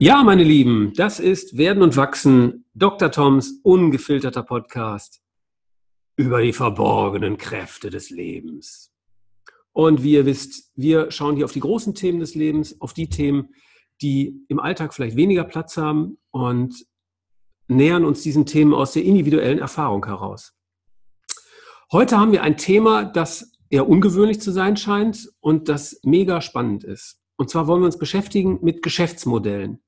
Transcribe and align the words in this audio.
Ja, 0.00 0.24
meine 0.24 0.42
Lieben, 0.42 0.92
das 0.96 1.20
ist 1.20 1.56
Werden 1.56 1.80
und 1.80 1.96
Wachsen, 1.96 2.64
Dr. 2.74 3.12
Toms 3.12 3.60
ungefilterter 3.62 4.42
Podcast 4.42 5.22
über 6.16 6.42
die 6.42 6.52
verborgenen 6.52 7.38
Kräfte 7.38 7.90
des 7.90 8.10
Lebens. 8.10 8.92
Und 9.72 10.02
wie 10.02 10.14
ihr 10.14 10.26
wisst, 10.26 10.72
wir 10.74 11.12
schauen 11.12 11.36
hier 11.36 11.44
auf 11.44 11.52
die 11.52 11.60
großen 11.60 11.94
Themen 11.94 12.18
des 12.18 12.34
Lebens, 12.34 12.80
auf 12.80 12.92
die 12.92 13.08
Themen, 13.08 13.54
die 14.02 14.44
im 14.48 14.58
Alltag 14.58 14.94
vielleicht 14.94 15.14
weniger 15.14 15.44
Platz 15.44 15.76
haben 15.76 16.18
und 16.32 16.74
nähern 17.68 18.04
uns 18.04 18.20
diesen 18.20 18.46
Themen 18.46 18.74
aus 18.74 18.94
der 18.94 19.04
individuellen 19.04 19.60
Erfahrung 19.60 20.04
heraus. 20.06 20.56
Heute 21.92 22.18
haben 22.18 22.32
wir 22.32 22.42
ein 22.42 22.56
Thema, 22.56 23.04
das 23.04 23.52
eher 23.70 23.88
ungewöhnlich 23.88 24.40
zu 24.40 24.50
sein 24.50 24.76
scheint 24.76 25.30
und 25.38 25.68
das 25.68 26.00
mega 26.02 26.40
spannend 26.40 26.82
ist. 26.82 27.20
Und 27.36 27.48
zwar 27.48 27.68
wollen 27.68 27.82
wir 27.82 27.86
uns 27.86 27.98
beschäftigen 27.98 28.58
mit 28.60 28.82
Geschäftsmodellen. 28.82 29.83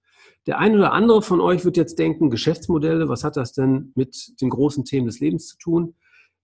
Der 0.47 0.59
eine 0.59 0.77
oder 0.77 0.93
andere 0.93 1.23
von 1.23 1.41
euch 1.41 1.65
wird 1.65 1.77
jetzt 1.77 1.99
denken, 1.99 2.31
Geschäftsmodelle, 2.31 3.09
was 3.09 3.25
hat 3.25 3.37
das 3.37 3.53
denn 3.53 3.93
mit 3.97 4.41
den 4.41 4.51
großen 4.51 4.85
Themen 4.85 5.07
des 5.07 5.21
Lebens 5.21 5.49
zu 5.49 5.59
tun? 5.59 5.95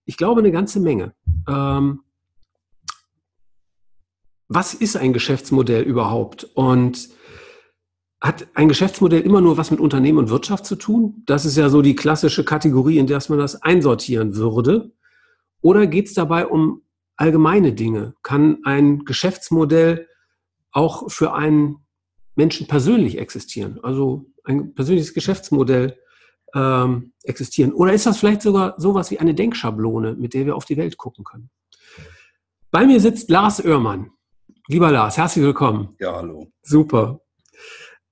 Ich 0.05 0.17
glaube 0.17 0.41
eine 0.41 0.51
ganze 0.51 0.81
Menge. 0.81 1.13
Ähm, 1.47 2.01
was 4.49 4.73
ist 4.73 4.97
ein 4.97 5.13
Geschäftsmodell 5.13 5.83
überhaupt? 5.83 6.43
Und 6.53 7.09
hat 8.19 8.47
ein 8.53 8.69
Geschäftsmodell 8.69 9.21
immer 9.21 9.41
nur 9.41 9.57
was 9.57 9.71
mit 9.71 9.79
Unternehmen 9.79 10.17
und 10.17 10.29
Wirtschaft 10.29 10.65
zu 10.65 10.75
tun? 10.75 11.23
Das 11.25 11.45
ist 11.45 11.57
ja 11.57 11.69
so 11.69 11.81
die 11.81 11.95
klassische 11.95 12.43
Kategorie, 12.43 12.97
in 12.97 13.07
der 13.07 13.21
man 13.29 13.39
das 13.39 13.61
einsortieren 13.61 14.35
würde. 14.35 14.91
Oder 15.61 15.87
geht 15.87 16.07
es 16.07 16.13
dabei 16.13 16.47
um 16.47 16.83
allgemeine 17.15 17.73
Dinge? 17.73 18.15
Kann 18.21 18.59
ein 18.63 19.05
Geschäftsmodell 19.05 20.07
auch 20.71 21.09
für 21.09 21.33
einen 21.33 21.82
Menschen 22.35 22.67
persönlich 22.67 23.17
existieren, 23.17 23.79
also 23.83 24.25
ein 24.43 24.73
persönliches 24.73 25.13
Geschäftsmodell 25.13 25.97
ähm, 26.55 27.13
existieren? 27.23 27.73
Oder 27.73 27.93
ist 27.93 28.05
das 28.05 28.17
vielleicht 28.17 28.41
sogar 28.41 28.75
sowas 28.77 29.11
wie 29.11 29.19
eine 29.19 29.33
Denkschablone, 29.33 30.15
mit 30.15 30.33
der 30.33 30.45
wir 30.45 30.55
auf 30.55 30.65
die 30.65 30.77
Welt 30.77 30.97
gucken 30.97 31.23
können? 31.23 31.49
Bei 32.71 32.85
mir 32.85 32.99
sitzt 32.99 33.29
Lars 33.29 33.63
Oehrmann. 33.63 34.11
Lieber 34.67 34.91
Lars, 34.91 35.17
herzlich 35.17 35.43
willkommen. 35.43 35.95
Ja, 35.99 36.15
hallo. 36.15 36.51
Super. 36.63 37.21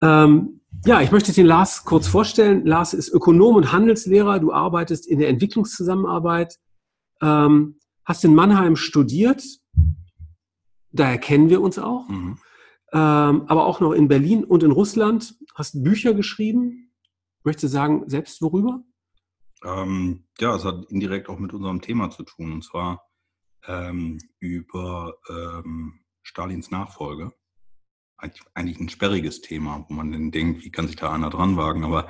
Ähm, 0.02 0.62
ja, 0.86 1.02
ich 1.02 1.12
möchte 1.12 1.34
den 1.34 1.46
Lars 1.46 1.84
kurz 1.86 2.08
vorstellen. 2.08 2.66
Lars 2.66 2.94
ist 2.94 3.10
Ökonom 3.10 3.56
und 3.56 3.72
Handelslehrer. 3.72 4.40
Du 4.40 4.52
arbeitest 4.52 5.08
in 5.08 5.20
der 5.20 5.30
Entwicklungszusammenarbeit, 5.30 6.58
ähm, 7.22 7.80
hast 8.06 8.24
in 8.24 8.36
Mannheim 8.36 8.76
studiert. 8.76 9.44
Daher 10.92 11.18
kennen 11.18 11.50
wir 11.50 11.62
uns 11.62 11.80
auch. 11.80 12.08
Mhm 12.10 12.38
ähm, 12.94 13.44
aber 13.48 13.66
auch 13.66 13.80
noch 13.80 13.94
in 13.94 14.08
Berlin 14.08 14.44
und 14.44 14.64
in 14.64 14.72
Russland. 14.72 15.36
Hast 15.56 15.84
Bücher 15.84 16.14
geschrieben. 16.14 16.92
Möchtest 17.44 17.64
du 17.64 17.68
sagen, 17.70 18.04
selbst 18.08 18.42
worüber? 18.42 18.84
Ähm, 19.64 20.26
ja, 20.40 20.56
es 20.56 20.66
hat 20.66 20.86
indirekt 20.92 21.30
auch 21.30 21.40
mit 21.40 21.54
unserem 21.54 21.82
Thema 21.82 22.10
zu 22.10 22.24
tun, 22.24 22.52
und 22.52 22.64
zwar 22.64 23.04
ähm, 23.68 24.20
über 24.40 25.16
ähm, 25.30 26.02
Stalins 26.24 26.72
Nachfolge. 26.72 27.32
Eigentlich 28.54 28.80
ein 28.80 28.90
sperriges 28.90 29.42
Thema, 29.42 29.86
wo 29.88 29.96
man 29.96 30.12
dann 30.12 30.32
denkt, 30.32 30.64
wie 30.64 30.70
kann 30.72 30.88
sich 30.88 30.96
da 30.96 31.12
einer 31.12 31.32
dran 31.32 31.58
wagen, 31.58 31.84
aber 31.84 32.08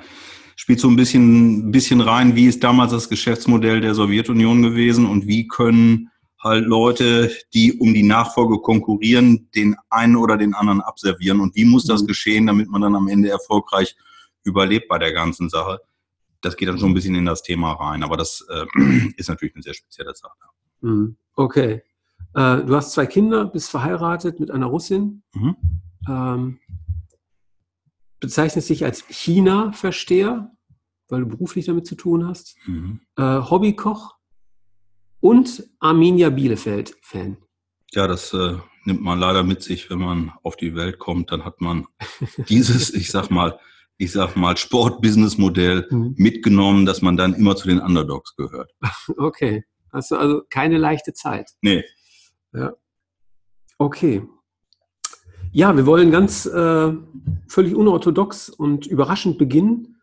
spielt 0.56 0.78
so 0.78 0.88
ein 0.88 0.96
bisschen, 0.96 1.72
bisschen 1.72 2.02
rein, 2.02 2.36
wie 2.36 2.46
ist 2.46 2.62
damals 2.62 2.92
das 2.92 3.08
Geschäftsmodell 3.08 3.80
der 3.80 3.94
Sowjetunion 3.94 4.62
gewesen 4.62 5.06
und 5.06 5.26
wie 5.26 5.48
können 5.48 6.10
halt 6.42 6.66
Leute, 6.66 7.30
die 7.54 7.72
um 7.74 7.94
die 7.94 8.02
Nachfolge 8.02 8.58
konkurrieren, 8.58 9.48
den 9.54 9.76
einen 9.90 10.16
oder 10.16 10.36
den 10.36 10.54
anderen 10.54 10.80
abservieren. 10.80 11.40
Und 11.40 11.54
wie 11.54 11.64
muss 11.64 11.84
das 11.84 12.02
mhm. 12.02 12.06
geschehen, 12.08 12.46
damit 12.46 12.68
man 12.68 12.82
dann 12.82 12.96
am 12.96 13.08
Ende 13.08 13.30
erfolgreich 13.30 13.96
überlebt 14.42 14.88
bei 14.88 14.98
der 14.98 15.12
ganzen 15.12 15.48
Sache? 15.48 15.80
Das 16.40 16.56
geht 16.56 16.68
dann 16.68 16.78
schon 16.78 16.90
ein 16.90 16.94
bisschen 16.94 17.14
in 17.14 17.24
das 17.24 17.42
Thema 17.42 17.72
rein, 17.72 18.02
aber 18.02 18.16
das 18.16 18.44
äh, 18.50 18.66
ist 19.16 19.28
natürlich 19.28 19.54
eine 19.54 19.62
sehr 19.62 19.74
spezielle 19.74 20.14
Sache. 20.14 20.34
Mhm. 20.80 21.16
Okay. 21.34 21.82
Äh, 22.34 22.64
du 22.64 22.74
hast 22.74 22.92
zwei 22.92 23.06
Kinder, 23.06 23.44
bist 23.44 23.70
verheiratet 23.70 24.40
mit 24.40 24.50
einer 24.50 24.66
Russin. 24.66 25.22
Mhm. 25.34 25.56
Ähm, 26.08 26.58
bezeichnest 28.18 28.68
dich 28.68 28.84
als 28.84 29.04
China-Versteher, 29.08 30.50
weil 31.08 31.20
du 31.20 31.28
beruflich 31.28 31.66
damit 31.66 31.86
zu 31.86 31.94
tun 31.94 32.26
hast. 32.26 32.56
Mhm. 32.66 33.00
Äh, 33.16 33.22
Hobbykoch 33.22 34.16
und 35.22 35.70
Arminia 35.78 36.30
Bielefeld-Fan. 36.30 37.38
Ja, 37.92 38.06
das 38.06 38.34
äh, 38.34 38.56
nimmt 38.84 39.02
man 39.02 39.18
leider 39.18 39.44
mit 39.44 39.62
sich, 39.62 39.88
wenn 39.88 40.00
man 40.00 40.32
auf 40.42 40.56
die 40.56 40.74
Welt 40.74 40.98
kommt. 40.98 41.30
Dann 41.30 41.44
hat 41.44 41.60
man 41.60 41.86
dieses, 42.48 42.92
ich 42.92 43.10
sag 43.10 43.30
mal, 43.30 43.58
ich 43.96 44.10
sag 44.10 44.34
mal, 44.36 44.56
Sport-Business-Modell 44.56 45.86
mhm. 45.90 46.14
mitgenommen, 46.18 46.86
dass 46.86 47.02
man 47.02 47.16
dann 47.16 47.34
immer 47.34 47.54
zu 47.56 47.68
den 47.68 47.78
Underdogs 47.78 48.36
gehört. 48.36 48.72
Okay. 49.16 49.64
Hast 49.92 50.10
du 50.10 50.16
also 50.16 50.42
keine 50.48 50.78
leichte 50.78 51.12
Zeit? 51.12 51.50
Nee. 51.60 51.84
Ja. 52.52 52.72
Okay. 53.78 54.22
Ja, 55.52 55.76
wir 55.76 55.84
wollen 55.84 56.10
ganz 56.10 56.46
äh, 56.46 56.92
völlig 57.46 57.74
unorthodox 57.74 58.48
und 58.48 58.86
überraschend 58.86 59.36
beginnen, 59.36 60.00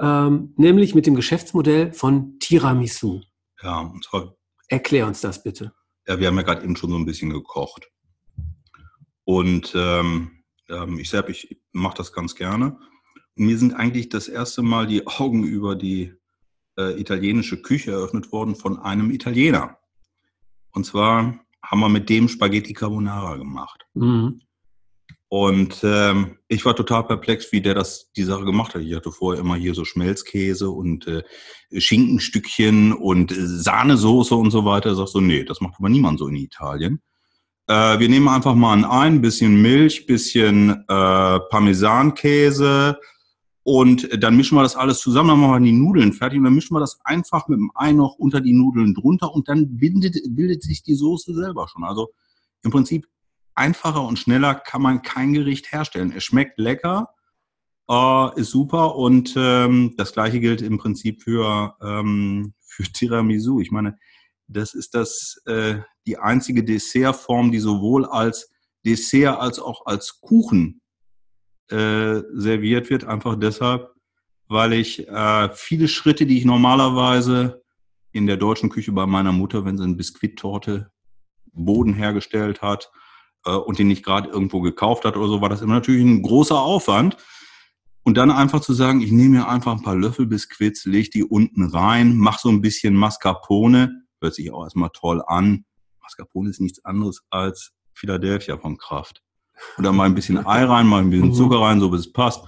ähm, 0.00 0.54
nämlich 0.56 0.96
mit 0.96 1.06
dem 1.06 1.14
Geschäftsmodell 1.14 1.92
von 1.92 2.38
Tiramisu. 2.40 3.20
Ja, 3.62 3.80
und 3.80 4.04
zwar 4.04 4.37
Erklär 4.68 5.06
uns 5.06 5.20
das 5.20 5.42
bitte. 5.42 5.72
Ja, 6.06 6.18
wir 6.18 6.26
haben 6.28 6.36
ja 6.36 6.42
gerade 6.42 6.62
eben 6.62 6.76
schon 6.76 6.90
so 6.90 6.96
ein 6.96 7.06
bisschen 7.06 7.30
gekocht. 7.30 7.90
Und 9.24 9.72
ähm, 9.74 10.42
ähm 10.68 10.98
ich 10.98 11.10
selbst, 11.10 11.44
ich 11.44 11.60
mache 11.72 11.96
das 11.96 12.12
ganz 12.12 12.34
gerne. 12.34 12.78
Und 13.36 13.46
mir 13.46 13.58
sind 13.58 13.74
eigentlich 13.74 14.08
das 14.08 14.28
erste 14.28 14.62
Mal 14.62 14.86
die 14.86 15.06
Augen 15.06 15.44
über 15.44 15.74
die 15.74 16.14
äh, 16.78 16.98
italienische 17.00 17.60
Küche 17.60 17.92
eröffnet 17.92 18.32
worden 18.32 18.54
von 18.54 18.78
einem 18.78 19.10
Italiener. 19.10 19.78
Und 20.72 20.84
zwar 20.84 21.40
haben 21.62 21.80
wir 21.80 21.88
mit 21.88 22.08
dem 22.08 22.28
Spaghetti 22.28 22.72
Carbonara 22.72 23.36
gemacht. 23.36 23.86
Mhm. 23.94 24.40
Und 25.30 25.80
ähm, 25.82 26.38
ich 26.48 26.64
war 26.64 26.74
total 26.74 27.06
perplex, 27.06 27.52
wie 27.52 27.60
der 27.60 27.74
das 27.74 28.10
die 28.16 28.22
Sache 28.22 28.44
gemacht 28.44 28.74
hat. 28.74 28.80
Ich 28.80 28.94
hatte 28.94 29.12
vorher 29.12 29.42
immer 29.42 29.56
hier 29.56 29.74
so 29.74 29.84
Schmelzkäse 29.84 30.70
und 30.70 31.06
äh, 31.06 31.22
Schinkenstückchen 31.76 32.94
und 32.94 33.32
äh, 33.32 33.46
Sahnesoße 33.46 34.34
und 34.34 34.50
so 34.50 34.64
weiter. 34.64 34.94
Sagst 34.94 35.12
so, 35.12 35.20
nee, 35.20 35.44
das 35.44 35.60
macht 35.60 35.74
aber 35.78 35.90
niemand 35.90 36.18
so 36.18 36.28
in 36.28 36.36
Italien. 36.36 37.02
Äh, 37.66 37.98
wir 37.98 38.08
nehmen 38.08 38.28
einfach 38.28 38.54
mal 38.54 38.82
ein 38.82 39.20
bisschen 39.20 39.60
Milch, 39.60 40.06
bisschen 40.06 40.70
äh, 40.70 41.40
Parmesankäse 41.50 42.98
und 43.70 44.08
dann 44.22 44.34
mischen 44.34 44.56
wir 44.56 44.62
das 44.62 44.76
alles 44.76 44.98
zusammen, 45.00 45.28
dann 45.28 45.40
machen 45.40 45.62
wir 45.62 45.70
die 45.70 45.76
Nudeln 45.76 46.14
fertig 46.14 46.38
und 46.38 46.44
dann 46.44 46.54
mischen 46.54 46.74
wir 46.74 46.80
das 46.80 46.98
einfach 47.04 47.48
mit 47.48 47.58
dem 47.58 47.70
Ei 47.74 47.92
noch 47.92 48.14
unter 48.14 48.40
die 48.40 48.54
Nudeln 48.54 48.94
drunter 48.94 49.34
und 49.34 49.46
dann 49.46 49.76
bildet, 49.76 50.16
bildet 50.30 50.62
sich 50.62 50.82
die 50.82 50.94
Soße 50.94 51.34
selber 51.34 51.68
schon. 51.68 51.84
Also 51.84 52.08
im 52.62 52.70
Prinzip 52.70 53.06
einfacher 53.58 54.02
und 54.02 54.18
schneller 54.18 54.54
kann 54.54 54.80
man 54.80 55.02
kein 55.02 55.32
Gericht 55.32 55.72
herstellen. 55.72 56.12
Es 56.16 56.24
schmeckt 56.24 56.58
lecker, 56.58 57.08
äh, 57.90 58.40
ist 58.40 58.50
super 58.50 58.96
und 58.96 59.34
ähm, 59.36 59.94
das 59.96 60.12
gleiche 60.12 60.40
gilt 60.40 60.62
im 60.62 60.78
Prinzip 60.78 61.22
für, 61.22 61.76
ähm, 61.82 62.54
für 62.60 62.84
Tiramisu. 62.84 63.60
Ich 63.60 63.70
meine, 63.70 63.98
das 64.46 64.74
ist 64.74 64.94
das 64.94 65.42
äh, 65.46 65.80
die 66.06 66.18
einzige 66.18 66.64
Dessertform, 66.64 67.52
die 67.52 67.58
sowohl 67.58 68.06
als 68.06 68.50
Dessert 68.86 69.38
als 69.38 69.58
auch 69.58 69.84
als 69.86 70.20
Kuchen 70.20 70.80
äh, 71.68 72.22
serviert 72.32 72.88
wird. 72.88 73.04
Einfach 73.04 73.36
deshalb, 73.36 73.90
weil 74.46 74.72
ich 74.72 75.06
äh, 75.08 75.50
viele 75.50 75.88
Schritte, 75.88 76.24
die 76.24 76.38
ich 76.38 76.44
normalerweise 76.44 77.62
in 78.12 78.26
der 78.26 78.36
deutschen 78.36 78.70
Küche 78.70 78.92
bei 78.92 79.04
meiner 79.04 79.32
Mutter, 79.32 79.64
wenn 79.64 79.76
sie 79.76 79.84
eine 79.84 79.96
Biskuittorte 79.96 80.90
Boden 81.52 81.92
hergestellt 81.92 82.62
hat, 82.62 82.90
äh, 83.44 83.50
und 83.50 83.78
den 83.78 83.88
nicht 83.88 84.04
gerade 84.04 84.28
irgendwo 84.28 84.60
gekauft 84.60 85.04
hat 85.04 85.16
oder 85.16 85.28
so, 85.28 85.40
war 85.40 85.48
das 85.48 85.62
immer 85.62 85.74
natürlich 85.74 86.04
ein 86.04 86.22
großer 86.22 86.58
Aufwand. 86.58 87.16
Und 88.02 88.16
dann 88.16 88.30
einfach 88.30 88.60
zu 88.60 88.72
sagen, 88.72 89.02
ich 89.02 89.12
nehme 89.12 89.38
mir 89.38 89.48
einfach 89.48 89.72
ein 89.72 89.82
paar 89.82 89.96
Löffel 89.96 90.26
Biskuits, 90.26 90.86
lege 90.86 91.10
die 91.10 91.24
unten 91.24 91.64
rein, 91.64 92.16
mache 92.16 92.40
so 92.42 92.48
ein 92.48 92.62
bisschen 92.62 92.94
Mascarpone, 92.94 93.92
hört 94.20 94.34
sich 94.34 94.50
auch 94.50 94.64
erstmal 94.64 94.90
toll 94.94 95.22
an. 95.26 95.66
Mascarpone 96.00 96.48
ist 96.48 96.60
nichts 96.60 96.82
anderes 96.86 97.22
als 97.28 97.72
Philadelphia 97.92 98.56
von 98.56 98.78
Kraft. 98.78 99.22
Und 99.76 99.84
dann 99.84 99.96
mal 99.96 100.04
ein 100.04 100.14
bisschen 100.14 100.46
Ei 100.46 100.64
rein, 100.64 100.86
mal 100.86 101.02
ein 101.02 101.10
bisschen 101.10 101.28
mhm. 101.28 101.34
Zucker 101.34 101.60
rein, 101.60 101.80
so 101.80 101.90
bis 101.90 102.00
es 102.00 102.12
passt. 102.12 102.44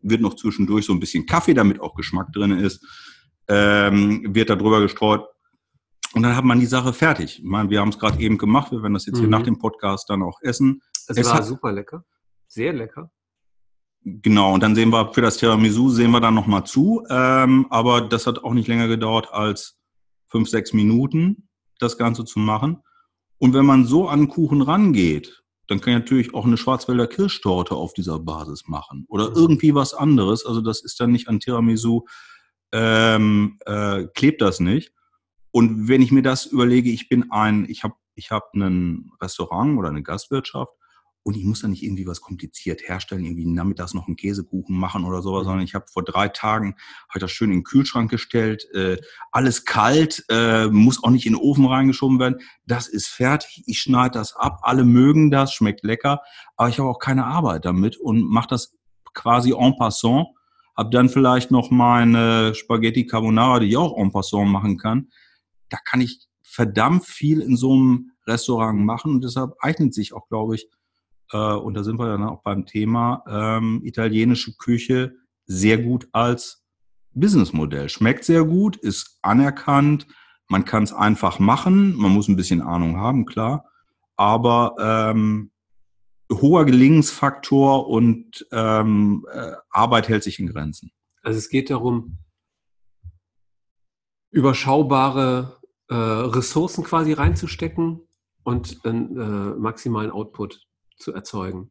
Wird 0.00 0.20
noch 0.20 0.34
zwischendurch 0.34 0.84
so 0.84 0.92
ein 0.92 1.00
bisschen 1.00 1.24
Kaffee, 1.24 1.54
damit 1.54 1.80
auch 1.80 1.94
Geschmack 1.94 2.32
drin 2.32 2.52
ist. 2.52 2.84
Ähm, 3.48 4.34
wird 4.34 4.50
da 4.50 4.56
drüber 4.56 4.80
gestreut. 4.80 5.24
Und 6.14 6.22
dann 6.22 6.36
hat 6.36 6.44
man 6.44 6.58
die 6.58 6.66
Sache 6.66 6.92
fertig. 6.92 7.38
Ich 7.38 7.44
meine, 7.44 7.70
wir 7.70 7.80
haben 7.80 7.90
es 7.90 7.98
gerade 7.98 8.20
eben 8.20 8.38
gemacht. 8.38 8.72
Wir 8.72 8.82
werden 8.82 8.94
das 8.94 9.06
jetzt 9.06 9.16
mhm. 9.16 9.20
hier 9.20 9.28
nach 9.28 9.42
dem 9.42 9.58
Podcast 9.58 10.08
dann 10.08 10.22
auch 10.22 10.40
essen. 10.42 10.80
Es, 11.06 11.16
es 11.16 11.26
war 11.26 11.42
super 11.42 11.72
lecker. 11.72 12.04
Sehr 12.46 12.72
lecker. 12.72 13.10
Genau, 14.04 14.54
und 14.54 14.62
dann 14.62 14.74
sehen 14.74 14.90
wir 14.90 15.12
für 15.12 15.20
das 15.20 15.36
Tiramisu 15.36 15.90
sehen 15.90 16.12
wir 16.12 16.20
dann 16.20 16.34
nochmal 16.34 16.64
zu. 16.64 17.04
Ähm, 17.10 17.66
aber 17.70 18.00
das 18.00 18.26
hat 18.26 18.42
auch 18.42 18.54
nicht 18.54 18.68
länger 18.68 18.88
gedauert 18.88 19.28
als 19.32 19.78
fünf, 20.28 20.48
sechs 20.48 20.72
Minuten, 20.72 21.48
das 21.78 21.98
Ganze 21.98 22.24
zu 22.24 22.38
machen. 22.38 22.82
Und 23.38 23.54
wenn 23.54 23.66
man 23.66 23.84
so 23.84 24.08
an 24.08 24.28
Kuchen 24.28 24.62
rangeht, 24.62 25.42
dann 25.66 25.80
kann 25.80 25.92
ich 25.92 25.98
natürlich 26.00 26.34
auch 26.34 26.46
eine 26.46 26.56
Schwarzwälder 26.56 27.06
Kirschtorte 27.06 27.74
auf 27.74 27.92
dieser 27.92 28.18
Basis 28.18 28.66
machen 28.66 29.04
oder 29.08 29.32
irgendwie 29.34 29.74
was 29.74 29.92
anderes. 29.92 30.46
Also 30.46 30.62
das 30.62 30.82
ist 30.82 30.98
dann 30.98 31.12
nicht 31.12 31.28
an 31.28 31.40
Tiramisu, 31.40 32.06
ähm, 32.72 33.58
äh, 33.66 34.06
klebt 34.14 34.40
das 34.40 34.60
nicht. 34.60 34.92
Und 35.50 35.88
wenn 35.88 36.02
ich 36.02 36.12
mir 36.12 36.22
das 36.22 36.46
überlege, 36.46 36.90
ich 36.90 37.08
bin 37.08 37.30
ein, 37.30 37.66
ich 37.68 37.84
habe 37.84 37.94
ich 38.14 38.30
hab 38.30 38.52
ein 38.54 39.10
Restaurant 39.20 39.78
oder 39.78 39.88
eine 39.88 40.02
Gastwirtschaft 40.02 40.72
und 41.22 41.36
ich 41.36 41.44
muss 41.44 41.60
da 41.60 41.68
nicht 41.68 41.82
irgendwie 41.82 42.06
was 42.06 42.20
kompliziert 42.20 42.88
herstellen, 42.88 43.24
irgendwie 43.24 43.46
nachmittags 43.46 43.94
noch 43.94 44.06
einen 44.06 44.16
Käsekuchen 44.16 44.76
machen 44.76 45.04
oder 45.04 45.20
sowas, 45.20 45.44
sondern 45.44 45.64
ich 45.64 45.74
habe 45.74 45.84
vor 45.92 46.02
drei 46.02 46.28
Tagen 46.28 46.74
halt 47.12 47.22
das 47.22 47.30
schön 47.30 47.50
in 47.50 47.58
den 47.58 47.64
Kühlschrank 47.64 48.10
gestellt, 48.10 48.66
äh, 48.74 48.96
alles 49.30 49.64
kalt, 49.64 50.24
äh, 50.30 50.68
muss 50.68 51.02
auch 51.02 51.10
nicht 51.10 51.26
in 51.26 51.34
den 51.34 51.42
Ofen 51.42 51.66
reingeschoben 51.66 52.18
werden. 52.18 52.40
Das 52.66 52.88
ist 52.88 53.08
fertig, 53.08 53.62
ich 53.66 53.78
schneide 53.78 54.18
das 54.18 54.34
ab, 54.34 54.60
alle 54.62 54.84
mögen 54.84 55.30
das, 55.30 55.52
schmeckt 55.52 55.84
lecker, 55.84 56.22
aber 56.56 56.70
ich 56.70 56.78
habe 56.78 56.88
auch 56.88 56.98
keine 56.98 57.26
Arbeit 57.26 57.64
damit 57.64 57.96
und 57.98 58.22
mache 58.22 58.48
das 58.48 58.76
quasi 59.12 59.52
en 59.52 59.76
passant, 59.76 60.28
habe 60.76 60.90
dann 60.90 61.08
vielleicht 61.08 61.50
noch 61.50 61.70
meine 61.70 62.54
Spaghetti 62.54 63.06
Carbonara, 63.06 63.60
die 63.60 63.68
ich 63.68 63.76
auch 63.76 63.96
en 63.98 64.12
passant 64.12 64.48
machen 64.48 64.78
kann. 64.78 65.08
Da 65.68 65.78
kann 65.84 66.00
ich 66.00 66.26
verdammt 66.42 67.04
viel 67.04 67.40
in 67.40 67.56
so 67.56 67.72
einem 67.72 68.10
Restaurant 68.26 68.80
machen 68.80 69.12
und 69.12 69.24
deshalb 69.24 69.54
eignet 69.60 69.94
sich 69.94 70.12
auch, 70.12 70.28
glaube 70.28 70.54
ich, 70.54 70.68
äh, 71.32 71.54
und 71.54 71.74
da 71.74 71.84
sind 71.84 71.98
wir 71.98 72.06
dann 72.06 72.24
auch 72.24 72.42
beim 72.42 72.66
Thema 72.66 73.22
ähm, 73.28 73.82
italienische 73.84 74.56
Küche 74.56 75.14
sehr 75.46 75.78
gut 75.78 76.08
als 76.12 76.64
Businessmodell. 77.12 77.88
Schmeckt 77.88 78.24
sehr 78.24 78.44
gut, 78.44 78.76
ist 78.76 79.18
anerkannt, 79.22 80.06
man 80.48 80.64
kann 80.64 80.82
es 80.82 80.92
einfach 80.92 81.38
machen, 81.38 81.94
man 81.96 82.12
muss 82.12 82.28
ein 82.28 82.36
bisschen 82.36 82.62
Ahnung 82.62 82.96
haben, 82.96 83.26
klar, 83.26 83.66
aber 84.16 84.74
ähm, 84.80 85.50
hoher 86.32 86.64
Gelingensfaktor 86.64 87.88
und 87.88 88.46
ähm, 88.52 89.26
äh, 89.32 89.52
Arbeit 89.70 90.08
hält 90.08 90.22
sich 90.22 90.38
in 90.38 90.46
Grenzen. 90.46 90.90
Also 91.22 91.38
es 91.38 91.48
geht 91.48 91.70
darum, 91.70 92.18
überschaubare 94.30 95.57
äh, 95.88 95.94
Ressourcen 95.94 96.84
quasi 96.84 97.12
reinzustecken 97.12 98.00
und 98.42 98.78
einen 98.84 99.16
äh, 99.16 99.58
maximalen 99.58 100.10
Output 100.10 100.66
zu 100.96 101.12
erzeugen. 101.12 101.70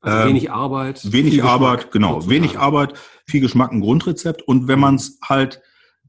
Also 0.00 0.18
ähm, 0.18 0.28
wenig 0.28 0.50
Arbeit. 0.50 1.12
Wenig 1.12 1.42
Arbeit, 1.44 1.90
genau. 1.92 2.28
Wenig 2.28 2.58
Arbeit, 2.58 2.98
viel 3.26 3.40
Geschmack, 3.40 3.72
ein 3.72 3.80
Grundrezept. 3.80 4.42
Und 4.42 4.68
wenn 4.68 4.80
man 4.80 4.96
es 4.96 5.18
halt, 5.22 5.62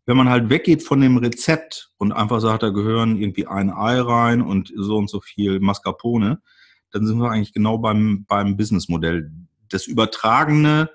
wenn 0.06 0.18
man 0.18 0.30
halt 0.30 0.50
weggeht 0.50 0.84
von 0.84 1.00
dem 1.00 1.18
Rezept 1.18 1.92
und 1.98 2.12
einfach 2.12 2.42
sagt, 2.42 2.64
da 2.64 2.70
gehören 2.70 3.18
irgendwie 3.18 3.48
ein 3.48 3.70
Ei 3.70 4.00
rein 4.02 4.42
und 4.42 4.74
so 4.76 4.98
und 4.98 5.10
so 5.10 5.22
viel 5.22 5.60
Mascarpone, 5.60 6.42
dann 6.92 7.08
sind 7.08 7.20
wir 7.20 7.30
eigentlich 7.30 7.54
genau 7.54 7.78
beim, 7.78 8.26
beim 8.28 8.58
Businessmodell. 8.58 9.32
Das 9.70 9.88
Übertragene, 9.88 10.90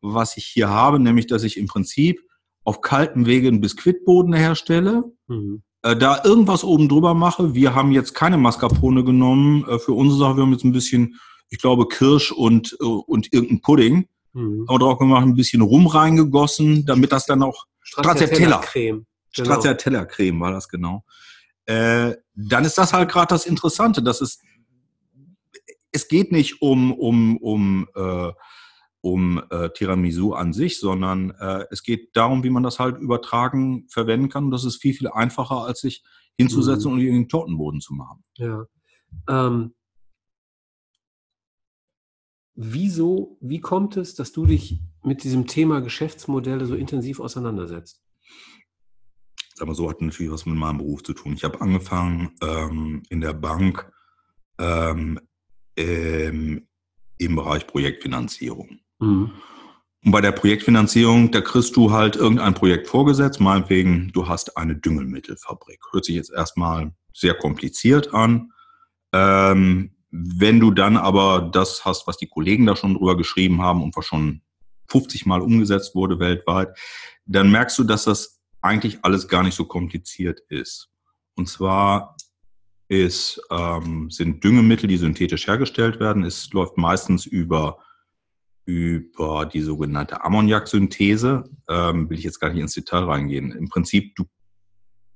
was 0.00 0.36
ich 0.36 0.46
hier 0.46 0.68
habe, 0.68 0.98
nämlich, 0.98 1.26
dass 1.26 1.42
ich 1.44 1.56
im 1.56 1.66
Prinzip 1.66 2.20
auf 2.64 2.80
kaltem 2.80 3.26
Wege 3.26 3.48
einen 3.48 3.60
Biskuitboden 3.60 4.32
herstelle, 4.32 5.04
mhm 5.28 5.62
äh, 5.84 5.96
da 5.96 6.22
irgendwas 6.24 6.64
oben 6.64 6.88
drüber 6.88 7.14
mache. 7.14 7.54
Wir 7.54 7.74
haben 7.74 7.92
jetzt 7.92 8.14
keine 8.14 8.38
Mascarpone 8.38 9.04
genommen 9.04 9.68
äh, 9.68 9.78
für 9.78 9.92
unsere 9.92 10.18
Sache. 10.18 10.36
Wir 10.36 10.42
haben 10.42 10.52
jetzt 10.52 10.64
ein 10.64 10.72
bisschen, 10.72 11.20
ich 11.50 11.58
glaube, 11.58 11.86
Kirsch 11.86 12.32
und, 12.32 12.76
äh, 12.80 12.84
und 12.84 13.32
irgendein 13.32 13.60
Pudding. 13.60 14.08
Mhm. 14.32 14.66
Haben 14.66 14.74
wir 14.74 14.78
drauf 14.78 14.98
gemacht, 14.98 15.24
ein 15.24 15.36
bisschen 15.36 15.60
Rum 15.60 15.86
reingegossen, 15.86 16.86
damit 16.86 17.12
das 17.12 17.26
dann 17.26 17.42
auch 17.42 17.66
Stracciatella-Creme. 17.82 19.04
Genau. 19.36 19.50
Stracciatella-Creme 19.50 20.40
war 20.40 20.52
das 20.52 20.68
genau. 20.68 21.04
Äh, 21.66 22.14
dann 22.34 22.64
ist 22.64 22.78
das 22.78 22.94
halt 22.94 23.10
gerade 23.10 23.28
das 23.28 23.44
Interessante. 23.44 24.02
Das 24.02 24.22
ist, 24.22 24.40
es 25.92 26.08
geht 26.08 26.32
nicht 26.32 26.62
um, 26.62 26.92
um, 26.92 27.36
um 27.36 27.88
äh, 27.94 28.32
um 29.04 29.42
äh, 29.50 29.68
Tiramisu 29.68 30.32
an 30.32 30.54
sich, 30.54 30.80
sondern 30.80 31.30
äh, 31.32 31.66
es 31.70 31.82
geht 31.82 32.16
darum, 32.16 32.42
wie 32.42 32.48
man 32.48 32.62
das 32.62 32.78
halt 32.78 32.96
übertragen 32.96 33.86
verwenden 33.90 34.30
kann. 34.30 34.46
Und 34.46 34.50
das 34.50 34.64
ist 34.64 34.80
viel, 34.80 34.94
viel 34.94 35.08
einfacher, 35.08 35.66
als 35.66 35.80
sich 35.80 36.02
hinzusetzen 36.38 36.90
mhm. 36.90 36.98
und 36.98 37.04
den 37.04 37.28
Tortenboden 37.28 37.82
zu 37.82 37.92
machen. 37.92 38.24
Ja. 38.38 38.64
Ähm, 39.28 39.74
wieso, 42.54 43.36
wie 43.42 43.60
kommt 43.60 43.98
es, 43.98 44.14
dass 44.14 44.32
du 44.32 44.46
dich 44.46 44.80
mit 45.02 45.22
diesem 45.22 45.46
Thema 45.46 45.80
Geschäftsmodelle 45.82 46.64
so 46.64 46.74
intensiv 46.74 47.20
auseinandersetzt? 47.20 48.02
Sag 49.54 49.68
mal 49.68 49.74
so, 49.74 49.90
hat 49.90 50.00
natürlich 50.00 50.32
was 50.32 50.46
mit 50.46 50.56
meinem 50.56 50.78
Beruf 50.78 51.02
zu 51.02 51.12
tun. 51.12 51.34
Ich 51.34 51.44
habe 51.44 51.60
angefangen 51.60 52.30
ähm, 52.40 53.02
in 53.10 53.20
der 53.20 53.34
Bank 53.34 53.92
ähm, 54.58 55.20
im 55.76 56.66
Bereich 57.18 57.66
Projektfinanzierung. 57.66 58.78
Mhm. 59.04 59.30
Und 60.04 60.12
bei 60.12 60.20
der 60.20 60.32
Projektfinanzierung, 60.32 61.30
da 61.30 61.40
kriegst 61.40 61.76
du 61.76 61.90
halt 61.90 62.16
irgendein 62.16 62.52
Projekt 62.52 62.88
vorgesetzt, 62.88 63.40
meinetwegen, 63.40 64.10
du 64.12 64.28
hast 64.28 64.56
eine 64.56 64.76
Düngemittelfabrik. 64.76 65.80
Hört 65.92 66.04
sich 66.04 66.14
jetzt 66.14 66.30
erstmal 66.30 66.92
sehr 67.14 67.34
kompliziert 67.34 68.12
an. 68.12 68.52
Ähm, 69.12 69.94
wenn 70.10 70.60
du 70.60 70.70
dann 70.70 70.96
aber 70.96 71.50
das 71.52 71.84
hast, 71.84 72.06
was 72.06 72.18
die 72.18 72.26
Kollegen 72.26 72.66
da 72.66 72.76
schon 72.76 72.94
drüber 72.94 73.16
geschrieben 73.16 73.62
haben 73.62 73.82
und 73.82 73.96
was 73.96 74.04
schon 74.04 74.42
50 74.88 75.24
Mal 75.26 75.40
umgesetzt 75.40 75.94
wurde 75.94 76.18
weltweit, 76.20 76.76
dann 77.24 77.50
merkst 77.50 77.78
du, 77.78 77.84
dass 77.84 78.04
das 78.04 78.42
eigentlich 78.60 78.98
alles 79.02 79.26
gar 79.28 79.42
nicht 79.42 79.54
so 79.54 79.64
kompliziert 79.64 80.40
ist. 80.48 80.90
Und 81.34 81.48
zwar 81.48 82.16
ist, 82.88 83.40
ähm, 83.50 84.10
sind 84.10 84.44
Düngemittel, 84.44 84.86
die 84.86 84.98
synthetisch 84.98 85.46
hergestellt 85.46 85.98
werden. 85.98 86.24
Es 86.24 86.52
läuft 86.52 86.76
meistens 86.76 87.26
über 87.26 87.78
über 88.64 89.46
die 89.46 89.60
sogenannte 89.60 90.24
Ammoniaksynthese. 90.24 91.44
Ähm, 91.68 92.08
will 92.08 92.18
ich 92.18 92.24
jetzt 92.24 92.40
gar 92.40 92.50
nicht 92.50 92.60
ins 92.60 92.74
Detail 92.74 93.04
reingehen. 93.04 93.52
Im 93.52 93.68
Prinzip, 93.68 94.14
du 94.16 94.24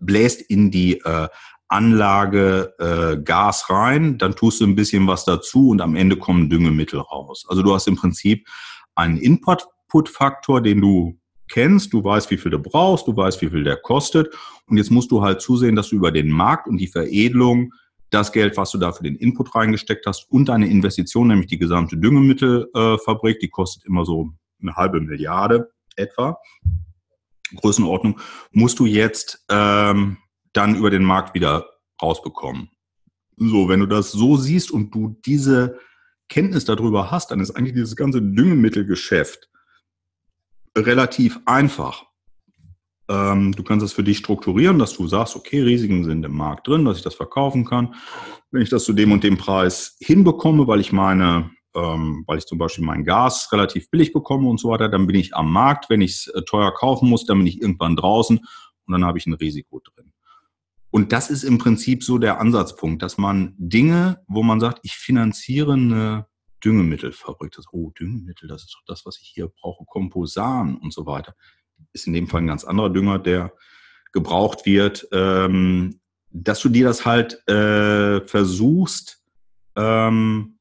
bläst 0.01 0.43
in 0.43 0.71
die 0.71 1.01
äh, 1.01 1.29
Anlage 1.69 2.75
äh, 2.79 3.23
Gas 3.23 3.69
rein, 3.69 4.17
dann 4.19 4.35
tust 4.35 4.61
du 4.61 4.65
ein 4.67 4.75
bisschen 4.75 5.07
was 5.07 5.25
dazu 5.25 5.69
und 5.69 5.81
am 5.83 5.97
Ende 5.97 6.17
kommen 6.17 6.49
Düngemittel 6.49 7.01
raus. 7.01 7.45
Also 7.49 7.63
du 7.63 7.75
hast 7.75 7.87
im 7.89 7.97
Prinzip 7.97 8.49
einen 8.95 9.19
Input-Faktor, 9.19 10.63
den 10.63 10.81
du 10.81 11.19
kennst, 11.49 11.93
du 11.93 12.03
weißt, 12.03 12.31
wie 12.31 12.39
viel 12.39 12.51
du 12.51 12.59
brauchst, 12.59 13.07
du 13.07 13.17
weißt, 13.17 13.41
wie 13.43 13.51
viel 13.51 13.65
der 13.65 13.77
kostet 13.77 14.35
und 14.67 14.79
jetzt 14.79 14.91
musst 14.91 15.11
du 15.11 15.23
halt 15.23 15.41
zusehen, 15.41 15.77
dass 15.77 15.91
du 15.91 15.97
über 15.97 16.11
den 16.11 16.31
Markt 16.31 16.69
und 16.69 16.79
die 16.79 16.89
Veredelung 16.89 17.73
das 18.11 18.33
Geld, 18.33 18.57
was 18.57 18.71
du 18.71 18.79
da 18.79 18.93
für 18.93 19.03
den 19.03 19.17
Input 19.17 19.55
reingesteckt 19.55 20.07
hast 20.07 20.31
und 20.31 20.49
deine 20.49 20.69
Investition, 20.69 21.29
nämlich 21.29 21.49
die 21.49 21.59
gesamte 21.59 21.97
Düngemittelfabrik, 21.97 23.41
die 23.41 23.49
kostet 23.49 23.85
immer 23.85 24.05
so 24.05 24.31
eine 24.61 24.75
halbe 24.75 25.01
Milliarde 25.01 25.71
etwa, 25.97 26.39
Größenordnung, 27.55 28.21
musst 28.51 28.79
du 28.79 28.87
jetzt 28.87 29.45
ähm, 29.51 30.19
dann 30.53 30.77
über 30.77 30.91
den 30.91 31.05
Markt 31.05 31.35
wieder 31.35 31.67
rausbekommen. 32.03 32.71
So, 33.37 33.69
wenn 33.69 33.81
du 33.81 33.87
das 33.87 34.13
so 34.13 34.37
siehst 34.37 34.71
und 34.71 34.95
du 34.95 35.21
diese 35.25 35.79
Kenntnis 36.29 36.65
darüber 36.65 37.11
hast, 37.11 37.31
dann 37.31 37.41
ist 37.41 37.53
eigentlich 37.53 37.75
dieses 37.75 37.97
ganze 37.97 38.21
Düngemittelgeschäft 38.21 39.49
relativ 40.77 41.41
einfach. 41.47 42.08
Ähm, 43.09 43.53
du 43.53 43.63
kannst 43.63 43.85
es 43.85 43.93
für 43.93 44.05
dich 44.05 44.19
strukturieren, 44.19 44.79
dass 44.79 44.95
du 44.95 45.07
sagst, 45.09 45.35
okay, 45.35 45.63
Risiken 45.63 46.05
sind 46.05 46.25
im 46.25 46.37
Markt 46.37 46.69
drin, 46.69 46.85
dass 46.85 46.99
ich 46.99 47.03
das 47.03 47.15
verkaufen 47.15 47.65
kann. 47.65 47.95
Wenn 48.51 48.63
ich 48.63 48.69
das 48.69 48.85
zu 48.85 48.93
dem 48.93 49.13
und 49.13 49.25
dem 49.25 49.39
Preis 49.39 49.97
hinbekomme, 50.01 50.67
weil 50.67 50.81
ich 50.81 50.93
meine, 50.93 51.51
ähm, 51.75 52.25
weil 52.27 52.39
ich 52.39 52.47
zum 52.47 52.59
Beispiel 52.59 52.85
mein 52.85 53.05
Gas 53.05 53.51
relativ 53.53 53.91
billig 53.91 54.13
bekomme 54.13 54.49
und 54.49 54.61
so 54.61 54.69
weiter, 54.69 54.89
dann 54.89 55.07
bin 55.07 55.17
ich 55.17 55.35
am 55.35 55.51
Markt. 55.51 55.89
Wenn 55.89 56.03
ich 56.03 56.13
es 56.13 56.27
äh, 56.29 56.43
teuer 56.43 56.73
kaufen 56.75 57.09
muss, 57.09 57.25
dann 57.25 57.39
bin 57.39 57.47
ich 57.47 57.63
irgendwann 57.63 57.97
draußen 57.97 58.39
und 58.39 58.93
dann 58.93 59.05
habe 59.05 59.19
ich 59.19 59.27
ein 59.27 59.35
Risiko 59.35 59.81
drin. 59.81 60.13
Und 60.91 61.13
das 61.13 61.31
ist 61.31 61.45
im 61.45 61.59
Prinzip 61.59 62.03
so 62.03 62.19
der 62.19 62.41
Ansatzpunkt, 62.41 63.03
dass 63.03 63.19
man 63.19 63.55
Dinge, 63.59 64.23
wo 64.27 64.43
man 64.43 64.61
sagt, 64.61 64.81
ich 64.83 64.95
finanziere 64.97 65.75
eine 65.75 66.27
Düngemittelfabrik, 66.65 67.53
das, 67.53 67.67
oh, 67.73 67.91
Düngemittel, 67.99 68.49
das 68.49 68.63
ist 68.65 68.75
doch 68.75 68.83
das, 68.87 69.07
was 69.07 69.19
ich 69.21 69.29
hier 69.29 69.49
brauche, 69.49 69.85
Komposan 69.85 70.77
und 70.77 70.93
so 70.93 71.07
weiter 71.07 71.35
ist 71.93 72.07
in 72.07 72.13
dem 72.13 72.29
Fall 72.29 72.43
ein 72.43 72.47
ganz 72.47 72.65
anderer 72.65 72.91
Dünger, 72.91 73.19
der 73.19 73.53
gebraucht 74.13 74.67
wird, 74.67 75.09
ähm, 75.13 76.01
dass 76.31 76.61
du 76.61 76.69
dir 76.69 76.87
das 76.87 77.05
halt 77.05 77.47
äh, 77.49 78.21
versuchst 78.27 79.23
ähm, 79.77 80.59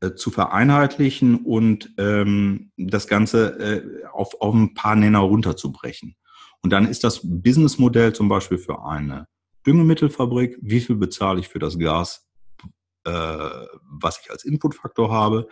äh, 0.00 0.14
zu 0.14 0.30
vereinheitlichen 0.30 1.44
und 1.44 1.92
ähm, 1.98 2.72
das 2.76 3.06
Ganze 3.06 3.58
äh, 3.58 4.06
auf, 4.06 4.40
auf 4.40 4.54
ein 4.54 4.74
paar 4.74 4.96
Nenner 4.96 5.20
runterzubrechen. 5.20 6.16
Und 6.62 6.70
dann 6.70 6.86
ist 6.86 7.04
das 7.04 7.20
Businessmodell 7.22 8.12
zum 8.12 8.28
Beispiel 8.28 8.58
für 8.58 8.84
eine 8.84 9.26
Düngemittelfabrik, 9.66 10.58
wie 10.60 10.80
viel 10.80 10.96
bezahle 10.96 11.40
ich 11.40 11.48
für 11.48 11.58
das 11.58 11.78
Gas, 11.78 12.28
äh, 13.04 13.10
was 13.10 14.20
ich 14.22 14.30
als 14.30 14.44
Inputfaktor 14.44 15.10
habe, 15.10 15.48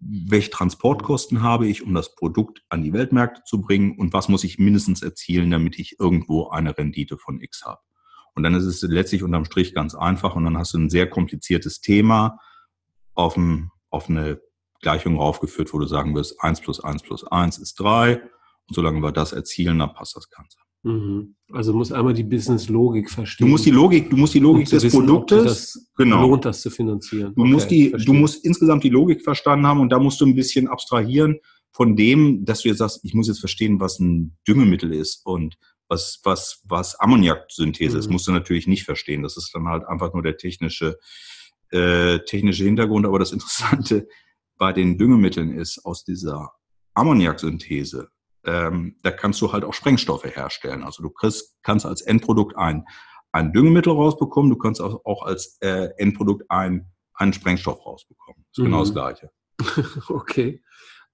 welche 0.00 0.50
Transportkosten 0.50 1.42
habe 1.42 1.66
ich, 1.66 1.82
um 1.82 1.94
das 1.94 2.14
Produkt 2.14 2.62
an 2.70 2.82
die 2.82 2.92
Weltmärkte 2.92 3.42
zu 3.44 3.60
bringen 3.60 3.98
und 3.98 4.12
was 4.12 4.28
muss 4.28 4.44
ich 4.44 4.58
mindestens 4.58 5.02
erzielen, 5.02 5.50
damit 5.50 5.78
ich 5.78 6.00
irgendwo 6.00 6.48
eine 6.48 6.76
Rendite 6.76 7.18
von 7.18 7.40
X 7.40 7.64
habe. 7.64 7.80
Und 8.34 8.42
dann 8.42 8.54
ist 8.54 8.64
es 8.64 8.80
letztlich 8.82 9.22
unterm 9.22 9.44
Strich 9.44 9.74
ganz 9.74 9.94
einfach 9.94 10.36
und 10.36 10.44
dann 10.44 10.56
hast 10.56 10.72
du 10.72 10.78
ein 10.78 10.90
sehr 10.90 11.08
kompliziertes 11.08 11.80
Thema 11.80 12.38
auf, 13.14 13.36
ein, 13.36 13.70
auf 13.90 14.08
eine 14.08 14.40
Gleichung 14.80 15.18
raufgeführt, 15.18 15.72
wo 15.74 15.78
du 15.78 15.86
sagen 15.86 16.14
wirst, 16.14 16.42
1 16.42 16.62
plus 16.62 16.80
1 16.80 17.02
plus 17.02 17.26
1 17.26 17.58
ist 17.58 17.78
3 17.80 18.16
und 18.16 18.74
solange 18.74 19.02
wir 19.02 19.12
das 19.12 19.32
erzielen, 19.32 19.80
dann 19.80 19.92
passt 19.92 20.16
das 20.16 20.30
Ganze. 20.30 20.58
Mhm. 20.82 21.34
Also 21.52 21.72
muss 21.72 21.92
einmal 21.92 22.14
die 22.14 22.24
Business-Logik 22.24 23.10
verstehen. 23.10 23.46
Du 23.46 23.50
musst 23.50 23.66
die 23.66 23.70
Logik, 23.70 24.08
du 24.08 24.16
musst 24.16 24.34
die 24.34 24.38
Logik 24.38 24.68
des 24.68 24.82
wissen, 24.84 24.98
Produktes, 25.00 25.44
das 25.44 25.90
genau. 25.96 26.22
lohnt 26.22 26.44
das 26.44 26.62
zu 26.62 26.70
finanzieren. 26.70 27.34
Du 27.34 27.42
okay, 27.42 27.50
musst 27.50 27.70
die, 27.70 27.88
verstehe. 27.90 28.06
du 28.06 28.18
musst 28.18 28.44
insgesamt 28.44 28.84
die 28.84 28.88
Logik 28.88 29.22
verstanden 29.22 29.66
haben 29.66 29.80
und 29.80 29.90
da 29.90 29.98
musst 29.98 30.20
du 30.20 30.26
ein 30.26 30.34
bisschen 30.34 30.68
abstrahieren 30.68 31.38
von 31.72 31.96
dem, 31.96 32.44
dass 32.44 32.62
du 32.62 32.68
jetzt 32.68 32.78
sagst, 32.78 33.00
ich 33.02 33.14
muss 33.14 33.28
jetzt 33.28 33.40
verstehen, 33.40 33.80
was 33.80 33.98
ein 33.98 34.36
Düngemittel 34.46 34.92
ist 34.92 35.24
und 35.24 35.56
was, 35.88 36.20
was, 36.22 36.62
was 36.64 36.98
Ammoniaksynthese 36.98 37.94
mhm. 37.94 37.98
ist, 37.98 38.10
musst 38.10 38.28
du 38.28 38.32
natürlich 38.32 38.66
nicht 38.66 38.84
verstehen. 38.84 39.22
Das 39.22 39.36
ist 39.36 39.54
dann 39.54 39.66
halt 39.66 39.86
einfach 39.86 40.14
nur 40.14 40.22
der 40.22 40.36
technische, 40.36 40.98
äh, 41.72 42.20
technische 42.20 42.64
Hintergrund. 42.64 43.06
Aber 43.06 43.18
das 43.18 43.32
Interessante 43.32 44.08
bei 44.56 44.72
den 44.72 44.98
Düngemitteln 44.98 45.52
ist, 45.52 45.84
aus 45.84 46.04
dieser 46.04 46.52
Ammoniaksynthese 46.94 48.08
ähm, 48.44 48.96
da 49.02 49.10
kannst 49.10 49.40
du 49.40 49.52
halt 49.52 49.64
auch 49.64 49.74
Sprengstoffe 49.74 50.24
herstellen. 50.24 50.82
Also 50.82 51.02
du 51.02 51.10
kriegst, 51.10 51.56
kannst 51.62 51.86
als 51.86 52.00
Endprodukt 52.02 52.56
ein, 52.56 52.86
ein 53.32 53.52
Düngemittel 53.52 53.92
rausbekommen, 53.92 54.50
du 54.50 54.56
kannst 54.56 54.80
auch, 54.80 55.04
auch 55.04 55.24
als 55.24 55.58
äh, 55.60 55.90
Endprodukt 55.98 56.44
ein, 56.50 56.90
einen 57.14 57.32
Sprengstoff 57.32 57.84
rausbekommen. 57.84 58.44
Das 58.48 58.58
ist 58.58 58.58
mhm. 58.58 58.64
genau 58.64 58.80
das 58.80 58.90
mhm. 58.90 58.94
Gleiche. 58.94 59.30
okay. 60.08 60.62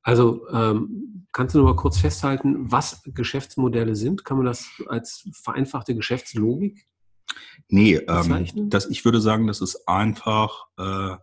Also 0.02 0.48
ähm, 0.50 1.26
kannst 1.32 1.54
du 1.54 1.58
noch 1.58 1.64
mal 1.64 1.76
kurz 1.76 1.98
festhalten, 1.98 2.70
was 2.70 3.02
Geschäftsmodelle 3.06 3.96
sind? 3.96 4.24
Kann 4.24 4.36
man 4.36 4.46
das 4.46 4.68
als 4.86 5.28
vereinfachte 5.32 5.96
Geschäftslogik? 5.96 6.86
Nee, 7.68 7.96
ähm, 7.96 8.70
das, 8.70 8.86
ich 8.86 9.04
würde 9.04 9.20
sagen, 9.20 9.48
das 9.48 9.60
ist 9.60 9.88
einfach, 9.88 10.66
äh, 10.78 11.16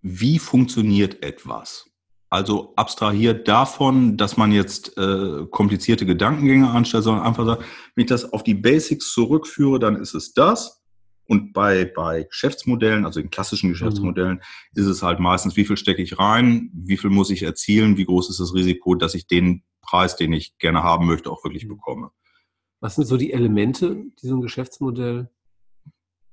wie 0.00 0.40
funktioniert 0.40 1.22
etwas? 1.22 1.91
Also 2.32 2.72
abstrahiert 2.76 3.46
davon, 3.46 4.16
dass 4.16 4.38
man 4.38 4.52
jetzt 4.52 4.96
äh, 4.96 5.44
komplizierte 5.50 6.06
Gedankengänge 6.06 6.70
anstellt, 6.70 7.04
sondern 7.04 7.26
einfach 7.26 7.44
sagt, 7.44 7.62
wenn 7.94 8.04
ich 8.04 8.08
das 8.08 8.32
auf 8.32 8.42
die 8.42 8.54
Basics 8.54 9.12
zurückführe, 9.12 9.78
dann 9.78 9.96
ist 9.96 10.14
es 10.14 10.32
das. 10.32 10.82
Und 11.26 11.52
bei, 11.52 11.84
bei 11.84 12.22
Geschäftsmodellen, 12.22 13.04
also 13.04 13.20
in 13.20 13.28
klassischen 13.28 13.66
mhm. 13.66 13.72
Geschäftsmodellen, 13.74 14.36
mhm. 14.36 14.80
ist 14.80 14.86
es 14.86 15.02
halt 15.02 15.20
meistens, 15.20 15.58
wie 15.58 15.66
viel 15.66 15.76
stecke 15.76 16.00
ich 16.00 16.18
rein, 16.18 16.70
wie 16.72 16.96
viel 16.96 17.10
muss 17.10 17.28
ich 17.28 17.42
erzielen, 17.42 17.98
wie 17.98 18.06
groß 18.06 18.30
ist 18.30 18.40
das 18.40 18.54
Risiko, 18.54 18.94
dass 18.94 19.14
ich 19.14 19.26
den 19.26 19.62
Preis, 19.82 20.16
den 20.16 20.32
ich 20.32 20.56
gerne 20.56 20.82
haben 20.82 21.06
möchte, 21.06 21.30
auch 21.30 21.44
wirklich 21.44 21.66
mhm. 21.66 21.76
bekomme. 21.76 22.12
Was 22.80 22.94
sind 22.94 23.04
so 23.04 23.18
die 23.18 23.34
Elemente, 23.34 24.06
die 24.22 24.26
so 24.26 24.36
ein 24.36 24.40
Geschäftsmodell 24.40 25.28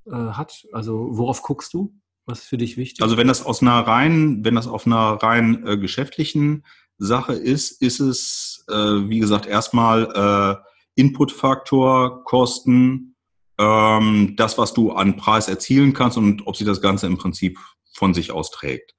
äh, 0.06 0.12
hat? 0.12 0.66
Also 0.72 1.10
worauf 1.12 1.42
guckst 1.42 1.74
du? 1.74 1.94
Was 2.30 2.42
ist 2.42 2.48
für 2.48 2.58
dich 2.60 2.78
wichtig? 2.78 3.02
Also 3.02 3.18
wenn 3.18 3.28
das 3.28 3.44
aus 3.44 3.64
einer 3.64 3.80
rein, 3.80 4.46
wenn 4.46 4.54
das 4.54 4.68
auf 4.68 4.86
einer 4.86 5.14
rein 5.14 5.66
äh, 5.66 5.78
geschäftlichen 5.78 6.64
Sache 7.00 7.34
ist, 7.34 7.82
ist 7.82 8.00
es, 8.00 8.66
äh, 8.70 8.74
wie 8.74 9.18
gesagt, 9.18 9.48
erstmal 9.48 10.62
äh, 10.64 11.02
Inputfaktor, 11.02 12.24
Kosten, 12.26 13.16
ähm, 13.58 14.36
das, 14.38 14.60
was 14.60 14.74
du 14.76 14.92
an 14.92 15.18
Preis 15.18 15.48
erzielen 15.48 15.94
kannst 15.94 16.18
und 16.18 16.46
ob 16.46 16.56
sich 16.56 16.68
das 16.68 16.82
Ganze 16.82 17.08
im 17.08 17.18
Prinzip 17.18 17.58
von 17.94 18.14
sich 18.14 18.32
austrägt. 18.32 18.94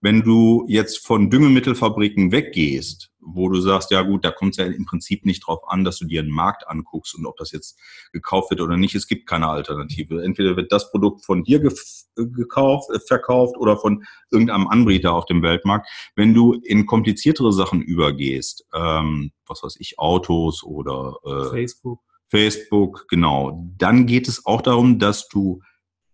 Wenn 0.00 0.22
du 0.22 0.64
jetzt 0.68 1.04
von 1.04 1.28
Düngemittelfabriken 1.28 2.30
weggehst, 2.30 3.10
wo 3.20 3.48
du 3.48 3.60
sagst, 3.60 3.90
ja 3.90 4.02
gut, 4.02 4.24
da 4.24 4.30
kommt 4.30 4.52
es 4.52 4.56
ja 4.58 4.64
im 4.64 4.86
Prinzip 4.86 5.26
nicht 5.26 5.46
drauf 5.46 5.60
an, 5.66 5.84
dass 5.84 5.98
du 5.98 6.06
dir 6.06 6.20
einen 6.20 6.30
Markt 6.30 6.68
anguckst 6.68 7.14
und 7.16 7.26
ob 7.26 7.36
das 7.36 7.52
jetzt 7.52 7.78
gekauft 8.12 8.50
wird 8.50 8.60
oder 8.60 8.76
nicht. 8.76 8.94
Es 8.94 9.06
gibt 9.06 9.26
keine 9.26 9.48
Alternative. 9.48 10.22
Entweder 10.22 10.56
wird 10.56 10.72
das 10.72 10.90
Produkt 10.90 11.24
von 11.24 11.42
dir 11.42 11.60
gekauft, 12.14 12.90
äh, 12.94 13.00
verkauft 13.00 13.56
oder 13.58 13.76
von 13.76 14.04
irgendeinem 14.30 14.68
Anbieter 14.68 15.12
auf 15.12 15.26
dem 15.26 15.42
Weltmarkt. 15.42 15.88
Wenn 16.14 16.32
du 16.32 16.54
in 16.54 16.86
kompliziertere 16.86 17.52
Sachen 17.52 17.82
übergehst, 17.82 18.66
ähm, 18.74 19.32
was 19.46 19.62
weiß 19.62 19.76
ich, 19.78 19.98
Autos 19.98 20.62
oder 20.62 21.16
äh, 21.24 21.50
Facebook. 21.50 22.00
Facebook, 22.28 23.06
genau. 23.08 23.64
Dann 23.78 24.06
geht 24.06 24.28
es 24.28 24.46
auch 24.46 24.60
darum, 24.60 24.98
dass 24.98 25.28
du 25.28 25.62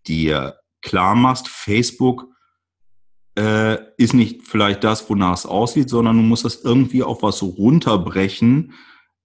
dir 0.07 0.55
klar 0.81 1.15
machst, 1.15 1.49
Facebook 1.49 2.27
äh, 3.37 3.77
ist 3.97 4.13
nicht 4.13 4.43
vielleicht 4.43 4.83
das, 4.83 5.09
wonach 5.09 5.33
es 5.33 5.45
aussieht, 5.45 5.89
sondern 5.89 6.17
du 6.17 6.23
musst 6.23 6.45
das 6.45 6.63
irgendwie 6.63 7.03
auf 7.03 7.23
was 7.23 7.43
runterbrechen, 7.43 8.73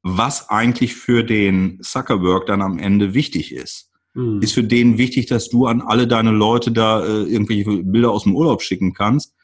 was 0.03 0.49
eigentlich 0.49 0.95
für 0.95 1.23
den 1.23 1.81
Zuckerberg 1.83 2.47
dann 2.47 2.63
am 2.63 2.79
Ende 2.79 3.15
wichtig 3.15 3.53
ist. 3.53 3.91
Mhm. 4.15 4.41
Ist 4.43 4.55
für 4.55 4.65
den 4.65 4.99
wichtig, 4.99 5.27
dass 5.27 5.49
du 5.49 5.67
an 5.67 5.81
alle 5.81 6.09
deine 6.09 6.33
Leute 6.33 6.73
da 6.73 7.05
äh, 7.05 7.23
irgendwelche 7.23 7.85
Bilder 7.85 8.11
aus 8.11 8.25
dem 8.25 8.35
Urlaub 8.35 8.63
schicken 8.63 8.95
kannst? 8.95 9.35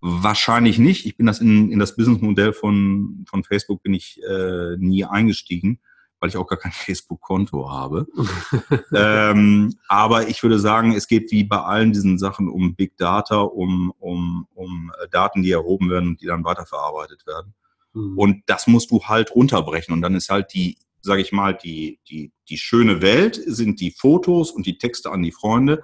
Wahrscheinlich 0.00 0.78
nicht. 0.78 1.06
Ich 1.06 1.16
bin 1.16 1.26
das 1.26 1.40
in, 1.40 1.70
in 1.70 1.78
das 1.78 1.96
Businessmodell 1.96 2.52
von, 2.52 3.24
von 3.28 3.42
Facebook 3.42 3.82
bin 3.82 3.94
ich 3.94 4.20
äh, 4.28 4.76
nie 4.76 5.04
eingestiegen 5.04 5.80
weil 6.24 6.30
ich 6.30 6.38
auch 6.38 6.46
gar 6.46 6.58
kein 6.58 6.72
Facebook-Konto 6.72 7.70
habe. 7.70 8.06
ähm, 8.94 9.74
aber 9.88 10.26
ich 10.28 10.42
würde 10.42 10.58
sagen, 10.58 10.92
es 10.92 11.06
geht 11.06 11.30
wie 11.30 11.44
bei 11.44 11.60
allen 11.60 11.92
diesen 11.92 12.18
Sachen 12.18 12.48
um 12.48 12.74
Big 12.74 12.96
Data, 12.96 13.42
um, 13.42 13.92
um, 13.98 14.48
um 14.54 14.90
äh, 15.02 15.08
Daten, 15.10 15.42
die 15.42 15.50
erhoben 15.50 15.90
werden 15.90 16.08
und 16.08 16.22
die 16.22 16.26
dann 16.26 16.42
weiterverarbeitet 16.42 17.26
werden. 17.26 17.52
Mhm. 17.92 18.18
Und 18.18 18.42
das 18.46 18.66
musst 18.66 18.90
du 18.90 19.04
halt 19.04 19.34
runterbrechen. 19.34 19.92
Und 19.92 20.00
dann 20.00 20.14
ist 20.14 20.30
halt 20.30 20.54
die, 20.54 20.78
sage 21.02 21.20
ich 21.20 21.30
mal, 21.30 21.52
die, 21.52 22.00
die, 22.08 22.32
die 22.48 22.56
schöne 22.56 23.02
Welt 23.02 23.38
sind 23.44 23.80
die 23.80 23.90
Fotos 23.90 24.50
und 24.50 24.64
die 24.64 24.78
Texte 24.78 25.12
an 25.12 25.22
die 25.22 25.32
Freunde. 25.32 25.82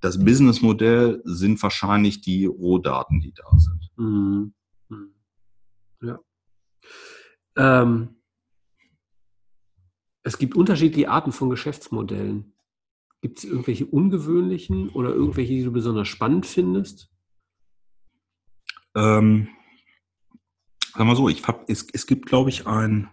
Das 0.00 0.24
Businessmodell 0.24 1.20
sind 1.24 1.62
wahrscheinlich 1.62 2.22
die 2.22 2.46
Rohdaten, 2.46 3.20
die 3.20 3.34
da 3.34 3.58
sind. 3.58 3.90
Mhm. 3.96 4.54
mhm. 4.88 5.12
Ja. 6.00 6.18
Ähm, 7.58 8.15
es 10.26 10.38
gibt 10.38 10.56
unterschiedliche 10.56 11.08
Arten 11.08 11.30
von 11.30 11.50
Geschäftsmodellen. 11.50 12.52
Gibt 13.20 13.38
es 13.38 13.44
irgendwelche 13.44 13.86
ungewöhnlichen 13.86 14.88
oder 14.88 15.10
irgendwelche, 15.10 15.52
die 15.52 15.62
du 15.62 15.70
besonders 15.70 16.08
spannend 16.08 16.46
findest? 16.46 17.08
Ähm, 18.96 19.48
sag 20.94 21.06
mal 21.06 21.14
so, 21.14 21.28
ich 21.28 21.46
hab, 21.46 21.70
es, 21.70 21.86
es 21.92 22.08
gibt, 22.08 22.26
glaube 22.26 22.50
ich, 22.50 22.66
ein, 22.66 23.08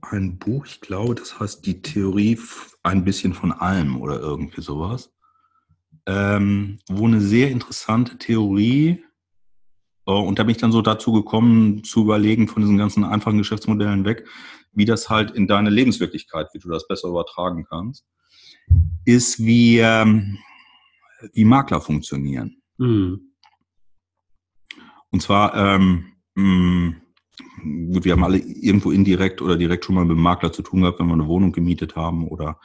ein 0.00 0.38
Buch, 0.38 0.66
ich 0.66 0.80
glaube, 0.80 1.14
das 1.14 1.38
heißt 1.38 1.64
Die 1.64 1.80
Theorie 1.80 2.36
ein 2.82 3.04
bisschen 3.04 3.34
von 3.34 3.52
allem 3.52 4.00
oder 4.00 4.18
irgendwie 4.18 4.60
sowas, 4.60 5.14
ähm, 6.06 6.80
wo 6.88 7.06
eine 7.06 7.20
sehr 7.20 7.52
interessante 7.52 8.18
Theorie 8.18 9.04
und 10.04 10.38
da 10.38 10.42
bin 10.42 10.52
ich 10.52 10.60
dann 10.60 10.72
so 10.72 10.82
dazu 10.82 11.12
gekommen, 11.12 11.84
zu 11.84 12.02
überlegen 12.02 12.48
von 12.48 12.62
diesen 12.62 12.78
ganzen 12.78 13.04
einfachen 13.04 13.38
Geschäftsmodellen 13.38 14.04
weg, 14.04 14.26
wie 14.72 14.84
das 14.84 15.10
halt 15.10 15.30
in 15.30 15.46
deine 15.46 15.70
Lebenswirklichkeit, 15.70 16.48
wie 16.52 16.58
du 16.58 16.68
das 16.68 16.88
besser 16.88 17.08
übertragen 17.08 17.64
kannst, 17.68 18.04
ist 19.04 19.38
wie, 19.38 19.78
ähm, 19.78 20.38
wie 21.32 21.44
Makler 21.44 21.80
funktionieren. 21.80 22.56
Mhm. 22.78 23.32
Und 25.10 25.20
zwar, 25.20 25.54
ähm, 25.54 26.12
mh, 26.34 26.44
mm, 26.44 27.92
gut, 27.92 28.04
wir 28.04 28.12
haben 28.12 28.24
alle 28.24 28.38
irgendwo 28.38 28.90
indirekt 28.90 29.42
oder 29.42 29.56
direkt 29.56 29.84
schon 29.84 29.94
mal 29.94 30.04
mit 30.04 30.16
dem 30.16 30.22
Makler 30.22 30.52
zu 30.52 30.62
tun 30.62 30.80
gehabt, 30.80 30.98
wenn 30.98 31.06
wir 31.06 31.14
eine 31.14 31.26
Wohnung 31.26 31.52
gemietet 31.52 31.96
haben 31.96 32.26
oder 32.26 32.58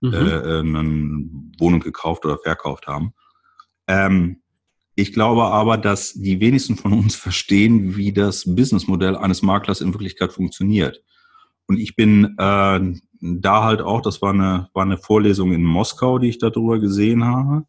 mhm. 0.00 0.14
äh, 0.14 0.58
eine 0.60 1.28
Wohnung 1.58 1.80
gekauft 1.80 2.24
oder 2.24 2.38
verkauft 2.38 2.86
haben. 2.86 3.12
Ähm, 3.88 4.42
ich 4.98 5.12
glaube 5.12 5.44
aber, 5.44 5.78
dass 5.78 6.12
die 6.14 6.40
wenigsten 6.40 6.76
von 6.76 6.92
uns 6.92 7.14
verstehen, 7.26 7.96
wie 7.96 8.12
das 8.12 8.44
Businessmodell 8.44 9.16
eines 9.16 9.42
Maklers 9.42 9.80
in 9.80 9.94
Wirklichkeit 9.94 10.32
funktioniert. 10.32 11.04
Und 11.66 11.78
ich 11.78 11.94
bin 11.94 12.34
äh, 12.36 12.80
da 13.20 13.62
halt 13.62 13.80
auch, 13.80 14.02
das 14.02 14.20
war 14.22 14.32
eine, 14.32 14.68
war 14.72 14.82
eine 14.82 14.98
Vorlesung 14.98 15.52
in 15.52 15.62
Moskau, 15.62 16.18
die 16.18 16.30
ich 16.30 16.38
darüber 16.38 16.80
gesehen 16.80 17.24
habe. 17.24 17.64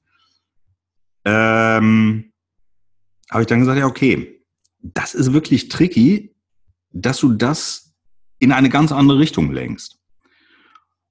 Ähm, 1.23 2.31
habe 3.29 3.41
ich 3.41 3.47
dann 3.47 3.59
gesagt, 3.59 3.77
ja, 3.77 3.85
okay, 3.85 4.43
das 4.81 5.13
ist 5.13 5.31
wirklich 5.31 5.67
tricky, 5.69 6.35
dass 6.91 7.19
du 7.19 7.33
das 7.33 7.93
in 8.39 8.51
eine 8.51 8.69
ganz 8.69 8.91
andere 8.91 9.19
Richtung 9.19 9.51
lenkst. 9.51 9.99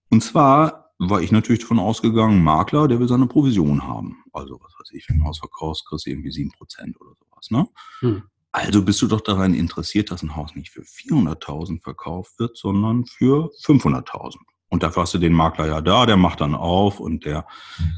Und 0.09 0.25
zwar 0.25 0.78
war 0.99 1.21
ich 1.21 1.33
natürlich 1.33 1.61
davon 1.61 1.79
ausgegangen, 1.79 2.43
Makler, 2.43 2.89
der 2.89 2.99
will 2.99 3.09
seine 3.09 3.27
Provision 3.27 3.87
haben. 3.87 4.25
Also, 4.33 4.61
was 4.61 4.73
weiß 4.79 4.91
ich, 4.93 5.09
wenn 5.09 5.19
du 5.19 5.23
ein 5.23 5.29
Haus 5.29 5.39
verkaufst, 5.39 5.87
kriegst 5.87 6.07
du 6.07 6.11
irgendwie 6.11 6.31
7% 6.31 6.51
oder 6.99 7.11
sowas. 7.19 7.51
Ne? 7.51 7.69
Hm. 8.01 8.23
Also 8.51 8.83
bist 8.83 9.01
du 9.03 9.07
doch 9.07 9.21
daran 9.21 9.55
interessiert, 9.55 10.11
dass 10.11 10.23
ein 10.23 10.35
Haus 10.35 10.55
nicht 10.55 10.71
für 10.71 10.83
400.000 10.83 11.83
verkauft 11.83 12.39
wird, 12.39 12.57
sondern 12.57 13.05
für 13.07 13.51
500.000. 13.65 14.37
Und 14.71 14.83
dafür 14.83 15.03
hast 15.03 15.15
du 15.15 15.19
den 15.19 15.33
Makler 15.33 15.67
ja 15.67 15.81
da, 15.81 16.07
der 16.07 16.17
macht 16.17 16.41
dann 16.41 16.55
auf 16.55 17.01
und 17.01 17.25
der 17.25 17.47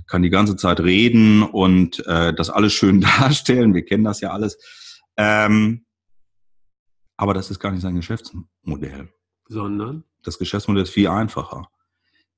kann 0.07 0.23
die 0.23 0.31
ganze 0.31 0.57
Zeit 0.57 0.81
reden 0.81 1.43
und 1.43 2.05
äh, 2.07 2.35
das 2.35 2.51
alles 2.51 2.73
schön 2.73 3.01
darstellen. 3.19 3.75
Wir 3.75 3.85
kennen 3.85 4.05
das 4.05 4.21
ja 4.21 4.31
alles. 4.31 4.59
Ähm, 5.17 5.87
aber 7.17 7.35
das 7.35 7.51
ist 7.51 7.59
gar 7.59 7.73
nicht 7.73 7.83
sein 7.83 7.97
Geschäftsmodell. 7.97 9.09
Sondern? 9.49 10.05
Das 10.23 10.39
Geschäftsmodell 10.39 10.85
ist 10.85 10.91
viel 10.91 11.09
einfacher. 11.09 11.69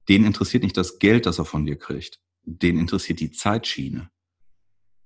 Den 0.08 0.24
interessiert 0.24 0.62
nicht 0.62 0.76
das 0.76 0.98
Geld, 0.98 1.26
das 1.26 1.38
er 1.38 1.44
von 1.44 1.64
dir 1.64 1.78
kriegt. 1.78 2.20
Den 2.44 2.78
interessiert 2.78 3.20
die 3.20 3.30
Zeitschiene. 3.30 4.10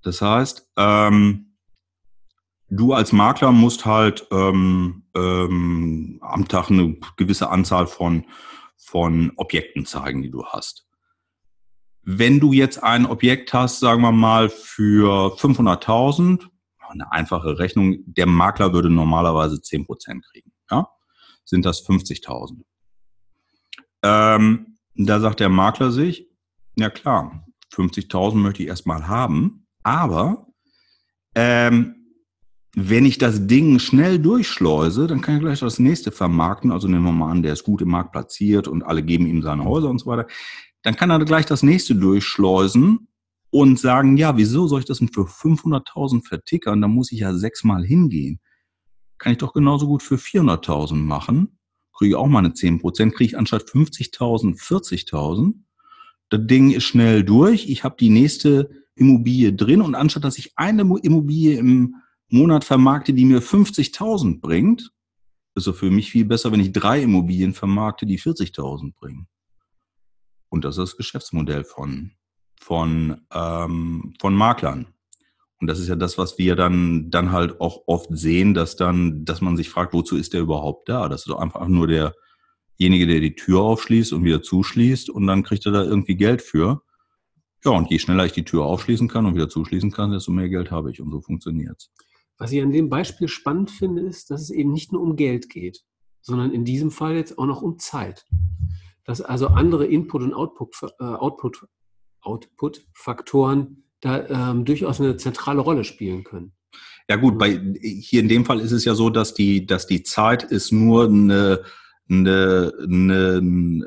Das 0.02 0.22
heißt, 0.22 0.70
ähm, 0.76 1.56
du 2.68 2.92
als 2.92 3.12
Makler 3.12 3.52
musst 3.52 3.84
halt 3.84 4.26
ähm, 4.30 5.04
ähm, 5.14 6.18
am 6.22 6.48
Tag 6.48 6.70
eine 6.70 6.96
gewisse 7.16 7.50
Anzahl 7.50 7.86
von, 7.86 8.26
von 8.76 9.32
Objekten 9.36 9.84
zeigen, 9.84 10.22
die 10.22 10.30
du 10.30 10.44
hast. 10.46 10.86
Wenn 12.02 12.38
du 12.38 12.52
jetzt 12.52 12.82
ein 12.82 13.04
Objekt 13.04 13.52
hast, 13.52 13.80
sagen 13.80 14.02
wir 14.02 14.12
mal, 14.12 14.48
für 14.48 15.36
500.000, 15.36 16.46
eine 16.88 17.10
einfache 17.10 17.58
Rechnung, 17.58 17.98
der 18.06 18.26
Makler 18.26 18.72
würde 18.72 18.90
normalerweise 18.90 19.56
10% 19.56 20.20
kriegen. 20.30 20.52
Ja? 20.70 20.88
Sind 21.44 21.64
das 21.64 21.84
50.000. 21.84 22.62
Ähm, 24.02 24.75
da 24.96 25.20
sagt 25.20 25.40
der 25.40 25.48
Makler 25.48 25.90
sich, 25.90 26.28
ja 26.76 26.90
klar, 26.90 27.46
50.000 27.74 28.36
möchte 28.36 28.62
ich 28.62 28.68
erstmal 28.68 29.08
haben, 29.08 29.66
aber 29.82 30.46
ähm, 31.34 31.94
wenn 32.74 33.06
ich 33.06 33.16
das 33.16 33.46
Ding 33.46 33.78
schnell 33.78 34.18
durchschleuse, 34.18 35.06
dann 35.06 35.22
kann 35.22 35.36
ich 35.36 35.40
gleich 35.40 35.60
das 35.60 35.78
nächste 35.78 36.12
vermarkten. 36.12 36.70
Also 36.70 36.88
nehmen 36.88 37.04
wir 37.04 37.12
mal 37.12 37.30
an, 37.30 37.42
der 37.42 37.54
ist 37.54 37.64
gut 37.64 37.80
im 37.80 37.88
Markt 37.88 38.12
platziert 38.12 38.68
und 38.68 38.82
alle 38.82 39.02
geben 39.02 39.26
ihm 39.26 39.40
seine 39.40 39.64
Häuser 39.64 39.88
und 39.88 39.98
so 39.98 40.06
weiter 40.06 40.26
dann 40.86 40.94
kann 40.94 41.10
er 41.10 41.24
gleich 41.24 41.46
das 41.46 41.64
nächste 41.64 41.96
durchschleusen 41.96 43.08
und 43.50 43.80
sagen, 43.80 44.16
ja, 44.16 44.36
wieso 44.36 44.68
soll 44.68 44.78
ich 44.78 44.86
das 44.86 44.98
denn 45.00 45.08
für 45.08 45.22
500.000 45.22 46.24
vertickern? 46.24 46.80
Da 46.80 46.86
muss 46.86 47.10
ich 47.10 47.18
ja 47.20 47.34
sechsmal 47.34 47.84
hingehen. 47.84 48.38
Kann 49.18 49.32
ich 49.32 49.38
doch 49.38 49.52
genauso 49.52 49.88
gut 49.88 50.04
für 50.04 50.14
400.000 50.14 50.94
machen. 50.94 51.58
Kriege 51.96 52.10
ich 52.10 52.16
auch 52.16 52.26
meine 52.26 52.50
10%, 52.50 53.10
kriege 53.10 53.24
ich 53.24 53.38
anstatt 53.38 53.62
50.000 53.62 54.60
40.000. 54.60 55.54
Das 56.28 56.40
Ding 56.44 56.70
ist 56.72 56.84
schnell 56.84 57.24
durch. 57.24 57.68
Ich 57.68 57.84
habe 57.84 57.96
die 57.98 58.10
nächste 58.10 58.70
Immobilie 58.94 59.52
drin 59.52 59.82
und 59.82 59.94
anstatt 59.94 60.24
dass 60.24 60.38
ich 60.38 60.52
eine 60.56 60.82
Immobilie 60.82 61.58
im 61.58 61.96
Monat 62.28 62.64
vermarkte, 62.64 63.14
die 63.14 63.24
mir 63.24 63.40
50.000 63.40 64.40
bringt, 64.40 64.90
ist 65.54 65.66
es 65.66 65.78
für 65.78 65.90
mich 65.90 66.10
viel 66.10 66.24
besser, 66.24 66.52
wenn 66.52 66.60
ich 66.60 66.72
drei 66.72 67.02
Immobilien 67.02 67.54
vermarkte, 67.54 68.04
die 68.04 68.18
40.000 68.18 68.94
bringen. 68.94 69.26
Und 70.48 70.64
das 70.64 70.76
ist 70.76 70.92
das 70.92 70.96
Geschäftsmodell 70.96 71.64
von, 71.64 72.12
von, 72.60 73.22
ähm, 73.32 74.14
von 74.20 74.34
Maklern. 74.34 74.86
Und 75.60 75.68
das 75.68 75.78
ist 75.78 75.88
ja 75.88 75.96
das, 75.96 76.18
was 76.18 76.38
wir 76.38 76.54
dann, 76.54 77.10
dann 77.10 77.32
halt 77.32 77.60
auch 77.60 77.84
oft 77.86 78.08
sehen, 78.10 78.54
dass 78.54 78.76
dann, 78.76 79.24
dass 79.24 79.40
man 79.40 79.56
sich 79.56 79.70
fragt, 79.70 79.94
wozu 79.94 80.16
ist 80.16 80.34
der 80.34 80.42
überhaupt 80.42 80.88
da? 80.88 81.08
Das 81.08 81.22
ist 81.22 81.28
doch 81.28 81.38
einfach 81.38 81.66
nur 81.66 81.86
derjenige, 81.86 83.06
der 83.06 83.20
die 83.20 83.34
Tür 83.34 83.60
aufschließt 83.62 84.12
und 84.12 84.24
wieder 84.24 84.42
zuschließt 84.42 85.08
und 85.10 85.26
dann 85.26 85.42
kriegt 85.42 85.64
er 85.66 85.72
da 85.72 85.82
irgendwie 85.82 86.16
Geld 86.16 86.42
für. 86.42 86.82
Ja, 87.64 87.72
und 87.72 87.90
je 87.90 87.98
schneller 87.98 88.26
ich 88.26 88.32
die 88.32 88.44
Tür 88.44 88.64
aufschließen 88.64 89.08
kann 89.08 89.24
und 89.26 89.34
wieder 89.34 89.48
zuschließen 89.48 89.90
kann, 89.90 90.12
desto 90.12 90.30
mehr 90.30 90.48
Geld 90.48 90.70
habe 90.70 90.90
ich 90.90 91.00
und 91.00 91.10
so 91.10 91.20
funktioniert's. 91.20 91.90
Was 92.38 92.52
ich 92.52 92.62
an 92.62 92.70
dem 92.70 92.90
Beispiel 92.90 93.28
spannend 93.28 93.70
finde, 93.70 94.02
ist, 94.02 94.30
dass 94.30 94.42
es 94.42 94.50
eben 94.50 94.72
nicht 94.72 94.92
nur 94.92 95.00
um 95.00 95.16
Geld 95.16 95.48
geht, 95.48 95.84
sondern 96.20 96.52
in 96.52 96.64
diesem 96.64 96.90
Fall 96.90 97.14
jetzt 97.16 97.38
auch 97.38 97.46
noch 97.46 97.62
um 97.62 97.78
Zeit 97.78 98.26
dass 99.06 99.22
also 99.22 99.46
andere 99.48 99.86
Input- 99.86 100.22
und 100.22 100.34
Output-Faktoren 100.34 101.16
Output, 101.16 101.68
Output 102.20 102.86
da 104.00 104.50
ähm, 104.50 104.64
durchaus 104.64 105.00
eine 105.00 105.16
zentrale 105.16 105.60
Rolle 105.60 105.84
spielen 105.84 106.24
können. 106.24 106.52
Ja 107.08 107.16
gut, 107.16 107.38
bei, 107.38 107.60
hier 107.80 108.20
in 108.20 108.28
dem 108.28 108.44
Fall 108.44 108.60
ist 108.60 108.72
es 108.72 108.84
ja 108.84 108.94
so, 108.94 109.10
dass 109.10 109.32
die, 109.34 109.64
dass 109.64 109.86
die 109.86 110.02
Zeit 110.02 110.42
ist 110.42 110.72
nur 110.72 111.04
eine, 111.04 111.62
eine, 112.10 112.72
eine, 112.82 113.36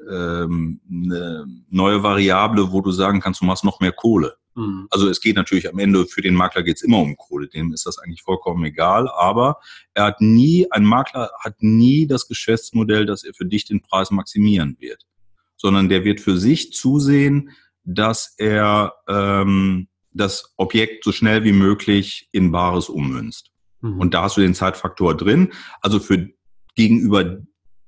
ähm, 0.09 0.81
eine 0.89 1.45
neue 1.69 2.01
Variable, 2.01 2.71
wo 2.71 2.81
du 2.81 2.91
sagen 2.91 3.19
kannst, 3.19 3.41
du 3.41 3.45
machst 3.45 3.65
noch 3.65 3.81
mehr 3.81 3.91
Kohle. 3.91 4.35
Mhm. 4.55 4.87
Also 4.89 5.09
es 5.09 5.19
geht 5.19 5.35
natürlich 5.35 5.69
am 5.69 5.79
Ende, 5.79 6.05
für 6.05 6.21
den 6.21 6.33
Makler 6.33 6.63
geht 6.63 6.77
es 6.77 6.81
immer 6.81 6.99
um 6.99 7.17
Kohle, 7.17 7.47
dem 7.47 7.73
ist 7.73 7.85
das 7.85 7.97
eigentlich 7.99 8.21
vollkommen 8.21 8.63
egal, 8.65 9.09
aber 9.09 9.59
er 9.93 10.05
hat 10.05 10.21
nie, 10.21 10.67
ein 10.71 10.85
Makler 10.85 11.31
hat 11.39 11.61
nie 11.61 12.07
das 12.07 12.27
Geschäftsmodell, 12.27 13.05
dass 13.05 13.23
er 13.23 13.33
für 13.33 13.45
dich 13.45 13.65
den 13.65 13.81
Preis 13.81 14.11
maximieren 14.11 14.77
wird, 14.79 15.05
sondern 15.55 15.89
der 15.89 16.03
wird 16.03 16.19
für 16.19 16.37
sich 16.37 16.73
zusehen, 16.73 17.51
dass 17.83 18.35
er 18.37 18.93
ähm, 19.07 19.87
das 20.19 20.53
Objekt 20.57 21.03
so 21.03 21.11
schnell 21.11 21.43
wie 21.43 21.51
möglich 21.51 22.29
in 22.31 22.51
Bares 22.51 22.89
ummünzt. 22.89 23.51
Mhm. 23.81 23.99
Und 23.99 24.13
da 24.13 24.23
hast 24.23 24.37
du 24.37 24.41
den 24.41 24.55
Zeitfaktor 24.55 25.15
drin. 25.15 25.53
Also 25.81 25.99
für 25.99 26.29
gegenüber 26.75 27.41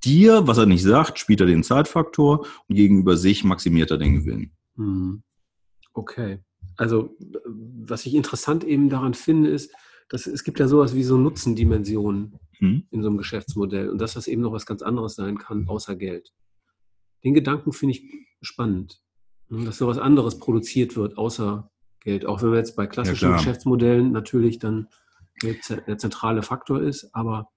dir, 0.03 0.47
was 0.47 0.57
er 0.57 0.65
nicht 0.65 0.83
sagt, 0.83 1.19
spielt 1.19 1.41
er 1.41 1.47
den 1.47 1.63
Zeitfaktor 1.63 2.45
und 2.67 2.75
gegenüber 2.75 3.17
sich 3.17 3.43
maximiert 3.43 3.91
er 3.91 3.97
den 3.97 4.15
Gewinn. 4.15 4.51
Mhm. 4.75 5.23
Okay 5.93 6.39
also 6.77 7.15
was 7.45 8.05
ich 8.05 8.15
interessant 8.15 8.63
eben 8.63 8.89
daran 8.89 9.13
finde, 9.13 9.49
ist, 9.49 9.71
dass 10.09 10.27
es 10.27 10.43
gibt 10.43 10.59
ja 10.59 10.67
sowas 10.67 10.95
wie 10.95 11.03
so 11.03 11.17
Nutzendimensionen 11.17 12.39
hm. 12.57 12.87
in 12.89 13.01
so 13.01 13.07
einem 13.07 13.17
Geschäftsmodell 13.17 13.89
und 13.89 13.99
dass 13.99 14.15
das 14.15 14.27
eben 14.27 14.41
noch 14.41 14.51
was 14.51 14.65
ganz 14.65 14.81
anderes 14.81 15.15
sein 15.15 15.37
kann, 15.37 15.67
außer 15.67 15.95
Geld. 15.95 16.33
Den 17.23 17.33
Gedanken 17.33 17.71
finde 17.71 17.95
ich 17.95 18.03
spannend, 18.41 19.01
ne, 19.49 19.65
dass 19.65 19.77
sowas 19.77 19.99
anderes 19.99 20.39
produziert 20.39 20.95
wird, 20.95 21.17
außer 21.17 21.70
Geld. 22.01 22.25
Auch 22.25 22.41
wenn 22.41 22.51
wir 22.51 22.57
jetzt 22.57 22.75
bei 22.75 22.87
klassischen 22.87 23.29
ja, 23.29 23.37
Geschäftsmodellen 23.37 24.11
natürlich 24.11 24.59
dann 24.59 24.87
der 25.41 25.97
zentrale 25.97 26.43
Faktor 26.43 26.81
ist, 26.81 27.09
aber 27.13 27.49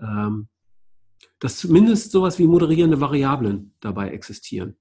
ähm, 0.00 0.48
dass 1.38 1.56
zumindest 1.56 2.10
sowas 2.10 2.38
wie 2.38 2.46
moderierende 2.46 3.00
Variablen 3.00 3.74
dabei 3.80 4.10
existieren. 4.10 4.76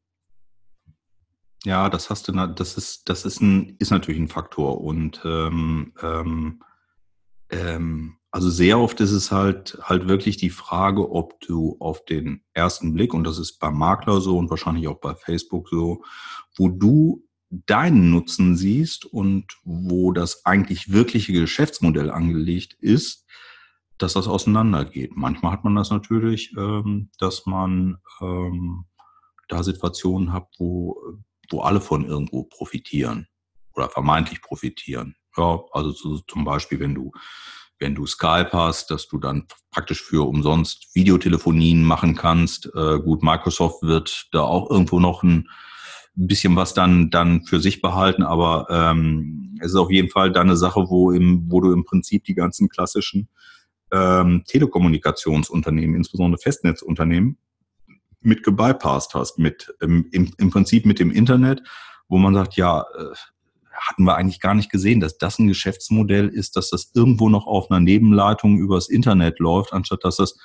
Ja, 1.64 1.90
das 1.90 2.10
hast 2.10 2.28
du, 2.28 2.32
das 2.32 2.78
ist, 2.78 3.08
das 3.08 3.24
ist 3.26 3.42
ein, 3.42 3.76
ist 3.80 3.92
natürlich 3.92 4.20
ein 4.20 4.28
Faktor 4.28 4.82
und 4.82 5.22
ähm, 5.24 5.94
ähm, 6.02 6.64
ähm, 7.50 8.18
also 8.32 8.50
sehr 8.50 8.80
oft 8.80 9.00
ist 9.02 9.12
es 9.12 9.32
halt 9.32 9.78
halt 9.82 10.08
wirklich 10.08 10.38
die 10.38 10.50
Frage, 10.50 11.12
ob 11.12 11.40
du 11.42 11.76
auf 11.80 12.04
den 12.06 12.44
ersten 12.54 12.94
Blick 12.94 13.14
und 13.14 13.26
das 13.26 13.38
ist 13.38 13.60
beim 13.60 13.78
Makler 13.78 14.22
so 14.22 14.38
und 14.38 14.50
wahrscheinlich 14.50 14.88
auch 14.88 15.00
bei 15.00 15.14
Facebook 15.14 15.70
so, 15.70 16.04
wo 16.56 16.70
du 16.70 17.28
deinen 17.52 18.10
Nutzen 18.10 18.56
siehst 18.56 19.06
und 19.06 19.46
wo 19.64 20.12
das 20.12 20.46
eigentlich 20.46 20.92
wirkliche 20.92 21.34
Geschäftsmodell 21.34 22.10
angelegt 22.10 22.74
ist, 22.80 23.26
dass 23.98 24.14
das 24.14 24.28
auseinandergeht. 24.28 25.12
Manchmal 25.16 25.52
hat 25.52 25.64
man 25.64 25.76
das 25.76 25.92
natürlich, 25.92 26.54
ähm, 26.58 27.12
dass 27.20 27.46
man 27.46 27.98
ähm, 28.22 28.86
da 29.48 29.64
Situationen 29.64 30.34
hat, 30.34 30.48
wo 30.58 31.20
wo 31.52 31.62
alle 31.62 31.82
von 31.82 32.06
irgendwo 32.06 32.44
profitieren 32.44 33.28
oder 33.74 33.90
vermeintlich 33.90 34.42
profitieren. 34.42 35.16
Ja, 35.38 35.62
also 35.72 35.92
so, 35.92 36.18
zum 36.20 36.44
Beispiel, 36.44 36.80
wenn 36.80 36.96
du, 36.96 37.12
wenn 37.80 37.96
du 37.96 38.06
Skype 38.06 38.50
hast, 38.52 38.92
dass 38.92 39.08
du 39.08 39.18
dann 39.18 39.48
praktisch 39.72 40.02
für 40.02 40.28
umsonst 40.28 40.94
Videotelefonien 40.94 41.84
machen 41.84 42.16
kannst. 42.16 42.70
Äh, 42.76 43.00
gut, 43.00 43.24
Microsoft 43.24 43.82
wird 43.82 44.28
da 44.32 44.42
auch 44.42 44.70
irgendwo 44.70 45.00
noch 45.00 45.24
ein 45.24 45.50
bisschen 46.16 46.56
was 46.56 46.74
dann, 46.74 47.10
dann 47.10 47.46
für 47.46 47.60
sich 47.60 47.82
behalten, 47.82 48.24
aber 48.24 48.68
ähm, 48.70 49.58
es 49.62 49.72
ist 49.72 49.78
auf 49.78 49.92
jeden 49.92 50.10
Fall 50.10 50.32
dann 50.32 50.48
eine 50.48 50.58
Sache, 50.58 50.90
wo, 50.90 51.12
im, 51.12 51.50
wo 51.50 51.62
du 51.62 51.72
im 51.72 51.86
Prinzip 51.86 52.26
die 52.26 52.34
ganzen 52.34 52.70
klassischen 52.70 53.30
ähm, 53.92 54.44
Telekommunikationsunternehmen, 54.46 55.96
insbesondere 55.96 56.42
Festnetzunternehmen, 56.42 57.38
mit 58.22 58.44
gebypasst 58.44 59.14
hast, 59.14 59.40
mit 59.40 59.74
ähm, 59.82 60.08
im, 60.12 60.32
im 60.38 60.50
Prinzip 60.50 60.86
mit 60.86 61.00
dem 61.00 61.12
Internet, 61.12 61.62
wo 62.08 62.18
man 62.18 62.34
sagt, 62.34 62.56
ja, 62.56 62.82
äh, 62.82 63.16
hatten 63.74 64.04
wir 64.04 64.16
eigentlich 64.16 64.40
gar 64.40 64.54
nicht 64.54 64.70
gesehen, 64.70 65.00
dass 65.00 65.18
das 65.18 65.40
ein 65.40 65.48
Geschäftsmodell 65.48 66.28
ist, 66.28 66.56
dass 66.56 66.70
das 66.70 66.92
irgendwo 66.94 67.30
noch 67.30 67.48
auf 67.48 67.72
einer 67.72 67.80
Nebenleitung 67.80 68.58
übers 68.58 68.90
Internet 68.90 69.40
läuft, 69.40 69.74
anstatt 69.74 70.04
dass 70.04 70.18
das 70.18 70.38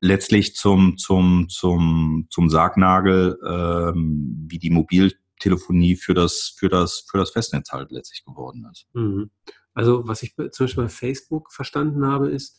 letztlich 0.00 0.54
zum, 0.56 0.96
zum, 0.96 1.48
zum, 1.48 2.26
zum 2.30 2.48
Sargnagel 2.48 3.38
ähm, 3.46 4.46
wie 4.48 4.58
die 4.58 4.70
Mobiltelefonie 4.70 5.96
für 5.96 6.14
das, 6.14 6.54
für, 6.56 6.68
das, 6.68 7.06
für 7.10 7.18
das 7.18 7.30
Festnetz 7.30 7.70
halt 7.70 7.92
letztlich 7.92 8.24
geworden 8.24 8.66
ist. 8.70 8.88
Mhm. 8.94 9.30
Also 9.74 10.06
was 10.08 10.22
ich 10.22 10.34
zum 10.34 10.66
Beispiel 10.66 10.84
bei 10.84 10.88
Facebook 10.88 11.52
verstanden 11.52 12.06
habe, 12.06 12.30
ist, 12.30 12.58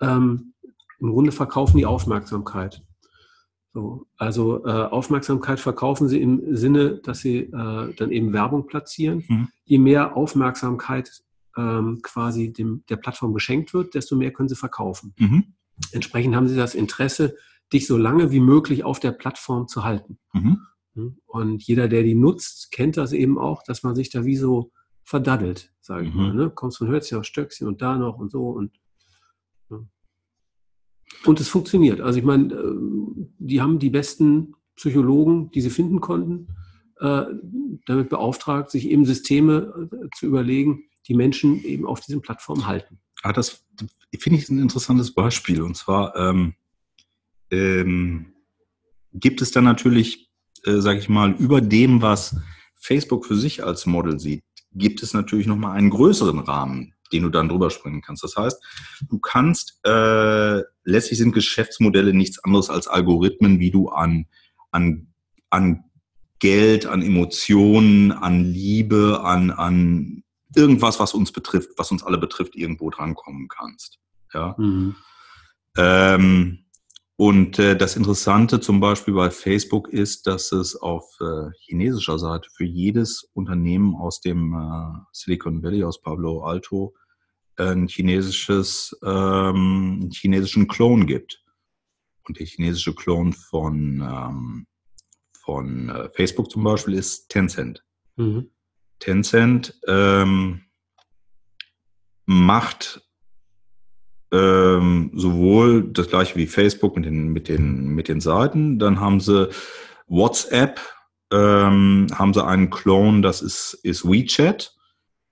ähm, 0.00 0.54
im 0.98 1.10
Grunde 1.10 1.32
verkaufen 1.32 1.78
die 1.78 1.86
Aufmerksamkeit. 1.86 2.82
So, 3.74 4.06
also 4.18 4.66
äh, 4.66 4.70
Aufmerksamkeit 4.70 5.58
verkaufen 5.58 6.08
sie 6.08 6.20
im 6.20 6.54
Sinne, 6.54 6.98
dass 6.98 7.20
sie 7.20 7.38
äh, 7.38 7.94
dann 7.94 8.10
eben 8.10 8.32
Werbung 8.32 8.66
platzieren. 8.66 9.24
Mhm. 9.26 9.48
Je 9.64 9.78
mehr 9.78 10.16
Aufmerksamkeit 10.16 11.10
ähm, 11.56 12.00
quasi 12.02 12.52
dem, 12.52 12.84
der 12.88 12.96
Plattform 12.96 13.32
geschenkt 13.32 13.72
wird, 13.72 13.94
desto 13.94 14.14
mehr 14.14 14.32
können 14.32 14.48
sie 14.48 14.56
verkaufen. 14.56 15.14
Mhm. 15.18 15.54
Entsprechend 15.90 16.34
haben 16.34 16.48
sie 16.48 16.56
das 16.56 16.74
Interesse, 16.74 17.36
dich 17.72 17.86
so 17.86 17.96
lange 17.96 18.30
wie 18.30 18.40
möglich 18.40 18.84
auf 18.84 19.00
der 19.00 19.12
Plattform 19.12 19.66
zu 19.66 19.84
halten. 19.84 20.18
Mhm. 20.32 20.58
Hm? 20.94 21.18
Und 21.26 21.62
jeder, 21.62 21.88
der 21.88 22.02
die 22.02 22.14
nutzt, 22.14 22.70
kennt 22.70 22.96
das 22.96 23.12
eben 23.12 23.38
auch, 23.38 23.62
dass 23.62 23.82
man 23.82 23.94
sich 23.94 24.10
da 24.10 24.24
wie 24.24 24.36
so 24.36 24.72
verdaddelt, 25.04 25.72
sage 25.80 26.06
ich 26.06 26.14
mhm. 26.14 26.20
mal. 26.20 26.34
Ne? 26.34 26.50
Kommst 26.50 26.78
von 26.78 26.88
Hölzchen 26.88 27.18
auf 27.18 27.24
Stöckchen 27.24 27.66
und 27.66 27.82
da 27.82 27.96
noch 27.96 28.18
und 28.18 28.30
so 28.30 28.48
und 28.48 28.78
Und 31.24 31.40
es 31.40 31.48
funktioniert. 31.48 32.00
Also 32.00 32.18
ich 32.18 32.24
meine, 32.24 32.52
äh, 32.54 32.74
die 33.38 33.60
haben 33.60 33.78
die 33.78 33.90
besten 33.90 34.54
Psychologen, 34.76 35.50
die 35.50 35.60
sie 35.60 35.70
finden 35.70 36.00
konnten, 36.00 36.48
äh, 37.00 37.24
damit 37.86 38.08
beauftragt, 38.08 38.70
sich 38.70 38.88
eben 38.88 39.04
Systeme 39.04 39.88
äh, 39.92 40.08
zu 40.16 40.26
überlegen, 40.26 40.84
die 41.08 41.14
Menschen 41.14 41.62
eben 41.64 41.86
auf 41.86 42.00
diesen 42.00 42.22
Plattformen 42.22 42.66
halten. 42.66 42.98
Ah, 43.22 43.32
das 43.32 43.64
finde 44.18 44.38
ich 44.38 44.48
ein 44.48 44.58
interessantes 44.58 45.14
Beispiel. 45.14 45.62
Und 45.62 45.76
zwar 45.76 46.14
ähm, 46.16 46.54
ähm, 47.50 48.32
gibt 49.12 49.40
es 49.42 49.52
dann 49.52 49.64
natürlich, 49.64 50.30
äh, 50.64 50.80
sage 50.80 50.98
ich 50.98 51.08
mal, 51.08 51.32
über 51.32 51.60
dem, 51.60 52.02
was 52.02 52.36
Facebook 52.74 53.26
für 53.26 53.36
sich 53.36 53.62
als 53.62 53.86
Model 53.86 54.18
sieht, 54.18 54.42
gibt 54.74 55.02
es 55.02 55.14
natürlich 55.14 55.46
nochmal 55.46 55.76
einen 55.76 55.90
größeren 55.90 56.40
Rahmen, 56.40 56.94
den 57.12 57.22
du 57.22 57.28
dann 57.28 57.48
drüber 57.48 57.70
springen 57.70 58.02
kannst. 58.02 58.24
Das 58.24 58.36
heißt, 58.36 58.60
du 59.08 59.18
kannst, 59.18 59.78
äh, 59.84 60.62
letztlich 60.84 61.18
sind 61.18 61.32
Geschäftsmodelle 61.32 62.12
nichts 62.12 62.42
anderes 62.42 62.70
als 62.70 62.88
Algorithmen, 62.88 63.60
wie 63.60 63.70
du 63.70 63.88
an, 63.90 64.26
an, 64.70 65.08
an 65.50 65.84
Geld, 66.38 66.86
an 66.86 67.02
Emotionen, 67.02 68.10
an 68.10 68.44
Liebe, 68.44 69.20
an, 69.22 69.50
an 69.50 70.24
irgendwas, 70.54 71.00
was 71.00 71.14
uns 71.14 71.32
betrifft, 71.32 71.70
was 71.76 71.90
uns 71.90 72.02
alle 72.02 72.18
betrifft, 72.18 72.56
irgendwo 72.56 72.90
drankommen 72.90 73.48
kannst. 73.48 73.98
Ja. 74.32 74.54
Mhm. 74.58 74.96
Ähm, 75.76 76.64
und 77.16 77.58
äh, 77.58 77.76
das 77.76 77.96
Interessante 77.96 78.60
zum 78.60 78.80
Beispiel 78.80 79.14
bei 79.14 79.30
Facebook 79.30 79.88
ist, 79.88 80.26
dass 80.26 80.50
es 80.50 80.74
auf 80.74 81.04
äh, 81.20 81.50
chinesischer 81.60 82.18
Seite 82.18 82.48
für 82.52 82.64
jedes 82.64 83.30
Unternehmen 83.34 83.94
aus 83.94 84.20
dem 84.20 84.54
äh, 84.54 84.98
Silicon 85.12 85.62
Valley, 85.62 85.84
aus 85.84 86.00
Pablo 86.00 86.42
Alto, 86.42 86.94
ein 87.56 87.86
chinesisches, 87.86 88.98
ähm, 89.04 90.00
einen 90.02 90.10
chinesischen 90.10 90.68
Klon 90.68 91.06
gibt. 91.06 91.44
Und 92.26 92.38
der 92.38 92.46
chinesische 92.46 92.94
Klon 92.94 93.32
von, 93.32 94.00
ähm, 94.00 94.66
von 95.32 95.90
äh, 95.90 96.08
Facebook 96.14 96.50
zum 96.50 96.64
Beispiel 96.64 96.94
ist 96.94 97.28
Tencent. 97.28 97.84
Mhm. 98.16 98.50
Tencent 99.02 99.74
ähm, 99.88 100.60
macht 102.24 103.02
ähm, 104.30 105.10
sowohl 105.12 105.90
das 105.92 106.08
gleiche 106.08 106.36
wie 106.36 106.46
Facebook 106.46 106.94
mit 106.94 107.06
den, 107.06 107.32
mit 107.32 107.48
den, 107.48 107.88
mit 107.88 108.06
den 108.06 108.20
Seiten, 108.20 108.78
dann 108.78 109.00
haben 109.00 109.18
sie 109.18 109.50
WhatsApp, 110.06 110.80
ähm, 111.32 112.06
haben 112.14 112.32
sie 112.32 112.44
einen 112.44 112.70
Clone, 112.70 113.22
das 113.22 113.42
ist, 113.42 113.74
ist 113.82 114.04
WeChat. 114.04 114.72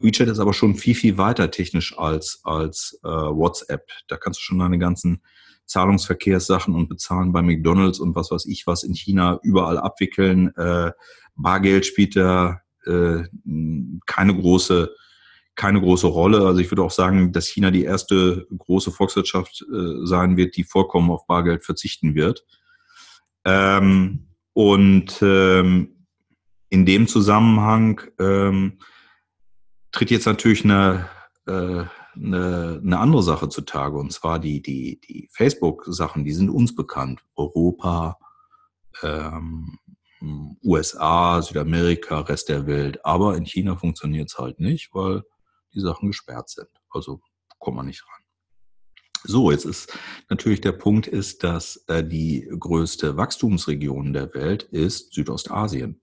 WeChat 0.00 0.28
ist 0.28 0.40
aber 0.40 0.52
schon 0.52 0.74
viel, 0.74 0.96
viel 0.96 1.16
weiter 1.16 1.50
technisch 1.52 1.96
als, 1.96 2.40
als 2.42 2.98
äh, 3.04 3.09
WhatsApp. 3.09 3.87
Da 4.09 4.16
kannst 4.16 4.40
du 4.40 4.42
schon 4.42 4.59
deine 4.59 4.78
ganzen 4.78 5.22
Zahlungsverkehrssachen 5.66 6.74
und 6.74 6.88
bezahlen 6.88 7.33
bei 7.33 7.42
McDonalds 7.42 8.00
und 8.00 8.16
was 8.16 8.33
weiß 8.33 8.46
ich 8.46 8.66
was 8.66 8.83
in 8.83 8.94
China 8.94 9.38
überall 9.44 9.78
abwickeln. 9.78 10.52
Äh, 10.56 10.90
Bargeld 11.37 11.87
spielt 11.87 12.16
da 12.16 12.62
äh, 12.86 13.24
keine 14.06 14.34
große 14.34 14.94
keine 15.56 15.80
große 15.80 16.06
Rolle. 16.06 16.46
Also 16.46 16.60
ich 16.60 16.70
würde 16.70 16.82
auch 16.82 16.90
sagen, 16.90 17.32
dass 17.32 17.46
China 17.46 17.70
die 17.70 17.84
erste 17.84 18.46
große 18.56 18.92
Volkswirtschaft 18.92 19.62
äh, 19.70 20.06
sein 20.06 20.38
wird, 20.38 20.56
die 20.56 20.64
vollkommen 20.64 21.10
auf 21.10 21.26
Bargeld 21.26 21.64
verzichten 21.64 22.14
wird. 22.14 22.46
Ähm, 23.44 24.28
und 24.54 25.18
ähm, 25.20 26.06
in 26.70 26.86
dem 26.86 27.06
Zusammenhang 27.06 28.00
ähm, 28.18 28.78
tritt 29.92 30.10
jetzt 30.10 30.26
natürlich 30.26 30.64
eine, 30.64 31.10
äh, 31.46 31.84
eine, 32.14 32.80
eine 32.82 32.98
andere 32.98 33.22
Sache 33.22 33.50
zutage, 33.50 33.98
und 33.98 34.12
zwar 34.12 34.38
die, 34.38 34.62
die, 34.62 35.00
die 35.00 35.28
Facebook-Sachen, 35.32 36.24
die 36.24 36.32
sind 36.32 36.48
uns 36.48 36.74
bekannt. 36.74 37.20
Europa, 37.36 38.18
ähm, 39.02 39.78
USA, 40.62 41.40
Südamerika, 41.42 42.20
Rest 42.20 42.48
der 42.48 42.66
Welt. 42.66 43.04
Aber 43.04 43.37
in 43.37 43.44
China 43.44 43.76
funktioniert 43.76 44.28
es 44.30 44.38
halt 44.38 44.61
nicht, 44.61 44.90
weil 44.92 45.22
die 45.74 45.80
Sachen 45.80 46.09
gesperrt 46.09 46.48
sind. 46.48 46.68
Also 46.90 47.20
kommt 47.59 47.76
man 47.76 47.87
nicht 47.87 48.02
ran. 48.02 48.20
So, 49.22 49.50
jetzt 49.50 49.66
ist 49.66 49.96
natürlich 50.30 50.62
der 50.62 50.72
Punkt 50.72 51.06
ist, 51.06 51.44
dass 51.44 51.85
äh, 51.88 52.02
die 52.02 52.48
größte 52.59 53.16
Wachstumsregion 53.16 54.14
der 54.14 54.33
Welt 54.35 54.62
ist 54.62 55.12
Südostasien. 55.12 56.00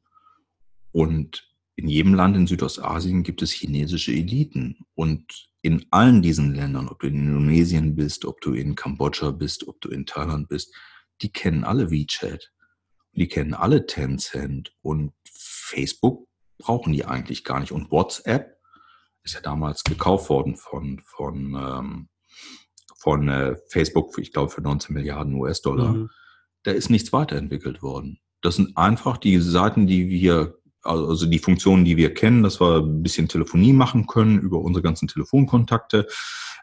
Und 0.92 1.48
in 1.76 1.88
jedem 1.88 2.14
Land 2.14 2.36
in 2.36 2.48
Südostasien 2.48 3.24
gibt 3.24 3.42
es 3.42 3.52
chinesische 3.52 4.12
Eliten. 4.12 4.86
Und 4.94 5.50
in 5.62 5.86
allen 5.90 6.22
diesen 6.22 6.54
Ländern, 6.54 6.90
ob 6.90 7.00
du 7.00 7.08
in 7.08 7.16
Indonesien 7.16 7.96
bist, 7.96 8.26
ob 8.26 8.40
du 8.42 8.54
in 8.54 8.76
Kambodscha 8.76 9.32
bist, 9.32 9.68
ob 9.68 9.82
du 9.82 9.90
in 9.90 10.06
Thailand 10.06 10.48
bist, 10.48 10.74
die 11.22 11.32
kennen 11.32 11.64
alle 11.64 11.90
WeChat. 11.90 12.52
Die 13.18 13.28
kennen 13.28 13.54
alle 13.54 13.86
Tencent. 13.86 14.74
Und 14.82 15.12
Facebook 15.34 16.28
brauchen 16.58 16.94
die 16.94 17.06
eigentlich 17.06 17.44
gar 17.44 17.60
nicht. 17.60 17.72
Und 17.72 17.92
WhatsApp 17.92 18.58
ist 19.24 19.34
ja 19.34 19.42
damals 19.42 19.84
gekauft 19.84 20.30
worden 20.30 20.56
von, 20.56 21.02
von, 21.04 21.56
ähm, 21.56 22.10
von 22.98 23.28
äh, 23.28 23.56
Facebook, 23.70 24.18
ich 24.20 24.32
glaube, 24.32 24.52
für 24.52 24.62
19 24.62 24.94
Milliarden 24.94 25.34
US-Dollar. 25.34 25.94
Mhm. 25.94 26.10
Da 26.64 26.72
ist 26.72 26.90
nichts 26.90 27.12
weiterentwickelt 27.12 27.82
worden. 27.82 28.20
Das 28.42 28.56
sind 28.56 28.78
einfach 28.78 29.18
die 29.18 29.40
Seiten, 29.40 29.88
die 29.88 30.10
wir 30.10 30.58
also 30.84 31.26
die 31.26 31.40
Funktionen, 31.40 31.84
die 31.84 31.98
wir 31.98 32.14
kennen, 32.14 32.44
dass 32.44 32.62
wir 32.62 32.78
ein 32.78 33.04
bisschen 33.04 33.28
Telefonie 33.28 33.74
machen 33.74 34.08
können 34.08 34.40
über 34.40 34.60
unsere 34.60 34.84
ganzen 34.84 35.08
Telefonkontakte, 35.08 36.08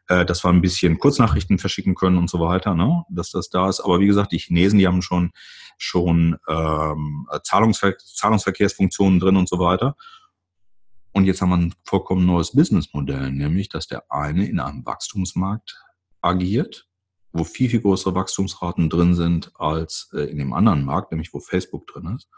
äh, 0.08 0.24
dass 0.24 0.44
wir 0.44 0.50
ein 0.50 0.60
bisschen 0.60 0.98
Kurznachrichten 0.98 1.58
verschicken 1.58 1.94
können 1.94 2.18
und 2.18 2.30
so 2.30 2.40
weiter, 2.40 2.74
ne? 2.74 3.04
dass 3.08 3.30
das 3.30 3.48
da 3.48 3.68
ist. 3.68 3.80
Aber 3.80 4.00
wie 4.00 4.06
gesagt, 4.06 4.32
die 4.32 4.38
Chinesen, 4.38 4.78
die 4.78 4.86
haben 4.86 5.02
schon 5.02 5.32
schon 5.76 6.36
ähm, 6.48 7.26
Zahlungsver 7.42 7.96
Zahlungsverkehrsfunktionen 7.98 9.18
drin 9.18 9.36
und 9.36 9.48
so 9.48 9.58
weiter. 9.58 9.96
Und 11.12 11.26
jetzt 11.26 11.40
haben 11.40 11.50
wir 11.50 11.56
ein 11.56 11.74
vollkommen 11.84 12.26
neues 12.26 12.52
Businessmodell, 12.52 13.30
nämlich 13.30 13.68
dass 13.68 13.86
der 13.86 14.10
eine 14.10 14.46
in 14.46 14.60
einem 14.60 14.84
Wachstumsmarkt 14.84 15.80
agiert, 16.20 16.88
wo 17.32 17.44
viel, 17.44 17.70
viel 17.70 17.80
größere 17.80 18.14
Wachstumsraten 18.14 18.88
drin 18.88 19.14
sind 19.14 19.52
als 19.54 20.10
äh, 20.12 20.22
in 20.22 20.38
dem 20.38 20.52
anderen 20.52 20.84
Markt, 20.84 21.12
nämlich 21.12 21.32
wo 21.32 21.40
Facebook 21.40 21.86
drin 21.86 22.16
ist 22.16 22.28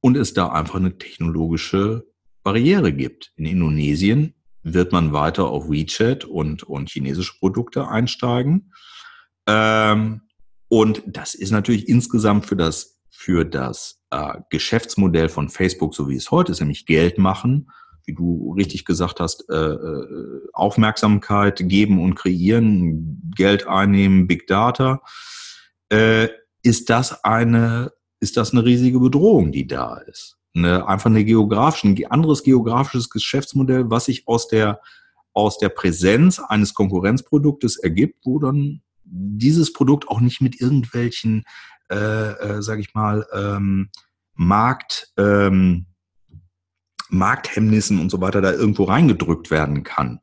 und 0.00 0.16
es 0.16 0.34
da 0.34 0.48
einfach 0.48 0.76
eine 0.76 0.98
technologische 0.98 2.06
Barriere 2.42 2.92
gibt. 2.92 3.32
In 3.36 3.44
Indonesien 3.46 4.34
wird 4.62 4.92
man 4.92 5.12
weiter 5.12 5.46
auf 5.46 5.70
WeChat 5.70 6.24
und, 6.24 6.62
und 6.62 6.90
chinesische 6.90 7.38
Produkte 7.38 7.88
einsteigen. 7.88 8.72
Ähm, 9.46 10.22
und 10.68 11.02
das 11.06 11.34
ist 11.34 11.50
natürlich 11.50 11.88
insgesamt 11.88 12.46
für 12.46 12.56
das, 12.56 13.00
für 13.10 13.44
das 13.44 14.02
äh, 14.10 14.34
Geschäftsmodell 14.50 15.28
von 15.28 15.48
Facebook, 15.48 15.94
so 15.94 16.08
wie 16.08 16.16
es 16.16 16.30
heute 16.30 16.52
ist, 16.52 16.60
nämlich 16.60 16.86
Geld 16.86 17.18
machen, 17.18 17.70
wie 18.04 18.14
du 18.14 18.54
richtig 18.56 18.84
gesagt 18.84 19.20
hast, 19.20 19.48
äh, 19.50 19.54
äh 19.54 20.40
Aufmerksamkeit 20.52 21.60
geben 21.64 22.02
und 22.02 22.14
kreieren, 22.14 23.32
Geld 23.34 23.66
einnehmen, 23.66 24.26
Big 24.26 24.46
Data, 24.46 25.00
äh, 25.90 26.28
ist 26.62 26.90
das 26.90 27.24
eine 27.24 27.92
ist 28.20 28.36
das 28.36 28.52
eine 28.52 28.64
riesige 28.64 29.00
Bedrohung, 29.00 29.50
die 29.50 29.66
da 29.66 29.96
ist. 29.96 30.36
Eine, 30.54 30.88
einfach 30.88 31.10
eine 31.10 31.24
geografische, 31.24 31.88
ein 31.88 32.06
anderes 32.10 32.42
geografisches 32.42 33.10
Geschäftsmodell, 33.10 33.90
was 33.90 34.06
sich 34.06 34.26
aus 34.26 34.48
der, 34.48 34.80
aus 35.32 35.58
der 35.58 35.68
Präsenz 35.68 36.40
eines 36.40 36.74
Konkurrenzproduktes 36.74 37.76
ergibt, 37.76 38.24
wo 38.24 38.38
dann 38.38 38.82
dieses 39.04 39.72
Produkt 39.72 40.08
auch 40.08 40.20
nicht 40.20 40.40
mit 40.40 40.60
irgendwelchen, 40.60 41.44
äh, 41.90 41.96
äh, 41.96 42.62
sage 42.62 42.80
ich 42.80 42.94
mal, 42.94 43.26
ähm, 43.32 43.90
Markt, 44.34 45.12
ähm, 45.18 45.86
Markthemmnissen 47.10 48.00
und 48.00 48.10
so 48.10 48.20
weiter 48.20 48.40
da 48.40 48.52
irgendwo 48.52 48.84
reingedrückt 48.84 49.50
werden 49.50 49.82
kann, 49.82 50.20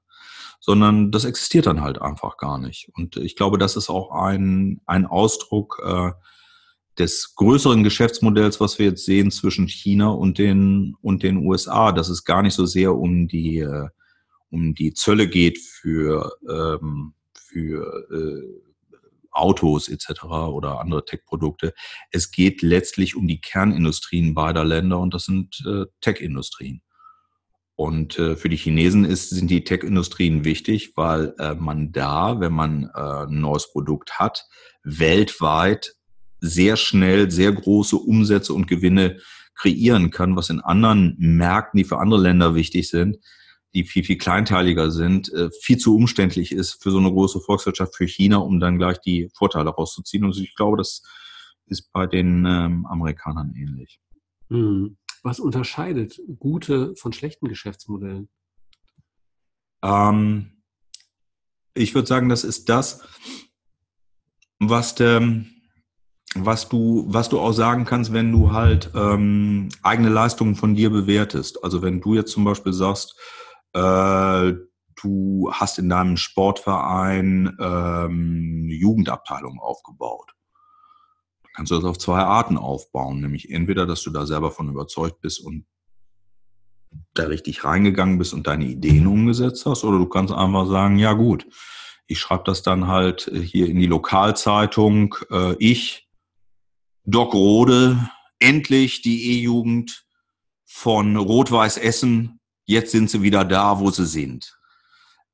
sondern 0.60 1.12
das 1.12 1.26
existiert 1.26 1.66
dann 1.66 1.82
halt 1.82 2.02
einfach 2.02 2.38
gar 2.38 2.58
nicht. 2.58 2.90
Und 2.94 3.18
ich 3.18 3.36
glaube, 3.36 3.58
das 3.58 3.76
ist 3.76 3.90
auch 3.90 4.12
ein, 4.12 4.82
ein 4.86 5.06
Ausdruck 5.06 5.82
äh, 5.86 6.12
des 7.00 7.36
größeren 7.36 7.84
Geschäftsmodells, 7.84 8.60
was 8.60 8.80
wir 8.80 8.88
jetzt 8.88 9.06
sehen 9.06 9.32
zwischen 9.32 9.68
China 9.68 10.10
und 10.10 10.38
den, 10.38 10.96
und 11.02 11.24
den 11.24 11.38
USA, 11.38 11.92
dass 11.92 12.10
es 12.10 12.24
gar 12.24 12.42
nicht 12.42 12.54
so 12.54 12.66
sehr 12.66 12.96
um 12.96 13.28
die, 13.28 13.60
äh, 13.60 13.88
um 14.50 14.74
die 14.74 14.94
Zölle 14.94 15.28
geht 15.28 15.60
für, 15.60 16.32
ähm, 16.50 17.14
für 17.34 18.08
äh, 18.12 18.68
Autos 19.32 19.88
etc. 19.88 20.24
oder 20.24 20.80
andere 20.80 21.06
Tech-Produkte. 21.06 21.74
Es 22.12 22.32
geht 22.32 22.62
letztlich 22.62 23.16
um 23.16 23.28
die 23.28 23.40
Kernindustrien 23.40 24.34
beider 24.34 24.66
Länder 24.66 25.00
und 25.00 25.14
das 25.14 25.26
sind 25.26 25.64
äh, 25.66 25.86
Tech-Industrien. 26.02 26.82
Und 27.76 28.18
äh, 28.18 28.36
für 28.36 28.50
die 28.50 28.58
Chinesen 28.58 29.06
ist, 29.06 29.30
sind 29.30 29.52
die 29.52 29.64
Tech-Industrien 29.64 30.44
wichtig, 30.44 30.94
weil 30.96 31.36
äh, 31.38 31.54
man 31.54 31.92
da, 31.92 32.40
wenn 32.40 32.54
man 32.54 32.90
äh, 32.96 33.26
ein 33.28 33.40
neues 33.40 33.72
Produkt 33.72 34.18
hat, 34.18 34.48
weltweit 34.84 35.94
sehr 36.40 36.78
schnell 36.78 37.32
sehr 37.32 37.52
große 37.52 37.96
Umsätze 37.96 38.54
und 38.54 38.68
Gewinne 38.68 39.20
kreieren 39.56 40.12
kann, 40.12 40.36
was 40.36 40.50
in 40.50 40.60
anderen 40.60 41.16
Märkten, 41.18 41.80
die 41.80 41.84
für 41.84 41.98
andere 41.98 42.22
Länder 42.22 42.56
wichtig 42.56 42.90
sind, 42.90 43.18
die 43.74 43.84
viel, 43.84 44.04
viel 44.04 44.18
kleinteiliger 44.18 44.92
sind, 44.92 45.32
äh, 45.34 45.50
viel 45.62 45.78
zu 45.78 45.96
umständlich 45.96 46.52
ist 46.52 46.82
für 46.82 46.92
so 46.92 47.00
eine 47.00 47.12
große 47.12 47.40
Volkswirtschaft, 47.40 47.96
für 47.96 48.08
China, 48.08 48.38
um 48.38 48.60
dann 48.60 48.78
gleich 48.78 49.00
die 49.00 49.30
Vorteile 49.36 49.70
rauszuziehen. 49.70 50.24
Und 50.24 50.38
ich 50.38 50.56
glaube, 50.56 50.78
das 50.78 51.04
ist 51.66 51.92
bei 51.92 52.08
den 52.08 52.46
ähm, 52.46 52.86
Amerikanern 52.86 53.54
ähnlich. 53.56 54.00
Hm. 54.50 54.98
Was 55.24 55.40
unterscheidet 55.40 56.22
gute 56.40 56.96
von 56.96 57.12
schlechten 57.12 57.50
Geschäftsmodellen? 57.50 58.30
Ähm, 59.84 60.64
ich 61.74 61.94
würde 61.94 62.08
sagen, 62.08 62.30
das 62.30 62.44
ist 62.44 62.70
das, 62.70 63.04
was, 64.60 64.96
der, 64.96 65.22
was, 66.46 66.70
du, 66.70 67.06
was 67.08 67.30
du 67.30 67.40
auch 67.40 67.52
sagen 67.52 67.86
kannst, 67.86 68.14
wenn 68.14 68.32
du 68.32 68.52
halt 68.52 68.92
ähm, 68.96 69.70
eigene 69.84 70.10
Leistungen 70.10 70.56
von 70.56 70.76
dir 70.76 70.90
bewertest. 70.90 71.64
Also 71.64 71.82
wenn 71.82 72.02
du 72.02 72.16
jetzt 72.16 72.32
zum 72.32 72.44
Beispiel 72.44 72.74
sagst, 72.74 73.20
äh, 73.74 74.54
du 75.02 75.52
hast 75.52 75.80
in 75.80 75.90
deinem 75.90 76.18
Sportverein 76.18 77.56
ähm, 77.60 78.62
eine 78.64 78.74
Jugendabteilung 78.74 79.60
aufgebaut. 79.60 80.34
Dann 81.44 81.52
kannst 81.56 81.72
du 81.72 81.76
das 81.76 81.86
auf 81.86 81.98
zwei 81.98 82.20
Arten 82.20 82.58
aufbauen. 82.58 83.22
Nämlich 83.22 83.52
entweder, 83.52 83.86
dass 83.86 84.02
du 84.04 84.10
da 84.10 84.26
selber 84.26 84.52
von 84.52 84.70
überzeugt 84.70 85.22
bist 85.22 85.40
und 85.40 85.66
da 87.14 87.24
richtig 87.24 87.64
reingegangen 87.64 88.18
bist 88.18 88.34
und 88.34 88.48
deine 88.48 88.66
Ideen 88.66 89.08
umgesetzt 89.08 89.66
hast, 89.66 89.84
oder 89.84 89.98
du 89.98 90.08
kannst 90.08 90.34
einfach 90.34 90.68
sagen, 90.68 90.98
ja 90.98 91.14
gut, 91.14 91.46
ich 92.08 92.20
schreibe 92.20 92.44
das 92.46 92.64
dann 92.64 92.88
halt 92.88 93.30
hier 93.34 93.68
in 93.68 93.80
die 93.80 93.88
Lokalzeitung, 93.88 95.16
äh, 95.30 95.56
ich, 95.60 96.07
Doc 97.10 97.34
Rode, 97.34 97.98
endlich 98.38 99.02
die 99.02 99.32
E-Jugend 99.32 100.04
von 100.66 101.16
Rot-Weiß 101.16 101.78
Essen, 101.78 102.42
jetzt 102.66 102.92
sind 102.92 103.10
sie 103.10 103.22
wieder 103.22 103.46
da, 103.46 103.80
wo 103.80 103.90
sie 103.92 104.06
sind. 104.06 104.60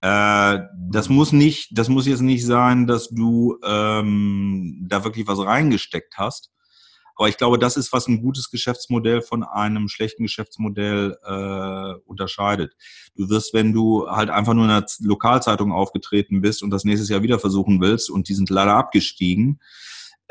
Äh, 0.01 0.59
das 0.77 1.09
muss 1.09 1.31
nicht, 1.31 1.75
das 1.75 1.89
muss 1.89 2.05
jetzt 2.05 2.21
nicht 2.21 2.45
sein, 2.45 2.85
dass 2.85 3.09
du 3.09 3.57
ähm, 3.65 4.85
da 4.87 5.03
wirklich 5.03 5.25
was 5.25 5.39
reingesteckt 5.39 6.15
hast, 6.15 6.51
aber 7.15 7.27
ich 7.27 7.37
glaube, 7.37 7.57
das 7.57 7.75
ist, 7.75 7.91
was 7.91 8.07
ein 8.07 8.21
gutes 8.21 8.51
Geschäftsmodell 8.51 9.23
von 9.23 9.43
einem 9.43 9.87
schlechten 9.87 10.23
Geschäftsmodell 10.23 11.17
äh, 11.23 11.93
unterscheidet. 12.05 12.75
Du 13.15 13.29
wirst, 13.29 13.55
wenn 13.55 13.73
du 13.73 14.07
halt 14.07 14.29
einfach 14.29 14.53
nur 14.53 14.65
in 14.65 14.71
einer 14.71 14.85
Lokalzeitung 14.99 15.71
aufgetreten 15.71 16.41
bist 16.41 16.61
und 16.61 16.69
das 16.69 16.83
nächstes 16.83 17.09
Jahr 17.09 17.23
wieder 17.23 17.39
versuchen 17.39 17.81
willst 17.81 18.11
und 18.11 18.29
die 18.29 18.35
sind 18.35 18.51
leider 18.51 18.75
abgestiegen, 18.75 19.59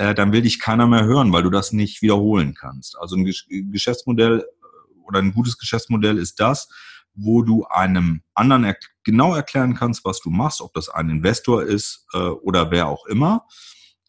äh, 0.03 0.15
dann 0.15 0.33
will 0.33 0.43
dich 0.43 0.61
keiner 0.61 0.87
mehr 0.87 1.05
hören, 1.05 1.33
weil 1.33 1.43
du 1.43 1.51
das 1.51 1.73
nicht 1.73 2.03
wiederholen 2.03 2.55
kannst. 2.55 2.99
Also 2.99 3.17
ein 3.17 3.25
Geschäftsmodell 3.25 4.41
äh, 4.41 5.01
oder 5.07 5.19
ein 5.19 5.33
gutes 5.33 5.59
Geschäftsmodell 5.59 6.19
ist 6.19 6.41
das, 6.41 6.69
wo 7.15 7.43
du 7.43 7.65
einem 7.67 8.23
anderen 8.35 8.65
er 8.65 8.77
genau 9.05 9.35
erklären 9.35 9.75
kannst, 9.75 10.05
was 10.05 10.21
du 10.21 10.31
machst, 10.31 10.61
ob 10.61 10.73
das 10.73 10.89
ein 10.89 11.11
Investor 11.11 11.63
ist 11.63 12.07
äh, 12.15 12.19
oder 12.19 12.71
wer 12.71 12.89
auch 12.89 13.07
immer 13.07 13.47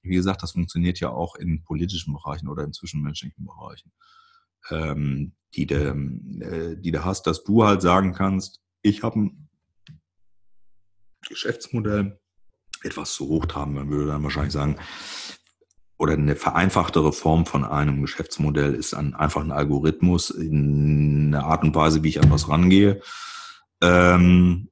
wie 0.03 0.15
gesagt, 0.15 0.43
das 0.43 0.51
funktioniert 0.51 0.99
ja 0.99 1.09
auch 1.09 1.35
in 1.35 1.63
politischen 1.63 2.13
Bereichen 2.13 2.49
oder 2.49 2.63
in 2.63 2.73
zwischenmenschlichen 2.73 3.45
Bereichen, 3.45 3.91
ähm, 4.69 5.33
die, 5.55 5.65
du, 5.65 5.75
äh, 5.75 6.77
die 6.77 6.91
du 6.91 7.03
hast, 7.03 7.25
dass 7.25 7.43
du 7.43 7.63
halt 7.63 7.81
sagen 7.81 8.13
kannst, 8.13 8.61
ich 8.81 9.01
habe 9.01 9.19
ein 9.19 9.49
Geschäftsmodell, 11.27 12.19
etwas 12.83 13.13
zu 13.13 13.29
hochtraben, 13.29 13.73
man 13.73 13.89
würde 13.89 14.07
dann 14.07 14.23
wahrscheinlich 14.23 14.51
sagen, 14.51 14.77
oder 15.97 16.13
eine 16.13 16.35
vereinfachtere 16.35 17.13
Form 17.13 17.45
von 17.45 17.63
einem 17.63 18.01
Geschäftsmodell 18.01 18.73
ist 18.73 18.93
ein, 18.93 19.13
einfach 19.13 19.41
ein 19.41 19.51
Algorithmus 19.51 20.29
in 20.29 21.33
einer 21.33 21.45
Art 21.45 21.63
und 21.63 21.75
Weise, 21.75 22.03
wie 22.03 22.09
ich 22.09 22.21
an 22.21 22.31
was 22.31 22.49
rangehe. 22.49 23.01
Ähm, 23.81 24.69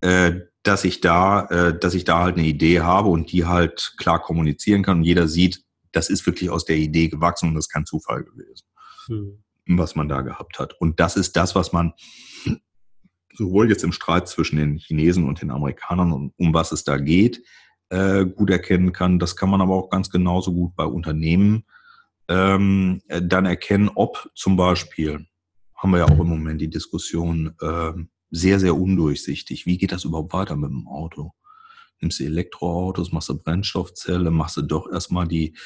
äh, 0.00 0.40
dass 0.62 0.84
ich 0.84 1.00
da, 1.00 1.46
äh, 1.46 1.78
dass 1.78 1.94
ich 1.94 2.04
da 2.04 2.20
halt 2.20 2.36
eine 2.36 2.46
Idee 2.46 2.80
habe 2.80 3.08
und 3.08 3.32
die 3.32 3.46
halt 3.46 3.94
klar 3.98 4.20
kommunizieren 4.20 4.82
kann 4.82 4.98
und 4.98 5.04
jeder 5.04 5.26
sieht, 5.26 5.64
das 5.92 6.10
ist 6.10 6.26
wirklich 6.26 6.50
aus 6.50 6.64
der 6.64 6.76
Idee 6.76 7.08
gewachsen 7.08 7.48
und 7.48 7.54
das 7.54 7.66
ist 7.66 7.72
kein 7.72 7.86
Zufall 7.86 8.24
gewesen, 8.24 8.66
hm. 9.06 9.42
was 9.66 9.96
man 9.96 10.08
da 10.08 10.20
gehabt 10.20 10.58
hat. 10.58 10.74
Und 10.80 11.00
das 11.00 11.16
ist 11.16 11.36
das, 11.36 11.54
was 11.54 11.72
man 11.72 11.94
sowohl 13.34 13.70
jetzt 13.70 13.84
im 13.84 13.92
Streit 13.92 14.28
zwischen 14.28 14.56
den 14.56 14.76
Chinesen 14.76 15.24
und 15.24 15.40
den 15.40 15.50
Amerikanern, 15.50 16.12
um, 16.12 16.32
um 16.36 16.52
was 16.52 16.72
es 16.72 16.84
da 16.84 16.98
geht, 16.98 17.42
äh, 17.90 18.24
gut 18.24 18.50
erkennen 18.50 18.92
kann. 18.92 19.18
Das 19.18 19.36
kann 19.36 19.50
man 19.50 19.60
aber 19.60 19.74
auch 19.74 19.90
ganz 19.90 20.10
genauso 20.10 20.52
gut 20.52 20.74
bei 20.76 20.84
Unternehmen 20.84 21.64
ähm, 22.28 23.00
dann 23.08 23.46
erkennen, 23.46 23.90
ob 23.94 24.30
zum 24.34 24.56
Beispiel, 24.56 25.26
haben 25.74 25.90
wir 25.90 25.98
ja 25.98 26.04
auch 26.04 26.18
im 26.18 26.28
Moment 26.28 26.60
die 26.60 26.70
Diskussion, 26.70 27.54
äh, 27.60 27.92
sehr, 28.30 28.60
sehr 28.60 28.76
undurchsichtig. 28.76 29.64
Wie 29.64 29.78
geht 29.78 29.92
das 29.92 30.04
überhaupt 30.04 30.32
weiter 30.34 30.56
mit 30.56 30.70
dem 30.70 30.86
Auto? 30.86 31.32
Nimmst 32.00 32.20
du 32.20 32.24
Elektroautos, 32.24 33.10
machst 33.12 33.30
du 33.30 33.38
Brennstoffzelle, 33.38 34.30
machst 34.30 34.58
du 34.58 34.62
doch 34.62 34.90
erstmal 34.90 35.26
die 35.26 35.56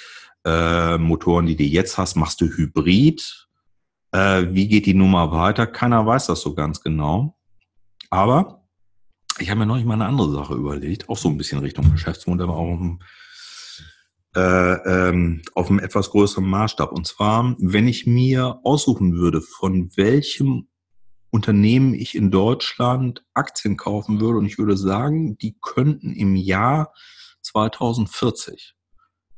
äh, 0.44 0.96
Motoren, 0.98 1.46
die 1.46 1.56
du 1.56 1.64
jetzt 1.64 1.98
hast, 1.98 2.14
machst 2.14 2.40
du 2.40 2.46
Hybrid. 2.46 3.48
Äh, 4.12 4.46
wie 4.50 4.68
geht 4.68 4.86
die 4.86 4.94
Nummer 4.94 5.32
weiter? 5.32 5.66
Keiner 5.66 6.06
weiß 6.06 6.26
das 6.26 6.40
so 6.40 6.54
ganz 6.54 6.80
genau. 6.80 7.36
Aber 8.10 8.61
ich 9.38 9.50
habe 9.50 9.60
mir 9.60 9.66
noch 9.66 9.76
nicht 9.76 9.86
mal 9.86 9.94
eine 9.94 10.06
andere 10.06 10.32
Sache 10.32 10.54
überlegt, 10.54 11.08
auch 11.08 11.16
so 11.16 11.28
ein 11.28 11.38
bisschen 11.38 11.60
Richtung 11.60 11.90
Geschäftsmodell, 11.90 12.48
aber 12.48 12.56
auch 12.56 12.98
äh, 14.34 14.40
ähm, 15.08 15.42
auf 15.54 15.68
einem 15.68 15.78
etwas 15.78 16.10
größeren 16.10 16.44
Maßstab. 16.44 16.92
Und 16.92 17.06
zwar, 17.06 17.54
wenn 17.58 17.88
ich 17.88 18.06
mir 18.06 18.60
aussuchen 18.64 19.14
würde, 19.14 19.40
von 19.40 19.90
welchem 19.96 20.68
Unternehmen 21.30 21.94
ich 21.94 22.14
in 22.14 22.30
Deutschland 22.30 23.24
Aktien 23.34 23.76
kaufen 23.76 24.20
würde 24.20 24.38
und 24.38 24.46
ich 24.46 24.58
würde 24.58 24.76
sagen, 24.76 25.38
die 25.38 25.56
könnten 25.60 26.12
im 26.12 26.36
Jahr 26.36 26.92
2040 27.42 28.74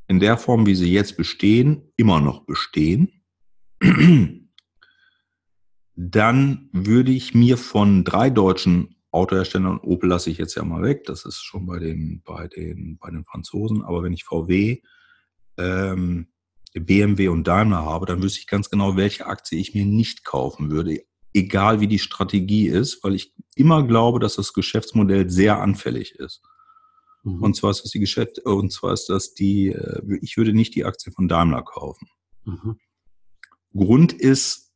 in 0.07 0.20
der 0.20 0.37
Form, 0.37 0.66
wie 0.66 0.74
sie 0.74 0.92
jetzt 0.92 1.16
bestehen, 1.16 1.92
immer 1.96 2.20
noch 2.20 2.44
bestehen, 2.44 3.24
dann 5.96 6.68
würde 6.72 7.12
ich 7.12 7.35
mir 7.35 7.57
von 7.57 8.04
drei 8.04 8.28
deutschen 8.30 8.93
Autoherstellern, 9.14 9.79
Opel 9.79 10.09
lasse 10.09 10.31
ich 10.31 10.38
jetzt 10.38 10.55
ja 10.55 10.64
mal 10.64 10.83
weg, 10.83 11.05
das 11.05 11.24
ist 11.24 11.42
schon 11.42 11.66
bei 11.66 11.79
den, 11.79 12.22
bei 12.24 12.48
den, 12.48 12.98
bei 12.98 13.11
den 13.11 13.24
Franzosen, 13.24 13.83
aber 13.83 14.03
wenn 14.03 14.12
ich 14.12 14.24
VW, 14.24 14.83
ähm, 15.57 16.29
BMW 16.74 17.29
und 17.29 17.46
Daimler 17.46 17.85
habe, 17.85 18.07
dann 18.07 18.22
wüsste 18.22 18.40
ich 18.40 18.46
ganz 18.48 18.68
genau, 18.68 18.96
welche 18.96 19.27
Aktie 19.27 19.61
ich 19.61 19.74
mir 19.74 19.87
nicht 19.87 20.24
kaufen 20.24 20.70
würde 20.70 21.00
egal 21.35 21.81
wie 21.81 21.88
die 21.88 21.98
Strategie 21.98 22.68
ist, 22.68 23.03
weil 23.03 23.14
ich 23.14 23.35
immer 23.57 23.87
glaube, 23.87 24.20
dass 24.20 24.37
das 24.37 24.53
Geschäftsmodell 24.53 25.29
sehr 25.29 25.61
anfällig 25.61 26.14
ist. 26.14 26.42
Mhm. 27.24 27.42
Und 27.42 27.57
zwar 27.57 27.72
ist 27.72 27.83
das 27.83 27.90
die 27.90 28.00
Geschäft, 28.00 28.38
und 28.38 28.72
zwar 28.72 28.92
ist 28.92 29.09
das 29.09 29.35
die, 29.35 29.68
äh, 29.68 30.18
ich 30.22 30.37
würde 30.37 30.55
nicht 30.55 30.74
die 30.74 30.85
Aktie 30.85 31.12
von 31.12 31.29
Daimler 31.29 31.62
kaufen. 31.62 32.09
Mhm. 32.44 32.79
Grund 33.74 34.12
ist 34.12 34.72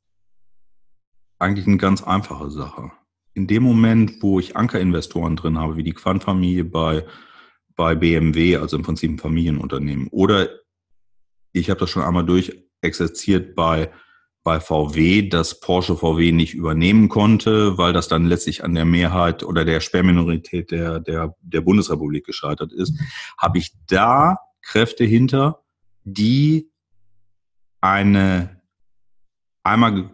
eigentlich 1.39 1.69
eine 1.69 1.77
ganz 1.77 2.03
einfache 2.03 2.51
Sache. 2.51 2.91
In 3.39 3.47
dem 3.47 3.63
Moment, 3.63 4.21
wo 4.21 4.41
ich 4.41 4.57
Ankerinvestoren 4.57 5.37
drin 5.37 5.59
habe, 5.59 5.77
wie 5.77 5.85
die 5.85 5.93
Quant-Familie 5.93 6.65
bei, 6.65 7.07
bei 7.77 7.95
BMW, 7.95 8.57
also 8.57 8.77
im 8.77 8.83
Prinzip 8.83 9.13
ein 9.13 9.19
Familienunternehmen, 9.19 10.09
oder 10.09 10.49
ich 11.53 11.71
habe 11.71 11.79
das 11.79 11.89
schon 11.89 12.03
einmal 12.03 12.27
durchexerziert 12.27 13.55
bei 13.55 13.93
bei 14.43 14.59
VW, 14.59 15.29
dass 15.29 15.61
Porsche 15.61 15.95
VW 15.95 16.33
nicht 16.33 16.55
übernehmen 16.55 17.09
konnte, 17.09 17.79
weil 17.79 17.93
das 17.93 18.09
dann 18.09 18.27
letztlich 18.27 18.65
an 18.65 18.75
der 18.75 18.87
Mehrheit 18.87 19.45
oder 19.45 19.65
der 19.65 19.81
Sperrminorität 19.81 20.73
der, 20.73 21.01
der, 21.01 21.37
der 21.43 21.61
Bundesrepublik 21.61 22.25
gescheitert 22.25 22.73
ist, 22.73 22.99
habe 23.37 23.59
ich 23.59 23.73
da 23.87 24.39
Kräfte 24.63 25.05
hinter, 25.05 25.61
die 26.05 26.71
eine 27.81 28.63
einmal 29.63 30.11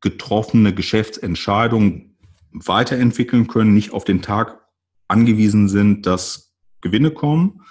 getroffene 0.00 0.74
Geschäftsentscheidung 0.74 2.07
weiterentwickeln 2.52 3.46
können, 3.46 3.74
nicht 3.74 3.92
auf 3.92 4.04
den 4.04 4.22
Tag 4.22 4.66
angewiesen 5.08 5.68
sind, 5.68 6.06
dass 6.06 6.54
Gewinne 6.80 7.10
kommen. 7.10 7.62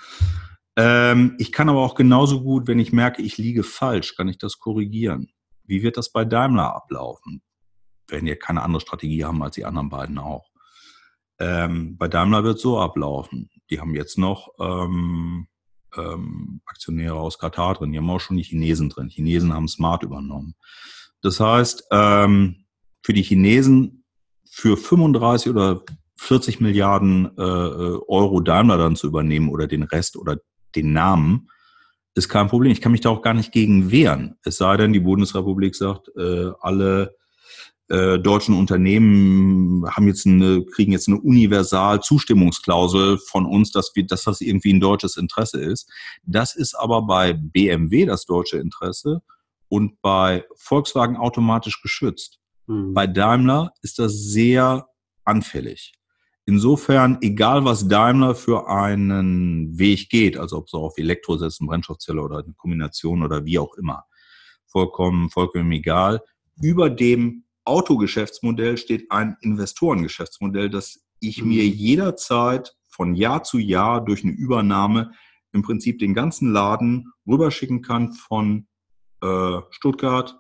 Ähm, 0.75 1.35
ich 1.39 1.51
kann 1.51 1.69
aber 1.69 1.81
auch 1.81 1.95
genauso 1.95 2.43
gut, 2.43 2.67
wenn 2.67 2.79
ich 2.79 2.93
merke, 2.93 3.21
ich 3.21 3.37
liege 3.37 3.63
falsch, 3.63 4.15
kann 4.15 4.27
ich 4.27 4.37
das 4.37 4.59
korrigieren. 4.59 5.29
Wie 5.63 5.83
wird 5.83 5.97
das 5.97 6.11
bei 6.11 6.25
Daimler 6.25 6.75
ablaufen? 6.75 7.41
Wenn 8.07 8.27
ihr 8.27 8.37
keine 8.37 8.61
andere 8.61 8.81
Strategie 8.81 9.25
haben 9.25 9.41
als 9.43 9.55
die 9.55 9.65
anderen 9.65 9.89
beiden 9.89 10.17
auch. 10.17 10.49
Ähm, 11.39 11.97
bei 11.97 12.07
Daimler 12.07 12.43
wird 12.43 12.57
es 12.57 12.61
so 12.61 12.79
ablaufen. 12.79 13.49
Die 13.69 13.79
haben 13.79 13.93
jetzt 13.95 14.17
noch 14.17 14.49
ähm, 14.59 15.47
ähm, 15.95 16.61
Aktionäre 16.65 17.15
aus 17.15 17.37
Katar 17.37 17.75
drin, 17.75 17.91
die 17.91 17.97
haben 17.97 18.09
auch 18.09 18.19
schon 18.19 18.37
die 18.37 18.43
Chinesen 18.43 18.89
drin. 18.89 19.09
Chinesen 19.09 19.53
haben 19.53 19.67
Smart 19.67 20.03
übernommen. 20.03 20.55
Das 21.21 21.39
heißt, 21.39 21.87
ähm, 21.91 22.65
für 23.03 23.13
die 23.13 23.23
Chinesen 23.23 24.05
für 24.49 24.77
35 24.77 25.51
oder 25.51 25.81
40 26.17 26.59
Milliarden 26.59 27.37
äh, 27.37 27.41
äh, 27.41 27.99
Euro 28.07 28.39
Daimler 28.39 28.77
dann 28.77 28.95
zu 28.95 29.07
übernehmen 29.07 29.49
oder 29.49 29.67
den 29.67 29.83
Rest 29.83 30.17
oder 30.17 30.37
den 30.75 30.93
Namen, 30.93 31.49
ist 32.15 32.29
kein 32.29 32.47
Problem. 32.47 32.71
Ich 32.71 32.81
kann 32.81 32.91
mich 32.91 33.01
da 33.01 33.09
auch 33.09 33.21
gar 33.21 33.33
nicht 33.33 33.51
gegen 33.51 33.91
wehren. 33.91 34.35
Es 34.43 34.57
sei 34.57 34.75
denn, 34.77 34.93
die 34.93 34.99
Bundesrepublik 34.99 35.75
sagt, 35.75 36.09
äh, 36.17 36.51
alle 36.59 37.15
äh, 37.89 38.19
deutschen 38.19 38.55
Unternehmen 38.55 39.87
haben 39.89 40.07
jetzt 40.07 40.25
eine, 40.25 40.65
kriegen 40.65 40.91
jetzt 40.91 41.07
eine 41.07 41.21
universal 41.21 42.01
Zustimmungsklausel 42.01 43.17
von 43.17 43.45
uns, 43.45 43.71
dass 43.71 43.91
wir, 43.95 44.05
dass 44.05 44.23
das 44.23 44.41
irgendwie 44.41 44.73
ein 44.73 44.79
deutsches 44.79 45.15
Interesse 45.15 45.61
ist. 45.61 45.89
Das 46.23 46.55
ist 46.55 46.73
aber 46.73 47.03
bei 47.03 47.33
BMW 47.33 48.05
das 48.05 48.25
deutsche 48.25 48.57
Interesse 48.57 49.21
und 49.69 50.01
bei 50.01 50.43
Volkswagen 50.55 51.15
automatisch 51.15 51.81
geschützt. 51.81 52.39
Mhm. 52.67 52.93
Bei 52.93 53.07
Daimler 53.07 53.73
ist 53.81 53.99
das 53.99 54.13
sehr 54.13 54.87
anfällig. 55.23 55.93
Insofern, 56.45 57.17
egal 57.21 57.65
was 57.65 57.89
Daimler 57.89 58.33
für 58.33 58.69
einen 58.69 59.77
Weg 59.77 60.09
geht, 60.09 60.37
also 60.37 60.57
ob 60.57 60.67
es 60.67 60.73
auf 60.73 60.97
Elektro 60.97 61.37
setzen, 61.37 61.67
Brennstoffzelle 61.67 62.21
oder 62.21 62.37
eine 62.37 62.53
Kombination 62.53 63.21
oder 63.23 63.43
wie 63.43 63.59
auch 63.59 63.73
immer, 63.73 64.05
vollkommen, 64.65 65.29
vollkommen 65.29 65.71
egal. 65.73 66.21
Über 66.61 66.89
dem 66.89 67.43
Autogeschäftsmodell 67.65 68.77
steht 68.77 69.11
ein 69.11 69.35
Investorengeschäftsmodell, 69.41 70.69
das 70.69 71.05
ich 71.19 71.43
mir 71.43 71.63
mhm. 71.63 71.73
jederzeit 71.73 72.77
von 72.87 73.13
Jahr 73.13 73.43
zu 73.43 73.57
Jahr 73.57 74.03
durch 74.03 74.23
eine 74.23 74.33
Übernahme 74.33 75.11
im 75.51 75.63
Prinzip 75.63 75.99
den 75.99 76.13
ganzen 76.13 76.53
Laden 76.53 77.11
rüberschicken 77.27 77.81
kann 77.81 78.13
von 78.13 78.67
äh, 79.21 79.59
Stuttgart 79.69 80.39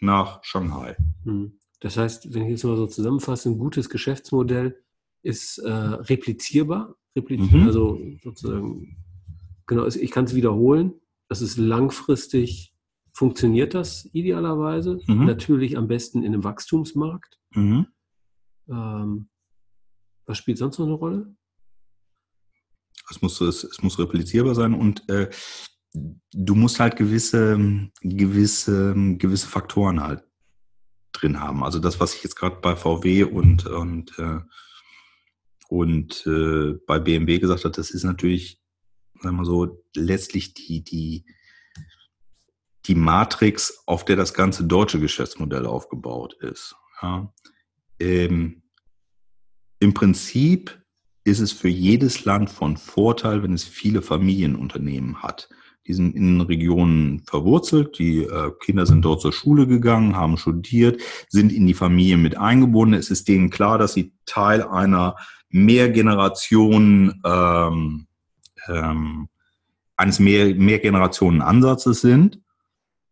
nach 0.00 0.42
Shanghai. 0.42 0.96
Mhm. 1.24 1.58
Das 1.82 1.96
heißt, 1.96 2.32
wenn 2.32 2.44
ich 2.44 2.50
jetzt 2.50 2.64
mal 2.64 2.76
so 2.76 2.86
zusammenfasse, 2.86 3.50
ein 3.50 3.58
gutes 3.58 3.90
Geschäftsmodell 3.90 4.80
ist 5.22 5.58
äh, 5.58 5.68
replizierbar, 5.68 6.94
replizier 7.16 7.58
mhm. 7.58 7.66
also 7.66 8.00
sozusagen, 8.22 8.96
genau, 9.66 9.86
ich 9.86 10.10
kann 10.12 10.26
es 10.26 10.34
wiederholen. 10.34 10.94
Das 11.28 11.42
ist 11.42 11.56
langfristig, 11.56 12.72
funktioniert 13.12 13.74
das 13.74 14.08
idealerweise. 14.12 15.00
Mhm. 15.08 15.26
Natürlich 15.26 15.76
am 15.76 15.88
besten 15.88 16.22
in 16.22 16.32
einem 16.32 16.44
Wachstumsmarkt. 16.44 17.40
Mhm. 17.50 17.88
Ähm, 18.68 19.28
was 20.24 20.38
spielt 20.38 20.58
sonst 20.58 20.78
noch 20.78 20.86
eine 20.86 20.94
Rolle? 20.94 21.34
Es 23.10 23.20
muss, 23.20 23.40
es, 23.40 23.64
es 23.64 23.82
muss 23.82 23.98
replizierbar 23.98 24.54
sein 24.54 24.74
und 24.74 25.08
äh, 25.08 25.28
du 26.32 26.54
musst 26.54 26.78
halt 26.78 26.94
gewisse, 26.94 27.90
gewisse, 28.02 28.94
gewisse 29.18 29.48
Faktoren 29.48 30.00
halt 30.00 30.22
drin 31.22 31.40
haben. 31.40 31.62
Also 31.62 31.78
das, 31.78 32.00
was 32.00 32.14
ich 32.14 32.22
jetzt 32.22 32.36
gerade 32.36 32.56
bei 32.56 32.76
VW 32.76 33.24
und, 33.24 33.66
und, 33.66 34.18
äh, 34.18 34.40
und 35.68 36.26
äh, 36.26 36.78
bei 36.86 36.98
BMW 36.98 37.38
gesagt 37.38 37.64
habe, 37.64 37.74
das 37.74 37.90
ist 37.90 38.04
natürlich, 38.04 38.60
sagen 39.20 39.36
wir 39.36 39.44
so, 39.44 39.82
letztlich 39.94 40.54
die, 40.54 40.82
die, 40.82 41.24
die 42.86 42.94
Matrix, 42.94 43.82
auf 43.86 44.04
der 44.04 44.16
das 44.16 44.34
ganze 44.34 44.64
deutsche 44.64 45.00
Geschäftsmodell 45.00 45.66
aufgebaut 45.66 46.34
ist. 46.40 46.74
Ja. 47.00 47.32
Ähm, 48.00 48.62
Im 49.78 49.94
Prinzip 49.94 50.82
ist 51.24 51.38
es 51.38 51.52
für 51.52 51.68
jedes 51.68 52.24
Land 52.24 52.50
von 52.50 52.76
Vorteil, 52.76 53.42
wenn 53.44 53.52
es 53.52 53.64
viele 53.64 54.02
Familienunternehmen 54.02 55.22
hat. 55.22 55.48
Die 55.86 55.94
sind 55.94 56.14
in 56.14 56.40
Regionen 56.40 57.22
verwurzelt, 57.26 57.98
die 57.98 58.22
äh, 58.22 58.52
Kinder 58.60 58.86
sind 58.86 59.04
dort 59.04 59.20
zur 59.20 59.32
Schule 59.32 59.66
gegangen, 59.66 60.16
haben 60.16 60.36
studiert, 60.36 61.00
sind 61.28 61.52
in 61.52 61.66
die 61.66 61.74
Familie 61.74 62.16
mit 62.18 62.38
eingebunden. 62.38 62.94
Es 62.94 63.10
ist 63.10 63.26
denen 63.26 63.50
klar, 63.50 63.78
dass 63.78 63.94
sie 63.94 64.12
Teil 64.24 64.62
einer 64.62 65.16
Mehrgeneration, 65.48 67.20
ähm, 67.24 68.06
ähm, 68.68 69.28
eines 69.96 70.18
Mehr 70.18 70.54
Mehrgenerationen-Ansatzes 70.54 72.00
sind. 72.00 72.40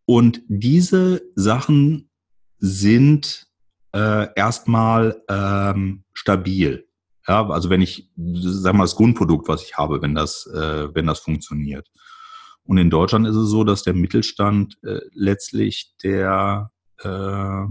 Und 0.05 0.41
diese 0.47 1.21
Sachen 1.35 2.09
sind 2.57 3.47
äh, 3.93 4.27
erstmal 4.35 5.21
ähm, 5.29 6.03
stabil. 6.13 6.87
Ja, 7.27 7.47
also 7.49 7.69
wenn 7.69 7.81
ich, 7.81 8.09
sag 8.15 8.73
mal, 8.73 8.83
das 8.83 8.95
Grundprodukt, 8.95 9.47
was 9.47 9.63
ich 9.63 9.77
habe, 9.77 10.01
wenn 10.01 10.15
das, 10.15 10.47
äh, 10.47 10.93
wenn 10.93 11.05
das 11.05 11.19
funktioniert. 11.19 11.89
Und 12.71 12.77
in 12.77 12.89
Deutschland 12.89 13.27
ist 13.27 13.35
es 13.35 13.49
so, 13.49 13.65
dass 13.65 13.83
der 13.83 13.93
Mittelstand 13.93 14.77
äh, 14.83 15.01
letztlich 15.11 15.93
der, 16.03 16.71
äh, 16.99 17.65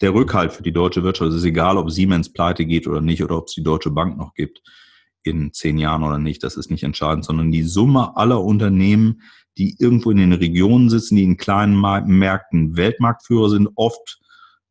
der 0.00 0.14
Rückhalt 0.14 0.54
für 0.54 0.62
die 0.62 0.72
deutsche 0.72 1.02
Wirtschaft, 1.02 1.32
es 1.32 1.36
ist 1.36 1.44
egal, 1.44 1.76
ob 1.76 1.90
Siemens 1.90 2.32
pleite 2.32 2.64
geht 2.64 2.86
oder 2.86 3.02
nicht 3.02 3.22
oder 3.22 3.36
ob 3.36 3.48
es 3.48 3.54
die 3.54 3.62
Deutsche 3.62 3.90
Bank 3.90 4.16
noch 4.16 4.32
gibt 4.32 4.62
in 5.22 5.52
zehn 5.52 5.76
Jahren 5.76 6.02
oder 6.02 6.16
nicht, 6.16 6.42
das 6.42 6.56
ist 6.56 6.70
nicht 6.70 6.82
entscheidend, 6.82 7.26
sondern 7.26 7.52
die 7.52 7.62
Summe 7.62 8.16
aller 8.16 8.42
Unternehmen, 8.42 9.20
die 9.58 9.76
irgendwo 9.78 10.10
in 10.10 10.16
den 10.16 10.32
Regionen 10.32 10.88
sitzen, 10.88 11.16
die 11.16 11.24
in 11.24 11.36
kleinen 11.36 11.78
Märkten 11.78 12.78
Weltmarktführer 12.78 13.50
sind, 13.50 13.68
oft 13.74 14.18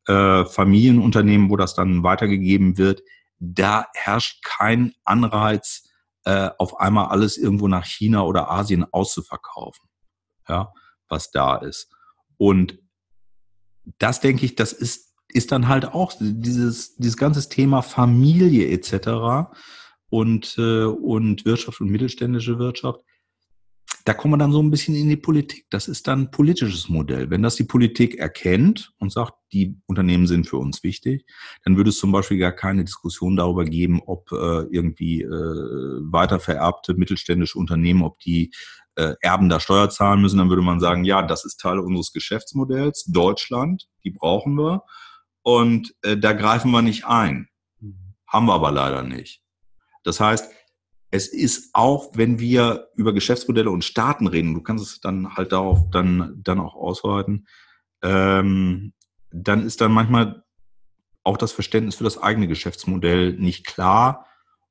äh, 0.08 0.44
Familienunternehmen, 0.44 1.50
wo 1.50 1.56
das 1.56 1.76
dann 1.76 2.02
weitergegeben 2.02 2.78
wird, 2.78 3.00
da 3.38 3.86
herrscht 3.94 4.42
kein 4.42 4.92
Anreiz, 5.04 5.88
äh, 6.24 6.50
auf 6.58 6.80
einmal 6.80 7.06
alles 7.08 7.38
irgendwo 7.38 7.68
nach 7.68 7.84
China 7.84 8.22
oder 8.22 8.50
Asien 8.50 8.84
auszuverkaufen, 8.92 9.88
ja, 10.48 10.72
was 11.08 11.30
da 11.30 11.56
ist. 11.56 11.90
Und 12.36 12.78
das 13.98 14.20
denke 14.20 14.44
ich, 14.44 14.54
das 14.54 14.72
ist, 14.72 15.14
ist 15.28 15.52
dann 15.52 15.68
halt 15.68 15.86
auch 15.86 16.12
dieses, 16.18 16.96
dieses 16.96 17.16
ganze 17.16 17.48
Thema 17.48 17.82
Familie 17.82 18.68
etc. 18.70 19.50
und, 20.08 20.56
äh, 20.58 20.84
und 20.84 21.44
Wirtschaft 21.44 21.80
und 21.80 21.90
mittelständische 21.90 22.58
Wirtschaft 22.58 23.00
da 24.10 24.14
kommen 24.14 24.34
wir 24.34 24.38
dann 24.38 24.50
so 24.50 24.60
ein 24.60 24.72
bisschen 24.72 24.96
in 24.96 25.08
die 25.08 25.16
Politik. 25.16 25.66
Das 25.70 25.86
ist 25.86 26.08
dann 26.08 26.22
ein 26.22 26.30
politisches 26.32 26.88
Modell. 26.88 27.30
Wenn 27.30 27.44
das 27.44 27.54
die 27.54 27.62
Politik 27.62 28.16
erkennt 28.16 28.92
und 28.98 29.12
sagt, 29.12 29.34
die 29.52 29.80
Unternehmen 29.86 30.26
sind 30.26 30.48
für 30.48 30.56
uns 30.56 30.82
wichtig, 30.82 31.24
dann 31.62 31.76
würde 31.76 31.90
es 31.90 31.98
zum 31.98 32.10
Beispiel 32.10 32.38
gar 32.38 32.50
keine 32.50 32.82
Diskussion 32.82 33.36
darüber 33.36 33.64
geben, 33.64 34.02
ob 34.04 34.32
äh, 34.32 34.62
irgendwie 34.72 35.22
äh, 35.22 35.28
weitervererbte 35.28 36.94
mittelständische 36.94 37.56
Unternehmen, 37.56 38.02
ob 38.02 38.18
die 38.18 38.52
äh, 38.96 39.14
Erben 39.20 39.48
da 39.48 39.60
Steuer 39.60 39.90
zahlen 39.90 40.20
müssen. 40.20 40.38
Dann 40.38 40.48
würde 40.48 40.62
man 40.62 40.80
sagen, 40.80 41.04
ja, 41.04 41.22
das 41.22 41.44
ist 41.44 41.60
Teil 41.60 41.78
unseres 41.78 42.12
Geschäftsmodells. 42.12 43.04
Deutschland, 43.04 43.86
die 44.02 44.10
brauchen 44.10 44.56
wir. 44.56 44.82
Und 45.42 45.94
äh, 46.02 46.16
da 46.16 46.32
greifen 46.32 46.72
wir 46.72 46.82
nicht 46.82 47.04
ein. 47.04 47.46
Mhm. 47.78 48.16
Haben 48.26 48.46
wir 48.46 48.54
aber 48.54 48.72
leider 48.72 49.04
nicht. 49.04 49.40
Das 50.02 50.18
heißt, 50.18 50.50
es 51.10 51.26
ist 51.26 51.70
auch, 51.72 52.10
wenn 52.14 52.38
wir 52.38 52.88
über 52.94 53.12
Geschäftsmodelle 53.12 53.70
und 53.70 53.84
Staaten 53.84 54.26
reden, 54.26 54.54
du 54.54 54.62
kannst 54.62 54.84
es 54.84 55.00
dann 55.00 55.34
halt 55.34 55.52
darauf 55.52 55.90
dann, 55.90 56.40
dann 56.42 56.60
auch 56.60 56.74
ausweiten, 56.74 57.46
ähm, 58.02 58.92
dann 59.30 59.64
ist 59.64 59.80
dann 59.80 59.92
manchmal 59.92 60.44
auch 61.24 61.36
das 61.36 61.52
Verständnis 61.52 61.96
für 61.96 62.04
das 62.04 62.22
eigene 62.22 62.48
Geschäftsmodell 62.48 63.34
nicht 63.34 63.66
klar 63.66 64.26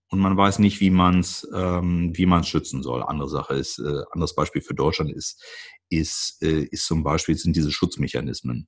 und 0.10 0.20
man 0.20 0.36
weiß 0.36 0.60
nicht, 0.60 0.80
wie 0.80 0.90
man 0.90 1.20
es 1.20 1.48
ähm, 1.54 2.12
wie 2.16 2.26
man 2.26 2.44
schützen 2.44 2.84
soll. 2.84 3.04
Andere 3.04 3.30
Sache 3.30 3.54
ist, 3.56 3.80
äh, 3.80 4.02
anderes 4.12 4.36
Beispiel 4.36 4.62
für 4.62 4.74
Deutschland 4.74 5.12
ist, 5.12 5.42
ist, 5.90 6.38
äh, 6.42 6.64
ist 6.64 6.86
zum 6.86 7.04
Beispiel 7.04 7.36
sind 7.36 7.56
diese 7.56 7.72
Schutzmechanismen 7.72 8.68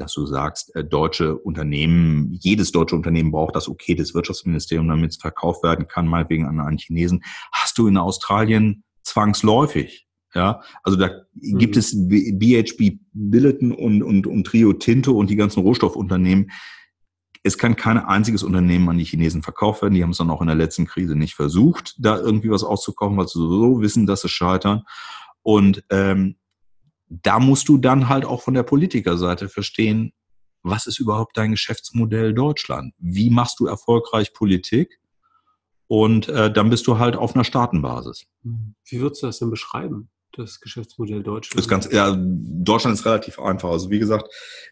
dass 0.00 0.14
du 0.14 0.26
sagst, 0.26 0.74
äh, 0.74 0.82
deutsche 0.82 1.36
Unternehmen, 1.36 2.32
jedes 2.40 2.72
deutsche 2.72 2.96
Unternehmen 2.96 3.30
braucht 3.30 3.54
das 3.54 3.68
Okay 3.68 3.94
des 3.94 4.14
Wirtschaftsministeriums, 4.14 4.88
damit 4.88 5.10
es 5.10 5.16
verkauft 5.18 5.62
werden 5.62 5.86
kann, 5.86 6.08
meinetwegen 6.08 6.46
an 6.46 6.58
einen 6.58 6.78
Chinesen, 6.78 7.22
hast 7.52 7.78
du 7.78 7.86
in 7.86 7.96
Australien 7.96 8.82
zwangsläufig. 9.02 10.06
Ja, 10.34 10.62
also 10.84 10.96
da 10.96 11.10
mhm. 11.34 11.58
gibt 11.58 11.76
es 11.76 11.92
BHB 11.92 13.00
Billiton 13.12 13.72
und, 13.72 14.02
und, 14.02 14.28
und 14.28 14.44
Trio 14.46 14.72
Tinto 14.72 15.12
und 15.12 15.28
die 15.28 15.36
ganzen 15.36 15.60
Rohstoffunternehmen. 15.60 16.50
Es 17.42 17.56
kann 17.56 17.76
kein 17.76 17.98
einziges 17.98 18.42
Unternehmen 18.42 18.88
an 18.90 18.98
die 18.98 19.04
Chinesen 19.04 19.42
verkauft 19.42 19.82
werden. 19.82 19.94
Die 19.94 20.02
haben 20.02 20.10
es 20.10 20.18
dann 20.18 20.30
auch 20.30 20.42
in 20.42 20.46
der 20.46 20.56
letzten 20.56 20.86
Krise 20.86 21.16
nicht 21.16 21.34
versucht, 21.34 21.94
da 21.98 22.18
irgendwie 22.18 22.50
was 22.50 22.64
auszukaufen, 22.64 23.16
weil 23.16 23.28
sie 23.28 23.38
so 23.38 23.80
wissen, 23.80 24.06
dass 24.06 24.22
sie 24.22 24.28
scheitern. 24.28 24.82
Und 25.42 25.82
ähm, 25.90 26.36
da 27.08 27.38
musst 27.38 27.68
du 27.68 27.78
dann 27.78 28.08
halt 28.08 28.24
auch 28.24 28.42
von 28.42 28.54
der 28.54 28.62
Politikerseite 28.62 29.48
verstehen, 29.48 30.12
was 30.62 30.86
ist 30.86 31.00
überhaupt 31.00 31.36
dein 31.36 31.52
Geschäftsmodell 31.52 32.34
Deutschland? 32.34 32.94
Wie 32.98 33.30
machst 33.30 33.60
du 33.60 33.66
erfolgreich 33.66 34.34
Politik? 34.34 35.00
Und 35.86 36.28
äh, 36.28 36.52
dann 36.52 36.70
bist 36.70 36.86
du 36.86 36.98
halt 36.98 37.16
auf 37.16 37.34
einer 37.34 37.44
Staatenbasis. 37.44 38.26
Wie 38.42 39.00
würdest 39.00 39.22
du 39.22 39.26
das 39.26 39.38
denn 39.38 39.50
beschreiben, 39.50 40.10
das 40.36 40.60
Geschäftsmodell 40.60 41.22
Deutschland? 41.22 41.58
Das 41.58 41.68
ganz, 41.68 41.88
ja, 41.92 42.16
Deutschland 42.16 42.98
ist 42.98 43.04
relativ 43.04 43.38
einfach. 43.38 43.70
Also 43.70 43.90
wie 43.90 43.98
gesagt, 43.98 44.28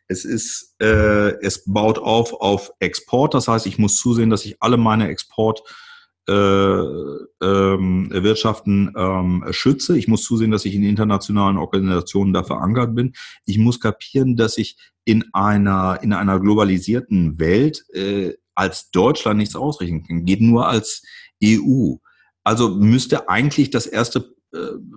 es 0.07 0.25
ist, 0.25 0.75
äh, 0.81 1.35
es 1.43 1.65
baut 1.65 1.99
auf 1.99 2.41
auf 2.41 2.73
Export. 2.81 3.35
Das 3.35 3.49
heißt, 3.49 3.67
ich 3.67 3.79
muss 3.79 3.97
zusehen, 3.97 4.31
dass 4.31 4.45
ich 4.45 4.57
alle 4.61 4.77
meine 4.77 5.09
Export 5.09 5.63
äh, 6.29 6.33
ähm, 6.33 8.11
ähm, 8.13 9.45
schütze. 9.51 9.97
Ich 9.97 10.09
muss 10.09 10.23
zusehen, 10.25 10.51
dass 10.51 10.67
ich 10.67 10.75
in 10.75 10.83
internationalen 10.83 11.57
Organisationen 11.57 12.35
da 12.35 12.43
verankert 12.43 12.95
bin. 12.95 13.15
Ich 13.47 13.57
muss 13.59 13.81
kapieren, 13.81 14.37
dass 14.37 14.59
ich 14.59 14.77
in 15.05 15.25
einer, 15.33 16.01
in 16.03 16.13
einer 16.13 16.39
globalisierten 16.39 17.39
Welt 17.39 17.85
äh, 17.95 18.35
als 18.55 18.91
Deutschland 18.91 19.39
nichts 19.39 19.57
ausrichten 19.57 20.07
kann. 20.07 20.27
Geht 20.27 20.43
nur 20.43 20.69
als 20.69 21.03
EU. 21.43 21.95
Also 22.45 22.71
müsste 22.71 23.29
eigentlich 23.31 23.71
das 23.71 23.87
erste 23.87 24.35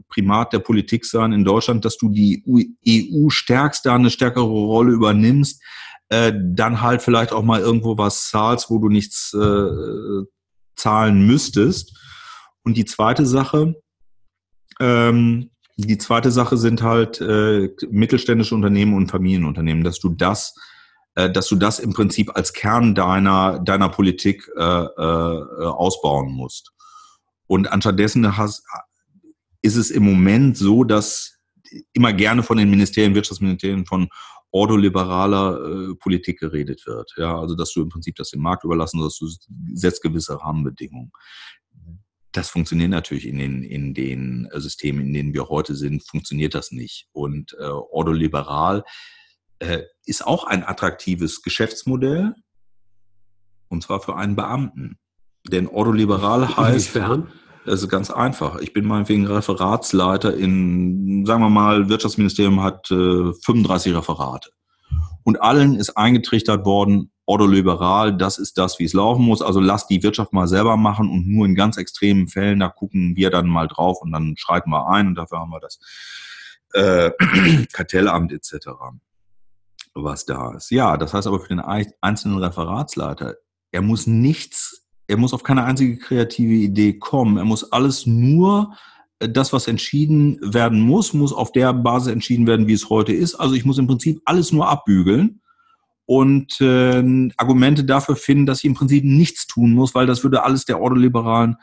Primat 0.08 0.54
der 0.54 0.60
Politik 0.60 1.06
sein 1.06 1.34
in 1.34 1.44
Deutschland, 1.44 1.84
dass 1.84 1.98
du 1.98 2.10
die 2.10 2.44
EU 2.88 3.30
stärkst, 3.30 3.86
da 3.86 3.96
eine 3.96 4.10
stärkere 4.10 4.46
Rolle 4.46 4.94
übernimmst, 4.94 5.62
äh, 6.10 6.34
dann 6.36 6.82
halt 6.82 7.02
vielleicht 7.02 7.32
auch 7.32 7.44
mal 7.44 7.62
irgendwo 7.62 7.98
was 7.98 8.30
zahlst, 8.30 8.70
wo 8.70 8.80
du 8.80 8.90
nichts 8.90 9.34
äh, 9.34 10.26
zahlen 10.76 11.26
müsstest. 11.26 11.98
Und 12.64 12.76
die 12.76 12.86
zweite 12.86 13.26
Sache, 13.26 13.76
ähm, 14.80 15.52
die 15.78 15.98
zweite 15.98 16.32
Sache 16.32 16.58
sind 16.58 16.82
halt 16.82 17.22
äh, 17.22 17.70
mittelständische 17.90 18.56
Unternehmen 18.56 18.94
und 18.94 19.10
Familienunternehmen, 19.10 19.84
dass 19.84 20.00
du 20.00 20.10
das, 20.10 20.54
äh, 21.16 21.32
dass 21.32 21.48
du 21.48 21.56
das 21.56 21.80
im 21.80 21.94
Prinzip 21.94 22.36
als 22.36 22.54
Kern 22.54 22.94
deiner 22.94 23.60
deiner 23.60 23.90
Politik 23.90 24.50
äh, 24.58 24.62
äh, 24.62 25.66
ausbauen 25.66 26.32
musst. 26.34 26.72
Und 27.48 27.72
anstattdessen 27.72 28.38
hast, 28.38 28.64
ist 29.62 29.76
es 29.76 29.92
im 29.92 30.04
Moment 30.04 30.58
so, 30.58 30.84
dass 30.84 31.38
immer 31.94 32.14
gerne 32.14 32.44
von 32.44 32.58
den 32.58 32.70
Ministerien, 32.70 33.16
Wirtschaftsministerien 33.16 33.86
von 33.86 34.10
ordoliberaler 34.52 35.92
äh, 35.92 35.96
Politik 35.96 36.40
geredet 36.40 36.86
wird. 36.86 37.14
Ja, 37.18 37.40
also 37.40 37.56
dass 37.56 37.72
du 37.74 37.82
im 37.82 37.90
Prinzip 37.90 38.16
das 38.16 38.32
dem 38.32 38.42
Markt 38.42 38.64
überlassen 38.64 39.00
sollst, 39.00 39.22
du 39.22 39.30
setzt 39.74 40.02
gewisse 40.02 40.40
Rahmenbedingungen. 40.42 41.12
Das 42.34 42.50
funktioniert 42.50 42.92
natürlich 42.92 43.28
in 43.28 43.38
den, 43.40 43.64
in 43.64 43.94
den 43.94 44.50
äh, 44.52 44.60
Systemen, 44.60 45.06
in 45.08 45.14
denen 45.14 45.34
wir 45.34 45.50
heute 45.50 45.76
sind, 45.76 46.04
funktioniert 46.04 46.54
das 46.54 46.72
nicht. 46.72 47.08
Und 47.14 47.56
äh, 47.60 47.64
ordoliberal 47.64 48.84
äh, 49.60 49.84
ist 50.06 50.26
auch 50.26 50.46
ein 50.46 50.64
attraktives 50.64 51.42
Geschäftsmodell, 51.42 52.34
und 53.70 53.84
zwar 53.84 54.02
für 54.02 54.18
einen 54.18 54.36
Beamten. 54.36 54.98
Denn 55.48 55.68
ordoliberal 55.68 56.58
heißt, 56.58 56.96
Inwiefern? 56.96 57.32
Das 57.66 57.82
ist 57.82 57.90
ganz 57.90 58.10
einfach. 58.10 58.60
Ich 58.60 58.74
bin 58.74 58.86
meinetwegen 58.86 59.28
Referatsleiter 59.28 60.36
in, 60.36 61.26
sagen 61.26 61.44
wir 61.44 61.50
mal, 61.50 61.90
Wirtschaftsministerium 61.90 62.62
hat 62.62 62.90
äh, 62.90 63.34
35 63.34 63.96
Referate. 63.96 64.50
Und 65.24 65.42
allen 65.42 65.76
ist 65.76 65.96
eingetrichtert 65.96 66.66
worden, 66.66 67.12
ordoliberal, 67.26 68.18
das 68.18 68.40
ist 68.40 68.58
das, 68.58 68.80
wie 68.80 68.86
es 68.86 68.94
laufen 68.94 69.24
muss. 69.24 69.42
Also 69.42 69.60
lass 69.60 69.88
die 69.88 70.02
Wirtschaft 70.02 70.34
mal 70.34 70.48
selber 70.48 70.76
machen 70.76 71.10
und 71.10 71.28
nur 71.28 71.46
in 71.46 71.56
ganz 71.56 71.78
extremen 71.78 72.28
Fällen, 72.28 72.60
da 72.60 72.70
gucken 72.70 73.16
wir 73.16 73.30
dann 73.30 73.48
mal 73.48 73.68
drauf 73.68 74.02
und 74.02 74.12
dann 74.12 74.36
schreiten 74.38 74.72
wir 74.72 74.88
ein 74.88 75.08
und 75.08 75.16
dafür 75.16 75.40
haben 75.40 75.52
wir 75.52 75.60
das 75.60 75.80
äh, 76.74 77.12
Kartellamt 77.74 78.32
etc., 78.34 78.70
was 79.94 80.26
da 80.26 80.56
ist. 80.56 80.72
Ja, 80.72 80.98
das 80.98 81.14
heißt 81.14 81.28
aber 81.28 81.40
für 81.40 81.50
den 81.50 81.60
einzelnen 81.60 82.40
Referatsleiter, 82.40 83.36
er 83.72 83.82
muss 83.82 84.08
nichts 84.08 84.81
er 85.12 85.18
muss 85.18 85.34
auf 85.34 85.44
keine 85.44 85.66
einzige 85.66 85.98
kreative 85.98 86.54
Idee 86.54 86.94
kommen. 86.94 87.38
Er 87.38 87.46
muss 87.46 87.72
alles 87.72 88.06
nur 88.06 88.74
äh, 89.20 89.30
das, 89.30 89.54
was 89.54 89.68
entschieden 89.68 90.40
werden 90.42 90.80
muss, 90.80 91.14
muss 91.14 91.34
auf 91.34 91.52
der 91.52 91.74
Basis 91.74 92.14
entschieden 92.14 92.48
werden, 92.48 92.68
wie 92.68 92.74
es 92.74 92.90
heute 92.90 93.12
ist. 93.12 93.36
Also 93.36 93.54
ich 93.56 93.66
muss 93.66 93.78
im 93.78 93.88
Prinzip 93.88 94.22
alles 94.26 94.52
nur 94.52 94.70
abbügeln 94.70 95.42
und 96.06 96.60
äh, 96.62 97.30
Argumente 97.38 97.84
dafür 97.84 98.16
finden, 98.16 98.46
dass 98.46 98.60
ich 98.60 98.66
im 98.66 98.74
Prinzip 98.74 99.04
nichts 99.04 99.48
tun 99.48 99.74
muss, 99.74 99.94
weil 99.94 100.08
das 100.08 100.24
würde 100.24 100.44
alles 100.44 100.66
der 100.66 100.80
ordoliberalen 100.80 101.58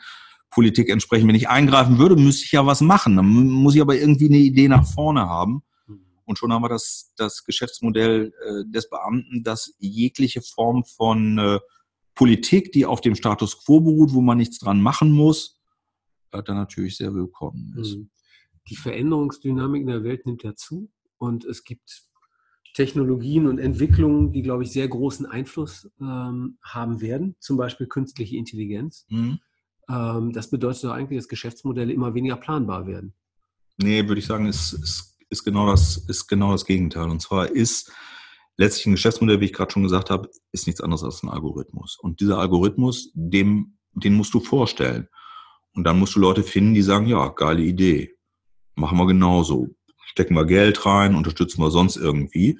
Politik 0.51 0.89
entsprechen. 0.89 1.27
Wenn 1.27 1.35
ich 1.35 1.49
eingreifen 1.49 1.97
würde, 1.97 2.15
müsste 2.15 2.45
ich 2.45 2.51
ja 2.51 2.65
was 2.65 2.81
machen. 2.81 3.15
Dann 3.15 3.25
muss 3.27 3.75
ich 3.75 3.81
aber 3.81 3.95
irgendwie 3.95 4.27
eine 4.27 4.37
Idee 4.37 4.67
nach 4.67 4.85
vorne 4.85 5.21
haben. 5.21 5.63
Und 6.25 6.37
schon 6.37 6.53
haben 6.53 6.61
wir 6.61 6.69
das, 6.69 7.13
das 7.17 7.43
Geschäftsmodell 7.43 8.31
äh, 8.45 8.71
des 8.71 8.89
Beamten, 8.89 9.43
das 9.43 9.73
jegliche 9.79 10.41
Form 10.43 10.83
von 10.83 11.39
äh, 11.39 11.59
Politik, 12.19 12.73
die 12.73 12.85
auf 12.85 12.99
dem 12.99 13.15
Status 13.15 13.63
quo 13.63 13.79
beruht, 13.79 14.11
wo 14.11 14.19
man 14.19 14.37
nichts 14.37 14.59
dran 14.59 14.81
machen 14.81 15.09
muss, 15.13 15.57
dann 16.31 16.57
natürlich 16.57 16.97
sehr 16.97 17.13
willkommen 17.13 17.73
ist. 17.79 17.95
Mhm. 17.95 18.09
Die 18.67 18.75
Veränderungsdynamik 18.75 19.83
in 19.83 19.87
der 19.87 20.03
Welt 20.03 20.25
nimmt 20.25 20.43
ja 20.43 20.53
zu 20.53 20.91
und 21.17 21.45
es 21.45 21.63
gibt 21.63 22.03
Technologien 22.73 23.47
und 23.47 23.57
Entwicklungen, 23.57 24.33
die, 24.33 24.41
glaube 24.41 24.63
ich, 24.63 24.71
sehr 24.73 24.89
großen 24.89 25.27
Einfluss 25.27 25.89
ähm, 26.01 26.57
haben 26.61 26.99
werden, 26.99 27.37
zum 27.39 27.55
Beispiel 27.55 27.87
künstliche 27.87 28.35
Intelligenz. 28.35 29.05
Mhm. 29.07 29.39
Ähm, 29.87 30.33
das 30.33 30.49
bedeutet 30.49 30.83
doch 30.83 30.91
eigentlich, 30.91 31.19
dass 31.19 31.29
Geschäftsmodelle 31.29 31.93
immer 31.93 32.15
weniger 32.15 32.35
planbar 32.35 32.85
werden. 32.85 33.13
Nee, 33.77 34.05
würde 34.05 34.19
ich 34.19 34.25
sagen, 34.25 34.45
ist, 34.45 34.73
ist, 34.73 35.17
ist, 35.29 35.45
genau 35.45 35.67
das, 35.67 35.95
ist 35.95 36.27
genau 36.27 36.51
das 36.51 36.65
Gegenteil. 36.65 37.09
Und 37.09 37.21
zwar 37.21 37.49
ist 37.49 37.93
letztlich 38.59 38.87
ein 38.87 38.91
Geschäftsmodell, 38.91 39.39
wie 39.39 39.45
ich 39.45 39.53
gerade 39.53 39.71
schon 39.71 39.83
gesagt 39.83 40.09
habe, 40.09 40.29
ist 40.51 40.67
nichts 40.67 40.81
anderes 40.81 41.03
als 41.03 41.23
ein 41.23 41.29
Algorithmus. 41.29 41.97
Und 41.97 42.19
dieser 42.19 42.39
Algorithmus, 42.39 43.09
dem, 43.13 43.77
den 43.93 44.15
musst 44.15 44.33
du 44.33 44.41
vorstellen. 44.41 45.07
Und 45.73 45.85
dann 45.85 45.97
musst 45.97 46.15
du 46.15 46.19
Leute 46.19 46.43
finden, 46.43 46.73
die 46.73 46.81
sagen, 46.81 47.07
ja, 47.07 47.29
geile 47.29 47.61
Idee. 47.61 48.17
Machen 48.75 48.97
wir 48.97 49.07
genauso. 49.07 49.69
Stecken 50.07 50.33
wir 50.33 50.45
Geld 50.45 50.85
rein, 50.85 51.15
unterstützen 51.15 51.61
wir 51.61 51.71
sonst 51.71 51.95
irgendwie. 51.95 52.59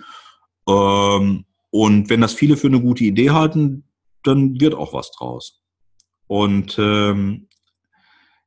Ähm, 0.69 1.45
und 1.69 2.09
wenn 2.09 2.21
das 2.21 2.33
viele 2.33 2.55
für 2.55 2.67
eine 2.67 2.79
gute 2.79 3.03
Idee 3.03 3.31
halten, 3.31 3.83
dann 4.23 4.57
wird 4.61 4.75
auch 4.75 4.93
was 4.93 5.11
draus. 5.11 5.61
Und 6.27 6.77
ähm, 6.79 7.49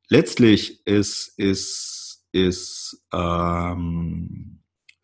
letztlich 0.08 0.86
ist, 0.86 1.34
ist, 1.36 2.24
ist 2.32 3.04
ähm, 3.12 4.51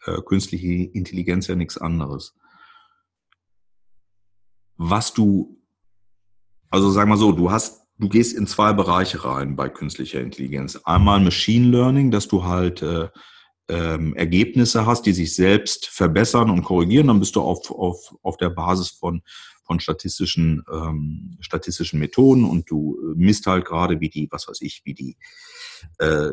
äh, 0.06 0.20
künstliche 0.22 0.66
Intelligenz 0.66 1.46
ja 1.46 1.54
nichts 1.54 1.78
anderes. 1.78 2.34
Was 4.76 5.12
du, 5.12 5.60
also 6.70 6.90
sag 6.90 7.08
mal 7.08 7.16
so, 7.16 7.32
du 7.32 7.50
hast, 7.50 7.82
du 7.98 8.08
gehst 8.08 8.36
in 8.36 8.46
zwei 8.46 8.72
Bereiche 8.72 9.24
rein 9.24 9.56
bei 9.56 9.68
künstlicher 9.68 10.20
Intelligenz. 10.20 10.76
Einmal 10.84 11.20
Machine 11.20 11.68
Learning, 11.68 12.10
dass 12.10 12.28
du 12.28 12.44
halt 12.44 12.82
äh, 12.82 13.08
ähm, 13.68 14.14
Ergebnisse 14.14 14.86
hast, 14.86 15.04
die 15.06 15.12
sich 15.12 15.34
selbst 15.34 15.86
verbessern 15.86 16.50
und 16.50 16.62
korrigieren. 16.62 17.08
Dann 17.08 17.20
bist 17.20 17.36
du 17.36 17.42
auf, 17.42 17.70
auf, 17.70 18.14
auf 18.22 18.36
der 18.36 18.50
Basis 18.50 18.90
von, 18.90 19.22
von 19.64 19.80
statistischen, 19.80 20.62
ähm, 20.72 21.36
statistischen 21.40 21.98
Methoden 21.98 22.44
und 22.44 22.70
du 22.70 23.14
misst 23.16 23.46
halt 23.46 23.66
gerade, 23.66 24.00
wie 24.00 24.08
die, 24.08 24.28
was 24.30 24.48
weiß 24.48 24.62
ich, 24.62 24.82
wie 24.84 24.94
die 24.94 25.16
äh, 25.98 26.32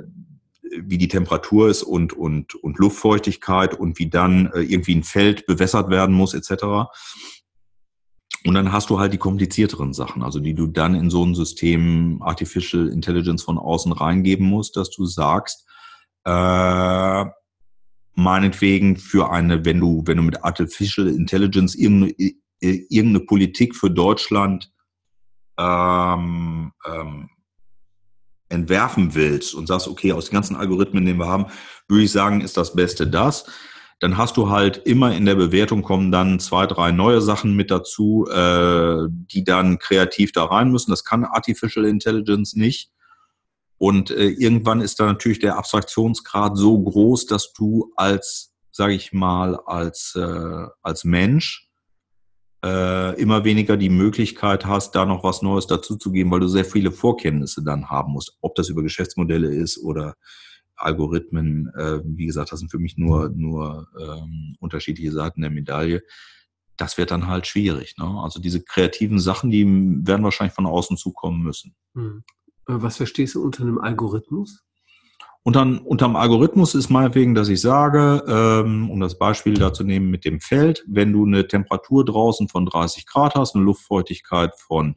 wie 0.82 0.98
die 0.98 1.08
Temperatur 1.08 1.70
ist 1.70 1.84
und, 1.84 2.14
und, 2.14 2.56
und 2.56 2.78
Luftfeuchtigkeit 2.80 3.74
und 3.74 4.00
wie 4.00 4.10
dann 4.10 4.48
äh, 4.54 4.62
irgendwie 4.62 4.96
ein 4.96 5.04
Feld 5.04 5.46
bewässert 5.46 5.90
werden 5.90 6.16
muss, 6.16 6.34
etc. 6.34 6.90
Und 8.46 8.54
dann 8.54 8.72
hast 8.72 8.90
du 8.90 9.00
halt 9.00 9.14
die 9.14 9.18
komplizierteren 9.18 9.94
Sachen, 9.94 10.24
also 10.24 10.40
die 10.40 10.54
du 10.54 10.68
dann 10.68 10.96
in 10.96 11.10
so 11.10 11.26
ein 11.26 11.36
System 11.36 12.22
Artificial 12.22 12.88
Intelligence 12.88 13.44
von 13.44 13.58
außen 13.58 13.92
reingeben 13.92 14.46
musst, 14.46 14.76
dass 14.76 14.92
du 14.92 15.06
sagst, 15.06 15.66
äh, 16.26 17.26
meinetwegen 18.16 18.98
für 18.98 19.32
eine, 19.32 19.66
wenn 19.66 19.80
du, 19.80 20.04
wenn 20.06 20.18
du 20.18 20.24
mit 20.24 20.44
Artificial 20.44 21.08
Intelligence 21.08 21.76
irgendeine, 21.76 22.14
irgendeine 22.60 23.26
Politik 23.26 23.76
für 23.76 23.92
Deutschland 23.92 24.72
ähm, 25.58 26.72
ähm, 26.86 27.30
entwerfen 28.50 29.16
willst 29.16 29.54
und 29.56 29.68
sagst, 29.68 29.88
okay, 29.88 30.12
aus 30.12 30.26
den 30.26 30.36
ganzen 30.36 30.56
Algorithmen, 30.56 31.06
die 31.06 31.14
wir 31.14 31.28
haben, 31.28 31.48
würde 31.88 32.04
ich 32.04 32.12
sagen, 32.12 32.42
ist 32.42 32.58
das 32.58 32.76
Beste 32.76 33.08
das. 33.08 33.46
Dann 34.00 34.18
hast 34.18 34.38
du 34.38 34.50
halt 34.50 34.78
immer 34.86 35.16
in 35.16 35.26
der 35.26 35.36
Bewertung 35.36 35.82
kommen 35.82 36.12
dann 36.12 36.40
zwei, 36.40 36.68
drei 36.68 36.92
neue 36.92 37.22
Sachen 37.22 37.56
mit 37.56 37.72
dazu, 37.72 38.28
äh, 38.30 39.08
die 39.10 39.44
dann 39.44 39.80
kreativ 39.80 40.32
da 40.32 40.46
rein 40.46 40.70
müssen. 40.70 40.92
Das 40.92 41.06
kann 41.06 41.24
Artificial 41.24 41.86
Intelligence 41.86 42.56
nicht. 42.56 42.92
Und 43.78 44.12
äh, 44.12 44.28
irgendwann 44.28 44.82
ist 44.82 45.00
da 45.00 45.06
natürlich 45.06 45.40
der 45.40 45.58
Abstraktionsgrad 45.58 46.58
so 46.58 46.82
groß, 46.82 47.26
dass 47.26 47.54
du 47.54 47.92
als, 47.96 48.54
sage 48.72 48.94
ich 48.94 49.14
mal, 49.14 49.60
als, 49.66 50.16
äh, 50.16 50.68
als 50.82 51.04
Mensch 51.04 51.65
äh, 52.66 53.22
immer 53.22 53.44
weniger 53.44 53.78
die 53.78 53.90
Möglichkeit 53.90 54.66
hast, 54.66 54.96
da 54.96 55.06
noch 55.06 55.24
was 55.24 55.44
Neues 55.44 55.68
dazuzugeben, 55.68 56.32
weil 56.32 56.40
du 56.40 56.48
sehr 56.48 56.66
viele 56.66 56.92
Vorkenntnisse 56.92 57.64
dann 57.64 57.92
haben 57.92 58.14
musst. 58.14 58.36
Ob 58.42 58.56
das 58.56 58.70
über 58.70 58.82
Geschäftsmodelle 58.82 59.54
ist 59.54 59.78
oder 59.78 60.16
Algorithmen, 60.76 61.72
äh, 61.76 62.02
wie 62.04 62.26
gesagt, 62.26 62.52
das 62.52 62.60
sind 62.60 62.72
für 62.72 62.80
mich 62.80 62.98
nur, 62.98 63.30
nur 63.30 63.88
ähm, 64.00 64.56
unterschiedliche 64.60 65.12
Seiten 65.12 65.42
der 65.42 65.52
Medaille. 65.52 66.02
Das 66.76 66.98
wird 66.98 67.12
dann 67.12 67.28
halt 67.28 67.46
schwierig. 67.46 67.96
Ne? 68.00 68.06
Also 68.24 68.42
diese 68.42 68.64
kreativen 68.64 69.20
Sachen, 69.20 69.52
die 69.52 69.66
werden 69.66 70.24
wahrscheinlich 70.24 70.56
von 70.56 70.66
außen 70.66 70.98
zukommen 70.98 71.44
müssen. 71.44 71.76
Hm. 71.94 72.24
Was 72.66 72.98
verstehst 72.98 73.36
du 73.36 73.44
unter 73.44 73.62
einem 73.62 73.78
Algorithmus? 73.78 74.64
Und 75.46 75.56
dann 75.56 75.78
unterm 75.78 76.16
Algorithmus 76.16 76.74
ist 76.74 76.90
meinetwegen, 76.90 77.36
dass 77.36 77.50
ich 77.50 77.62
sage, 77.62 78.24
ähm, 78.28 78.90
um 78.90 79.00
das 79.00 79.20
Beispiel 79.20 79.54
da 79.54 79.72
zu 79.72 79.84
nehmen 79.84 80.10
mit 80.10 80.26
dem 80.26 80.42
Feld, 80.42 80.84
wenn 80.88 81.14
du 81.14 81.24
eine 81.24 81.48
Temperatur 81.48 82.04
draußen 82.04 82.48
von 82.48 82.66
30 82.66 83.06
Grad 83.06 83.36
hast, 83.36 83.54
eine 83.54 83.64
Luftfeuchtigkeit 83.64 84.54
von 84.58 84.96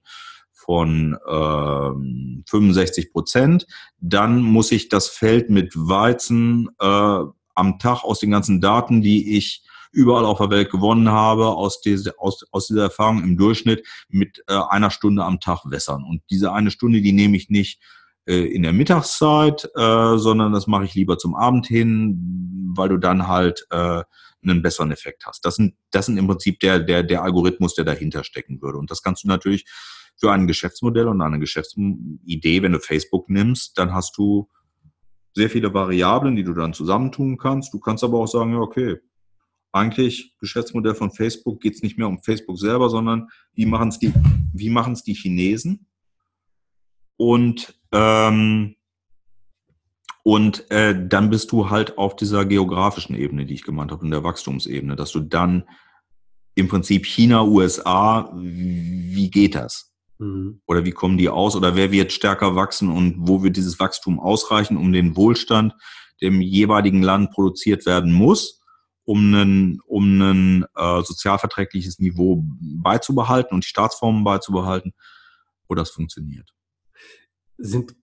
von 0.52 1.18
ähm, 1.30 2.44
65 2.48 3.12
Prozent, 3.12 3.66
dann 4.00 4.40
muss 4.40 4.72
ich 4.72 4.88
das 4.88 5.08
Feld 5.08 5.50
mit 5.50 5.74
Weizen 5.74 6.70
äh, 6.80 7.20
am 7.54 7.78
Tag 7.78 8.04
aus 8.04 8.20
den 8.20 8.30
ganzen 8.30 8.62
Daten, 8.62 9.02
die 9.02 9.36
ich 9.36 9.64
überall 9.92 10.24
auf 10.24 10.38
der 10.38 10.50
Welt 10.50 10.70
gewonnen 10.70 11.10
habe, 11.10 11.48
aus, 11.48 11.82
diese, 11.82 12.18
aus, 12.18 12.44
aus 12.52 12.68
dieser 12.68 12.84
Erfahrung 12.84 13.22
im 13.22 13.36
Durchschnitt 13.36 13.86
mit 14.08 14.42
äh, 14.46 14.58
einer 14.70 14.90
Stunde 14.90 15.24
am 15.24 15.40
Tag 15.40 15.62
wässern. 15.66 16.04
Und 16.04 16.22
diese 16.30 16.52
eine 16.52 16.70
Stunde, 16.70 17.02
die 17.02 17.12
nehme 17.12 17.36
ich 17.36 17.50
nicht 17.50 17.80
äh, 18.28 18.44
in 18.44 18.62
der 18.62 18.74
Mittagszeit, 18.74 19.68
äh, 19.74 20.18
sondern 20.18 20.52
das 20.52 20.66
mache 20.66 20.84
ich 20.84 20.94
lieber 20.94 21.16
zum 21.16 21.34
Abend 21.34 21.66
hin, 21.66 22.72
weil 22.76 22.90
du 22.90 22.98
dann 22.98 23.26
halt 23.26 23.66
äh, 23.70 24.02
einen 24.42 24.62
besseren 24.62 24.90
Effekt 24.90 25.24
hast. 25.26 25.44
Das 25.44 25.56
sind, 25.56 25.74
das 25.90 26.06
sind 26.06 26.18
im 26.18 26.26
Prinzip 26.26 26.60
der, 26.60 26.78
der, 26.78 27.02
der 27.02 27.22
Algorithmus, 27.22 27.74
der 27.74 27.84
dahinter 27.84 28.24
stecken 28.24 28.60
würde. 28.60 28.78
Und 28.78 28.90
das 28.90 29.02
kannst 29.02 29.24
du 29.24 29.28
natürlich 29.28 29.64
für 30.16 30.30
ein 30.30 30.46
Geschäftsmodell 30.46 31.08
und 31.08 31.22
eine 31.22 31.38
Geschäftsidee, 31.38 32.62
wenn 32.62 32.72
du 32.72 32.80
Facebook 32.80 33.30
nimmst, 33.30 33.78
dann 33.78 33.94
hast 33.94 34.18
du 34.18 34.48
sehr 35.34 35.48
viele 35.48 35.72
Variablen, 35.72 36.36
die 36.36 36.44
du 36.44 36.52
dann 36.52 36.74
zusammentun 36.74 37.38
kannst. 37.38 37.72
Du 37.72 37.78
kannst 37.78 38.04
aber 38.04 38.18
auch 38.18 38.26
sagen, 38.26 38.52
ja, 38.52 38.58
okay, 38.58 38.96
eigentlich 39.72 40.34
Geschäftsmodell 40.40 40.94
von 40.94 41.12
Facebook 41.12 41.60
geht 41.60 41.76
es 41.76 41.82
nicht 41.82 41.96
mehr 41.96 42.08
um 42.08 42.22
Facebook 42.22 42.58
selber, 42.58 42.90
sondern 42.90 43.28
wie 43.54 43.66
machen 43.66 43.88
es 43.88 43.98
die, 43.98 44.12
wie 44.52 44.70
machen 44.70 44.94
es 44.94 45.02
die 45.02 45.14
Chinesen? 45.14 45.86
Und 47.18 47.74
ähm, 47.92 48.76
und 50.22 50.70
äh, 50.70 50.94
dann 51.08 51.30
bist 51.30 51.52
du 51.52 51.70
halt 51.70 51.96
auf 51.96 52.14
dieser 52.14 52.44
geografischen 52.44 53.16
Ebene, 53.16 53.46
die 53.46 53.54
ich 53.54 53.62
gemeint 53.62 53.92
habe, 53.92 54.04
in 54.04 54.10
der 54.10 54.24
Wachstumsebene, 54.24 54.94
dass 54.94 55.10
du 55.12 55.20
dann 55.20 55.64
im 56.54 56.68
Prinzip 56.68 57.06
China, 57.06 57.44
USA, 57.44 58.30
wie 58.34 59.30
geht 59.30 59.54
das? 59.54 59.94
Mhm. 60.18 60.60
Oder 60.66 60.84
wie 60.84 60.90
kommen 60.90 61.16
die 61.16 61.30
aus? 61.30 61.56
Oder 61.56 61.76
wer 61.76 61.92
wird 61.92 62.12
stärker 62.12 62.56
wachsen 62.56 62.90
und 62.90 63.14
wo 63.26 63.42
wird 63.42 63.56
dieses 63.56 63.80
Wachstum 63.80 64.20
ausreichen, 64.20 64.76
um 64.76 64.92
den 64.92 65.16
Wohlstand, 65.16 65.74
der 66.20 66.28
im 66.28 66.42
jeweiligen 66.42 67.02
Land 67.02 67.30
produziert 67.30 67.86
werden 67.86 68.12
muss, 68.12 68.60
um 69.04 69.32
ein, 69.32 69.80
um 69.86 70.20
ein 70.20 70.66
äh, 70.76 71.02
sozialverträgliches 71.04 72.00
Niveau 72.00 72.44
beizubehalten 72.60 73.54
und 73.54 73.64
die 73.64 73.68
Staatsformen 73.68 74.24
beizubehalten, 74.24 74.92
wo 75.68 75.74
das 75.74 75.88
funktioniert. 75.90 76.52
Sind 77.58 77.94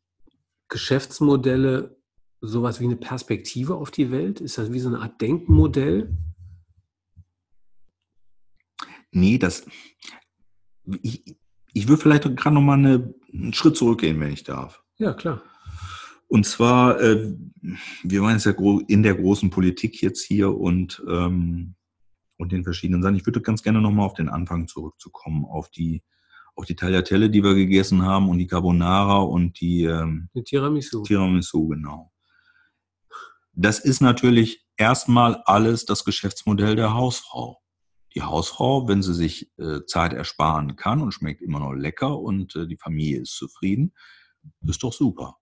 Geschäftsmodelle 0.68 1.98
sowas 2.42 2.80
wie 2.80 2.86
eine 2.86 2.98
Perspektive 2.98 3.76
auf 3.76 3.92
die 3.92 4.12
Welt? 4.12 4.42
Ist 4.42 4.58
das 4.58 4.72
wie 4.72 4.80
so 4.80 4.90
eine 4.90 5.00
Art 5.00 5.22
Denkmodell? 5.22 6.16
Nee, 9.12 9.38
das. 9.38 9.66
Ich, 11.02 11.38
ich 11.74 11.88
würde 11.88 12.02
vielleicht 12.02 12.24
gerade 12.24 12.54
noch 12.54 12.62
mal 12.62 12.78
eine, 12.78 13.14
einen 13.34 13.54
Schritt 13.54 13.78
zurückgehen, 13.78 14.20
wenn 14.20 14.32
ich 14.32 14.44
darf. 14.44 14.84
Ja, 14.98 15.14
klar. 15.14 15.42
Und 16.28 16.46
zwar, 16.46 17.00
äh, 17.02 17.34
wir 18.04 18.22
waren 18.22 18.34
jetzt 18.34 18.46
ja 18.46 18.54
in 18.88 19.04
der 19.04 19.16
großen 19.16 19.50
Politik 19.50 20.02
jetzt 20.02 20.24
hier 20.24 20.56
und, 20.56 21.04
ähm, 21.08 21.76
und 22.38 22.52
den 22.52 22.64
verschiedenen 22.64 23.02
Sachen. 23.02 23.16
Ich 23.16 23.26
würde 23.26 23.42
ganz 23.42 23.64
gerne 23.64 23.82
noch 23.82 23.92
mal 23.92 24.06
auf 24.06 24.16
den 24.16 24.30
Anfang 24.30 24.68
zurückzukommen, 24.68 25.46
auf 25.46 25.70
die, 25.70 26.04
auf 26.56 26.66
die 26.66 26.76
Tagliatelle, 26.76 27.30
die 27.30 27.44
wir 27.44 27.54
gegessen 27.54 28.04
haben 28.04 28.30
und 28.30 28.38
die 28.38 28.48
Carbonara 28.48 29.20
und 29.20 29.60
die, 29.60 29.84
ähm, 29.84 30.30
die 30.34 30.44
Tiramisu. 30.44 31.04
Tiramisu, 31.04 31.68
genau. 31.68 32.12
Das 33.54 33.80
ist 33.80 34.02
natürlich 34.02 34.66
erstmal 34.78 35.42
alles 35.46 35.86
das 35.86 36.04
Geschäftsmodell 36.04 36.76
der 36.76 36.94
Hausfrau. 36.94 37.62
Die 38.14 38.22
Hausfrau, 38.22 38.88
wenn 38.88 39.04
sie 39.04 39.14
sich 39.14 39.52
äh, 39.58 39.86
Zeit 39.86 40.14
ersparen 40.14 40.76
kann 40.76 41.02
und 41.02 41.14
schmeckt 41.14 41.42
immer 41.42 41.60
noch 41.60 41.74
lecker 41.74 42.18
und 42.20 42.56
äh, 42.56 42.68
die 42.68 42.78
Familie 42.78 43.22
ist 43.22 43.36
zufrieden, 43.36 43.94
ist 44.66 44.84
doch 44.84 44.94
super. 44.94 45.38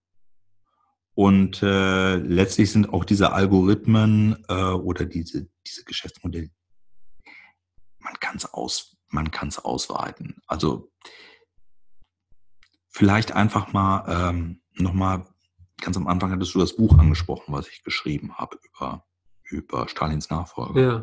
Und 1.16 1.62
äh, 1.62 2.16
letztlich 2.16 2.72
sind 2.72 2.90
auch 2.90 3.06
diese 3.06 3.34
Algorithmen 3.34 4.44
äh, 4.48 4.72
oder 4.72 5.06
diese, 5.06 5.48
diese 5.66 5.84
Geschäftsmodelle, 5.84 6.50
man 8.00 8.14
kann 8.20 8.38
es 8.38 8.52
aus, 8.52 8.98
man 9.10 9.30
kann 9.30 9.50
es 9.50 9.60
ausweiten. 9.60 10.42
Also 10.48 10.92
vielleicht 12.94 13.34
einfach 13.34 13.74
mal 13.74 14.30
ähm, 14.30 14.62
nochmal 14.76 15.26
ganz 15.82 15.98
am 15.98 16.08
Anfang 16.08 16.32
hattest 16.32 16.54
du 16.54 16.60
das 16.60 16.76
Buch 16.76 16.98
angesprochen, 16.98 17.54
was 17.54 17.68
ich 17.68 17.84
geschrieben 17.84 18.36
habe 18.36 18.58
über, 18.64 19.06
über 19.44 19.90
Stalins 19.90 20.30
Nachfolger. 20.30 20.82
Ja. 20.82 20.96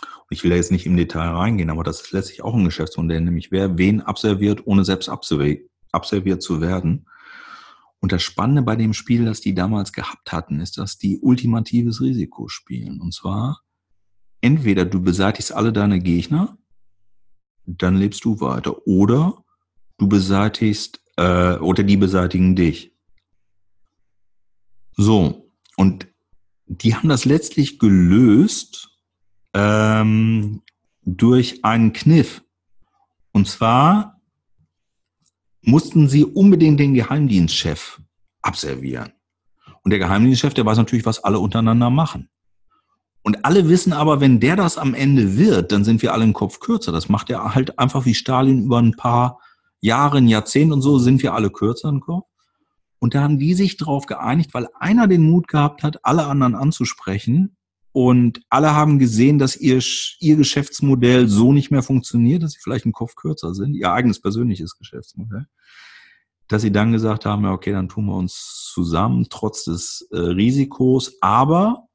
Und 0.00 0.30
ich 0.30 0.42
will 0.42 0.50
da 0.50 0.56
jetzt 0.56 0.72
nicht 0.72 0.86
im 0.86 0.96
Detail 0.96 1.28
reingehen, 1.28 1.70
aber 1.70 1.84
das 1.84 2.00
ist 2.00 2.12
letztlich 2.12 2.42
auch 2.42 2.54
ein 2.54 2.64
Geschäftsmodell, 2.64 3.20
nämlich 3.20 3.52
wer 3.52 3.76
wen 3.76 4.00
abserviert, 4.00 4.66
ohne 4.66 4.84
selbst 4.84 5.08
abserviert 5.08 6.42
zu 6.42 6.60
werden. 6.60 7.08
Und 8.00 8.12
das 8.12 8.22
Spannende 8.22 8.62
bei 8.62 8.76
dem 8.76 8.92
Spiel, 8.92 9.24
das 9.24 9.40
die 9.40 9.54
damals 9.54 9.92
gehabt 9.92 10.32
hatten, 10.32 10.60
ist, 10.60 10.78
dass 10.78 10.98
die 10.98 11.18
ultimatives 11.18 12.00
Risiko 12.00 12.48
spielen. 12.48 13.00
Und 13.00 13.12
zwar, 13.14 13.62
entweder 14.40 14.84
du 14.84 15.02
beseitigst 15.02 15.52
alle 15.52 15.72
deine 15.72 16.00
Gegner, 16.00 16.56
dann 17.64 17.96
lebst 17.96 18.24
du 18.24 18.40
weiter, 18.40 18.86
oder 18.86 19.44
du 19.98 20.08
beseitigst, 20.08 21.00
äh, 21.16 21.56
oder 21.56 21.82
die 21.82 21.96
beseitigen 21.96 22.56
dich. 22.56 22.92
So, 24.92 25.50
und 25.76 26.08
die 26.66 26.94
haben 26.94 27.08
das 27.08 27.24
letztlich 27.24 27.78
gelöst 27.78 28.90
ähm, 29.54 30.62
durch 31.02 31.64
einen 31.64 31.92
Kniff. 31.92 32.42
Und 33.32 33.46
zwar 33.46 34.20
mussten 35.62 36.08
sie 36.08 36.24
unbedingt 36.24 36.80
den 36.80 36.94
Geheimdienstchef 36.94 38.00
abservieren. 38.42 39.12
Und 39.82 39.90
der 39.90 39.98
Geheimdienstchef, 39.98 40.54
der 40.54 40.66
weiß 40.66 40.78
natürlich, 40.78 41.06
was 41.06 41.22
alle 41.22 41.38
untereinander 41.38 41.90
machen. 41.90 42.28
Und 43.22 43.44
alle 43.44 43.68
wissen 43.68 43.92
aber, 43.92 44.20
wenn 44.20 44.40
der 44.40 44.56
das 44.56 44.78
am 44.78 44.94
Ende 44.94 45.36
wird, 45.36 45.72
dann 45.72 45.84
sind 45.84 46.00
wir 46.02 46.12
alle 46.12 46.24
im 46.24 46.32
Kopf 46.32 46.60
kürzer. 46.60 46.92
Das 46.92 47.08
macht 47.08 47.28
er 47.28 47.54
halt 47.54 47.78
einfach 47.78 48.04
wie 48.04 48.14
Stalin 48.14 48.64
über 48.64 48.78
ein 48.78 48.92
paar 48.92 49.40
Jahre, 49.86 50.18
ein 50.18 50.28
Jahrzehnt 50.28 50.72
und 50.72 50.82
so, 50.82 50.98
sind 50.98 51.22
wir 51.22 51.32
alle 51.32 51.50
kürzer 51.50 51.88
im 51.88 52.00
Kopf. 52.00 52.26
Und 52.98 53.14
da 53.14 53.22
haben 53.22 53.38
die 53.38 53.54
sich 53.54 53.76
darauf 53.76 54.06
geeinigt, 54.06 54.52
weil 54.52 54.68
einer 54.78 55.06
den 55.06 55.22
Mut 55.22 55.48
gehabt 55.48 55.82
hat, 55.82 56.04
alle 56.04 56.26
anderen 56.26 56.54
anzusprechen. 56.54 57.56
Und 57.92 58.42
alle 58.50 58.74
haben 58.74 58.98
gesehen, 58.98 59.38
dass 59.38 59.56
ihr, 59.56 59.82
ihr 60.20 60.36
Geschäftsmodell 60.36 61.28
so 61.28 61.52
nicht 61.52 61.70
mehr 61.70 61.82
funktioniert, 61.82 62.42
dass 62.42 62.52
sie 62.52 62.60
vielleicht 62.62 62.84
im 62.84 62.92
Kopf 62.92 63.14
kürzer 63.14 63.54
sind, 63.54 63.74
ihr 63.74 63.90
eigenes 63.90 64.20
persönliches 64.20 64.76
Geschäftsmodell. 64.76 65.46
Dass 66.48 66.62
sie 66.62 66.72
dann 66.72 66.92
gesagt 66.92 67.24
haben, 67.24 67.44
ja, 67.44 67.52
okay, 67.52 67.72
dann 67.72 67.88
tun 67.88 68.06
wir 68.06 68.14
uns 68.14 68.70
zusammen, 68.72 69.26
trotz 69.30 69.64
des 69.64 70.06
äh, 70.10 70.18
Risikos. 70.18 71.14
Aber 71.22 71.85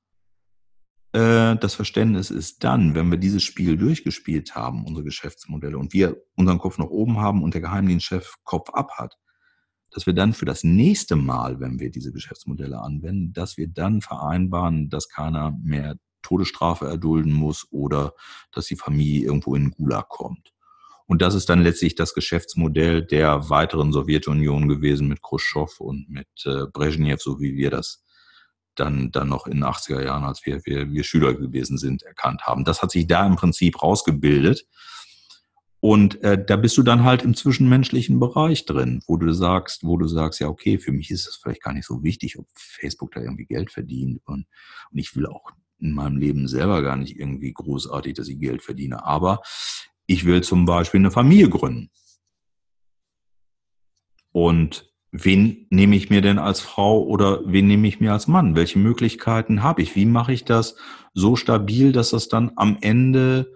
äh, 1.14 1.56
das 1.58 1.74
Verständnis 1.76 2.32
ist 2.32 2.64
dann, 2.64 2.96
wenn 2.96 3.10
wir 3.10 3.18
dieses 3.18 3.44
Spiel 3.44 3.78
durchgespielt 3.78 4.56
haben, 4.56 4.86
unsere 4.86 5.04
Geschäftsmodelle, 5.04 5.78
und 5.78 5.94
wir 5.94 6.18
unseren 6.36 6.60
Kopf 6.60 6.78
nach 6.78 6.88
oben 6.88 7.20
haben 7.20 7.44
und 7.44 7.54
der 7.54 7.62
Geheimdienstchef 7.62 8.36
Kopf 8.44 8.70
ab 8.72 8.92
hat, 8.98 9.18
dass 9.92 10.06
wir 10.06 10.14
dann 10.14 10.34
für 10.34 10.46
das 10.46 10.64
nächste 10.64 11.16
Mal, 11.16 11.60
wenn 11.60 11.80
wir 11.80 11.92
diese 11.92 12.14
Geschäftsmodelle 12.14 12.80
anwenden, 12.80 13.34
dass 13.34 13.58
wir 13.58 13.68
dann 13.68 14.02
vereinbaren, 14.02 14.90
dass 14.90 15.10
keiner 15.10 15.58
mehr 15.62 15.98
Todesstrafe 16.22 16.86
erdulden 16.86 17.34
muss 17.34 17.68
oder 17.72 18.14
dass 18.54 18.68
die 18.68 18.78
Familie 18.78 19.26
irgendwo 19.26 19.56
in 19.56 19.72
Gulag 19.72 20.08
kommt. 20.08 20.54
Und 21.08 21.22
das 21.22 21.36
ist 21.36 21.50
dann 21.50 21.62
letztlich 21.62 21.96
das 21.96 22.14
Geschäftsmodell 22.14 23.04
der 23.06 23.50
weiteren 23.50 23.92
Sowjetunion 23.92 24.70
gewesen 24.70 25.10
mit 25.10 25.22
Khrushchev 25.22 25.84
und 25.84 26.10
mit 26.10 26.30
äh, 26.46 26.68
Brezhnev, 26.72 27.22
so 27.22 27.42
wie 27.42 27.58
wir 27.58 27.70
das 27.70 28.02
dann, 28.76 29.12
dann 29.12 29.30
noch 29.30 29.48
in 29.48 29.54
den 29.54 29.64
80er 29.64 30.04
Jahren, 30.04 30.24
als 30.24 30.46
wir, 30.46 30.62
wir, 30.66 30.92
wir 30.92 31.04
Schüler 31.04 31.34
gewesen 31.34 31.78
sind, 31.78 32.04
erkannt 32.04 32.44
haben. 32.44 32.64
Das 32.64 32.82
hat 32.82 32.92
sich 32.92 33.08
da 33.08 33.26
im 33.26 33.36
Prinzip 33.36 33.82
rausgebildet. 33.82 34.66
Und 35.80 36.24
äh, 36.24 36.44
da 36.44 36.58
bist 36.58 36.78
du 36.78 36.84
dann 36.84 37.04
halt 37.04 37.24
im 37.24 37.34
zwischenmenschlichen 37.34 38.20
Bereich 38.20 38.66
drin, 38.66 39.02
wo 39.08 39.18
du 39.18 39.34
sagst, 39.34 39.84
wo 39.84 39.98
du 39.98 40.08
sagst, 40.08 40.40
ja, 40.40 40.48
okay, 40.48 40.78
für 40.78 40.92
mich 40.92 41.10
ist 41.10 41.28
es 41.28 41.38
vielleicht 41.38 41.64
gar 41.64 41.74
nicht 41.74 41.88
so 41.88 42.04
wichtig, 42.04 42.38
ob 42.38 42.46
Facebook 42.56 43.12
da 43.14 43.22
irgendwie 43.22 43.46
Geld 43.46 43.72
verdient. 43.72 44.22
Und, 44.26 44.46
und 44.92 44.98
ich 44.98 45.16
will 45.16 45.26
auch 45.26 45.50
in 45.80 45.94
meinem 45.94 46.18
Leben 46.18 46.48
selber 46.48 46.84
gar 46.84 46.98
nicht 46.98 47.20
irgendwie 47.20 47.52
großartig, 47.52 48.14
dass 48.14 48.28
ich 48.28 48.40
Geld 48.40 48.62
verdiene. 48.62 49.04
Aber 49.04 49.42
ich 50.06 50.26
will 50.26 50.44
zum 50.44 50.66
Beispiel 50.66 51.00
eine 51.00 51.10
Familie 51.10 51.50
gründen. 51.50 51.90
Und 54.32 54.91
wen 55.12 55.68
nehme 55.70 55.96
ich 55.96 56.10
mir 56.10 56.22
denn 56.22 56.40
als 56.40 56.62
Frau 56.62 57.04
oder 57.04 57.42
wen 57.46 57.68
nehme 57.68 57.88
ich 57.88 58.00
mir 58.00 58.14
als 58.14 58.28
Mann? 58.28 58.56
Welche 58.56 58.80
Möglichkeiten 58.80 59.62
habe 59.62 59.82
ich? 59.82 59.96
Wie 59.96 60.06
mache 60.06 60.34
ich 60.34 60.46
das 60.46 60.76
so 61.14 61.36
stabil, 61.36 61.92
dass 61.92 62.12
das 62.12 62.30
dann 62.30 62.52
am 62.56 62.78
Ende 62.82 63.52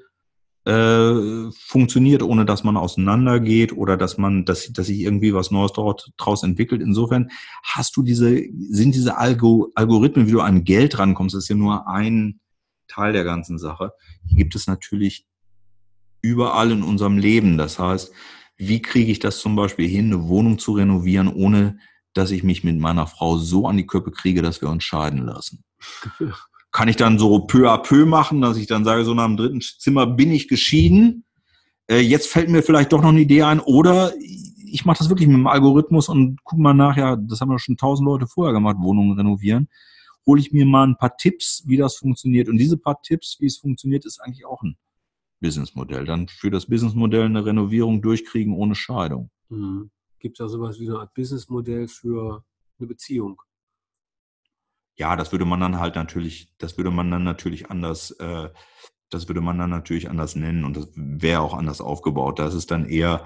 äh, 0.66 1.52
funktioniert, 1.52 2.24
ohne 2.24 2.44
dass 2.44 2.64
man 2.64 2.76
auseinandergeht 2.76 3.72
oder 3.72 3.98
dass 3.98 4.18
man, 4.18 4.46
dass, 4.46 4.74
dass 4.74 4.88
sich 4.88 5.00
irgendwie 5.00 5.34
was 5.34 5.52
Neues 5.52 5.74
dort 5.74 6.12
draus 6.18 6.44
entwickelt. 6.44 6.82
Insofern 6.82 7.30
hast 7.64 7.96
du 7.96 8.02
diese, 8.02 8.42
sind 8.70 8.96
diese 8.96 9.18
Algo, 9.18 9.72
Algorithmen, 9.76 10.28
wie 10.28 10.32
du 10.32 10.42
an 10.42 10.64
Geld 10.64 10.98
rankommst, 10.98 11.36
das 11.36 11.44
ist 11.44 11.50
ja 11.50 11.56
nur 11.56 11.88
ein 11.88 12.40
Teil 12.88 13.14
der 13.14 13.24
ganzen 13.24 13.60
Sache. 13.60 13.94
Die 14.24 14.36
gibt 14.36 14.56
es 14.56 14.68
natürlich 14.68 15.28
überall 16.22 16.72
in 16.72 16.82
unserem 16.82 17.20
Leben. 17.20 17.58
Das 17.58 17.78
heißt, 17.78 18.12
wie 18.58 18.82
kriege 18.82 19.12
ich 19.12 19.20
das 19.20 19.40
zum 19.40 19.56
Beispiel 19.56 19.88
hin, 19.88 20.08
eine 20.08 20.28
Wohnung 20.28 20.60
zu 20.60 20.74
renovieren, 20.74 21.28
ohne 21.28 21.80
dass 22.14 22.32
ich 22.32 22.44
mich 22.44 22.64
mit 22.64 22.80
meiner 22.80 23.08
Frau 23.08 23.38
so 23.38 23.68
an 23.68 23.78
die 23.78 23.86
Köppe 23.86 24.12
kriege, 24.12 24.42
dass 24.42 24.62
wir 24.62 24.70
uns 24.70 24.84
scheiden 24.84 25.26
lassen? 25.26 25.64
kann 26.76 26.90
ich 26.90 26.98
dann 26.98 27.18
so 27.18 27.40
peu 27.40 27.72
à 27.72 27.78
peu 27.78 28.06
machen, 28.06 28.42
dass 28.42 28.58
ich 28.58 28.68
dann 28.68 28.84
sage, 28.84 29.06
so 29.06 29.14
nach 29.14 29.28
dem 29.28 29.38
dritten 29.38 29.62
Zimmer 29.62 30.06
bin 30.06 30.30
ich 30.32 30.50
geschieden. 30.50 31.24
Äh, 31.88 32.00
jetzt 32.00 32.28
fällt 32.28 32.50
mir 32.50 32.64
vielleicht 32.64 32.92
doch 32.92 33.02
noch 33.02 33.10
eine 33.10 33.22
Idee 33.22 33.44
ein. 33.44 33.62
Oder 33.62 34.12
ich 34.20 34.84
mache 34.84 34.98
das 34.98 35.08
wirklich 35.08 35.30
mit 35.30 35.38
dem 35.38 35.48
Algorithmus 35.48 36.10
und 36.10 36.44
gucke 36.44 36.62
mal 36.62 36.74
nach, 36.74 36.98
ja, 36.98 37.16
das 37.16 37.40
haben 37.40 37.50
ja 37.50 37.60
schon 37.60 37.78
tausend 37.78 38.06
Leute 38.06 38.28
vorher 38.28 38.54
gemacht, 38.54 38.76
Wohnungen 38.80 39.18
renovieren. 39.18 39.70
hole 40.28 40.42
ich 40.42 40.52
mir 40.52 40.66
mal 40.66 40.86
ein 40.86 40.98
paar 40.98 41.16
Tipps, 41.16 41.64
wie 41.66 41.78
das 41.78 41.96
funktioniert. 41.96 42.50
Und 42.50 42.58
diese 42.58 42.78
paar 42.78 43.02
Tipps, 43.02 43.38
wie 43.40 43.46
es 43.46 43.58
funktioniert, 43.58 44.04
ist 44.04 44.20
eigentlich 44.20 44.46
auch 44.46 44.62
ein 44.62 44.76
Businessmodell. 45.46 46.06
Dann 46.06 46.28
für 46.28 46.50
das 46.50 46.66
Businessmodell 46.66 47.26
eine 47.26 47.46
Renovierung 47.46 48.02
durchkriegen 48.02 48.56
ohne 48.56 48.74
Scheidung. 48.74 49.30
Mhm. 49.50 49.92
Gibt 50.18 50.40
es 50.40 50.44
da 50.44 50.50
sowas 50.50 50.80
wie 50.80 50.90
eine 50.90 50.98
Art 50.98 51.14
Businessmodell 51.14 51.88
für 51.88 52.44
eine 52.80 52.88
Beziehung? 52.88 53.40
Ja, 54.96 55.16
das 55.16 55.32
würde 55.32 55.46
man 55.46 55.60
dann 55.60 55.80
halt 55.80 55.96
natürlich, 55.96 56.52
das 56.58 56.78
würde 56.78 56.90
man 56.90 57.12
dann 57.12 57.24
natürlich 57.24 57.70
anders, 57.70 58.10
äh, 58.12 58.50
das 59.12 59.28
würde 59.28 59.42
man 59.42 59.60
dann 59.60 59.70
natürlich 59.70 60.10
anders 60.10 60.36
nennen 60.36 60.66
und 60.66 60.78
das 60.78 60.88
wäre 60.96 61.42
auch 61.42 61.54
anders 61.54 61.80
aufgebaut. 61.80 62.40
Das 62.40 62.56
ist 62.56 62.72
dann 62.72 62.86
eher, 62.86 63.24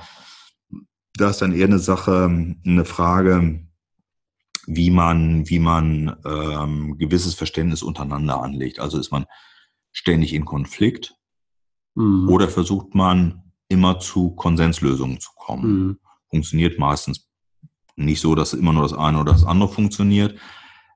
da 1.14 1.30
ist 1.30 1.42
dann 1.42 1.54
eher 1.54 1.68
eine 1.68 1.80
Sache, 1.80 2.26
eine 2.66 2.86
Frage, 2.86 3.66
wie 4.68 4.92
man, 4.92 5.48
wie 5.48 5.60
man 5.60 6.18
ähm, 6.26 6.98
gewisses 6.98 7.34
Verständnis 7.34 7.82
untereinander 7.82 8.42
anlegt. 8.42 8.80
Also 8.80 9.00
ist 9.00 9.12
man 9.12 9.26
ständig 9.94 10.34
in 10.34 10.44
Konflikt 10.44 11.19
mhm. 12.00 12.30
oder 12.30 12.48
versucht 12.48 12.96
man 12.96 13.44
immer 13.68 14.00
zu 14.00 14.32
Konsenslösungen 14.32 15.20
zu 15.20 15.30
kommen. 15.36 15.72
Mhm. 15.72 16.00
Funktioniert 16.30 16.80
meistens 16.80 17.28
nicht 17.96 18.22
so, 18.22 18.34
dass 18.34 18.54
immer 18.54 18.74
nur 18.74 18.84
das 18.84 18.94
eine 18.94 19.20
oder 19.20 19.34
das 19.34 19.44
andere 19.44 19.70
funktioniert. 19.70 20.40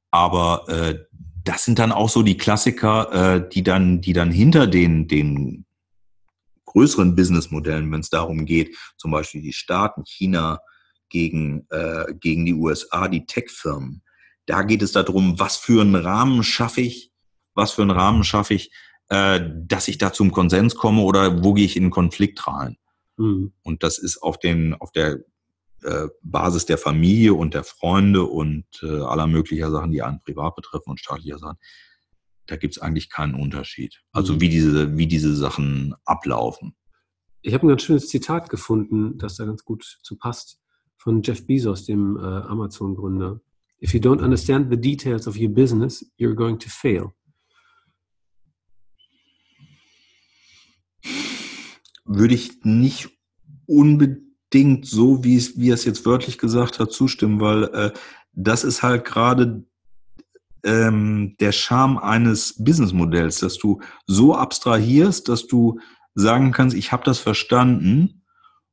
Aber 0.10 0.68
äh, 0.70 1.00
das 1.44 1.66
sind 1.66 1.80
dann 1.80 1.92
auch 1.92 2.10
so 2.10 2.24
die 2.24 2.38
Klassiker, 2.38 3.12
äh, 3.36 3.50
die 3.50 3.64
dann, 3.64 4.02
die 4.02 4.14
dann 4.14 4.32
hinter 4.32 4.68
den, 4.68 5.08
den 5.08 5.66
größeren 6.66 7.16
Businessmodellen, 7.16 7.92
wenn 7.92 8.00
es 8.00 8.10
darum 8.10 8.46
geht, 8.46 8.76
zum 8.98 9.12
Beispiel 9.12 9.42
die 9.42 9.54
Staaten, 9.54 10.04
China 10.06 10.60
gegen, 11.10 11.68
äh, 11.70 12.14
gegen 12.20 12.46
die 12.46 12.54
USA, 12.54 13.08
die 13.08 13.26
Tech-Firmen. 13.26 14.02
Da 14.46 14.64
geht 14.64 14.82
es 14.82 14.94
darum, 14.94 15.40
was 15.40 15.58
für 15.58 15.82
einen 15.82 15.96
Rahmen 15.96 16.44
schaffe 16.44 16.82
ich, 16.82 17.12
was 17.54 17.72
für 17.72 17.82
einen 17.82 17.92
Rahmen 17.92 18.24
schaffe 18.24 18.56
ich, 18.56 18.72
äh, 19.10 19.42
dass 19.56 19.88
ich 19.88 19.98
da 19.98 20.14
zum 20.14 20.32
Konsens 20.32 20.76
komme 20.76 21.02
oder 21.02 21.44
wo 21.44 21.54
gehe 21.54 21.66
ich 21.66 21.78
in 21.78 21.90
Konflikt 21.90 22.46
rein. 22.48 22.78
Mhm. 23.18 23.54
Und 23.64 23.84
das 23.84 23.98
ist 23.98 24.18
auf, 24.18 24.40
den, 24.40 24.74
auf 24.76 24.92
der 24.92 25.20
äh, 25.84 26.08
Basis 26.22 26.66
der 26.66 26.78
Familie 26.78 27.34
und 27.34 27.54
der 27.54 27.64
Freunde 27.64 28.24
und 28.24 28.66
äh, 28.82 29.02
aller 29.02 29.28
möglicher 29.28 29.72
Sachen, 29.72 29.92
die 29.92 30.02
einen 30.02 30.22
privat 30.22 30.56
betreffen 30.56 30.92
und 30.92 31.00
staatlicher 31.00 31.40
Sachen 31.40 31.58
da 32.48 32.56
gibt 32.56 32.76
es 32.76 32.82
eigentlich 32.82 33.10
keinen 33.10 33.36
Unterschied. 33.36 34.02
Also 34.12 34.34
mhm. 34.34 34.42
wie 34.42 34.50
diese, 34.50 34.98
wie 34.98 35.08
diese 35.08 35.36
Sachen 35.36 35.96
ablaufen. 36.06 36.76
Ich 37.42 37.54
habe 37.54 37.66
ein 37.66 37.70
ganz 37.70 37.84
schönes 37.84 38.08
Zitat 38.08 38.50
gefunden, 38.50 39.18
das 39.18 39.36
da 39.36 39.46
ganz 39.46 39.66
gut 39.66 40.00
zu 40.02 40.18
passt, 40.18 40.60
von 40.98 41.22
Jeff 41.22 41.46
Bezos, 41.46 41.86
dem 41.86 42.18
äh, 42.18 42.22
Amazon-Gründer. 42.22 43.42
If 43.82 43.94
you 43.94 44.00
don't 44.00 44.24
understand 44.24 44.72
the 44.72 44.80
details 44.80 45.28
of 45.28 45.36
your 45.36 45.50
business, 45.50 46.06
you're 46.18 46.36
going 46.36 46.58
to 46.60 46.70
fail. 46.70 47.14
Würde 52.06 52.34
ich 52.34 52.64
nicht 52.64 53.10
unbedingt 53.66 54.86
so, 54.86 55.24
wie 55.24 55.36
es, 55.36 55.58
wie 55.58 55.70
es 55.70 55.86
jetzt 55.86 56.06
wörtlich 56.06 56.38
gesagt 56.38 56.80
hat, 56.80 56.92
zustimmen, 56.92 57.40
weil 57.40 57.64
äh, 57.66 57.92
das 58.34 58.64
ist 58.64 58.84
halt 58.84 59.06
gerade 59.06 59.66
ähm, 60.64 61.36
der 61.40 61.52
Charme 61.52 61.98
eines 61.98 62.56
Businessmodells, 62.58 63.40
dass 63.40 63.58
du 63.58 63.82
so 64.08 64.36
abstrahierst, 64.36 65.28
dass 65.30 65.48
du 65.48 65.80
sagen 66.16 66.52
kannst, 66.52 66.76
ich 66.76 66.92
habe 66.92 67.04
das 67.04 67.20
verstanden, 67.20 68.24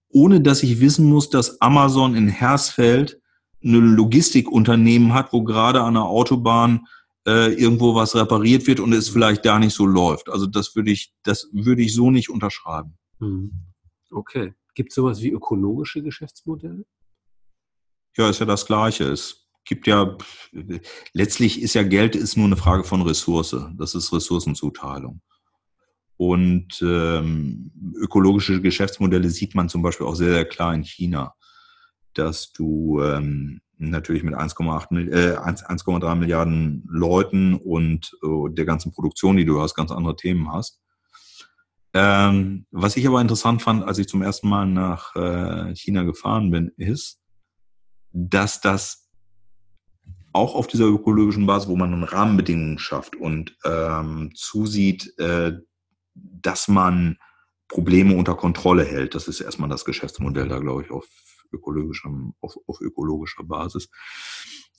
ohne 0.08 0.40
dass 0.40 0.62
ich 0.62 0.80
wissen 0.80 1.08
muss, 1.08 1.30
dass 1.30 1.60
Amazon 1.60 2.14
in 2.14 2.28
Hersfeld 2.28 3.20
eine 3.62 3.78
Logistikunternehmen 3.78 5.14
hat, 5.14 5.32
wo 5.32 5.42
gerade 5.42 5.82
an 5.82 5.94
der 5.94 6.04
Autobahn 6.04 6.86
äh, 7.26 7.52
irgendwo 7.52 7.94
was 7.94 8.14
repariert 8.14 8.66
wird 8.66 8.80
und 8.80 8.92
es 8.92 9.08
vielleicht 9.08 9.44
da 9.44 9.58
nicht 9.58 9.74
so 9.74 9.86
läuft. 9.86 10.28
Also 10.28 10.46
das 10.46 10.74
würde 10.74 10.90
ich, 10.90 11.12
das 11.22 11.48
würde 11.52 11.82
ich 11.82 11.94
so 11.94 12.10
nicht 12.10 12.30
unterschreiben. 12.30 12.96
Hm. 13.18 13.52
Okay. 14.10 14.54
Gibt 14.74 14.90
es 14.90 14.94
sowas 14.94 15.20
wie 15.20 15.30
ökologische 15.30 16.02
Geschäftsmodelle? 16.02 16.84
Ja, 18.16 18.28
ist 18.28 18.40
ja 18.40 18.46
das 18.46 18.66
Gleiche. 18.66 19.04
Es 19.04 19.48
gibt 19.64 19.86
ja, 19.86 20.16
letztlich 21.12 21.60
ist 21.62 21.74
ja 21.74 21.82
Geld 21.82 22.16
ist 22.16 22.36
nur 22.36 22.46
eine 22.46 22.56
Frage 22.56 22.84
von 22.84 23.02
Ressource. 23.02 23.56
Das 23.76 23.94
ist 23.94 24.12
Ressourcenzuteilung. 24.12 25.20
Und 26.16 26.82
ähm, 26.82 27.72
ökologische 27.94 28.60
Geschäftsmodelle 28.60 29.30
sieht 29.30 29.54
man 29.54 29.68
zum 29.68 29.82
Beispiel 29.82 30.06
auch 30.06 30.14
sehr, 30.14 30.34
sehr 30.34 30.44
klar 30.44 30.74
in 30.74 30.84
China, 30.84 31.34
dass 32.12 32.52
du 32.52 33.00
ähm, 33.02 33.60
natürlich 33.80 34.22
mit 34.22 34.34
1,8 34.34 35.10
äh, 35.10 35.36
1,3 35.36 36.14
Milliarden 36.14 36.84
Leuten 36.88 37.54
und 37.54 38.16
äh, 38.22 38.50
der 38.50 38.64
ganzen 38.64 38.92
Produktion, 38.92 39.36
die 39.36 39.44
du 39.44 39.60
hast, 39.60 39.74
ganz 39.74 39.90
andere 39.90 40.16
Themen 40.16 40.52
hast. 40.52 40.80
Ähm, 41.92 42.66
was 42.70 42.96
ich 42.96 43.06
aber 43.06 43.20
interessant 43.20 43.62
fand, 43.62 43.82
als 43.82 43.98
ich 43.98 44.08
zum 44.08 44.22
ersten 44.22 44.48
Mal 44.48 44.66
nach 44.66 45.16
äh, 45.16 45.74
China 45.74 46.04
gefahren 46.04 46.50
bin, 46.50 46.70
ist, 46.76 47.20
dass 48.12 48.60
das 48.60 49.08
auch 50.32 50.54
auf 50.54 50.68
dieser 50.68 50.84
ökologischen 50.84 51.46
Basis, 51.46 51.68
wo 51.68 51.74
man 51.74 52.04
Rahmenbedingungen 52.04 52.78
schafft 52.78 53.16
und 53.16 53.56
ähm, 53.64 54.30
zusieht, 54.34 55.18
äh, 55.18 55.58
dass 56.14 56.68
man 56.68 57.16
Probleme 57.66 58.14
unter 58.16 58.36
Kontrolle 58.36 58.84
hält. 58.84 59.14
Das 59.14 59.26
ist 59.26 59.40
erstmal 59.40 59.68
das 59.68 59.84
Geschäftsmodell 59.84 60.48
da, 60.48 60.58
glaube 60.58 60.82
ich, 60.82 60.90
auf 60.90 61.08
ökologischer, 61.52 62.10
auf, 62.40 62.56
auf 62.66 62.80
ökologischer 62.80 63.44
Basis. 63.44 63.88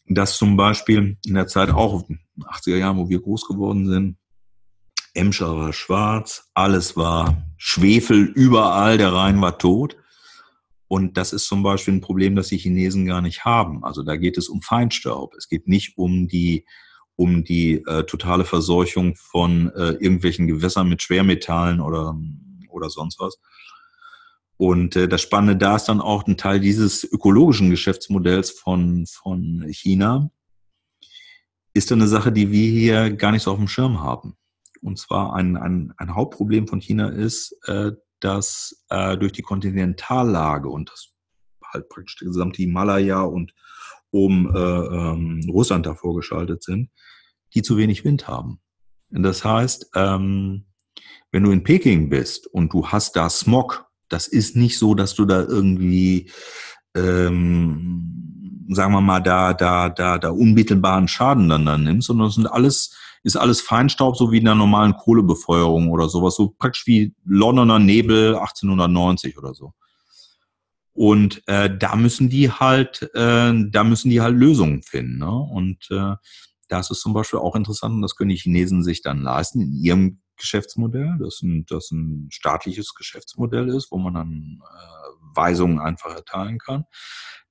Dass 0.08 0.38
zum 0.38 0.58
Beispiel 0.58 1.18
in 1.26 1.36
der 1.36 1.48
Zeit 1.48 1.70
auch 1.70 2.08
in 2.10 2.20
den 2.36 2.46
80er 2.46 2.78
Jahren, 2.78 2.98
wo 2.98 3.10
wir 3.10 3.22
groß 3.22 3.48
geworden 3.48 3.88
sind, 3.88 4.18
Emscher 5.14 5.56
war 5.58 5.74
schwarz, 5.74 6.50
alles 6.54 6.96
war 6.96 7.46
Schwefel 7.58 8.24
überall, 8.24 8.98
der 8.98 9.14
Rhein 9.14 9.42
war 9.42 9.58
tot. 9.58 9.98
Und 10.88 11.16
das 11.18 11.32
ist 11.32 11.46
zum 11.46 11.64
Beispiel 11.64 11.94
ein 11.94 12.02
Problem, 12.02 12.36
das 12.36 12.50
die 12.50 12.58
Chinesen 12.58 13.06
gar 13.06 13.22
nicht 13.22 13.46
haben. 13.46 13.84
Also 13.84 14.04
da 14.04 14.18
geht 14.18 14.38
es 14.38 14.50
um 14.50 14.62
Feinstaub. 14.62 15.34
Es 15.38 15.48
geht 15.48 15.68
nicht 15.68 15.98
um 15.98 16.28
die, 16.28 16.66
um 17.16 17.44
die 17.44 17.84
äh, 17.88 18.04
totale 18.04 18.44
Verseuchung 18.44 19.16
von 19.16 19.72
äh, 19.76 19.92
irgendwelchen 19.92 20.48
Gewässern 20.48 20.90
mit 20.90 21.02
Schwermetallen 21.02 21.80
oder, 21.80 22.18
oder 22.70 22.90
sonst 22.90 23.20
was. 23.20 23.38
Und 24.62 24.96
äh, 24.96 25.08
das 25.08 25.24
Spannende 25.24 25.58
da 25.58 25.76
ist 25.76 25.86
dann 25.86 26.02
auch 26.02 26.28
ein 26.28 26.38
Teil 26.38 26.60
dieses 26.60 27.04
ökologischen 27.04 27.72
Geschäftsmodells 27.72 28.52
von, 28.52 29.08
von 29.08 29.66
China, 29.72 30.30
ist 31.74 31.90
dann 31.90 32.00
eine 32.00 32.08
Sache, 32.08 32.32
die 32.32 32.52
wir 32.52 32.70
hier 32.70 33.10
gar 33.10 33.32
nicht 33.32 33.42
so 33.42 33.52
auf 33.54 33.58
dem 33.58 33.68
Schirm 33.68 34.04
haben. 34.04 34.38
Und 34.84 35.00
zwar 35.00 35.34
ein, 35.34 35.58
ein, 35.58 35.96
ein 35.98 36.14
Hauptproblem 36.14 36.68
von 36.68 36.80
China 36.80 37.10
ist, 37.10 37.58
äh, 37.66 37.94
dass 38.20 38.86
äh, 38.90 39.18
durch 39.18 39.32
die 39.32 39.42
Kontinentallage 39.42 40.70
und 40.70 40.92
das 40.92 41.12
halt 41.74 41.90
praktisch 41.90 42.18
der 42.18 42.28
gesamte 42.28 42.62
Himalaya 42.62 43.22
und 43.22 43.56
oben 44.12 44.56
äh, 44.56 44.60
ähm, 44.60 45.42
Russland 45.50 45.88
davor 45.88 46.16
geschaltet 46.16 46.62
sind, 46.62 46.92
die 47.56 47.64
zu 47.64 47.78
wenig 47.78 48.06
Wind 48.06 48.28
haben. 48.28 48.62
Das 49.10 49.44
heißt, 49.44 49.90
ähm, 49.96 50.68
wenn 51.32 51.42
du 51.42 51.50
in 51.50 51.64
Peking 51.64 52.10
bist 52.10 52.46
und 52.46 52.72
du 52.74 52.90
hast 52.90 53.16
da 53.16 53.28
Smog, 53.28 53.91
das 54.12 54.28
ist 54.28 54.56
nicht 54.56 54.78
so, 54.78 54.96
dass 54.96 55.16
du 55.16 55.26
da 55.26 55.42
irgendwie, 55.42 56.30
ähm, 56.96 58.68
sagen 58.70 58.94
wir 58.94 59.02
mal, 59.02 59.22
da, 59.22 59.54
da, 59.54 59.90
da, 59.90 60.18
da 60.18 60.30
unmittelbaren 60.30 61.08
Schaden 61.08 61.50
dann, 61.50 61.66
dann 61.66 61.84
nimmst, 61.84 62.08
sondern 62.08 62.28
das 62.28 62.36
sind 62.36 62.48
alles 62.48 62.96
ist 63.24 63.36
alles 63.36 63.62
Feinstaub, 63.62 64.18
so 64.18 64.32
wie 64.32 64.40
in 64.40 64.46
der 64.46 64.56
normalen 64.56 64.96
Kohlebefeuerung 64.96 65.90
oder 65.90 66.10
sowas, 66.10 66.36
so 66.36 66.56
praktisch 66.58 66.88
wie 66.88 67.14
Londoner 67.24 67.80
Nebel 67.80 68.36
1890 68.36 69.38
oder 69.38 69.54
so. 69.54 69.74
Und 70.94 71.42
äh, 71.48 71.70
da 71.76 71.96
müssen 71.96 72.30
die 72.30 72.52
halt, 72.52 73.10
äh, 73.14 73.54
da 73.70 73.84
müssen 73.84 74.10
die 74.10 74.22
halt 74.22 74.36
Lösungen 74.36 74.82
finden. 74.82 75.20
Ne? 75.20 75.32
Und 75.32 75.88
äh, 75.92 76.16
da 76.68 76.80
ist 76.80 76.92
es 76.92 77.00
zum 77.00 77.14
Beispiel 77.14 77.40
auch 77.40 77.56
interessant, 77.56 77.96
und 77.96 78.02
das 78.02 78.16
können 78.16 78.30
die 78.30 78.38
Chinesen 78.38 78.84
sich 78.84 79.02
dann 79.02 79.22
leisten 79.22 79.62
in 79.62 79.74
ihrem 79.74 80.22
Geschäftsmodell, 80.42 81.16
das 81.20 81.42
ein, 81.42 81.66
das 81.68 81.92
ein 81.92 82.28
staatliches 82.32 82.94
Geschäftsmodell 82.94 83.70
ist, 83.70 83.92
wo 83.92 83.98
man 83.98 84.14
dann 84.14 84.60
äh, 84.62 85.36
Weisungen 85.36 85.80
einfach 85.80 86.14
erteilen 86.14 86.58
kann, 86.60 86.86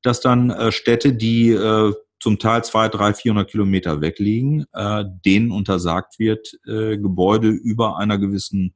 dass 0.02 0.20
dann 0.20 0.50
äh, 0.50 0.72
Städte, 0.72 1.14
die 1.14 1.50
äh, 1.50 1.94
zum 2.20 2.38
Teil 2.38 2.62
zwei, 2.64 2.88
drei, 2.88 3.14
400 3.14 3.50
Kilometer 3.50 4.00
wegliegen, 4.00 4.66
äh, 4.72 5.04
denen 5.24 5.50
untersagt 5.50 6.18
wird, 6.18 6.52
äh, 6.66 6.98
Gebäude 6.98 7.48
über 7.48 7.96
einer 7.96 8.18
gewissen 8.18 8.74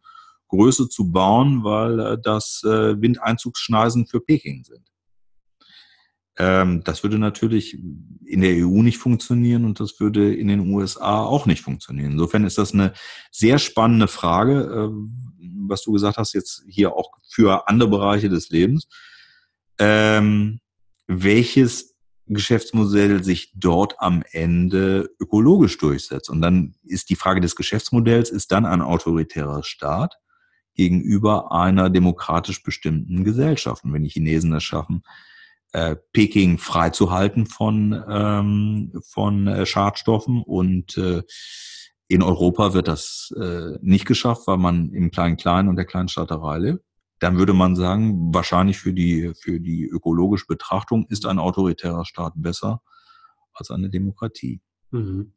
Größe 0.48 0.88
zu 0.88 1.12
bauen, 1.12 1.64
weil 1.64 2.00
äh, 2.00 2.18
das 2.20 2.62
äh, 2.64 3.00
Windeinzugsschneisen 3.00 4.06
für 4.06 4.20
Peking 4.20 4.64
sind. 4.64 4.93
Ähm, 6.37 6.82
das 6.85 7.03
würde 7.03 7.18
natürlich 7.18 7.78
in 8.24 8.41
der 8.41 8.66
EU 8.66 8.82
nicht 8.82 8.99
funktionieren 8.99 9.64
und 9.64 9.78
das 9.80 10.01
würde 10.01 10.35
in 10.35 10.49
den 10.49 10.72
USA 10.72 11.22
auch 11.22 11.47
nicht 11.47 11.62
funktionieren. 11.62 12.12
Insofern 12.12 12.45
ist 12.45 12.59
das 12.59 12.72
eine 12.72 12.93
sehr 13.30 13.59
spannende 13.59 14.09
Frage, 14.09 14.62
äh, 14.62 15.47
was 15.66 15.82
du 15.82 15.93
gesagt 15.93 16.16
hast, 16.16 16.35
jetzt 16.35 16.64
hier 16.68 16.95
auch 16.95 17.11
für 17.28 17.68
andere 17.68 17.89
Bereiche 17.89 18.28
des 18.28 18.51
Lebens. 18.51 18.89
Ähm, 19.78 20.61
welches 21.07 21.95
Geschäftsmodell 22.26 23.22
sich 23.22 23.53
dort 23.55 24.01
am 24.01 24.22
Ende 24.32 25.11
ökologisch 25.20 25.76
durchsetzt. 25.78 26.30
Und 26.30 26.41
dann 26.41 26.74
ist 26.82 27.11
die 27.11 27.16
Frage 27.16 27.41
des 27.41 27.55
Geschäftsmodells, 27.55 28.30
ist 28.30 28.51
dann 28.51 28.64
ein 28.64 28.80
autoritärer 28.80 29.62
Staat 29.62 30.14
gegenüber 30.74 31.53
einer 31.53 31.91
demokratisch 31.91 32.62
bestimmten 32.62 33.24
Gesellschaft. 33.24 33.85
Und 33.85 33.93
wenn 33.93 34.05
die 34.05 34.11
Chinesen 34.11 34.53
es 34.55 34.64
schaffen, 34.64 35.03
äh, 35.74 35.96
Peking 36.12 36.58
freizuhalten 36.58 37.46
von, 37.46 38.02
ähm, 38.08 39.00
von 39.06 39.46
äh, 39.46 39.66
Schadstoffen 39.66 40.42
und 40.42 40.96
äh, 40.96 41.22
in 42.08 42.22
Europa 42.22 42.74
wird 42.74 42.88
das 42.88 43.32
äh, 43.36 43.78
nicht 43.80 44.06
geschafft, 44.06 44.42
weil 44.46 44.58
man 44.58 44.90
im 44.90 45.10
Klein-Klein 45.10 45.68
und 45.68 45.76
der 45.76 45.84
Kleinstaaterei 45.84 46.58
lebt 46.58 46.84
dann 47.24 47.38
würde 47.38 47.54
man 47.54 47.74
sagen, 47.74 48.34
wahrscheinlich 48.34 48.78
für 48.78 48.92
die, 48.92 49.32
für 49.34 49.58
die 49.58 49.86
ökologische 49.86 50.46
Betrachtung 50.46 51.06
ist 51.08 51.24
ein 51.24 51.38
autoritärer 51.38 52.04
Staat 52.04 52.34
besser 52.36 52.82
als 53.54 53.70
eine 53.70 53.88
Demokratie. 53.88 54.60
Mhm. 54.90 55.32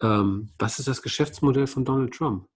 Ähm, 0.00 0.50
was 0.58 0.80
ist 0.80 0.88
das 0.88 1.02
Geschäftsmodell 1.02 1.68
von 1.68 1.84
Donald 1.84 2.14
Trump? 2.14 2.48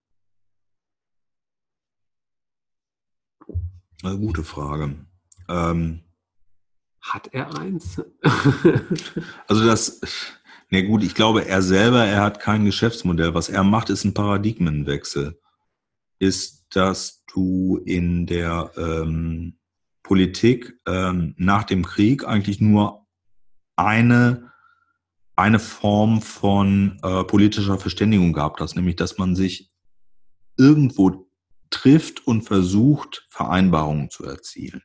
Eine 4.03 4.19
gute 4.19 4.43
Frage. 4.43 5.07
Ähm, 5.49 6.03
hat 7.13 7.29
er 7.33 7.59
eins? 7.59 8.03
also 9.47 9.67
das, 9.67 10.01
na 10.71 10.83
gut, 10.83 11.03
ich 11.03 11.15
glaube, 11.15 11.47
er 11.47 11.63
selber, 11.63 12.05
er 12.05 12.23
hat 12.23 12.41
kein 12.41 12.65
Geschäftsmodell. 12.65 13.35
Was 13.35 13.49
er 13.49 13.65
macht, 13.65 13.91
ist 13.91 14.05
ein 14.05 14.15
Paradigmenwechsel. 14.15 15.41
Ist, 16.19 16.67
dass 16.71 17.25
du 17.33 17.79
in 17.85 18.27
der 18.27 18.73
ähm, 18.77 19.59
Politik 20.03 20.79
ähm, 20.87 21.35
nach 21.39 21.65
dem 21.65 21.85
Krieg 21.85 22.27
eigentlich 22.27 22.61
nur 22.61 23.07
eine, 23.77 24.53
eine 25.37 25.59
Form 25.59 26.21
von 26.21 26.99
äh, 27.03 27.25
politischer 27.25 27.79
Verständigung 27.79 28.33
gehabt 28.33 28.61
hast, 28.61 28.75
nämlich 28.75 28.97
dass 28.97 29.19
man 29.19 29.37
sich 29.37 29.71
irgendwo 30.57 31.31
trifft 31.71 32.27
und 32.27 32.43
versucht, 32.43 33.27
Vereinbarungen 33.31 34.11
zu 34.11 34.25
erzielen. 34.25 34.83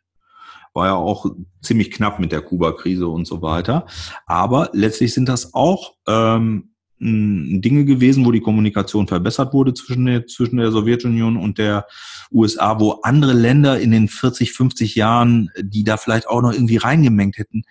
War 0.74 0.88
ja 0.88 0.96
auch 0.96 1.26
ziemlich 1.62 1.92
knapp 1.92 2.20
mit 2.20 2.32
der 2.32 2.42
Kuba-Krise 2.42 3.08
und 3.08 3.26
so 3.26 3.42
weiter. 3.42 3.86
Aber 4.26 4.70
letztlich 4.74 5.14
sind 5.14 5.30
das 5.30 5.54
auch 5.54 5.96
ähm, 6.08 6.74
Dinge 7.00 7.84
gewesen, 7.84 8.26
wo 8.26 8.32
die 8.32 8.40
Kommunikation 8.40 9.08
verbessert 9.08 9.54
wurde 9.54 9.74
zwischen 9.74 10.06
der, 10.06 10.26
zwischen 10.26 10.58
der 10.58 10.72
Sowjetunion 10.72 11.36
und 11.36 11.58
der 11.58 11.86
USA, 12.32 12.80
wo 12.80 13.02
andere 13.04 13.34
Länder 13.34 13.80
in 13.80 13.92
den 13.92 14.08
40, 14.08 14.54
50 14.54 14.96
Jahren, 14.96 15.50
die 15.60 15.84
da 15.84 15.98
vielleicht 15.98 16.28
auch 16.28 16.42
noch 16.42 16.54
irgendwie 16.54 16.78
reingemengt 16.78 17.38
hätten, 17.38 17.64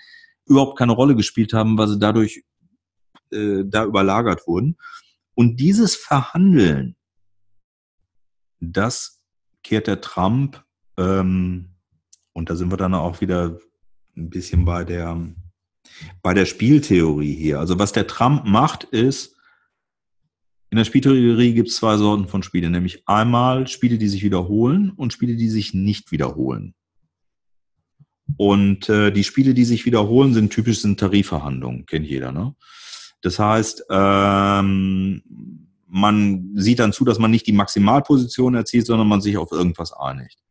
überhaupt 0.47 0.79
keine 0.79 0.93
Rolle 0.93 1.17
gespielt 1.17 1.55
haben, 1.55 1.79
weil 1.79 1.89
sie 1.89 1.99
dadurch 1.99 2.45
äh, 3.31 3.65
da 3.65 3.85
überlagert 3.85 4.47
wurden. 4.47 4.77
Und 5.35 5.61
dieses 5.61 5.97
Verhandeln, 5.97 6.97
das 8.61 9.23
kehrt 9.63 9.87
der 9.87 10.03
Trump, 10.03 10.63
ähm, 10.99 11.72
und 12.33 12.51
da 12.51 12.57
sind 12.57 12.71
wir 12.71 12.77
dann 12.77 12.95
auch 12.95 13.21
wieder 13.21 13.59
ein 14.17 14.31
bisschen 14.31 14.65
bei 14.65 14.85
der 14.85 15.19
bei 16.23 16.35
der 16.35 16.47
Spieltheorie 16.47 17.35
hier. 17.35 17.59
Also 17.59 17.79
was 17.79 17.93
der 17.93 18.07
Trump 18.07 18.45
macht, 18.47 18.85
ist, 18.85 19.37
in 20.71 20.79
der 20.79 20.85
Spieltheorie 20.85 21.55
gibt 21.55 21.69
es 21.69 21.77
zwei 21.77 21.97
Sorten 21.97 22.29
von 22.29 22.43
Spielen, 22.43 22.73
nämlich 22.73 23.07
einmal 23.07 23.67
Spiele, 23.67 23.99
die 23.99 24.09
sich 24.09 24.23
wiederholen 24.23 24.91
und 24.91 25.13
Spiele, 25.13 25.37
die 25.37 25.51
sich 25.51 25.75
nicht 25.75 26.13
wiederholen. 26.13 26.75
Und 28.39 28.89
äh, 28.89 29.11
die 29.11 29.25
Spiele, 29.25 29.53
die 29.53 29.65
sich 29.65 29.85
wiederholen, 29.85 30.33
sind 30.33 30.51
typisch 30.51 30.81
sind 30.81 30.99
Tarifverhandlungen, 30.99 31.85
kennt 31.85 32.07
jeder. 32.07 32.33
Ne? 32.33 32.55
Das 33.21 33.39
heißt, 33.39 33.85
ähm, 33.91 35.23
man 35.87 36.53
sieht 36.55 36.79
dann 36.79 36.95
zu, 36.95 37.05
dass 37.05 37.19
man 37.19 37.31
nicht 37.31 37.47
die 37.47 37.53
Maximalposition 37.53 38.55
erzielt, 38.55 38.87
sondern 38.87 39.09
man 39.09 39.21
sich 39.21 39.37
auf 39.37 39.53
irgendwas 39.53 39.93
einigt 39.93 40.42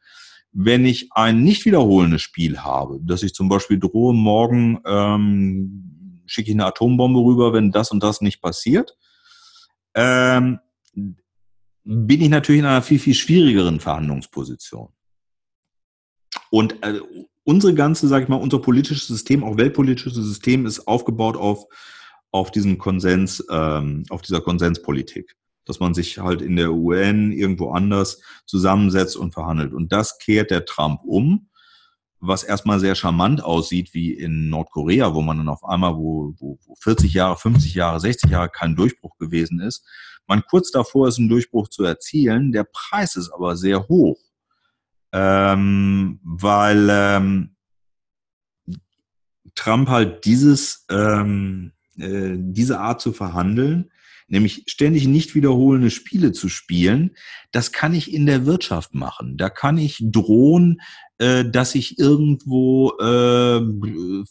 wenn 0.53 0.85
ich 0.85 1.09
ein 1.11 1.43
nicht 1.43 1.65
wiederholendes 1.65 2.21
Spiel 2.21 2.59
habe, 2.59 2.99
dass 3.01 3.23
ich 3.23 3.33
zum 3.33 3.47
Beispiel 3.49 3.79
drohe, 3.79 4.13
morgen 4.13 4.79
ähm, 4.85 6.23
schicke 6.25 6.49
ich 6.49 6.55
eine 6.55 6.65
Atombombe 6.65 7.19
rüber, 7.19 7.53
wenn 7.53 7.71
das 7.71 7.91
und 7.91 8.03
das 8.03 8.21
nicht 8.21 8.41
passiert, 8.41 8.97
ähm, 9.95 10.59
bin 11.83 12.21
ich 12.21 12.29
natürlich 12.29 12.59
in 12.59 12.65
einer 12.65 12.81
viel, 12.81 12.99
viel 12.99 13.13
schwierigeren 13.13 13.79
Verhandlungsposition. 13.79 14.89
Und 16.49 16.83
äh, 16.83 16.99
unsere 17.43 17.73
ganze, 17.73 18.07
sage 18.07 18.23
ich 18.23 18.29
mal, 18.29 18.35
unser 18.35 18.59
politisches 18.59 19.07
System, 19.07 19.43
auch 19.43 19.57
weltpolitisches 19.57 20.13
System, 20.15 20.65
ist 20.65 20.87
aufgebaut 20.87 21.37
auf, 21.37 21.65
auf 22.31 22.51
diesen 22.51 22.77
Konsens, 22.77 23.43
ähm, 23.49 24.03
auf 24.09 24.21
dieser 24.21 24.41
Konsenspolitik 24.41 25.35
dass 25.66 25.80
man 25.80 25.93
sich 25.93 26.20
halt 26.20 26.41
in 26.41 26.55
der 26.55 26.74
UN 26.74 27.32
irgendwo 27.32 27.72
anders 27.72 28.22
zusammensetzt 28.45 29.16
und 29.16 29.34
verhandelt. 29.34 29.74
Und 29.74 29.91
das 29.91 30.18
kehrt 30.20 30.51
der 30.51 30.66
Trump 30.66 31.01
um, 31.03 31.49
was 32.20 32.43
erstmal 32.43 32.80
sehr 32.80 32.95
charmant 32.95 33.43
aussieht, 33.43 33.93
wie 33.93 34.14
in 34.14 34.49
Nordkorea, 34.49 35.14
wo 35.14 35.22
man 35.22 35.38
dann 35.38 35.49
auf 35.49 35.64
einmal, 35.64 35.95
wo, 35.95 36.34
wo, 36.38 36.59
wo 36.66 36.76
40 36.76 37.14
Jahre, 37.14 37.36
50 37.36 37.74
Jahre, 37.74 37.99
60 37.99 38.30
Jahre 38.30 38.49
kein 38.49 38.76
Durchbruch 38.76 39.18
gewesen 39.18 39.59
ist, 39.59 39.88
man 40.28 40.43
kurz 40.43 40.72
davor 40.72 41.07
ist, 41.07 41.20
einen 41.20 41.30
Durchbruch 41.30 41.68
zu 41.68 41.84
erzielen. 41.84 42.51
Der 42.51 42.64
Preis 42.64 43.16
ist 43.16 43.32
aber 43.32 43.57
sehr 43.57 43.88
hoch, 43.88 44.18
ähm, 45.12 46.20
weil 46.24 46.88
ähm, 46.89 47.55
Trump 49.55 49.89
halt 49.89 50.24
dieses, 50.26 50.86
ähm, 50.89 51.74
äh, 51.97 52.36
diese 52.38 52.80
Art 52.80 53.01
zu 53.01 53.12
verhandeln 53.12 53.91
nämlich 54.32 54.63
ständig 54.67 55.07
nicht 55.07 55.36
wiederholende 55.36 55.91
Spiele 55.91 56.32
zu 56.32 56.47
spielen, 56.47 57.15
das 57.51 57.71
kann 57.71 57.93
ich 57.93 58.13
in 58.13 58.25
der 58.25 58.45
Wirtschaft 58.45 58.95
machen. 58.95 59.38
Da 59.38 59.49
kann 59.49 59.77
ich 59.77 59.99
drohen, 60.01 60.82
äh, 61.17 61.43
dass 61.43 61.75
ich 61.75 61.99
irgendwo 61.99 62.91
äh, 62.99 63.61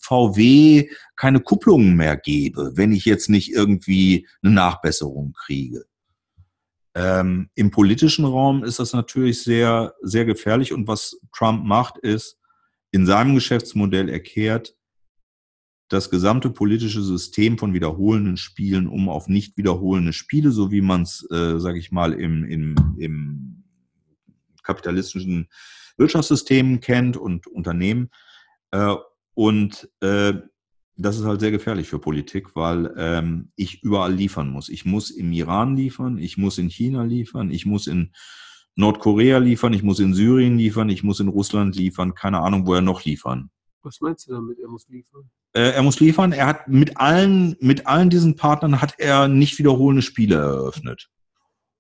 VW 0.01 0.89
keine 1.17 1.41
Kupplungen 1.41 1.97
mehr 1.97 2.17
gebe, 2.17 2.73
wenn 2.77 2.93
ich 2.93 3.05
jetzt 3.05 3.29
nicht 3.29 3.53
irgendwie 3.53 4.27
eine 4.43 4.55
Nachbesserung 4.55 5.35
kriege. 5.35 5.85
Ähm, 6.95 7.51
Im 7.55 7.71
politischen 7.71 8.25
Raum 8.25 8.65
ist 8.65 8.79
das 8.79 8.95
natürlich 8.95 9.43
sehr, 9.43 9.95
sehr 10.01 10.25
gefährlich 10.25 10.73
und 10.73 10.89
was 10.89 11.21
Trump 11.37 11.65
macht, 11.65 11.99
ist, 11.99 12.39
in 12.91 13.07
seinem 13.07 13.35
Geschäftsmodell 13.35 14.09
erklärt, 14.09 14.75
das 15.91 16.09
gesamte 16.09 16.51
politische 16.51 17.03
System 17.03 17.59
von 17.59 17.75
wiederholenden 17.75 18.37
Spielen 18.37 18.87
um 18.87 19.09
auf 19.09 19.29
nicht 19.29 19.57
wiederholende 19.57 20.13
Spiele, 20.13 20.53
so 20.53 20.71
wie 20.71 20.83
man 20.83 21.03
es, 21.03 21.29
äh, 21.31 21.59
sage 21.59 21.81
ich 21.81 21.91
mal, 21.91 22.13
im, 22.13 22.45
im, 22.45 22.77
im 22.97 23.65
kapitalistischen 24.63 25.49
Wirtschaftssystem 25.97 26.81
kennt 26.81 27.17
und 27.17 27.49
Unternehmen. 27.49 28.11
Äh, 28.71 28.95
und 29.35 29.91
äh, 30.01 30.35
das 30.97 31.19
ist 31.19 31.25
halt 31.25 31.41
sehr 31.41 31.51
gefährlich 31.51 31.89
für 31.89 31.99
Politik, 31.99 32.55
weil 32.55 32.95
ähm, 32.97 33.51
ich 33.57 33.83
überall 33.83 34.15
liefern 34.15 34.49
muss. 34.49 34.69
Ich 34.69 34.85
muss 34.85 35.11
im 35.11 35.33
Iran 35.33 35.77
liefern, 35.77 36.19
ich 36.19 36.37
muss 36.37 36.59
in 36.59 36.69
China 36.69 37.03
liefern, 37.03 37.51
ich 37.51 37.67
muss 37.67 37.89
in 37.89 38.13
Nordkorea 38.77 39.39
liefern, 39.39 39.73
ich 39.73 39.83
muss 39.83 39.99
in 39.99 40.15
Syrien 40.15 40.57
liefern, 40.57 40.89
ich 40.89 41.03
muss 41.03 41.19
in 41.19 41.29
Russland 41.29 41.75
liefern, 41.75 42.15
keine 42.15 42.39
Ahnung, 42.39 42.65
wo 42.65 42.75
er 42.75 42.81
noch 42.81 43.05
liefern. 43.05 43.51
Was 43.83 44.01
meinst 44.01 44.29
du 44.29 44.35
damit, 44.35 44.61
er 44.61 44.69
muss 44.69 44.87
liefern? 44.89 45.31
Äh, 45.53 45.71
er 45.71 45.83
muss 45.83 46.01
liefern. 46.01 46.33
Er 46.33 46.47
hat 46.47 46.69
mit 46.69 46.97
allen, 46.97 47.57
mit 47.61 47.87
allen 47.87 48.11
diesen 48.11 48.37
Partnern 48.37 48.81
hat 48.81 48.95
er 48.99 49.29
nicht 49.29 49.59
wiederholende 49.59 50.03
Spiele 50.03 50.37
eröffnet. 50.37 51.09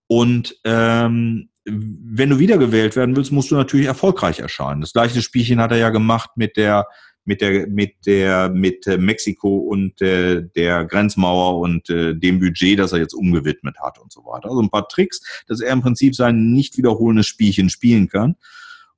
Und 0.07 0.57
ähm, 0.64 1.51
wenn 1.64 2.31
du 2.31 2.39
wiedergewählt 2.39 2.97
werden 2.97 3.14
willst, 3.14 3.33
musst 3.33 3.51
du 3.51 3.55
natürlich 3.55 3.87
erfolgreich 3.87 4.41
erscheinen. 4.41 4.81
Das 4.81 4.93
gleiche 4.93 5.23
Spielchen 5.23 5.61
hat 5.61 5.71
er 5.71 5.79
ja 5.79 5.91
gemacht 5.91 6.31
mit 6.37 6.57
der 6.57 6.87
mit 7.25 7.43
der 7.43 7.68
mit 7.68 7.95
der 8.07 8.49
mit 8.49 8.87
äh, 8.87 8.97
Mexiko 8.97 9.59
und 9.59 10.01
äh, 10.01 10.43
der 10.57 10.85
Grenzmauer 10.87 11.61
und 11.61 11.89
äh, 11.91 12.14
dem 12.14 12.41
Budget, 12.41 12.79
das 12.79 12.93
er 12.93 12.99
jetzt 12.99 13.14
umgewidmet 13.14 13.77
hat 13.81 13.99
und 13.99 14.11
so 14.11 14.25
weiter. 14.25 14.49
Also 14.49 14.62
ein 14.62 14.71
paar 14.71 14.89
Tricks, 14.89 15.21
dass 15.47 15.61
er 15.61 15.73
im 15.73 15.83
Prinzip 15.83 16.16
sein 16.16 16.53
nicht 16.53 16.77
wiederholendes 16.77 17.27
Spielchen 17.27 17.68
spielen 17.68 18.09
kann. 18.09 18.37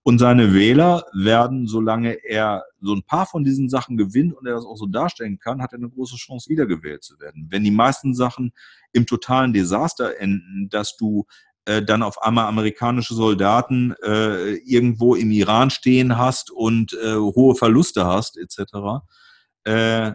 Und 0.04 0.18
seine 0.18 0.52
Wähler 0.52 1.04
werden, 1.12 1.68
solange 1.68 2.14
er 2.24 2.64
so 2.80 2.92
ein 2.94 3.04
paar 3.04 3.26
von 3.26 3.44
diesen 3.44 3.68
Sachen 3.68 3.96
gewinnt 3.96 4.34
und 4.34 4.46
er 4.46 4.54
das 4.54 4.64
auch 4.64 4.76
so 4.76 4.86
darstellen 4.86 5.38
kann, 5.38 5.62
hat 5.62 5.72
er 5.72 5.78
eine 5.78 5.88
große 5.88 6.16
Chance, 6.16 6.50
wiedergewählt 6.50 7.04
zu 7.04 7.20
werden. 7.20 7.46
Wenn 7.50 7.62
die 7.62 7.70
meisten 7.70 8.12
Sachen 8.14 8.52
im 8.92 9.06
totalen 9.06 9.52
Desaster 9.52 10.18
enden, 10.18 10.68
dass 10.70 10.96
du 10.96 11.26
äh, 11.66 11.82
dann 11.82 12.02
auf 12.02 12.20
einmal 12.20 12.46
amerikanische 12.46 13.14
Soldaten 13.14 13.94
äh, 14.02 14.54
irgendwo 14.54 15.14
im 15.14 15.30
Iran 15.30 15.70
stehen 15.70 16.18
hast 16.18 16.50
und 16.50 16.94
äh, 16.94 17.14
hohe 17.14 17.54
Verluste 17.54 18.04
hast, 18.04 18.36
etc., 18.36 19.04
äh, 19.64 20.12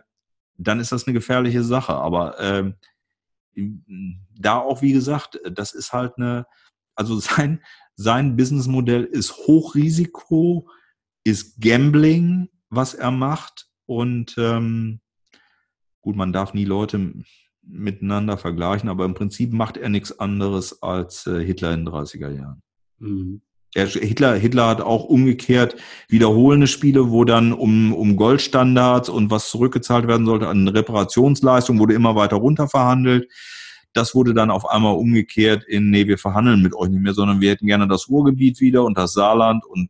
dann 0.57 0.79
ist 0.79 0.91
das 0.91 1.07
eine 1.07 1.13
gefährliche 1.13 1.63
Sache. 1.63 1.93
Aber 1.93 2.37
äh, 2.39 2.73
da 4.35 4.57
auch, 4.57 4.81
wie 4.81 4.91
gesagt, 4.91 5.39
das 5.49 5.73
ist 5.73 5.93
halt 5.93 6.17
eine, 6.17 6.45
also 6.95 7.17
sein, 7.19 7.63
sein 7.97 8.37
Businessmodell 8.37 9.03
ist 9.03 9.35
Hochrisiko, 9.35 10.69
ist 11.23 11.59
Gambling, 11.59 12.47
was 12.69 12.93
er 12.93 13.11
macht. 13.11 13.67
Und 13.85 14.35
ähm, 14.37 15.01
gut, 16.01 16.15
man 16.15 16.31
darf 16.31 16.53
nie 16.53 16.65
Leute 16.65 17.13
miteinander 17.63 18.37
vergleichen, 18.37 18.87
aber 18.87 19.03
im 19.03 19.13
Prinzip 19.13 19.51
macht 19.51 19.77
er 19.77 19.89
nichts 19.89 20.17
anderes 20.19 20.81
als 20.81 21.27
äh, 21.27 21.43
Hitler 21.43 21.73
in 21.73 21.85
den 21.85 21.93
30er 21.93 22.29
Jahren. 22.29 22.61
Mhm. 22.99 23.41
Er, 23.73 23.87
Hitler, 23.87 24.35
Hitler 24.35 24.67
hat 24.67 24.81
auch 24.81 25.03
umgekehrt 25.03 25.75
wiederholende 26.07 26.67
Spiele, 26.67 27.11
wo 27.11 27.25
dann 27.25 27.51
um, 27.51 27.93
um 27.93 28.15
Goldstandards 28.15 29.09
und 29.09 29.29
was 29.29 29.49
zurückgezahlt 29.49 30.07
werden 30.07 30.25
sollte 30.25 30.47
an 30.47 30.67
Reparationsleistung, 30.67 31.77
wurde 31.79 31.93
immer 31.93 32.15
weiter 32.15 32.37
runter 32.37 32.69
verhandelt. 32.69 33.29
Das 33.97 34.13
wurde 34.13 34.35
dann 34.35 34.51
auf 34.51 34.67
einmal 34.67 34.95
umgekehrt 34.95 35.63
in, 35.63 35.89
nee, 35.89 36.05
wir 36.05 36.19
verhandeln 36.19 36.61
mit 36.61 36.75
euch 36.75 36.89
nicht 36.89 37.01
mehr, 37.01 37.15
sondern 37.15 37.41
wir 37.41 37.49
hätten 37.49 37.65
gerne 37.65 37.87
das 37.87 38.07
Ruhrgebiet 38.09 38.61
wieder 38.61 38.83
und 38.83 38.95
das 38.95 39.13
Saarland 39.13 39.65
und 39.65 39.89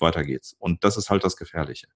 weiter 0.00 0.24
geht's. 0.24 0.56
Und 0.58 0.82
das 0.82 0.96
ist 0.96 1.08
halt 1.08 1.22
das 1.22 1.36
Gefährliche. 1.36 1.86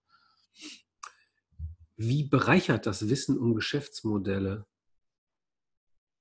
Wie 1.96 2.22
bereichert 2.22 2.86
das 2.86 3.08
Wissen 3.08 3.36
um 3.36 3.56
Geschäftsmodelle 3.56 4.66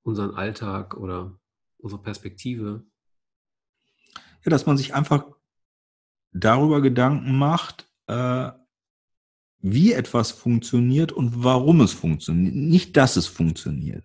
unseren 0.02 0.34
Alltag 0.34 0.96
oder 0.96 1.38
unsere 1.76 2.02
Perspektive? 2.02 2.84
Ja, 4.44 4.50
dass 4.50 4.66
man 4.66 4.76
sich 4.76 4.92
einfach 4.92 5.24
darüber 6.32 6.82
Gedanken 6.82 7.38
macht, 7.38 7.88
äh, 8.08 8.50
wie 9.60 9.92
etwas 9.92 10.32
funktioniert 10.32 11.12
und 11.12 11.44
warum 11.44 11.80
es 11.80 11.92
funktioniert. 11.92 12.56
Nicht, 12.56 12.96
dass 12.96 13.16
es 13.16 13.28
funktioniert. 13.28 14.04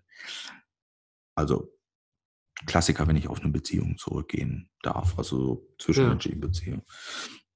Also 1.36 1.70
Klassiker, 2.66 3.08
wenn 3.08 3.16
ich 3.16 3.28
auf 3.28 3.42
eine 3.42 3.52
Beziehung 3.52 3.98
zurückgehen 3.98 4.70
darf, 4.82 5.18
also 5.18 5.68
zwischenmenschliche 5.80 6.38
ja. 6.38 6.48
Beziehung. 6.48 6.84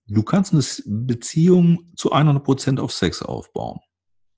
Du 0.08 0.24
kannst 0.24 0.54
eine 0.54 0.64
Beziehung 1.06 1.92
zu 1.96 2.12
100 2.12 2.44
Prozent 2.44 2.80
auf 2.80 2.92
Sex 2.92 3.22
aufbauen. 3.22 3.80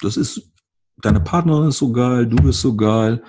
Das 0.01 0.17
ist, 0.17 0.51
deine 0.97 1.21
Partnerin 1.21 1.69
ist 1.69 1.77
so 1.77 1.91
geil, 1.91 2.27
du 2.27 2.37
bist 2.37 2.61
so 2.61 2.75
geil, 2.75 3.23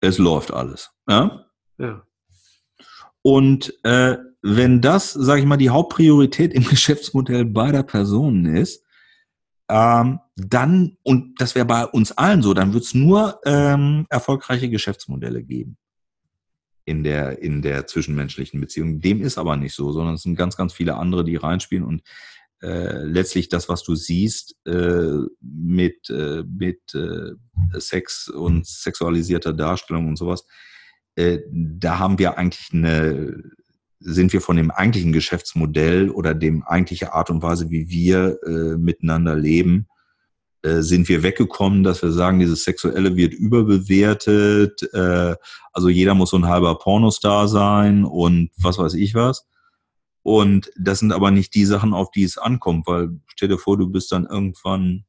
es 0.00 0.18
läuft 0.18 0.52
alles. 0.52 0.90
Ja. 1.08 1.46
ja. 1.78 2.06
Und 3.22 3.74
äh, 3.84 4.18
wenn 4.42 4.80
das, 4.80 5.12
sage 5.12 5.40
ich 5.40 5.46
mal, 5.46 5.56
die 5.56 5.70
Hauptpriorität 5.70 6.52
im 6.52 6.64
Geschäftsmodell 6.68 7.44
beider 7.44 7.82
Personen 7.82 8.46
ist, 8.46 8.84
ähm, 9.68 10.20
dann, 10.36 10.96
und 11.02 11.40
das 11.40 11.54
wäre 11.54 11.66
bei 11.66 11.84
uns 11.84 12.12
allen 12.12 12.42
so, 12.42 12.54
dann 12.54 12.72
wird 12.72 12.84
es 12.84 12.94
nur 12.94 13.40
ähm, 13.44 14.06
erfolgreiche 14.08 14.70
Geschäftsmodelle 14.70 15.42
geben 15.42 15.76
in 16.84 17.04
der, 17.04 17.42
in 17.42 17.60
der 17.60 17.86
zwischenmenschlichen 17.86 18.60
Beziehung. 18.60 19.00
Dem 19.00 19.20
ist 19.20 19.36
aber 19.36 19.56
nicht 19.56 19.74
so, 19.74 19.92
sondern 19.92 20.14
es 20.14 20.22
sind 20.22 20.36
ganz, 20.36 20.56
ganz 20.56 20.72
viele 20.72 20.96
andere, 20.96 21.22
die 21.22 21.36
reinspielen 21.36 21.84
und 21.84 22.02
äh, 22.62 23.04
letztlich 23.04 23.48
das, 23.48 23.68
was 23.68 23.84
du 23.84 23.94
siehst 23.94 24.56
äh, 24.66 25.18
mit, 25.40 26.08
äh, 26.10 26.42
mit 26.48 26.80
äh, 26.94 27.32
Sex 27.78 28.28
und 28.28 28.66
sexualisierter 28.66 29.52
Darstellung 29.52 30.08
und 30.08 30.16
sowas, 30.16 30.44
äh, 31.14 31.40
da 31.50 31.98
haben 31.98 32.18
wir 32.18 32.38
eigentlich 32.38 32.72
eine, 32.72 33.42
sind 34.00 34.32
wir 34.32 34.40
von 34.40 34.56
dem 34.56 34.70
eigentlichen 34.70 35.12
Geschäftsmodell 35.12 36.10
oder 36.10 36.34
dem 36.34 36.62
eigentliche 36.62 37.12
Art 37.12 37.30
und 37.30 37.42
Weise, 37.42 37.70
wie 37.70 37.88
wir 37.88 38.38
äh, 38.46 38.76
miteinander 38.76 39.34
leben, 39.34 39.88
äh, 40.62 40.82
sind 40.82 41.08
wir 41.08 41.22
weggekommen, 41.22 41.84
dass 41.84 42.02
wir 42.02 42.10
sagen, 42.10 42.40
dieses 42.40 42.64
Sexuelle 42.64 43.16
wird 43.16 43.32
überbewertet, 43.32 44.82
äh, 44.92 45.36
also 45.72 45.88
jeder 45.88 46.14
muss 46.14 46.30
so 46.30 46.36
ein 46.36 46.46
halber 46.46 46.78
Pornostar 46.78 47.48
sein 47.48 48.04
und 48.04 48.50
was 48.56 48.78
weiß 48.78 48.94
ich 48.94 49.14
was. 49.14 49.46
Und 50.22 50.70
das 50.76 50.98
sind 50.98 51.12
aber 51.12 51.30
nicht 51.30 51.54
die 51.54 51.64
Sachen, 51.64 51.94
auf 51.94 52.10
die 52.10 52.24
es 52.24 52.38
ankommt, 52.38 52.86
weil 52.86 53.20
stell 53.28 53.48
dir 53.48 53.58
vor, 53.58 53.78
du 53.78 53.88
bist 53.88 54.12
dann 54.12 54.26
irgendwann 54.26 55.04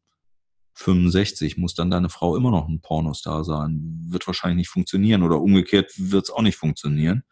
65, 0.76 1.58
muss 1.58 1.74
dann 1.74 1.92
deine 1.92 2.10
Frau 2.10 2.38
immer 2.38 2.52
noch 2.52 2.70
ein 2.70 2.80
Pornostar 2.82 3.44
sein. 3.44 4.06
Wird 4.08 4.28
wahrscheinlich 4.28 4.58
nicht 4.58 4.70
funktionieren 4.70 5.24
oder 5.24 5.42
umgekehrt 5.42 5.92
wird 5.98 6.26
es 6.26 6.30
auch 6.30 6.42
nicht 6.42 6.56
funktionieren. 6.56 7.24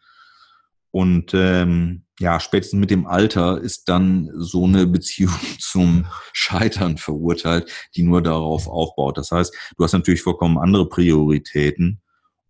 Und 0.90 1.32
ähm, 1.34 2.04
ja, 2.18 2.40
spätestens 2.40 2.80
mit 2.80 2.90
dem 2.90 3.06
Alter 3.06 3.60
ist 3.60 3.88
dann 3.88 4.30
so 4.34 4.64
eine 4.66 4.86
Beziehung 4.86 5.34
zum 5.58 6.06
Scheitern 6.32 6.96
verurteilt, 6.98 7.70
die 7.94 8.02
nur 8.02 8.22
darauf 8.22 8.66
aufbaut. 8.66 9.18
Das 9.18 9.30
heißt, 9.30 9.54
du 9.76 9.84
hast 9.84 9.92
natürlich 9.92 10.22
vollkommen 10.22 10.58
andere 10.58 10.88
Prioritäten 10.88 12.00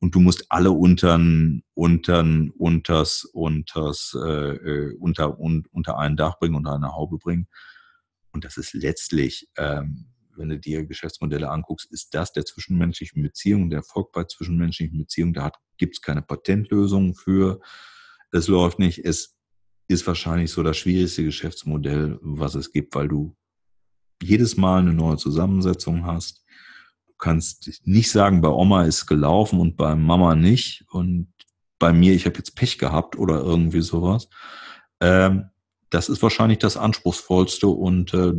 und 0.00 0.14
du 0.14 0.20
musst 0.20 0.46
alle 0.48 0.70
untern, 0.70 1.62
untern, 1.74 2.50
unters, 2.56 3.24
unters, 3.24 4.16
äh, 4.24 4.54
äh, 4.54 4.96
unter, 4.98 5.38
un, 5.40 5.64
unter 5.72 5.98
ein 5.98 6.16
Dach 6.16 6.38
bringen, 6.38 6.54
unter 6.54 6.74
eine 6.74 6.94
Haube 6.94 7.18
bringen. 7.18 7.48
Und 8.30 8.44
das 8.44 8.56
ist 8.56 8.74
letztlich, 8.74 9.48
ähm, 9.56 10.06
wenn 10.36 10.50
du 10.50 10.58
dir 10.58 10.86
Geschäftsmodelle 10.86 11.50
anguckst, 11.50 11.90
ist 11.90 12.14
das 12.14 12.32
der 12.32 12.44
zwischenmenschlichen 12.44 13.22
Beziehung, 13.22 13.70
der 13.70 13.78
Erfolg 13.78 14.12
bei 14.12 14.22
zwischenmenschlichen 14.22 14.96
Beziehungen. 14.96 15.34
Da 15.34 15.50
gibt 15.78 15.96
es 15.96 16.00
keine 16.02 16.22
Patentlösung 16.22 17.16
für. 17.16 17.60
Es 18.30 18.48
läuft 18.48 18.78
nicht. 18.78 19.04
Es 19.04 19.36
ist 19.88 20.06
wahrscheinlich 20.06 20.50
so 20.50 20.62
das 20.62 20.76
schwierigste 20.76 21.24
Geschäftsmodell, 21.24 22.18
was 22.20 22.54
es 22.54 22.72
gibt, 22.72 22.94
weil 22.94 23.08
du 23.08 23.36
jedes 24.22 24.56
Mal 24.56 24.80
eine 24.80 24.92
neue 24.92 25.16
Zusammensetzung 25.16 26.04
hast 26.04 26.44
kannst 27.18 27.82
nicht 27.84 28.10
sagen, 28.10 28.40
bei 28.40 28.48
Oma 28.48 28.84
ist 28.84 29.06
gelaufen 29.06 29.60
und 29.60 29.76
bei 29.76 29.94
Mama 29.94 30.34
nicht 30.34 30.84
und 30.90 31.28
bei 31.78 31.92
mir, 31.92 32.14
ich 32.14 32.26
habe 32.26 32.38
jetzt 32.38 32.56
Pech 32.56 32.78
gehabt 32.78 33.16
oder 33.18 33.40
irgendwie 33.40 33.82
sowas. 33.82 34.28
Ähm, 35.00 35.50
das 35.90 36.08
ist 36.08 36.22
wahrscheinlich 36.22 36.58
das 36.58 36.76
Anspruchsvollste 36.76 37.68
und 37.68 38.14
äh, 38.14 38.32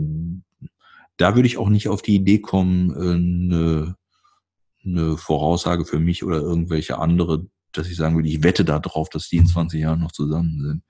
da 1.18 1.36
würde 1.36 1.48
ich 1.48 1.58
auch 1.58 1.70
nicht 1.70 1.90
auf 1.90 2.02
die 2.02 2.16
Idee 2.16 2.40
kommen, 2.40 2.92
äh, 2.92 3.56
eine, 3.56 3.96
eine 4.84 5.18
Voraussage 5.18 5.86
für 5.86 6.00
mich 6.00 6.24
oder 6.24 6.38
irgendwelche 6.38 6.98
andere, 6.98 7.46
dass 7.72 7.88
ich 7.88 7.96
sagen 7.96 8.16
würde, 8.16 8.30
ich 8.30 8.44
wette 8.44 8.66
darauf, 8.66 9.10
dass 9.10 9.28
die 9.28 9.38
in 9.38 9.48
20 9.48 9.82
Jahren 9.82 10.00
noch 10.00 10.12
zusammen 10.12 10.62
sind. 10.62 10.84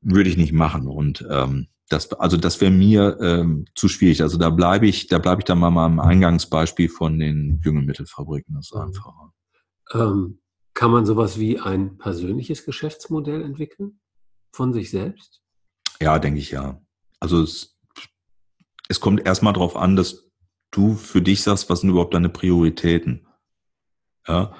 Würde 0.00 0.30
ich 0.30 0.36
nicht 0.36 0.52
machen. 0.52 0.88
Und 0.88 1.24
ähm, 1.30 1.68
das, 1.88 2.12
also 2.12 2.36
das 2.36 2.60
wäre 2.60 2.70
mir 2.70 3.18
ähm, 3.20 3.66
zu 3.74 3.88
schwierig. 3.88 4.22
Also 4.22 4.38
da 4.38 4.50
bleibe 4.50 4.86
ich, 4.86 5.08
da 5.08 5.18
bleibe 5.18 5.40
ich 5.40 5.44
dann 5.44 5.58
mal 5.58 5.84
am 5.84 6.00
Eingangsbeispiel 6.00 6.88
von 6.88 7.18
den 7.18 7.60
Düngemittelfabriken. 7.60 8.54
Das 8.54 8.66
ist 8.66 8.74
mhm. 8.74 8.80
einfacher. 8.80 9.32
Ähm, 9.92 10.38
kann 10.74 10.90
man 10.90 11.04
sowas 11.04 11.38
wie 11.38 11.60
ein 11.60 11.98
persönliches 11.98 12.64
Geschäftsmodell 12.64 13.42
entwickeln 13.42 14.00
von 14.52 14.72
sich 14.72 14.90
selbst? 14.90 15.42
Ja, 16.00 16.18
denke 16.18 16.40
ich 16.40 16.50
ja. 16.50 16.80
Also 17.20 17.42
es, 17.42 17.78
es 18.88 19.00
kommt 19.00 19.24
erstmal 19.24 19.52
darauf 19.52 19.76
an, 19.76 19.96
dass 19.96 20.30
du 20.70 20.94
für 20.94 21.22
dich 21.22 21.42
sagst, 21.42 21.68
was 21.68 21.80
sind 21.80 21.90
überhaupt 21.90 22.14
deine 22.14 22.30
Prioritäten. 22.30 23.26
Ja, 24.26 24.54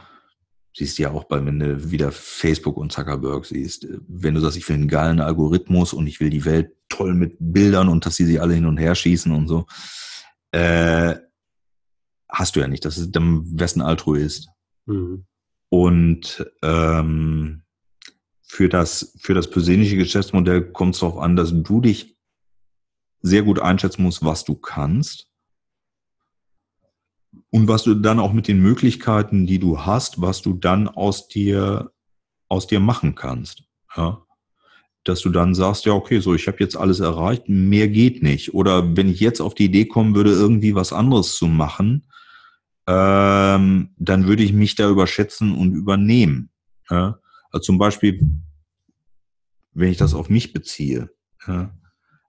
siehst 0.75 0.99
ja 0.99 1.11
auch 1.11 1.25
bei, 1.25 1.45
wenn 1.45 1.59
du 1.59 1.91
wieder 1.91 2.13
Facebook 2.13 2.77
und 2.77 2.93
Zuckerberg 2.93 3.45
siehst, 3.45 3.87
wenn 4.09 4.35
du 4.35 4.41
sagst, 4.41 4.57
ich 4.57 4.69
will 4.69 4.77
einen 4.77 4.89
geilen 4.89 5.21
Algorithmus 5.21 5.93
und 5.93 6.07
ich 6.07 6.21
will 6.21 6.31
die 6.31 6.45
Welt 6.45 6.73
toll 6.89 7.15
mit 7.15 7.37
Bildern 7.39 7.89
und 7.89 8.07
dass 8.07 8.17
sie 8.17 8.27
sie 8.27 8.41
alle 8.41 8.55
hin 8.55 8.67
und 8.67 8.79
her 8.79 8.95
schießen 8.95 9.33
und 9.33 9.49
so, 9.49 9.67
äh, 10.53 11.15
hast 12.29 12.57
du 12.57 12.61
ja 12.61 12.69
nicht. 12.69 12.85
Das 12.85 12.99
ist 12.99 13.13
dann 13.13 13.59
wessen 13.59 13.83
Altruist. 13.83 14.49
Mhm. 14.87 15.27
Und 15.69 16.47
ähm, 16.63 17.63
für 18.43 18.69
das, 18.69 19.15
für 19.21 19.35
das 19.35 19.49
persönliche 19.49 19.97
Geschäftsmodell 19.97 20.73
kommt 20.73 20.95
es 20.95 21.01
darauf 21.01 21.19
an, 21.19 21.37
dass 21.37 21.53
du 21.53 21.81
dich 21.81 22.19
sehr 23.21 23.43
gut 23.43 23.61
einschätzen 23.61 24.03
musst, 24.03 24.25
was 24.25 24.45
du 24.45 24.55
kannst 24.55 25.32
und 27.51 27.69
was 27.69 27.85
du 27.85 27.95
dann 27.95 28.19
auch 28.19 28.33
mit 28.33 28.49
den 28.49 28.61
Möglichkeiten, 28.61 29.47
die 29.47 29.59
du 29.59 29.81
hast, 29.81 30.21
was 30.21 30.43
du 30.43 30.55
dann 30.55 30.89
aus 30.89 31.29
dir, 31.29 31.93
aus 32.49 32.67
dir 32.67 32.81
machen 32.81 33.15
kannst. 33.15 33.65
Ja? 33.97 34.23
Dass 35.05 35.21
du 35.21 35.31
dann 35.31 35.55
sagst, 35.55 35.85
ja, 35.85 35.93
okay, 35.93 36.21
so, 36.21 36.35
ich 36.35 36.47
habe 36.47 36.59
jetzt 36.61 36.77
alles 36.77 37.01
erreicht, 37.01 37.49
mehr 37.49 37.89
geht 37.89 38.23
nicht. 38.23 38.55
Oder 38.55 38.97
wenn 38.97 39.09
ich 39.09 39.21
jetzt 39.21 39.41
auf 39.41 39.55
die 39.55 39.67
Idee 39.67 39.87
kommen 39.87 40.15
würde, 40.15 40.31
irgendwie 40.31 40.75
was 40.75 40.93
anderes 40.93 41.37
zu 41.37 41.47
machen, 41.47 42.07
ähm, 42.87 43.91
dann 43.97 44.27
würde 44.27 44.43
ich 44.43 44.53
mich 44.53 44.75
da 44.75 44.89
überschätzen 44.89 45.55
und 45.55 45.75
übernehmen. 45.75 46.51
Ja? 46.91 47.19
Also 47.51 47.65
zum 47.65 47.79
Beispiel, 47.79 48.29
wenn 49.73 49.91
ich 49.91 49.99
das 49.99 50.15
auf 50.15 50.29
mich 50.29 50.53
beziehe. 50.53 51.11
Ja? 51.47 51.75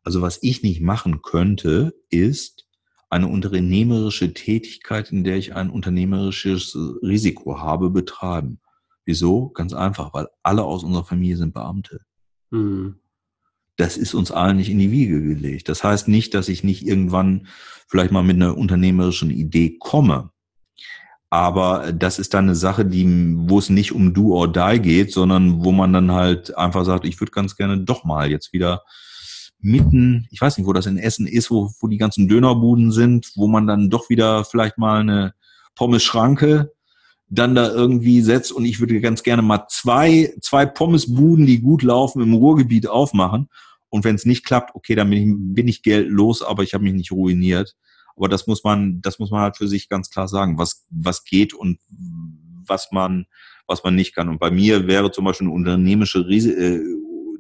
Also 0.04 0.22
was 0.22 0.40
ich 0.42 0.64
nicht 0.64 0.82
machen 0.82 1.22
könnte, 1.22 1.94
ist, 2.10 2.68
eine 3.14 3.28
unternehmerische 3.28 4.34
Tätigkeit, 4.34 5.12
in 5.12 5.24
der 5.24 5.38
ich 5.38 5.56
ein 5.56 5.70
unternehmerisches 5.70 6.76
Risiko 7.04 7.60
habe, 7.60 7.92
betreiben. 7.92 8.60
Wieso? 9.06 9.50
Ganz 9.50 9.74
einfach, 9.74 10.14
weil 10.14 10.28
alle 10.42 10.64
aus 10.64 10.84
unserer 10.84 11.06
Familie 11.06 11.38
sind 11.38 11.54
Beamte. 11.54 12.02
Mhm. 12.50 12.96
Das 13.78 13.98
ist 13.98 14.16
uns 14.16 14.32
allen 14.32 14.58
nicht 14.58 14.70
in 14.70 14.80
die 14.80 14.92
Wiege 14.92 15.22
gelegt. 15.22 15.70
Das 15.70 15.84
heißt 15.84 16.08
nicht, 16.08 16.34
dass 16.34 16.50
ich 16.50 16.64
nicht 16.64 16.86
irgendwann 16.88 17.48
vielleicht 17.88 18.12
mal 18.12 18.24
mit 18.24 18.38
einer 18.38 18.58
unternehmerischen 18.58 19.30
Idee 19.30 19.78
komme. 19.80 20.32
Aber 21.30 21.92
das 21.92 22.18
ist 22.20 22.34
dann 22.34 22.46
eine 22.46 22.56
Sache, 22.56 22.86
die, 22.86 23.36
wo 23.38 23.60
es 23.60 23.70
nicht 23.70 23.92
um 23.92 24.14
Do 24.14 24.36
or 24.36 24.52
Die 24.52 24.80
geht, 24.80 25.12
sondern 25.12 25.64
wo 25.64 25.72
man 25.72 25.94
dann 25.94 26.12
halt 26.12 26.56
einfach 26.58 26.86
sagt, 26.86 27.06
ich 27.06 27.20
würde 27.20 27.32
ganz 27.32 27.56
gerne 27.56 27.80
doch 27.80 28.04
mal 28.06 28.30
jetzt 28.30 28.54
wieder 28.54 28.84
mitten, 29.64 30.28
ich 30.30 30.42
weiß 30.42 30.58
nicht, 30.58 30.68
wo 30.68 30.74
das 30.74 30.86
in 30.86 30.98
Essen 30.98 31.26
ist, 31.26 31.50
wo, 31.50 31.72
wo 31.80 31.88
die 31.88 31.98
ganzen 31.98 32.28
Dönerbuden 32.28 32.92
sind, 32.92 33.32
wo 33.36 33.48
man 33.48 33.66
dann 33.66 33.90
doch 33.90 34.10
wieder 34.10 34.44
vielleicht 34.46 34.78
mal 34.78 35.00
eine 35.00 35.34
Pommes-Schranke 35.76 36.72
dann 37.30 37.56
da 37.56 37.72
irgendwie 37.72 38.22
setzt 38.22 38.52
und 38.52 38.66
ich 38.66 38.80
würde 38.80 39.02
ganz 39.02 39.24
gerne 39.24 39.42
mal 39.42 39.66
zwei, 39.70 40.34
zwei 40.42 40.66
Pommesbuden, 40.68 41.48
die 41.48 41.62
gut 41.62 41.82
laufen, 41.82 42.22
im 42.22 42.34
Ruhrgebiet 42.34 42.88
aufmachen. 42.88 43.50
Und 43.90 44.04
wenn 44.04 44.16
es 44.16 44.26
nicht 44.26 44.46
klappt, 44.46 44.76
okay, 44.76 44.94
dann 44.94 45.10
bin 45.10 45.20
ich, 45.20 45.56
bin 45.56 45.68
ich 45.68 45.82
Geld 45.82 46.10
los, 46.10 46.44
aber 46.44 46.64
ich 46.64 46.74
habe 46.74 46.84
mich 46.84 46.94
nicht 46.94 47.12
ruiniert. 47.12 47.76
Aber 48.16 48.30
das 48.30 48.46
muss 48.46 48.64
man, 48.64 49.02
das 49.02 49.18
muss 49.18 49.32
man 49.32 49.42
halt 49.42 49.58
für 49.58 49.68
sich 49.68 49.90
ganz 49.90 50.10
klar 50.12 50.28
sagen, 50.28 50.58
was, 50.58 50.86
was 50.90 51.24
geht 51.24 51.54
und 51.54 51.80
was 52.68 52.92
man, 52.92 53.26
was 53.66 53.84
man 53.84 53.96
nicht 53.96 54.14
kann. 54.14 54.30
Und 54.30 54.40
bei 54.40 54.52
mir 54.52 54.88
wäre 54.88 55.12
zum 55.12 55.26
Beispiel 55.26 55.48
eine 55.48 55.56
unternehmerische, 55.56 56.20
äh, 56.20 56.82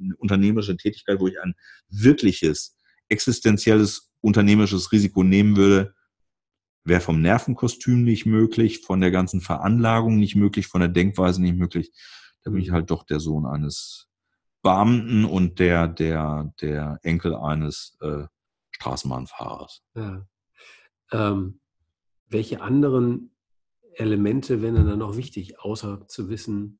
eine 0.03 0.15
unternehmerische 0.17 0.77
Tätigkeit, 0.77 1.19
wo 1.19 1.27
ich 1.27 1.39
ein 1.41 1.55
wirkliches, 1.89 2.77
existenzielles 3.09 4.11
unternehmerisches 4.21 4.91
Risiko 4.91 5.23
nehmen 5.23 5.57
würde, 5.57 5.93
wäre 6.85 7.01
vom 7.01 7.21
Nervenkostüm 7.21 8.03
nicht 8.03 8.25
möglich, 8.25 8.81
von 8.81 9.01
der 9.01 9.11
ganzen 9.11 9.41
Veranlagung 9.41 10.17
nicht 10.17 10.35
möglich, 10.35 10.67
von 10.67 10.81
der 10.81 10.89
Denkweise 10.89 11.41
nicht 11.41 11.57
möglich. 11.57 11.91
Da 12.43 12.51
bin 12.51 12.61
ich 12.61 12.71
halt 12.71 12.89
doch 12.91 13.03
der 13.03 13.19
Sohn 13.19 13.45
eines 13.45 14.09
Beamten 14.61 15.25
und 15.25 15.59
der, 15.59 15.87
der, 15.87 16.53
der 16.61 16.99
Enkel 17.03 17.35
eines 17.35 17.97
äh, 18.01 18.25
Straßenbahnfahrers. 18.71 19.83
Ja. 19.95 20.25
Ähm, 21.11 21.59
welche 22.27 22.61
anderen 22.61 23.35
Elemente 23.95 24.61
wären 24.61 24.87
dann 24.87 24.99
noch 24.99 25.17
wichtig, 25.17 25.59
außer 25.59 26.07
zu 26.07 26.29
wissen, 26.29 26.79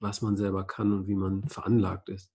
was 0.00 0.22
man 0.22 0.36
selber 0.36 0.66
kann 0.66 0.92
und 0.92 1.06
wie 1.06 1.14
man 1.14 1.48
veranlagt 1.48 2.08
ist? 2.08 2.33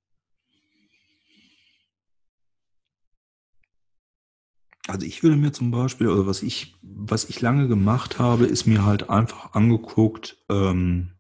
Also 4.89 5.05
ich 5.05 5.21
würde 5.21 5.35
mir 5.37 5.51
zum 5.51 5.69
Beispiel, 5.69 6.07
oder 6.07 6.25
was 6.25 6.41
ich, 6.41 6.75
was 6.81 7.29
ich 7.29 7.41
lange 7.41 7.67
gemacht 7.67 8.17
habe, 8.17 8.45
ist 8.45 8.65
mir 8.65 8.85
halt 8.85 9.07
einfach 9.09 9.53
angeguckt, 9.53 10.43
ähm, 10.49 11.11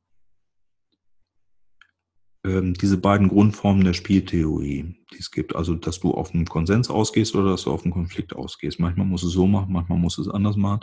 ähm, 2.43 2.73
diese 2.73 2.97
beiden 2.97 3.27
Grundformen 3.27 3.83
der 3.83 3.93
Spieltheorie, 3.93 4.95
die 5.13 5.17
es 5.17 5.29
gibt. 5.29 5.55
Also, 5.55 5.75
dass 5.75 5.99
du 5.99 6.15
auf 6.15 6.33
einen 6.33 6.45
Konsens 6.45 6.89
ausgehst 6.89 7.35
oder 7.35 7.51
dass 7.51 7.65
du 7.65 7.71
auf 7.71 7.83
einen 7.83 7.93
Konflikt 7.93 8.35
ausgehst. 8.35 8.79
Manchmal 8.79 9.05
musst 9.05 9.23
du 9.23 9.27
es 9.27 9.33
so 9.33 9.45
machen, 9.45 9.71
manchmal 9.71 9.99
musst 9.99 10.17
du 10.17 10.23
es 10.23 10.29
anders 10.29 10.55
machen. 10.55 10.79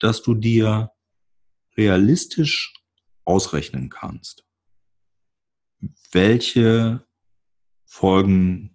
Dass 0.00 0.20
du 0.20 0.34
dir 0.34 0.90
realistisch 1.76 2.74
ausrechnen 3.24 3.90
kannst, 3.90 4.44
welche 6.10 7.06
Folgen 7.84 8.73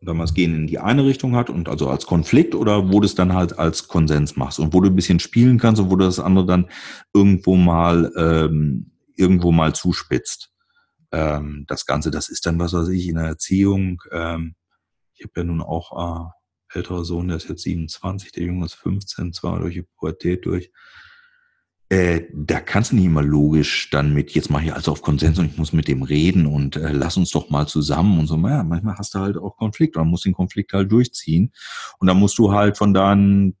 damals 0.00 0.32
gehen 0.32 0.54
in 0.54 0.66
die 0.66 0.78
eine 0.78 1.04
Richtung 1.04 1.36
hat 1.36 1.50
und 1.50 1.68
also 1.68 1.88
als 1.88 2.06
Konflikt 2.06 2.54
oder 2.54 2.90
wo 2.90 3.00
du 3.00 3.06
es 3.06 3.14
dann 3.14 3.34
halt 3.34 3.58
als 3.58 3.86
Konsens 3.86 4.36
machst 4.36 4.58
und 4.58 4.72
wo 4.72 4.80
du 4.80 4.88
ein 4.88 4.96
bisschen 4.96 5.20
spielen 5.20 5.58
kannst 5.58 5.80
und 5.80 5.90
wo 5.90 5.96
du 5.96 6.04
das 6.04 6.18
andere 6.18 6.46
dann 6.46 6.68
irgendwo 7.12 7.56
mal 7.56 8.10
ähm, 8.16 8.92
irgendwo 9.16 9.52
mal 9.52 9.74
zuspitzt. 9.74 10.50
Ähm, 11.12 11.64
das 11.68 11.84
Ganze, 11.84 12.10
das 12.10 12.28
ist 12.28 12.46
dann 12.46 12.58
was 12.58 12.72
weiß 12.72 12.88
ich 12.88 13.08
in 13.08 13.16
der 13.16 13.26
Erziehung. 13.26 14.02
Ähm, 14.10 14.54
ich 15.14 15.24
habe 15.24 15.32
ja 15.36 15.44
nun 15.44 15.60
auch 15.60 16.30
äh, 16.72 16.78
älterer 16.78 17.04
Sohn, 17.04 17.28
der 17.28 17.36
ist 17.36 17.48
jetzt 17.48 17.62
27, 17.62 18.32
der 18.32 18.44
Junge 18.44 18.64
ist 18.64 18.74
15, 18.74 19.34
zwar 19.34 19.58
durch 19.60 19.74
die 19.74 19.82
Pubertät 19.82 20.46
durch. 20.46 20.70
Äh, 21.90 22.28
da 22.32 22.60
kannst 22.60 22.92
du 22.92 22.96
nicht 22.96 23.06
immer 23.06 23.22
logisch 23.22 23.90
dann 23.90 24.14
mit, 24.14 24.30
jetzt 24.30 24.48
mache 24.48 24.66
ich 24.66 24.72
also 24.72 24.92
auf 24.92 25.02
Konsens 25.02 25.40
und 25.40 25.46
ich 25.46 25.58
muss 25.58 25.72
mit 25.72 25.88
dem 25.88 26.04
reden 26.04 26.46
und 26.46 26.76
äh, 26.76 26.92
lass 26.92 27.16
uns 27.16 27.32
doch 27.32 27.50
mal 27.50 27.66
zusammen 27.66 28.20
und 28.20 28.28
so. 28.28 28.36
Ja, 28.36 28.62
manchmal 28.62 28.96
hast 28.96 29.12
du 29.12 29.18
halt 29.18 29.36
auch 29.36 29.56
Konflikt 29.56 29.96
oder 29.96 30.04
musst 30.04 30.24
den 30.24 30.32
Konflikt 30.32 30.72
halt 30.72 30.92
durchziehen. 30.92 31.52
Und 31.98 32.06
dann 32.06 32.16
musst 32.16 32.38
du 32.38 32.52
halt 32.52 32.78
von 32.78 32.94
deinen 32.94 33.56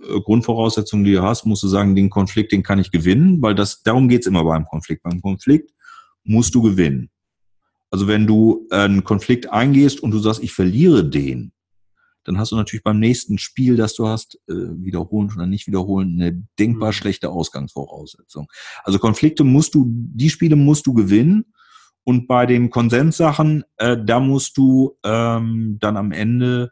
äh, 0.00 0.20
Grundvoraussetzungen, 0.22 1.04
die 1.04 1.12
du 1.12 1.22
hast, 1.22 1.44
musst 1.44 1.62
du 1.62 1.68
sagen, 1.68 1.94
den 1.94 2.08
Konflikt, 2.08 2.50
den 2.50 2.62
kann 2.62 2.78
ich 2.78 2.90
gewinnen, 2.90 3.42
weil 3.42 3.54
das, 3.54 3.82
darum 3.82 4.08
geht's 4.08 4.26
immer 4.26 4.44
beim 4.44 4.64
Konflikt. 4.64 5.02
Beim 5.02 5.20
Konflikt 5.20 5.70
musst 6.24 6.54
du 6.54 6.62
gewinnen. 6.62 7.10
Also 7.90 8.08
wenn 8.08 8.26
du 8.26 8.66
einen 8.70 9.04
Konflikt 9.04 9.52
eingehst 9.52 10.00
und 10.00 10.12
du 10.12 10.18
sagst, 10.18 10.42
ich 10.42 10.52
verliere 10.52 11.04
den, 11.04 11.52
dann 12.24 12.38
hast 12.38 12.52
du 12.52 12.56
natürlich 12.56 12.82
beim 12.82 12.98
nächsten 12.98 13.38
Spiel, 13.38 13.76
das 13.76 13.94
du 13.94 14.08
hast, 14.08 14.36
äh, 14.48 14.54
wiederholen 14.54 15.30
oder 15.34 15.46
nicht 15.46 15.66
wiederholen, 15.66 16.20
eine 16.20 16.46
denkbar 16.58 16.88
mhm. 16.88 16.94
schlechte 16.94 17.30
Ausgangsvoraussetzung. 17.30 18.48
Also 18.82 18.98
Konflikte 18.98 19.44
musst 19.44 19.74
du, 19.74 19.86
die 19.88 20.30
Spiele 20.30 20.56
musst 20.56 20.86
du 20.86 20.94
gewinnen. 20.94 21.44
Und 22.06 22.26
bei 22.26 22.44
den 22.44 22.68
Konsenssachen, 22.68 23.64
äh, 23.78 23.96
da 24.02 24.20
musst 24.20 24.58
du 24.58 24.98
ähm, 25.04 25.78
dann 25.80 25.96
am 25.96 26.12
Ende, 26.12 26.70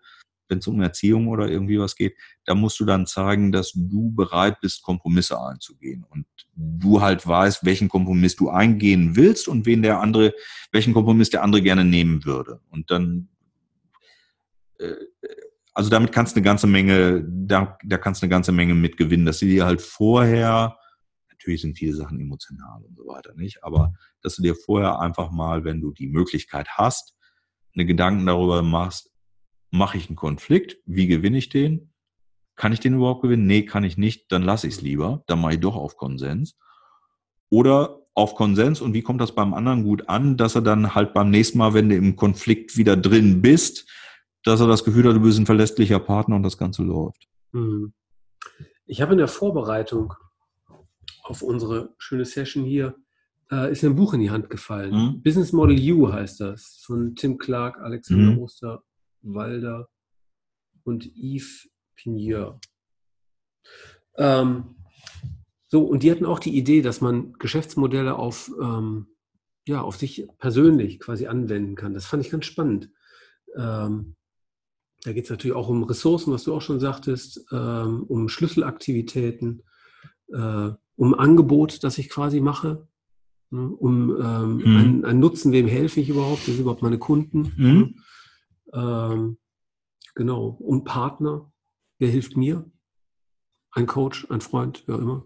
wenn 0.48 0.58
es 0.58 0.66
um 0.66 0.82
Erziehung 0.82 1.28
oder 1.28 1.48
irgendwie 1.48 1.78
was 1.78 1.96
geht, 1.96 2.14
da 2.44 2.54
musst 2.54 2.78
du 2.80 2.84
dann 2.84 3.06
zeigen, 3.06 3.50
dass 3.50 3.72
du 3.74 4.10
bereit 4.10 4.60
bist, 4.60 4.82
Kompromisse 4.82 5.40
einzugehen. 5.40 6.04
Und 6.10 6.26
du 6.54 7.00
halt 7.00 7.26
weißt, 7.26 7.64
welchen 7.64 7.88
Kompromiss 7.88 8.36
du 8.36 8.50
eingehen 8.50 9.16
willst 9.16 9.48
und 9.48 9.64
wen 9.64 9.82
der 9.82 10.00
andere, 10.00 10.34
welchen 10.70 10.92
Kompromiss 10.92 11.30
der 11.30 11.42
andere 11.42 11.62
gerne 11.62 11.84
nehmen 11.84 12.26
würde. 12.26 12.60
Und 12.70 12.90
dann 12.90 13.28
also 15.74 15.90
damit 15.90 16.12
kannst 16.12 16.34
du 16.34 16.38
eine 16.38 16.44
ganze 16.44 16.66
Menge, 16.66 17.24
da, 17.26 17.78
da 17.84 17.98
kannst 17.98 18.22
du 18.22 18.26
eine 18.26 18.30
ganze 18.30 18.52
Menge 18.52 18.74
mitgewinnen, 18.74 19.26
dass 19.26 19.38
du 19.38 19.46
dir 19.46 19.64
halt 19.64 19.80
vorher, 19.80 20.76
natürlich 21.30 21.62
sind 21.62 21.78
viele 21.78 21.94
Sachen 21.94 22.20
emotional 22.20 22.82
und 22.82 22.96
so 22.96 23.06
weiter, 23.06 23.34
nicht, 23.34 23.64
aber 23.64 23.94
dass 24.20 24.36
du 24.36 24.42
dir 24.42 24.54
vorher 24.54 25.00
einfach 25.00 25.30
mal, 25.30 25.64
wenn 25.64 25.80
du 25.80 25.92
die 25.92 26.08
Möglichkeit 26.08 26.68
hast, 26.76 27.16
eine 27.74 27.86
Gedanken 27.86 28.26
darüber 28.26 28.62
machst, 28.62 29.10
mache 29.70 29.96
ich 29.96 30.08
einen 30.08 30.16
Konflikt, 30.16 30.76
wie 30.84 31.06
gewinne 31.06 31.38
ich 31.38 31.48
den? 31.48 31.92
Kann 32.54 32.72
ich 32.72 32.80
den 32.80 32.94
überhaupt 32.94 33.22
gewinnen? 33.22 33.46
Nee, 33.46 33.64
kann 33.64 33.82
ich 33.82 33.96
nicht, 33.96 34.30
dann 34.30 34.42
lasse 34.42 34.66
ich 34.66 34.74
es 34.74 34.82
lieber, 34.82 35.24
dann 35.26 35.40
mache 35.40 35.54
ich 35.54 35.60
doch 35.60 35.74
auf 35.74 35.96
Konsens. 35.96 36.58
Oder 37.48 38.02
auf 38.14 38.34
Konsens 38.34 38.82
und 38.82 38.92
wie 38.92 39.00
kommt 39.00 39.22
das 39.22 39.34
beim 39.34 39.54
anderen 39.54 39.84
gut 39.84 40.08
an, 40.10 40.36
dass 40.36 40.54
er 40.54 40.60
dann 40.60 40.94
halt 40.94 41.14
beim 41.14 41.30
nächsten 41.30 41.56
Mal, 41.56 41.72
wenn 41.72 41.88
du 41.88 41.96
im 41.96 42.14
Konflikt 42.14 42.76
wieder 42.76 42.94
drin 42.94 43.40
bist, 43.40 43.88
dass 44.44 44.60
er 44.60 44.66
das 44.66 44.84
Gefühl 44.84 45.08
hat, 45.08 45.16
du 45.16 45.20
bist 45.20 45.38
ein 45.38 45.46
verlässlicher 45.46 45.98
Partner 45.98 46.36
und 46.36 46.42
das 46.42 46.58
Ganze 46.58 46.82
läuft. 46.82 47.28
Hm. 47.52 47.92
Ich 48.86 49.00
habe 49.00 49.12
in 49.12 49.18
der 49.18 49.28
Vorbereitung 49.28 50.14
auf 51.22 51.42
unsere 51.42 51.94
schöne 51.98 52.24
Session 52.24 52.64
hier, 52.64 52.96
äh, 53.50 53.70
ist 53.70 53.84
ein 53.84 53.94
Buch 53.94 54.14
in 54.14 54.20
die 54.20 54.30
Hand 54.30 54.50
gefallen. 54.50 54.94
Mhm. 54.94 55.22
Business 55.22 55.52
Model 55.52 55.78
U 55.92 56.12
heißt 56.12 56.40
das, 56.40 56.82
von 56.84 57.14
Tim 57.14 57.38
Clark, 57.38 57.78
Alexander 57.78 58.32
mhm. 58.32 58.38
Osterwalder 58.38 59.88
und 60.84 61.06
Yves 61.14 61.68
Pigneur. 61.94 62.60
Ähm, 64.16 64.76
so, 65.68 65.84
und 65.84 66.02
die 66.02 66.10
hatten 66.10 66.26
auch 66.26 66.38
die 66.38 66.56
Idee, 66.56 66.82
dass 66.82 67.00
man 67.00 67.32
Geschäftsmodelle 67.34 68.16
auf, 68.16 68.50
ähm, 68.60 69.06
ja, 69.66 69.80
auf 69.80 69.96
sich 69.96 70.26
persönlich 70.38 70.98
quasi 70.98 71.28
anwenden 71.28 71.76
kann. 71.76 71.94
Das 71.94 72.06
fand 72.06 72.24
ich 72.24 72.30
ganz 72.30 72.46
spannend. 72.46 72.90
Ähm, 73.56 74.16
da 75.04 75.12
geht 75.12 75.24
es 75.24 75.30
natürlich 75.30 75.56
auch 75.56 75.68
um 75.68 75.82
Ressourcen, 75.82 76.32
was 76.32 76.44
du 76.44 76.54
auch 76.54 76.62
schon 76.62 76.80
sagtest, 76.80 77.44
ähm, 77.50 78.04
um 78.04 78.28
Schlüsselaktivitäten, 78.28 79.62
äh, 80.32 80.70
um 80.96 81.14
Angebot, 81.14 81.82
das 81.82 81.98
ich 81.98 82.08
quasi 82.08 82.40
mache, 82.40 82.86
ne, 83.50 83.68
um 83.68 84.16
ähm, 84.16 84.56
mhm. 84.56 84.76
einen, 84.76 85.04
einen, 85.04 85.20
Nutzen, 85.20 85.52
wem 85.52 85.66
helfe 85.66 86.00
ich 86.00 86.08
überhaupt, 86.08 86.40
das 86.40 86.54
sind 86.54 86.60
überhaupt 86.60 86.82
meine 86.82 86.98
Kunden. 86.98 87.52
Mhm. 87.56 87.64
Ne? 87.64 87.94
Ähm, 88.74 89.38
genau, 90.14 90.56
um 90.60 90.84
Partner, 90.84 91.52
wer 91.98 92.08
hilft 92.08 92.36
mir? 92.36 92.70
Ein 93.72 93.86
Coach, 93.86 94.26
ein 94.30 94.40
Freund, 94.40 94.84
wer 94.86 94.98
immer. 94.98 95.24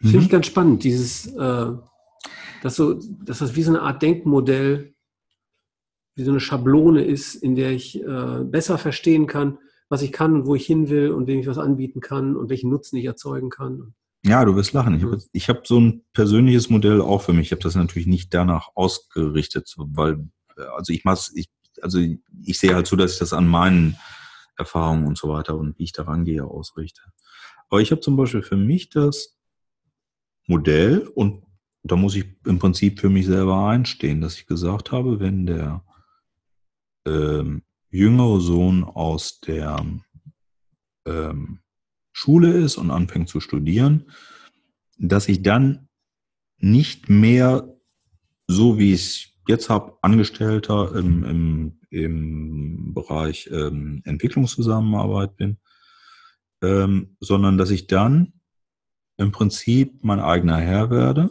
Mhm. 0.00 0.08
Finde 0.08 0.24
ich 0.24 0.30
ganz 0.30 0.46
spannend, 0.46 0.84
dieses, 0.84 1.26
äh, 1.26 1.72
dass, 2.62 2.76
so, 2.76 3.00
dass 3.24 3.38
das 3.38 3.56
wie 3.56 3.62
so 3.62 3.70
eine 3.70 3.82
Art 3.82 4.02
Denkmodell 4.02 4.91
wie 6.14 6.24
so 6.24 6.30
eine 6.30 6.40
Schablone 6.40 7.04
ist, 7.04 7.34
in 7.34 7.54
der 7.54 7.70
ich 7.72 8.02
äh, 8.02 8.44
besser 8.44 8.78
verstehen 8.78 9.26
kann, 9.26 9.58
was 9.88 10.02
ich 10.02 10.12
kann 10.12 10.34
und 10.34 10.46
wo 10.46 10.54
ich 10.54 10.66
hin 10.66 10.88
will 10.88 11.10
und 11.10 11.26
wem 11.26 11.40
ich 11.40 11.46
was 11.46 11.58
anbieten 11.58 12.00
kann 12.00 12.36
und 12.36 12.50
welchen 12.50 12.70
Nutzen 12.70 12.96
ich 12.96 13.04
erzeugen 13.04 13.50
kann. 13.50 13.94
Ja, 14.24 14.44
du 14.44 14.54
wirst 14.54 14.72
lachen. 14.72 14.94
Ich 14.94 15.02
habe 15.02 15.18
ich 15.32 15.48
hab 15.48 15.66
so 15.66 15.80
ein 15.80 16.04
persönliches 16.12 16.70
Modell 16.70 17.00
auch 17.00 17.22
für 17.22 17.32
mich. 17.32 17.46
Ich 17.46 17.52
habe 17.52 17.62
das 17.62 17.74
natürlich 17.74 18.06
nicht 18.06 18.32
danach 18.32 18.68
ausgerichtet, 18.74 19.74
weil, 19.76 20.28
äh, 20.56 20.62
also 20.76 20.92
ich 20.92 21.04
mach's, 21.04 21.32
ich, 21.34 21.48
also 21.80 21.98
ich 21.98 22.58
sehe 22.58 22.74
halt 22.74 22.86
so, 22.86 22.96
dass 22.96 23.14
ich 23.14 23.18
das 23.18 23.32
an 23.32 23.48
meinen 23.48 23.96
Erfahrungen 24.56 25.06
und 25.06 25.18
so 25.18 25.28
weiter 25.28 25.56
und 25.56 25.78
wie 25.78 25.84
ich 25.84 25.92
da 25.92 26.04
rangehe 26.04 26.44
ausrichte. 26.44 27.00
Aber 27.68 27.80
ich 27.80 27.90
habe 27.90 28.00
zum 28.00 28.16
Beispiel 28.16 28.42
für 28.42 28.56
mich 28.56 28.90
das 28.90 29.36
Modell 30.46 31.08
und 31.14 31.42
da 31.82 31.96
muss 31.96 32.14
ich 32.14 32.26
im 32.46 32.58
Prinzip 32.58 33.00
für 33.00 33.08
mich 33.08 33.26
selber 33.26 33.66
einstehen, 33.66 34.20
dass 34.20 34.36
ich 34.36 34.46
gesagt 34.46 34.92
habe, 34.92 35.18
wenn 35.18 35.46
der 35.46 35.82
ähm, 37.06 37.62
jüngere 37.90 38.40
Sohn 38.40 38.84
aus 38.84 39.40
der 39.40 39.84
ähm, 41.06 41.60
Schule 42.12 42.52
ist 42.52 42.76
und 42.76 42.90
anfängt 42.90 43.28
zu 43.28 43.40
studieren, 43.40 44.10
dass 44.98 45.28
ich 45.28 45.42
dann 45.42 45.88
nicht 46.58 47.08
mehr 47.08 47.68
so 48.46 48.78
wie 48.78 48.92
ich 48.92 49.32
jetzt 49.48 49.68
habe, 49.68 49.98
Angestellter 50.02 50.94
im, 50.94 51.24
im, 51.24 51.80
im 51.90 52.94
Bereich 52.94 53.48
ähm, 53.52 54.02
Entwicklungszusammenarbeit 54.04 55.36
bin, 55.36 55.58
ähm, 56.62 57.16
sondern 57.20 57.58
dass 57.58 57.70
ich 57.70 57.86
dann 57.86 58.34
im 59.16 59.32
Prinzip 59.32 60.04
mein 60.04 60.20
eigener 60.20 60.58
Herr 60.58 60.90
werde, 60.90 61.30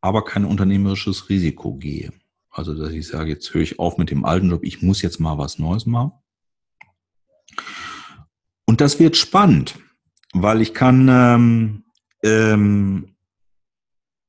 aber 0.00 0.24
kein 0.24 0.44
unternehmerisches 0.44 1.28
Risiko 1.28 1.74
gehe. 1.74 2.12
Also 2.52 2.74
dass 2.74 2.92
ich 2.92 3.08
sage, 3.08 3.30
jetzt 3.30 3.52
höre 3.52 3.62
ich 3.62 3.78
auf 3.78 3.98
mit 3.98 4.10
dem 4.10 4.24
alten 4.24 4.50
Job, 4.50 4.62
ich 4.62 4.82
muss 4.82 5.02
jetzt 5.02 5.18
mal 5.18 5.38
was 5.38 5.58
Neues 5.58 5.86
machen. 5.86 6.12
Und 8.66 8.80
das 8.80 9.00
wird 9.00 9.16
spannend, 9.16 9.78
weil 10.32 10.60
ich 10.60 10.74
kann 10.74 11.08
ähm, 11.10 11.84
ähm, 12.22 13.12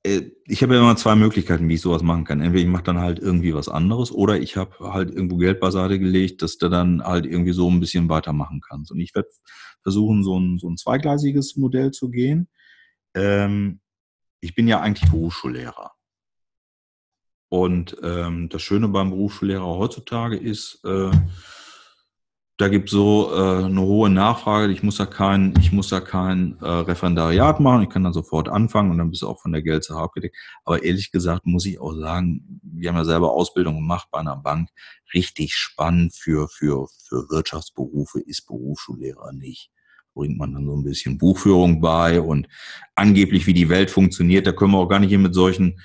äh, 0.04 0.32
ich 0.46 0.62
habe 0.62 0.76
ja 0.76 0.82
immer 0.82 0.96
zwei 0.98 1.16
Möglichkeiten, 1.16 1.70
wie 1.70 1.76
ich 1.76 1.82
sowas 1.82 2.04
machen 2.04 2.26
kann. 2.26 2.42
Entweder 2.42 2.64
ich 2.64 2.70
mache 2.70 2.84
dann 2.84 3.00
halt 3.00 3.20
irgendwie 3.20 3.54
was 3.54 3.70
anderes 3.70 4.12
oder 4.12 4.40
ich 4.40 4.58
habe 4.58 4.94
halt 4.94 5.10
irgendwo 5.10 5.38
Geld 5.38 5.60
beiseite 5.60 6.00
gelegt, 6.00 6.42
dass 6.42 6.58
du 6.58 6.70
dann 6.70 7.02
halt 7.04 7.26
irgendwie 7.26 7.54
so 7.54 7.70
ein 7.70 7.80
bisschen 7.80 8.10
weitermachen 8.10 8.62
kannst. 8.62 8.92
Und 8.92 9.00
ich 9.00 9.16
werde 9.16 9.30
versuchen, 9.82 10.24
so 10.24 10.40
ein, 10.40 10.60
so 10.60 10.70
ein 10.70 10.78
zweigleisiges 10.78 11.56
Modell 11.56 11.92
zu 11.92 12.10
gehen. 12.10 12.50
Ähm, 13.16 13.80
ich 14.42 14.56
bin 14.56 14.68
ja 14.68 14.82
eigentlich 14.82 15.10
Berufsschullehrer. 15.10 15.93
Und 17.54 17.98
ähm, 18.02 18.50
das 18.50 18.64
Schöne 18.64 18.88
beim 18.88 19.12
Berufsschullehrer 19.12 19.78
heutzutage 19.78 20.36
ist, 20.36 20.84
äh, 20.86 21.12
da 22.58 22.68
gibt 22.68 22.90
so 22.90 23.32
äh, 23.32 23.66
eine 23.66 23.82
hohe 23.82 24.10
Nachfrage. 24.10 24.74
Ich 24.74 24.82
muss 24.82 24.98
da 24.98 25.06
kein, 25.06 25.54
ich 25.60 25.72
muss 25.72 25.90
da 25.90 26.00
kein 26.00 26.58
äh, 26.62 26.66
Referendariat 26.66 27.60
machen. 27.60 27.84
Ich 27.84 27.90
kann 27.90 28.04
dann 28.04 28.12
sofort 28.12 28.50
anfangen 28.50 28.90
und 28.90 28.98
dann 28.98 29.12
bist 29.12 29.22
du 29.22 29.28
auch 29.28 29.40
von 29.40 29.52
der 29.52 29.62
Geldsache 29.62 30.00
abgedeckt. 30.00 30.36
Aber 30.66 30.82
ehrlich 30.82 31.12
gesagt 31.12 31.46
muss 31.46 31.68
ich 31.68 31.80
auch 31.80 31.94
sagen, 31.94 32.60
wir 32.64 32.90
haben 32.90 32.98
ja 32.98 33.06
selber 33.06 33.34
Ausbildung 33.34 33.76
gemacht 33.76 34.08
bei 34.10 34.18
einer 34.18 34.38
Bank. 34.38 34.70
Richtig 35.14 35.54
spannend 35.54 36.16
für, 36.16 36.48
für, 36.48 36.88
für 37.08 37.30
Wirtschaftsberufe 37.30 38.20
ist 38.20 38.48
Berufsschullehrer 38.48 39.32
nicht. 39.32 39.70
Bringt 40.16 40.40
man 40.40 40.54
dann 40.54 40.66
so 40.66 40.76
ein 40.76 40.84
bisschen 40.84 41.20
Buchführung 41.20 41.82
bei 41.82 42.20
und 42.20 42.48
angeblich, 42.96 43.46
wie 43.46 43.54
die 43.54 43.70
Welt 43.70 43.92
funktioniert. 43.92 44.48
Da 44.48 44.54
können 44.54 44.72
wir 44.72 44.80
auch 44.80 44.90
gar 44.90 44.98
nicht 44.98 45.10
hier 45.10 45.20
mit 45.20 45.36
solchen 45.36 45.80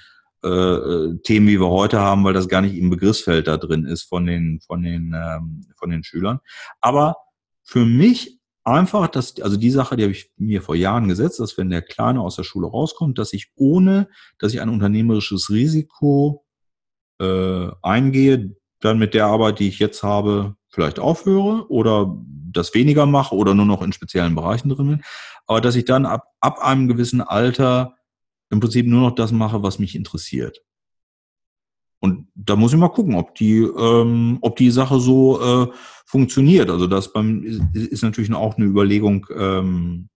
äh, 0.48 1.10
äh, 1.10 1.18
Themen, 1.22 1.46
wie 1.48 1.60
wir 1.60 1.68
heute 1.68 2.00
haben, 2.00 2.24
weil 2.24 2.32
das 2.32 2.48
gar 2.48 2.60
nicht 2.62 2.76
im 2.76 2.90
Begriffsfeld 2.90 3.46
da 3.46 3.56
drin 3.56 3.84
ist 3.84 4.04
von 4.04 4.26
den, 4.26 4.60
von 4.60 4.82
den, 4.82 5.14
ähm, 5.14 5.66
von 5.76 5.90
den 5.90 6.02
Schülern. 6.02 6.40
Aber 6.80 7.16
für 7.62 7.84
mich 7.84 8.38
einfach, 8.64 9.08
dass, 9.08 9.40
also 9.40 9.56
die 9.56 9.70
Sache, 9.70 9.96
die 9.96 10.04
habe 10.04 10.12
ich 10.12 10.30
mir 10.36 10.62
vor 10.62 10.74
Jahren 10.74 11.08
gesetzt, 11.08 11.40
dass 11.40 11.58
wenn 11.58 11.70
der 11.70 11.82
Kleine 11.82 12.20
aus 12.20 12.36
der 12.36 12.44
Schule 12.44 12.66
rauskommt, 12.66 13.18
dass 13.18 13.32
ich 13.32 13.50
ohne, 13.56 14.08
dass 14.38 14.54
ich 14.54 14.60
ein 14.60 14.68
unternehmerisches 14.68 15.50
Risiko 15.50 16.44
äh, 17.20 17.68
eingehe, 17.82 18.56
dann 18.80 18.98
mit 18.98 19.14
der 19.14 19.26
Arbeit, 19.26 19.58
die 19.58 19.68
ich 19.68 19.78
jetzt 19.78 20.02
habe, 20.02 20.56
vielleicht 20.70 20.98
aufhöre 20.98 21.66
oder 21.68 22.16
das 22.52 22.74
weniger 22.74 23.06
mache 23.06 23.34
oder 23.34 23.54
nur 23.54 23.66
noch 23.66 23.82
in 23.82 23.92
speziellen 23.92 24.34
Bereichen 24.34 24.68
drin 24.68 24.88
bin, 24.88 25.02
aber 25.46 25.60
dass 25.60 25.76
ich 25.76 25.84
dann 25.84 26.06
ab, 26.06 26.24
ab 26.40 26.58
einem 26.60 26.88
gewissen 26.88 27.20
Alter 27.20 27.97
im 28.50 28.60
Prinzip 28.60 28.86
nur 28.86 29.00
noch 29.00 29.14
das 29.14 29.32
mache, 29.32 29.62
was 29.62 29.78
mich 29.78 29.94
interessiert. 29.94 30.62
Und 32.00 32.28
da 32.34 32.54
muss 32.54 32.72
ich 32.72 32.78
mal 32.78 32.88
gucken, 32.88 33.16
ob 33.16 33.34
die, 33.34 33.58
ähm, 33.58 34.38
ob 34.40 34.56
die 34.56 34.70
Sache 34.70 35.00
so 35.00 35.40
äh, 35.40 35.72
funktioniert. 36.06 36.70
Also 36.70 36.86
das 36.86 37.12
beim, 37.12 37.42
ist, 37.74 38.02
natürlich 38.02 38.32
auch 38.32 38.56
eine 38.56 38.66
Überlegung 38.66 39.26
ähm, 39.34 40.08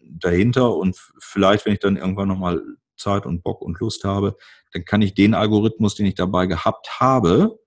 dahinter. 0.00 0.74
Und 0.74 0.96
vielleicht, 1.18 1.66
wenn 1.66 1.72
ich 1.72 1.80
dann 1.80 1.96
irgendwann 1.96 2.28
nochmal 2.28 2.62
Zeit 2.96 3.26
und 3.26 3.42
Bock 3.42 3.60
und 3.60 3.80
Lust 3.80 4.04
habe, 4.04 4.36
dann 4.72 4.84
kann 4.84 5.02
ich 5.02 5.14
den 5.14 5.34
Algorithmus, 5.34 5.96
den 5.96 6.06
ich 6.06 6.14
dabei 6.14 6.46
gehabt 6.46 7.00
habe, 7.00 7.58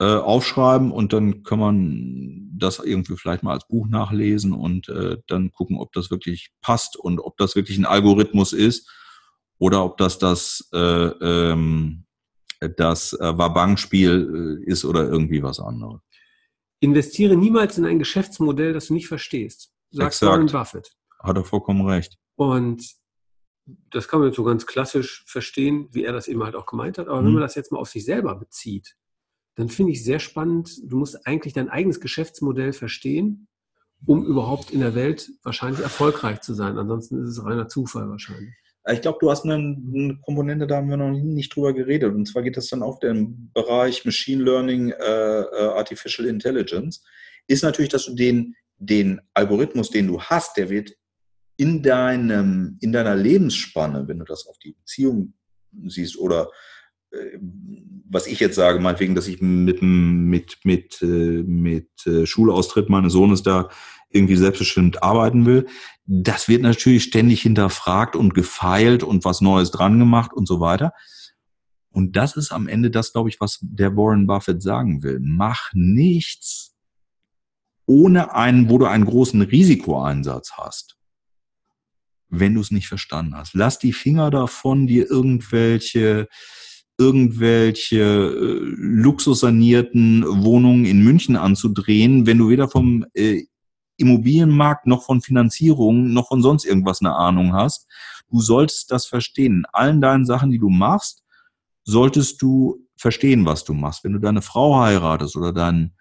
äh, 0.00 0.04
aufschreiben 0.04 0.92
und 0.92 1.12
dann 1.12 1.42
kann 1.42 1.58
man 1.58 2.50
das 2.56 2.78
irgendwie 2.78 3.16
vielleicht 3.16 3.42
mal 3.42 3.52
als 3.52 3.66
Buch 3.66 3.88
nachlesen 3.88 4.52
und 4.52 4.88
äh, 4.88 5.18
dann 5.26 5.52
gucken, 5.52 5.78
ob 5.78 5.92
das 5.92 6.10
wirklich 6.10 6.50
passt 6.60 6.96
und 6.96 7.20
ob 7.20 7.36
das 7.36 7.56
wirklich 7.56 7.78
ein 7.78 7.86
Algorithmus 7.86 8.52
ist 8.52 8.90
oder 9.58 9.84
ob 9.84 9.96
das 9.96 10.18
das, 10.18 10.68
äh, 10.72 10.78
ähm, 10.78 12.04
das 12.76 13.12
äh, 13.14 13.38
Wabang-Spiel 13.38 14.60
äh, 14.66 14.70
ist 14.70 14.84
oder 14.84 15.08
irgendwie 15.08 15.42
was 15.42 15.60
anderes. 15.60 16.00
Investiere 16.80 17.36
niemals 17.36 17.76
in 17.78 17.84
ein 17.84 17.98
Geschäftsmodell, 17.98 18.72
das 18.72 18.86
du 18.86 18.94
nicht 18.94 19.08
verstehst. 19.08 19.72
Sagt 19.90 20.22
Warren 20.22 20.46
Buffett. 20.46 20.92
Hat 21.20 21.36
er 21.36 21.44
vollkommen 21.44 21.86
recht. 21.86 22.16
Und 22.36 22.84
das 23.90 24.06
kann 24.06 24.20
man 24.20 24.28
jetzt 24.28 24.36
so 24.36 24.44
ganz 24.44 24.66
klassisch 24.66 25.24
verstehen, 25.26 25.88
wie 25.90 26.04
er 26.04 26.12
das 26.12 26.28
eben 26.28 26.44
halt 26.44 26.54
auch 26.54 26.66
gemeint 26.66 26.98
hat. 26.98 27.08
Aber 27.08 27.18
hm. 27.18 27.26
wenn 27.26 27.32
man 27.32 27.42
das 27.42 27.56
jetzt 27.56 27.72
mal 27.72 27.78
auf 27.78 27.88
sich 27.88 28.04
selber 28.04 28.36
bezieht, 28.36 28.96
dann 29.58 29.68
finde 29.68 29.90
ich 29.90 30.04
sehr 30.04 30.20
spannend, 30.20 30.70
du 30.84 30.98
musst 30.98 31.26
eigentlich 31.26 31.52
dein 31.52 31.68
eigenes 31.68 31.98
Geschäftsmodell 31.98 32.72
verstehen, 32.72 33.48
um 34.06 34.24
überhaupt 34.24 34.70
in 34.70 34.78
der 34.78 34.94
Welt 34.94 35.32
wahrscheinlich 35.42 35.80
erfolgreich 35.80 36.42
zu 36.42 36.54
sein. 36.54 36.78
Ansonsten 36.78 37.24
ist 37.24 37.30
es 37.30 37.44
reiner 37.44 37.66
Zufall 37.66 38.08
wahrscheinlich. 38.08 38.54
Ich 38.88 39.00
glaube, 39.00 39.18
du 39.20 39.28
hast 39.32 39.44
eine, 39.44 39.54
eine, 39.54 40.16
Komponente, 40.24 40.68
da 40.68 40.76
haben 40.76 40.88
wir 40.88 40.96
noch 40.96 41.10
nicht 41.10 41.54
drüber 41.56 41.72
geredet. 41.72 42.14
Und 42.14 42.26
zwar 42.26 42.44
geht 42.44 42.56
das 42.56 42.68
dann 42.68 42.84
auf 42.84 43.00
den 43.00 43.50
Bereich 43.52 44.04
Machine 44.04 44.44
Learning, 44.44 44.90
äh, 44.92 45.40
äh, 45.40 45.68
Artificial 45.74 46.28
Intelligence. 46.28 47.02
Ist 47.48 47.64
natürlich, 47.64 47.90
dass 47.90 48.06
du 48.06 48.14
den, 48.14 48.54
den 48.78 49.20
Algorithmus, 49.34 49.90
den 49.90 50.06
du 50.06 50.20
hast, 50.20 50.56
der 50.56 50.70
wird 50.70 50.92
in, 51.56 51.82
deinem, 51.82 52.78
in 52.80 52.92
deiner 52.92 53.16
Lebensspanne, 53.16 54.06
wenn 54.06 54.20
du 54.20 54.24
das 54.24 54.46
auf 54.46 54.56
die 54.60 54.74
Beziehung 54.74 55.34
siehst 55.88 56.16
oder 56.16 56.44
äh, 56.44 56.77
was 58.10 58.26
ich 58.26 58.40
jetzt 58.40 58.56
sage, 58.56 58.80
meinetwegen, 58.80 59.14
dass 59.14 59.28
ich 59.28 59.40
mit, 59.40 59.82
mit, 59.82 60.58
mit, 60.64 61.02
äh, 61.02 61.06
mit 61.42 62.06
äh, 62.06 62.26
Schulaustritt 62.26 62.88
meines 62.88 63.12
Sohnes 63.12 63.42
da 63.42 63.68
irgendwie 64.10 64.36
selbstbestimmt 64.36 65.02
arbeiten 65.02 65.44
will, 65.44 65.66
das 66.06 66.48
wird 66.48 66.62
natürlich 66.62 67.04
ständig 67.04 67.42
hinterfragt 67.42 68.16
und 68.16 68.32
gefeilt 68.32 69.02
und 69.02 69.24
was 69.24 69.42
Neues 69.42 69.70
dran 69.70 69.98
gemacht 69.98 70.32
und 70.32 70.48
so 70.48 70.60
weiter. 70.60 70.92
Und 71.90 72.16
das 72.16 72.36
ist 72.36 72.50
am 72.50 72.68
Ende 72.68 72.90
das, 72.90 73.12
glaube 73.12 73.28
ich, 73.28 73.40
was 73.40 73.58
der 73.60 73.96
Warren 73.96 74.26
Buffett 74.26 74.62
sagen 74.62 75.02
will. 75.02 75.18
Mach 75.20 75.70
nichts 75.74 76.76
ohne 77.84 78.34
einen, 78.34 78.70
wo 78.70 78.78
du 78.78 78.86
einen 78.86 79.06
großen 79.06 79.40
Risikoeinsatz 79.42 80.52
hast, 80.52 80.96
wenn 82.28 82.54
du 82.54 82.60
es 82.60 82.70
nicht 82.70 82.88
verstanden 82.88 83.34
hast. 83.34 83.54
Lass 83.54 83.78
die 83.78 83.92
Finger 83.92 84.30
davon, 84.30 84.86
dir 84.86 85.10
irgendwelche 85.10 86.28
irgendwelche 86.98 88.00
äh, 88.00 88.58
luxussanierten 88.76 90.24
Wohnungen 90.44 90.84
in 90.84 91.02
München 91.02 91.36
anzudrehen, 91.36 92.26
wenn 92.26 92.38
du 92.38 92.48
weder 92.48 92.68
vom 92.68 93.06
äh, 93.14 93.44
Immobilienmarkt 93.96 94.86
noch 94.86 95.04
von 95.04 95.20
Finanzierung 95.20 96.12
noch 96.12 96.28
von 96.28 96.42
sonst 96.42 96.64
irgendwas 96.64 97.00
eine 97.00 97.14
Ahnung 97.14 97.54
hast. 97.54 97.86
Du 98.30 98.40
solltest 98.40 98.92
das 98.92 99.06
verstehen. 99.06 99.64
Allen 99.72 100.00
deinen 100.00 100.24
Sachen, 100.24 100.50
die 100.50 100.58
du 100.58 100.68
machst, 100.68 101.22
solltest 101.84 102.42
du 102.42 102.84
verstehen, 102.96 103.44
was 103.46 103.64
du 103.64 103.74
machst. 103.74 104.04
Wenn 104.04 104.12
du 104.12 104.18
deine 104.18 104.42
Frau 104.42 104.78
heiratest 104.78 105.36
oder 105.36 105.52
deinen 105.52 105.94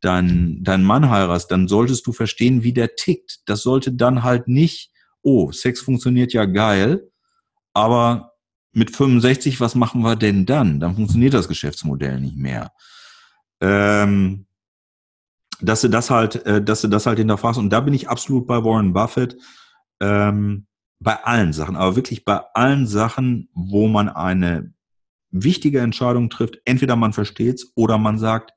dein, 0.00 0.62
dein 0.62 0.84
Mann 0.84 1.10
heiratest, 1.10 1.50
dann 1.50 1.68
solltest 1.68 2.06
du 2.06 2.12
verstehen, 2.12 2.62
wie 2.62 2.72
der 2.72 2.94
tickt. 2.94 3.40
Das 3.46 3.62
sollte 3.62 3.92
dann 3.92 4.22
halt 4.22 4.48
nicht, 4.48 4.92
oh, 5.22 5.50
Sex 5.52 5.80
funktioniert 5.80 6.32
ja 6.32 6.44
geil, 6.44 7.10
aber 7.72 8.27
mit 8.72 8.94
65, 8.94 9.60
was 9.60 9.74
machen 9.74 10.02
wir 10.02 10.16
denn 10.16 10.46
dann? 10.46 10.80
Dann 10.80 10.94
funktioniert 10.94 11.34
das 11.34 11.48
Geschäftsmodell 11.48 12.20
nicht 12.20 12.36
mehr. 12.36 12.72
Ähm, 13.60 14.46
dass 15.60 15.80
du 15.80 15.88
das 15.88 16.10
halt, 16.10 16.46
äh, 16.46 16.62
dass 16.62 16.82
du 16.82 16.88
das 16.88 17.06
halt 17.06 17.18
hinterfragst. 17.18 17.58
Und 17.58 17.70
da 17.70 17.80
bin 17.80 17.94
ich 17.94 18.08
absolut 18.08 18.46
bei 18.46 18.62
Warren 18.62 18.92
Buffett. 18.92 19.36
Ähm, 20.00 20.68
bei 21.00 21.22
allen 21.24 21.52
Sachen, 21.52 21.76
aber 21.76 21.96
wirklich 21.96 22.24
bei 22.24 22.40
allen 22.54 22.86
Sachen, 22.86 23.48
wo 23.54 23.88
man 23.88 24.08
eine 24.08 24.74
wichtige 25.30 25.80
Entscheidung 25.80 26.30
trifft, 26.30 26.60
entweder 26.64 26.96
man 26.96 27.12
versteht's 27.12 27.72
oder 27.76 27.98
man 27.98 28.18
sagt, 28.18 28.52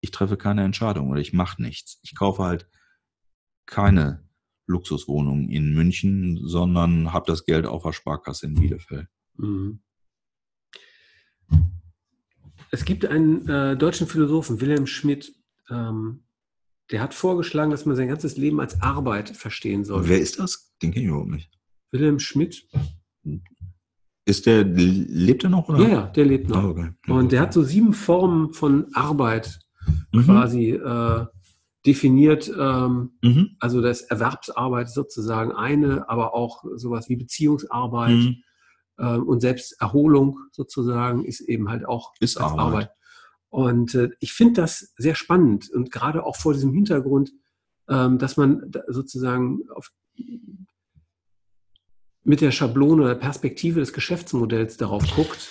ich 0.00 0.10
treffe 0.10 0.36
keine 0.36 0.64
Entscheidung 0.64 1.10
oder 1.10 1.20
ich 1.20 1.32
mache 1.32 1.62
nichts. 1.62 1.98
Ich 2.02 2.14
kaufe 2.14 2.42
halt 2.42 2.68
keine 3.66 4.28
Luxuswohnung 4.66 5.48
in 5.48 5.74
München, 5.74 6.40
sondern 6.42 7.12
habe 7.12 7.26
das 7.26 7.44
Geld 7.44 7.66
auf 7.66 7.82
der 7.82 7.92
Sparkasse 7.92 8.46
in 8.46 8.54
Bielefeld. 8.54 9.08
Mhm. 9.38 9.80
Es 12.70 12.84
gibt 12.84 13.06
einen 13.06 13.48
äh, 13.48 13.76
deutschen 13.76 14.06
Philosophen, 14.06 14.60
Wilhelm 14.60 14.86
Schmidt, 14.86 15.32
ähm, 15.70 16.24
der 16.90 17.00
hat 17.00 17.14
vorgeschlagen, 17.14 17.70
dass 17.70 17.84
man 17.84 17.96
sein 17.96 18.08
ganzes 18.08 18.36
Leben 18.36 18.60
als 18.60 18.80
Arbeit 18.80 19.30
verstehen 19.30 19.84
soll. 19.84 20.08
Wer 20.08 20.20
ist 20.20 20.38
das? 20.38 20.72
Den 20.82 20.92
kenne 20.92 21.04
ich 21.04 21.08
überhaupt 21.10 21.30
nicht. 21.30 21.50
Wilhelm 21.90 22.18
Schmidt. 22.18 22.68
Ist 24.24 24.46
der, 24.46 24.64
lebt 24.64 25.44
er 25.44 25.50
noch? 25.50 25.68
Oder? 25.68 25.80
Ja, 25.80 25.88
ja, 25.88 26.02
der 26.06 26.24
lebt 26.24 26.48
noch. 26.48 26.62
Oh, 26.62 26.68
okay. 26.68 26.90
Und 27.08 27.32
der 27.32 27.40
hat 27.40 27.52
so 27.52 27.62
sieben 27.62 27.92
Formen 27.92 28.52
von 28.52 28.86
Arbeit 28.94 29.60
mhm. 30.12 30.24
quasi 30.24 30.70
äh, 30.70 31.26
definiert. 31.84 32.52
Ähm, 32.56 33.12
mhm. 33.22 33.56
Also 33.58 33.80
das 33.80 34.02
Erwerbsarbeit 34.02 34.90
sozusagen 34.90 35.52
eine, 35.52 36.08
aber 36.08 36.34
auch 36.34 36.64
sowas 36.74 37.08
wie 37.08 37.16
Beziehungsarbeit. 37.16 38.16
Mhm. 38.16 38.42
Ähm, 38.98 39.26
und 39.26 39.40
selbst 39.40 39.80
Erholung 39.80 40.38
sozusagen 40.52 41.24
ist 41.24 41.40
eben 41.40 41.68
halt 41.68 41.86
auch 41.86 42.14
ist 42.20 42.38
Arbeit. 42.38 42.58
Arbeit. 42.58 42.90
Und 43.48 43.94
äh, 43.94 44.10
ich 44.20 44.32
finde 44.32 44.60
das 44.62 44.92
sehr 44.96 45.14
spannend 45.14 45.70
und 45.70 45.90
gerade 45.90 46.24
auch 46.24 46.36
vor 46.36 46.52
diesem 46.52 46.72
Hintergrund, 46.72 47.32
ähm, 47.88 48.18
dass 48.18 48.36
man 48.36 48.70
sozusagen 48.88 49.62
auf, 49.74 49.90
mit 52.24 52.40
der 52.40 52.50
Schablone 52.50 53.02
oder 53.02 53.14
Perspektive 53.14 53.80
des 53.80 53.92
Geschäftsmodells 53.92 54.76
darauf 54.76 55.04
guckt. 55.14 55.48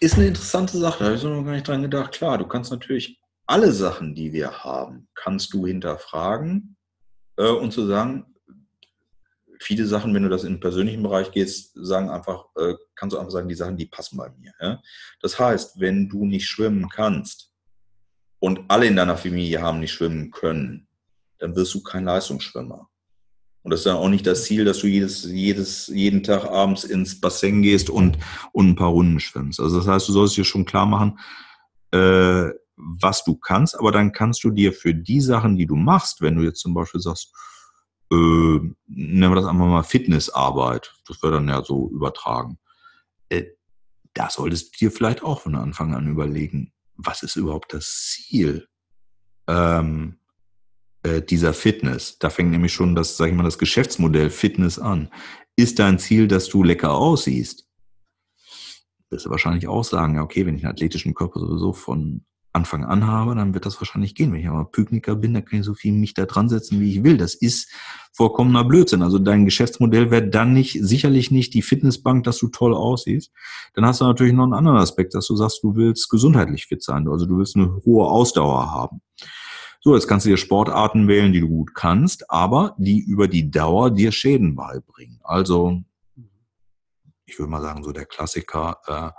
Ist 0.00 0.16
eine 0.16 0.26
interessante 0.26 0.76
Sache, 0.76 0.98
da 0.98 1.04
habe 1.06 1.16
ich 1.16 1.22
noch 1.22 1.44
gar 1.44 1.52
nicht 1.52 1.66
dran 1.66 1.82
gedacht. 1.82 2.12
Klar, 2.12 2.38
du 2.38 2.46
kannst 2.46 2.70
natürlich 2.70 3.20
alle 3.46 3.72
Sachen, 3.72 4.14
die 4.14 4.32
wir 4.32 4.64
haben, 4.64 5.08
kannst 5.14 5.54
du 5.54 5.66
hinterfragen 5.66 6.76
äh, 7.36 7.48
und 7.48 7.72
zu 7.72 7.86
sagen, 7.86 8.35
viele 9.66 9.86
Sachen, 9.86 10.14
wenn 10.14 10.22
du 10.22 10.28
das 10.28 10.44
in 10.44 10.54
den 10.54 10.60
persönlichen 10.60 11.02
Bereich 11.02 11.32
gehst, 11.32 11.72
sagen 11.74 12.08
einfach, 12.08 12.44
äh, 12.56 12.74
kannst 12.94 13.14
du 13.14 13.18
einfach 13.18 13.32
sagen, 13.32 13.48
die 13.48 13.56
Sachen, 13.56 13.76
die 13.76 13.86
passen 13.86 14.16
bei 14.16 14.30
mir. 14.38 14.52
Ja? 14.60 14.80
Das 15.20 15.38
heißt, 15.38 15.80
wenn 15.80 16.08
du 16.08 16.24
nicht 16.24 16.46
schwimmen 16.46 16.88
kannst 16.88 17.52
und 18.38 18.60
alle 18.68 18.86
in 18.86 18.94
deiner 18.94 19.16
Familie 19.16 19.60
haben 19.60 19.80
nicht 19.80 19.92
schwimmen 19.92 20.30
können, 20.30 20.86
dann 21.38 21.56
wirst 21.56 21.74
du 21.74 21.82
kein 21.82 22.04
Leistungsschwimmer. 22.04 22.88
Und 23.62 23.70
das 23.70 23.80
ist 23.80 23.86
dann 23.86 23.96
auch 23.96 24.08
nicht 24.08 24.26
das 24.26 24.44
Ziel, 24.44 24.64
dass 24.64 24.78
du 24.78 24.86
jedes, 24.86 25.24
jedes, 25.24 25.88
jeden 25.88 26.22
Tag 26.22 26.44
abends 26.44 26.84
ins 26.84 27.20
Bassin 27.20 27.62
gehst 27.62 27.90
und, 27.90 28.16
und 28.52 28.68
ein 28.68 28.76
paar 28.76 28.90
Runden 28.90 29.18
schwimmst. 29.18 29.58
Also 29.58 29.78
das 29.78 29.88
heißt, 29.88 30.08
du 30.08 30.12
sollst 30.12 30.36
dir 30.36 30.44
schon 30.44 30.64
klar 30.64 30.86
machen, 30.86 31.18
äh, 31.90 32.50
was 32.76 33.24
du 33.24 33.34
kannst, 33.34 33.76
aber 33.76 33.90
dann 33.90 34.12
kannst 34.12 34.44
du 34.44 34.50
dir 34.50 34.72
für 34.72 34.94
die 34.94 35.20
Sachen, 35.20 35.56
die 35.56 35.66
du 35.66 35.74
machst, 35.74 36.20
wenn 36.20 36.36
du 36.36 36.44
jetzt 36.44 36.60
zum 36.60 36.74
Beispiel 36.74 37.00
sagst, 37.00 37.34
äh, 38.10 38.14
nennen 38.86 39.30
wir 39.30 39.34
das 39.34 39.46
einfach 39.46 39.66
mal 39.66 39.82
Fitnessarbeit, 39.82 40.94
das 41.06 41.22
wird 41.22 41.34
dann 41.34 41.48
ja 41.48 41.62
so 41.64 41.90
übertragen, 41.90 42.58
äh, 43.28 43.44
da 44.14 44.30
solltest 44.30 44.74
du 44.74 44.78
dir 44.78 44.92
vielleicht 44.92 45.22
auch 45.22 45.40
von 45.40 45.54
Anfang 45.54 45.94
an 45.94 46.08
überlegen, 46.08 46.72
was 46.96 47.22
ist 47.22 47.36
überhaupt 47.36 47.74
das 47.74 48.10
Ziel 48.10 48.68
ähm, 49.46 50.18
äh, 51.02 51.20
dieser 51.20 51.52
Fitness? 51.52 52.18
Da 52.18 52.30
fängt 52.30 52.50
nämlich 52.50 52.72
schon 52.72 52.94
das, 52.94 53.16
sag 53.16 53.28
ich 53.28 53.34
mal, 53.34 53.42
das 53.42 53.58
Geschäftsmodell 53.58 54.30
Fitness 54.30 54.78
an. 54.78 55.10
Ist 55.56 55.78
dein 55.78 55.98
Ziel, 55.98 56.28
dass 56.28 56.48
du 56.48 56.62
lecker 56.62 56.94
aussiehst? 56.94 57.68
Wirst 59.10 59.26
du 59.26 59.30
wahrscheinlich 59.30 59.68
auch 59.68 59.84
sagen, 59.84 60.16
ja, 60.16 60.22
okay, 60.22 60.46
wenn 60.46 60.56
ich 60.56 60.64
einen 60.64 60.72
athletischen 60.72 61.14
Körper 61.14 61.40
sowieso 61.40 61.72
von 61.72 62.24
Anfang 62.56 62.84
an 62.84 63.06
habe, 63.06 63.34
dann 63.34 63.52
wird 63.54 63.66
das 63.66 63.80
wahrscheinlich 63.80 64.14
gehen. 64.14 64.32
Wenn 64.32 64.40
ich 64.40 64.48
aber 64.48 64.64
Pykniker 64.64 65.14
bin, 65.14 65.34
dann 65.34 65.44
kann 65.44 65.60
ich 65.60 65.66
so 65.66 65.74
viel 65.74 65.92
mich 65.92 66.14
da 66.14 66.24
dran 66.24 66.48
setzen, 66.48 66.80
wie 66.80 66.90
ich 66.90 67.04
will. 67.04 67.18
Das 67.18 67.34
ist 67.34 67.70
vollkommener 68.12 68.64
Blödsinn. 68.64 69.02
Also 69.02 69.18
dein 69.18 69.44
Geschäftsmodell 69.44 70.10
wäre 70.10 70.26
dann 70.26 70.54
nicht, 70.54 70.78
sicherlich 70.80 71.30
nicht 71.30 71.52
die 71.52 71.62
Fitnessbank, 71.62 72.24
dass 72.24 72.38
du 72.38 72.48
toll 72.48 72.74
aussiehst. 72.74 73.30
Dann 73.74 73.84
hast 73.84 74.00
du 74.00 74.06
natürlich 74.06 74.32
noch 74.32 74.44
einen 74.44 74.54
anderen 74.54 74.78
Aspekt, 74.78 75.14
dass 75.14 75.26
du 75.26 75.36
sagst, 75.36 75.62
du 75.62 75.76
willst 75.76 76.08
gesundheitlich 76.08 76.66
fit 76.66 76.82
sein. 76.82 77.06
Also 77.08 77.26
du 77.26 77.36
willst 77.38 77.56
eine 77.56 77.80
hohe 77.84 78.06
Ausdauer 78.06 78.72
haben. 78.72 79.02
So, 79.80 79.94
jetzt 79.94 80.08
kannst 80.08 80.26
du 80.26 80.30
dir 80.30 80.38
Sportarten 80.38 81.06
wählen, 81.06 81.32
die 81.32 81.40
du 81.40 81.48
gut 81.48 81.74
kannst, 81.74 82.30
aber 82.30 82.74
die 82.78 82.98
über 82.98 83.28
die 83.28 83.50
Dauer 83.50 83.90
dir 83.90 84.10
Schäden 84.10 84.56
beibringen. 84.56 85.20
Also, 85.22 85.82
ich 87.26 87.38
würde 87.38 87.50
mal 87.50 87.62
sagen, 87.62 87.84
so 87.84 87.92
der 87.92 88.06
Klassiker, 88.06 89.14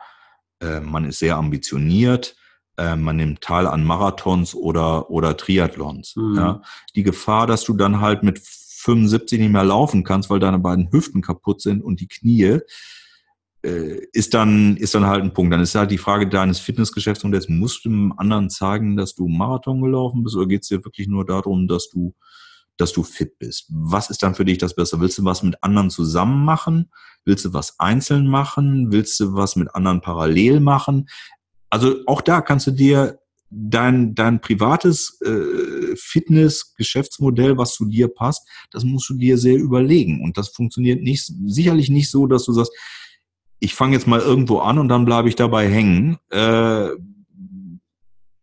äh, 0.62 0.66
äh, 0.66 0.80
man 0.82 1.06
ist 1.06 1.20
sehr 1.20 1.38
ambitioniert, 1.38 2.36
äh, 2.78 2.96
man 2.96 3.18
nimmt 3.18 3.42
teil 3.42 3.68
an 3.68 3.84
Marathons 3.84 4.56
oder, 4.56 5.10
oder 5.10 5.36
Triathlons. 5.36 6.16
Mhm. 6.16 6.36
Ja. 6.36 6.62
Die 6.96 7.04
Gefahr, 7.04 7.48
dass 7.48 7.64
du 7.64 7.74
dann 7.74 8.02
halt 8.02 8.24
mit 8.24 8.40
75 8.40 9.40
nicht 9.40 9.52
mehr 9.52 9.64
laufen 9.64 10.04
kannst, 10.04 10.30
weil 10.30 10.40
deine 10.40 10.60
beiden 10.60 10.92
Hüften 10.92 11.22
kaputt 11.22 11.62
sind 11.62 11.84
und 11.84 12.00
die 12.00 12.08
Knie, 12.08 12.60
äh, 13.64 14.00
ist 14.14 14.34
dann, 14.34 14.78
ist 14.78 14.96
dann 14.96 15.06
halt 15.06 15.24
ein 15.24 15.34
Punkt. 15.34 15.52
Dann 15.52 15.62
ist 15.62 15.76
halt 15.76 15.92
die 15.92 15.98
Frage 15.98 16.30
deines 16.30 16.60
Fitnessgeschäfts 16.60 17.24
und 17.24 17.34
jetzt 17.34 17.50
musst 17.50 17.84
du 17.84 17.90
dem 17.90 18.18
anderen 18.18 18.50
zeigen, 18.50 18.96
dass 18.96 19.16
du 19.16 19.28
Marathon 19.28 19.82
gelaufen 19.82 20.24
bist 20.24 20.36
oder 20.36 20.48
geht 20.48 20.62
es 20.62 20.70
dir 20.70 20.84
wirklich 20.86 21.08
nur 21.08 21.26
darum, 21.26 21.68
dass 21.68 21.90
du, 21.90 22.14
dass 22.78 22.94
du 22.94 23.04
fit 23.04 23.40
bist? 23.40 23.66
Was 23.70 24.10
ist 24.10 24.22
dann 24.22 24.36
für 24.36 24.46
dich 24.46 24.60
das 24.60 24.76
Beste? 24.76 25.00
Willst 25.00 25.18
du 25.18 25.26
was 25.26 25.44
mit 25.44 25.62
anderen 25.64 25.90
zusammen 25.90 26.46
machen? 26.46 26.92
Willst 27.26 27.44
du 27.46 27.54
was 27.54 27.80
einzeln 27.80 28.28
machen? 28.28 28.92
Willst 28.92 29.20
du 29.20 29.34
was 29.34 29.56
mit 29.56 29.74
anderen 29.76 30.02
parallel 30.02 30.60
machen? 30.60 31.08
Also 31.70 31.96
auch 32.06 32.22
da 32.22 32.42
kannst 32.42 32.68
du 32.68 32.72
dir 32.72 33.20
dein, 33.50 34.14
dein 34.16 34.42
privates 34.42 35.20
äh, 35.22 35.96
Fitness-Geschäftsmodell, 35.96 37.58
was 37.58 37.74
zu 37.74 37.86
dir 37.86 38.08
passt, 38.08 38.48
das 38.72 38.84
musst 38.84 39.10
du 39.10 39.16
dir 39.16 39.38
sehr 39.38 39.58
überlegen. 39.58 40.24
Und 40.24 40.38
das 40.38 40.50
funktioniert 40.50 41.02
nicht, 41.02 41.32
sicherlich 41.46 41.90
nicht 41.90 42.10
so, 42.10 42.28
dass 42.28 42.46
du 42.46 42.54
sagst, 42.54 42.74
ich 43.60 43.74
fange 43.74 43.96
jetzt 43.96 44.08
mal 44.08 44.20
irgendwo 44.20 44.60
an 44.60 44.78
und 44.78 44.90
dann 44.90 45.06
bleibe 45.06 45.30
ich 45.30 45.36
dabei 45.36 45.68
hängen. 45.68 46.18
Äh, 46.30 46.90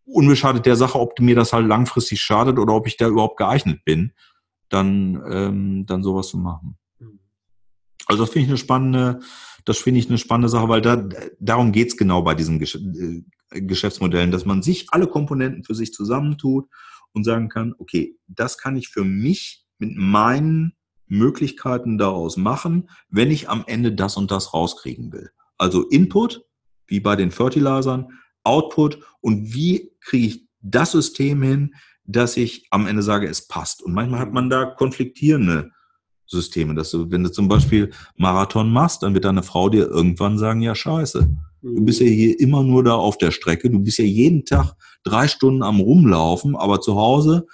unbeschadet 0.05 0.67
der 0.67 0.77
Sache, 0.77 0.99
ob 0.99 1.19
mir 1.21 1.35
das 1.35 1.53
halt 1.53 1.67
langfristig 1.67 2.21
schadet 2.21 2.59
oder 2.59 2.75
ob 2.75 2.87
ich 2.87 2.97
da 2.97 3.09
überhaupt 3.09 3.37
geeignet 3.37 3.85
bin, 3.85 4.13
dann, 4.69 5.23
ähm, 5.29 5.87
dann 5.87 6.03
sowas 6.03 6.29
zu 6.29 6.39
machen. 6.39 6.77
Also 8.07 8.23
das 8.23 8.33
finde 8.33 8.45
ich 8.45 8.51
eine 8.51 8.59
spannende, 8.59 9.21
das 9.65 9.79
finde 9.79 10.01
ich 10.01 10.09
eine 10.09 10.19
spannende 10.19 10.49
Sache, 10.49 10.69
weil 10.69 10.81
da, 10.81 11.09
darum 11.41 11.73
geht's 11.73 11.97
genau 11.97 12.23
bei 12.23 12.35
diesen 12.35 12.59
Gesch 12.59 12.77
äh, 12.77 13.23
Geschäftsmodellen, 13.51 14.31
dass 14.33 14.45
man 14.45 14.63
sich 14.63 14.87
alle 14.91 15.07
Komponenten 15.07 15.65
für 15.65 15.75
sich 15.75 15.93
zusammentut 15.93 16.67
und 17.13 17.25
sagen 17.25 17.49
kann, 17.49 17.75
okay, 17.79 18.19
das 18.27 18.59
kann 18.59 18.77
ich 18.77 18.89
für 18.89 19.05
mich 19.05 19.65
mit 19.79 19.97
meinen 19.97 20.75
Möglichkeiten 21.07 21.99
daraus 21.99 22.37
machen, 22.37 22.91
wenn 23.09 23.31
ich 23.31 23.49
am 23.49 23.65
Ende 23.67 23.93
das 23.93 24.17
und 24.17 24.31
das 24.31 24.55
rauskriegen 24.55 25.13
will. 25.13 25.31
Also 25.57 25.89
Input, 25.89 26.45
wie 26.87 27.01
bei 27.01 27.17
den 27.17 27.31
Fertilizern, 27.31 28.09
Output 28.43 28.99
und 29.21 29.55
wie 29.55 29.93
kriege 30.01 30.27
ich 30.27 30.49
das 30.61 30.93
System 30.93 31.43
hin, 31.43 31.75
dass 32.05 32.37
ich 32.37 32.67
am 32.71 32.87
Ende 32.87 33.03
sage, 33.03 33.29
es 33.29 33.47
passt. 33.47 33.83
Und 33.83 33.95
manchmal 33.95 34.21
hat 34.21 34.33
man 34.33 34.51
da 34.51 34.67
konfliktierende 34.67 35.71
Systeme. 36.27 36.75
Dass 36.75 36.91
du, 36.91 37.11
wenn 37.11 37.23
du 37.23 37.31
zum 37.31 37.49
Beispiel 37.49 37.91
Marathon 38.17 38.73
machst, 38.73 39.03
dann 39.03 39.15
wird 39.15 39.25
deine 39.25 39.43
Frau 39.43 39.69
dir 39.69 39.89
irgendwann 39.89 40.39
sagen, 40.39 40.61
ja 40.61 40.75
scheiße, 40.75 41.29
du 41.63 41.85
bist 41.85 42.01
ja 42.01 42.07
hier 42.07 42.39
immer 42.41 42.63
nur 42.63 42.85
da 42.85 42.95
auf 42.95 43.19
der 43.19 43.31
Strecke, 43.31 43.71
du 43.71 43.81
bist 43.81 43.99
ja 43.99 44.05
jeden 44.05 44.45
Tag 44.45 44.75
drei 45.03 45.29
Stunden 45.29 45.63
am 45.63 45.81
Rumlaufen, 45.81 46.57
aber 46.57 46.81
zu 46.81 46.97
Hause 46.97 47.47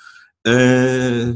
äh, 0.44 1.26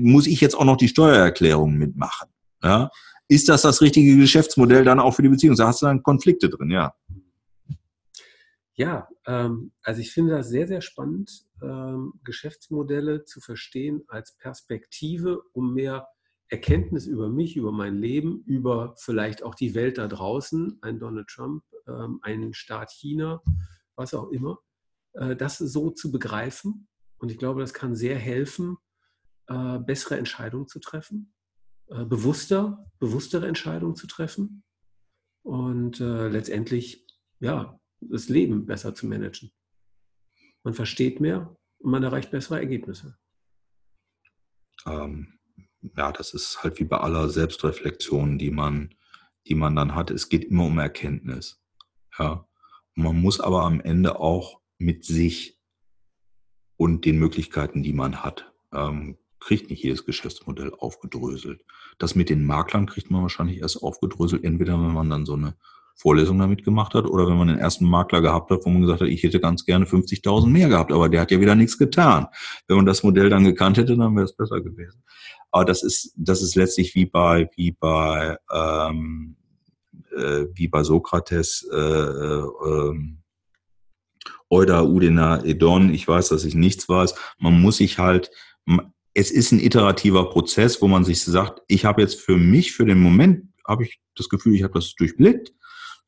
muss 0.00 0.26
ich 0.26 0.40
jetzt 0.40 0.54
auch 0.54 0.64
noch 0.64 0.76
die 0.76 0.88
Steuererklärung 0.88 1.74
mitmachen. 1.74 2.28
Ja? 2.62 2.90
Ist 3.28 3.48
das 3.48 3.62
das 3.62 3.82
richtige 3.82 4.16
Geschäftsmodell 4.16 4.84
dann 4.84 5.00
auch 5.00 5.12
für 5.12 5.22
die 5.22 5.28
Beziehung? 5.28 5.56
Da 5.56 5.68
hast 5.68 5.82
du 5.82 5.86
dann 5.86 6.02
Konflikte 6.02 6.48
drin, 6.48 6.70
ja. 6.70 6.94
Ja, 8.74 9.08
ähm, 9.26 9.72
also 9.82 10.00
ich 10.00 10.12
finde 10.12 10.36
das 10.36 10.48
sehr, 10.48 10.68
sehr 10.68 10.82
spannend, 10.82 11.46
ähm, 11.62 12.12
Geschäftsmodelle 12.24 13.24
zu 13.24 13.40
verstehen 13.40 14.02
als 14.08 14.36
Perspektive, 14.36 15.40
um 15.54 15.72
mehr 15.72 16.06
Erkenntnis 16.48 17.06
über 17.06 17.28
mich, 17.28 17.56
über 17.56 17.72
mein 17.72 17.96
Leben, 17.96 18.42
über 18.44 18.94
vielleicht 18.98 19.42
auch 19.42 19.54
die 19.54 19.74
Welt 19.74 19.98
da 19.98 20.06
draußen, 20.06 20.78
ein 20.82 20.98
Donald 20.98 21.28
Trump, 21.28 21.64
ähm, 21.88 22.20
einen 22.22 22.54
Staat 22.54 22.92
China, 22.92 23.42
was 23.96 24.14
auch 24.14 24.30
immer, 24.30 24.58
äh, 25.14 25.34
das 25.34 25.58
so 25.58 25.90
zu 25.90 26.12
begreifen. 26.12 26.88
Und 27.18 27.30
ich 27.30 27.38
glaube, 27.38 27.60
das 27.60 27.74
kann 27.74 27.96
sehr 27.96 28.18
helfen, 28.18 28.76
äh, 29.48 29.78
bessere 29.78 30.18
Entscheidungen 30.18 30.68
zu 30.68 30.78
treffen, 30.78 31.34
äh, 31.88 32.04
bewusster, 32.04 32.84
bewusstere 32.98 33.48
Entscheidungen 33.48 33.96
zu 33.96 34.06
treffen 34.06 34.62
und 35.42 36.00
letztendlich 36.00 37.06
ja, 37.38 37.78
das 38.00 38.28
Leben 38.28 38.66
besser 38.66 38.96
zu 38.96 39.06
managen. 39.06 39.52
Man 40.64 40.74
versteht 40.74 41.20
mehr 41.20 41.56
und 41.78 41.92
man 41.92 42.02
erreicht 42.02 42.32
bessere 42.32 42.58
Ergebnisse. 42.58 43.16
Ähm, 44.86 45.35
ja, 45.96 46.12
das 46.12 46.34
ist 46.34 46.62
halt 46.62 46.78
wie 46.80 46.84
bei 46.84 46.98
aller 46.98 47.28
Selbstreflexion, 47.28 48.38
die 48.38 48.50
man, 48.50 48.94
die 49.46 49.54
man 49.54 49.76
dann 49.76 49.94
hat. 49.94 50.10
Es 50.10 50.28
geht 50.28 50.44
immer 50.44 50.64
um 50.64 50.78
Erkenntnis. 50.78 51.62
Ja. 52.18 52.46
man 52.94 53.20
muss 53.20 53.40
aber 53.40 53.64
am 53.64 53.80
Ende 53.80 54.18
auch 54.18 54.60
mit 54.78 55.04
sich 55.04 55.58
und 56.76 57.04
den 57.04 57.18
Möglichkeiten, 57.18 57.82
die 57.82 57.92
man 57.92 58.22
hat, 58.22 58.52
ähm, 58.72 59.18
kriegt 59.40 59.70
nicht 59.70 59.82
jedes 59.82 60.04
Geschäftsmodell 60.04 60.72
aufgedröselt. 60.78 61.62
Das 61.98 62.14
mit 62.14 62.30
den 62.30 62.44
Maklern 62.44 62.86
kriegt 62.86 63.10
man 63.10 63.22
wahrscheinlich 63.22 63.58
erst 63.58 63.82
aufgedröselt, 63.82 64.44
entweder 64.44 64.74
wenn 64.74 64.94
man 64.94 65.10
dann 65.10 65.26
so 65.26 65.34
eine 65.34 65.56
Vorlesung 65.94 66.38
damit 66.38 66.62
gemacht 66.62 66.94
hat 66.94 67.06
oder 67.06 67.26
wenn 67.26 67.38
man 67.38 67.48
den 67.48 67.58
ersten 67.58 67.86
Makler 67.86 68.20
gehabt 68.20 68.50
hat, 68.50 68.60
wo 68.64 68.70
man 68.70 68.82
gesagt 68.82 69.00
hat, 69.00 69.08
ich 69.08 69.22
hätte 69.22 69.40
ganz 69.40 69.64
gerne 69.64 69.86
50.000 69.86 70.46
mehr 70.46 70.68
gehabt, 70.68 70.92
aber 70.92 71.08
der 71.08 71.22
hat 71.22 71.30
ja 71.30 71.40
wieder 71.40 71.54
nichts 71.54 71.78
getan. 71.78 72.26
Wenn 72.68 72.76
man 72.76 72.86
das 72.86 73.02
Modell 73.02 73.30
dann 73.30 73.44
gekannt 73.44 73.78
hätte, 73.78 73.96
dann 73.96 74.14
wäre 74.14 74.26
es 74.26 74.36
besser 74.36 74.60
gewesen. 74.60 75.02
Aber 75.50 75.64
das 75.64 75.82
ist, 75.82 76.12
das 76.16 76.42
ist 76.42 76.56
letztlich 76.56 76.94
wie 76.94 77.06
bei, 77.06 77.48
wie 77.56 77.72
bei, 77.72 78.36
ähm, 78.52 79.36
äh, 80.16 80.46
wie 80.52 80.68
bei 80.68 80.82
Sokrates, 80.82 81.66
äh, 81.72 81.76
äh, 81.76 82.94
Euda, 84.48 84.82
Udena, 84.82 85.44
Edon. 85.44 85.92
Ich 85.92 86.06
weiß, 86.06 86.28
dass 86.28 86.44
ich 86.44 86.54
nichts 86.54 86.88
weiß. 86.88 87.14
Man 87.38 87.60
muss 87.60 87.78
sich 87.78 87.98
halt, 87.98 88.30
es 89.14 89.30
ist 89.30 89.52
ein 89.52 89.60
iterativer 89.60 90.30
Prozess, 90.30 90.80
wo 90.82 90.88
man 90.88 91.04
sich 91.04 91.22
sagt, 91.22 91.62
ich 91.68 91.84
habe 91.84 92.02
jetzt 92.02 92.20
für 92.20 92.36
mich, 92.36 92.72
für 92.72 92.84
den 92.84 93.00
Moment, 93.00 93.48
habe 93.66 93.84
ich 93.84 94.00
das 94.14 94.28
Gefühl, 94.28 94.54
ich 94.54 94.62
habe 94.62 94.74
das 94.74 94.94
durchblickt, 94.94 95.52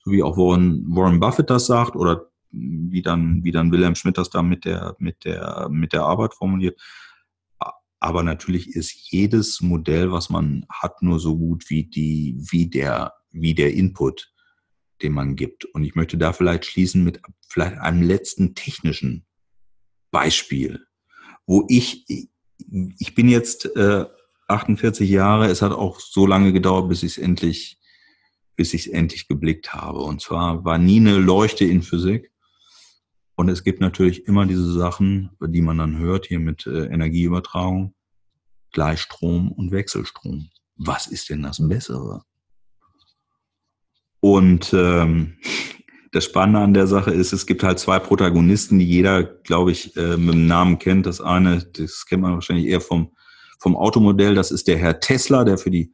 so 0.04 0.12
wie 0.12 0.22
auch 0.22 0.36
Warren, 0.36 0.84
Warren 0.88 1.20
Buffett 1.20 1.50
das 1.50 1.66
sagt 1.66 1.96
oder 1.96 2.30
wie 2.50 3.02
dann, 3.02 3.44
wie 3.44 3.50
dann 3.50 3.72
Wilhelm 3.72 3.94
Schmidt 3.94 4.18
das 4.18 4.30
da 4.30 4.42
mit 4.42 4.64
der, 4.64 4.94
mit 4.98 5.24
der, 5.24 5.68
mit 5.70 5.92
der 5.92 6.02
Arbeit 6.02 6.34
formuliert. 6.34 6.80
Aber 8.00 8.22
natürlich 8.22 8.74
ist 8.74 9.10
jedes 9.10 9.60
Modell, 9.60 10.12
was 10.12 10.30
man 10.30 10.64
hat, 10.70 11.02
nur 11.02 11.18
so 11.18 11.36
gut 11.36 11.68
wie 11.68 11.84
die, 11.84 12.36
wie 12.50 12.68
der, 12.68 13.12
wie 13.30 13.54
der 13.54 13.74
Input, 13.74 14.32
den 15.02 15.12
man 15.12 15.36
gibt. 15.36 15.64
Und 15.64 15.84
ich 15.84 15.94
möchte 15.94 16.16
da 16.16 16.32
vielleicht 16.32 16.66
schließen 16.66 17.02
mit 17.02 17.20
vielleicht 17.48 17.78
einem 17.78 18.02
letzten 18.02 18.54
technischen 18.54 19.26
Beispiel, 20.10 20.84
wo 21.46 21.66
ich, 21.68 22.04
ich 22.08 23.14
bin 23.14 23.28
jetzt 23.28 23.66
äh, 23.76 24.04
48 24.48 25.08
Jahre, 25.08 25.48
es 25.48 25.62
hat 25.62 25.72
auch 25.72 26.00
so 26.00 26.26
lange 26.26 26.52
gedauert, 26.52 26.88
bis 26.88 27.02
ich 27.02 27.12
es 27.12 27.18
endlich, 27.18 27.78
bis 28.56 28.74
ich 28.74 28.86
es 28.86 28.92
endlich 28.92 29.28
geblickt 29.28 29.72
habe. 29.72 30.00
Und 30.00 30.20
zwar 30.20 30.64
war 30.64 30.78
nie 30.78 31.00
eine 31.00 31.18
Leuchte 31.18 31.64
in 31.64 31.82
Physik. 31.82 32.32
Und 33.38 33.48
es 33.48 33.62
gibt 33.62 33.80
natürlich 33.80 34.26
immer 34.26 34.46
diese 34.46 34.72
Sachen, 34.72 35.30
die 35.40 35.62
man 35.62 35.78
dann 35.78 35.96
hört 35.96 36.26
hier 36.26 36.40
mit 36.40 36.66
äh, 36.66 36.86
Energieübertragung, 36.86 37.94
Gleichstrom 38.72 39.52
und 39.52 39.70
Wechselstrom. 39.70 40.48
Was 40.74 41.06
ist 41.06 41.30
denn 41.30 41.44
das 41.44 41.60
Bessere? 41.60 42.22
Und 44.18 44.74
ähm, 44.74 45.36
das 46.10 46.24
Spannende 46.24 46.58
an 46.58 46.74
der 46.74 46.88
Sache 46.88 47.12
ist, 47.12 47.32
es 47.32 47.46
gibt 47.46 47.62
halt 47.62 47.78
zwei 47.78 48.00
Protagonisten, 48.00 48.80
die 48.80 48.88
jeder, 48.88 49.22
glaube 49.22 49.70
ich, 49.70 49.96
äh, 49.96 50.16
mit 50.16 50.34
dem 50.34 50.48
Namen 50.48 50.80
kennt. 50.80 51.06
Das 51.06 51.20
eine, 51.20 51.62
das 51.62 52.06
kennt 52.06 52.22
man 52.22 52.34
wahrscheinlich 52.34 52.66
eher 52.66 52.80
vom, 52.80 53.12
vom 53.60 53.76
Automodell, 53.76 54.34
das 54.34 54.50
ist 54.50 54.66
der 54.66 54.78
Herr 54.78 54.98
Tesla, 54.98 55.44
der 55.44 55.58
für 55.58 55.70
die 55.70 55.92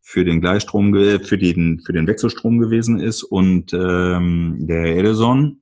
für 0.00 0.24
den 0.24 0.40
Gleichstrom, 0.40 0.94
für 0.94 1.38
den, 1.38 1.80
für 1.80 1.92
den 1.92 2.06
Wechselstrom 2.06 2.60
gewesen 2.60 3.00
ist 3.00 3.24
und 3.24 3.72
ähm, 3.74 4.58
der 4.60 4.82
Herr 4.82 4.96
Edison, 4.96 5.60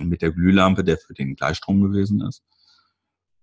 mit 0.00 0.22
der 0.22 0.32
Glühlampe, 0.32 0.84
der 0.84 0.98
für 0.98 1.14
den 1.14 1.34
Gleichstrom 1.34 1.82
gewesen 1.82 2.20
ist. 2.22 2.42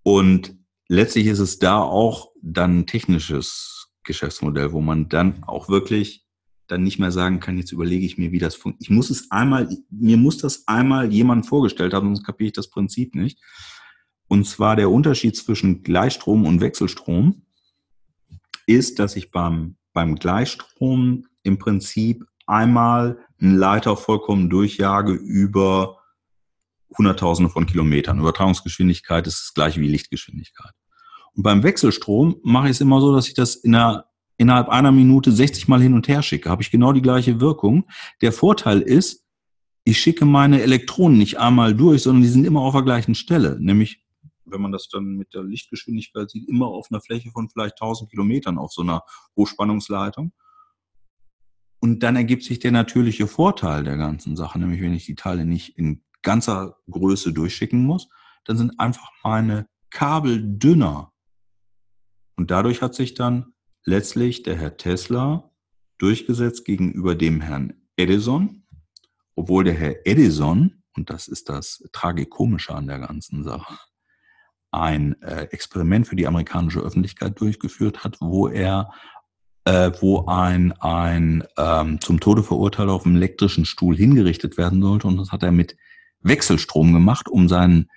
Und 0.04 0.56
letztlich 0.88 1.28
ist 1.28 1.40
es 1.40 1.60
da 1.60 1.80
auch 1.80 2.32
dann 2.42 2.80
ein 2.80 2.88
technisches 2.88 3.90
Geschäftsmodell, 4.04 4.72
wo 4.72 4.82
man 4.82 5.10
dann 5.10 5.44
auch 5.44 5.70
wirklich 5.70 6.26
dann 6.68 6.84
nicht 6.84 7.00
mehr 7.00 7.12
sagen 7.12 7.40
kann, 7.40 7.58
jetzt 7.58 7.72
überlege 7.72 8.06
ich 8.06 8.18
mir, 8.18 8.32
wie 8.32 8.40
das 8.40 8.56
funktioniert. 8.56 8.82
Ich 8.84 8.96
muss 8.96 9.10
es 9.10 9.32
einmal, 9.32 9.70
mir 9.90 10.18
muss 10.18 10.38
das 10.38 10.68
einmal 10.68 11.12
jemand 11.12 11.48
vorgestellt 11.48 11.94
haben, 11.94 12.08
sonst 12.08 12.26
kapiere 12.26 12.48
ich 12.48 12.54
das 12.54 12.70
Prinzip 12.70 13.16
nicht. 13.16 13.40
Und 14.28 14.46
zwar 14.46 14.76
der 14.76 14.92
Unterschied 14.92 15.36
zwischen 15.36 15.82
Gleichstrom 15.84 16.46
und 16.46 16.62
Wechselstrom 16.62 17.42
ist, 18.68 19.00
dass 19.00 19.16
ich 19.16 19.32
beim, 19.32 19.78
beim 19.94 20.16
Gleichstrom 20.16 21.26
im 21.44 21.58
Prinzip 21.58 22.26
einmal 22.46 23.20
einen 23.42 23.56
Leiter 23.56 23.98
vollkommen 23.98 24.50
durchjage 24.50 25.14
über 25.14 25.99
Hunderttausende 26.98 27.50
von 27.50 27.66
Kilometern. 27.66 28.20
Übertragungsgeschwindigkeit 28.20 29.28
ist 29.28 29.42
das 29.42 29.54
gleiche 29.54 29.82
wie 29.82 29.88
Lichtgeschwindigkeit. 29.88 30.74
Und 31.36 31.44
beim 31.44 31.64
Wechselstrom 31.64 32.38
mache 32.44 32.66
ich 32.66 32.72
es 32.72 32.82
immer 32.82 33.02
so, 33.02 33.14
dass 33.14 33.28
ich 33.28 33.34
das 33.34 33.56
in 33.56 33.76
einer, 33.76 34.06
innerhalb 34.38 34.70
einer 34.70 34.92
Minute 34.92 35.32
60 35.32 35.68
Mal 35.68 35.82
hin 35.82 35.94
und 35.94 36.08
her 36.08 36.22
schicke. 36.22 36.50
Habe 36.50 36.62
ich 36.62 36.72
genau 36.72 36.94
die 36.94 37.02
gleiche 37.02 37.40
Wirkung. 37.40 37.86
Der 38.22 38.32
Vorteil 38.32 38.82
ist, 38.82 39.26
ich 39.84 40.00
schicke 40.00 40.26
meine 40.26 40.62
Elektronen 40.62 41.18
nicht 41.18 41.40
einmal 41.40 41.76
durch, 41.76 42.04
sondern 42.04 42.24
die 42.24 42.28
sind 42.28 42.46
immer 42.46 42.62
auf 42.62 42.74
der 42.74 42.84
gleichen 42.84 43.16
Stelle. 43.16 43.58
Nämlich, 43.60 44.04
wenn 44.46 44.62
man 44.62 44.72
das 44.72 44.90
dann 44.90 45.16
mit 45.16 45.34
der 45.34 45.44
Lichtgeschwindigkeit 45.44 46.30
sieht, 46.30 46.48
immer 46.50 46.68
auf 46.68 46.88
einer 46.92 47.02
Fläche 47.02 47.32
von 47.32 47.50
vielleicht 47.50 47.82
1000 47.82 48.10
Kilometern 48.10 48.58
auf 48.58 48.72
so 48.72 48.82
einer 48.82 49.04
Hochspannungsleitung. 49.36 50.34
Und 51.80 52.04
dann 52.04 52.16
ergibt 52.18 52.44
sich 52.44 52.60
der 52.60 52.72
natürliche 52.72 53.28
Vorteil 53.28 53.84
der 53.84 53.96
ganzen 53.96 54.36
Sache, 54.36 54.60
nämlich 54.60 54.82
wenn 54.82 54.94
ich 54.94 55.06
die 55.06 55.16
Teile 55.16 55.46
nicht 55.46 55.78
in 55.78 56.02
ganzer 56.22 56.78
Größe 56.90 57.34
durchschicken 57.34 57.84
muss, 57.86 58.10
dann 58.46 58.58
sind 58.58 58.80
einfach 58.80 59.12
meine 59.24 59.68
Kabel 59.90 60.42
dünner. 60.44 61.12
Und 62.36 62.52
dadurch 62.52 62.82
hat 62.82 62.96
sich 62.96 63.14
dann 63.14 63.54
letztlich 63.86 64.44
der 64.44 64.56
Herr 64.56 64.78
Tesla 64.78 65.52
durchgesetzt 65.98 66.66
gegenüber 66.66 67.16
dem 67.16 67.42
Herrn 67.42 67.74
Edison, 67.98 68.66
obwohl 69.36 69.64
der 69.64 69.74
Herr 69.74 70.06
Edison, 70.06 70.84
und 70.96 71.10
das 71.10 71.28
ist 71.28 71.50
das 71.50 71.84
Tragikomische 71.92 72.74
an 72.74 72.88
der 72.88 73.00
ganzen 73.00 73.44
Sache, 73.44 73.78
ein 74.72 75.20
äh, 75.22 75.46
Experiment 75.52 76.08
für 76.08 76.16
die 76.16 76.28
amerikanische 76.28 76.80
Öffentlichkeit 76.80 77.40
durchgeführt 77.40 78.04
hat, 78.04 78.18
wo 78.22 78.48
er 78.48 78.92
äh, 79.66 79.92
wo 80.00 80.26
ein, 80.26 80.72
ein 80.80 81.44
ähm, 81.58 82.00
zum 82.02 82.20
Tode 82.20 82.44
verurteilter 82.44 82.94
auf 82.94 83.04
dem 83.04 83.16
elektrischen 83.16 83.66
Stuhl 83.66 83.96
hingerichtet 83.96 84.58
werden 84.58 84.82
sollte. 84.82 85.08
Und 85.08 85.18
das 85.18 85.32
hat 85.32 85.44
er 85.44 85.52
mit 85.52 85.76
Wechselstrom 86.22 86.94
gemacht, 86.94 87.30
um 87.30 87.48
seinen 87.48 87.90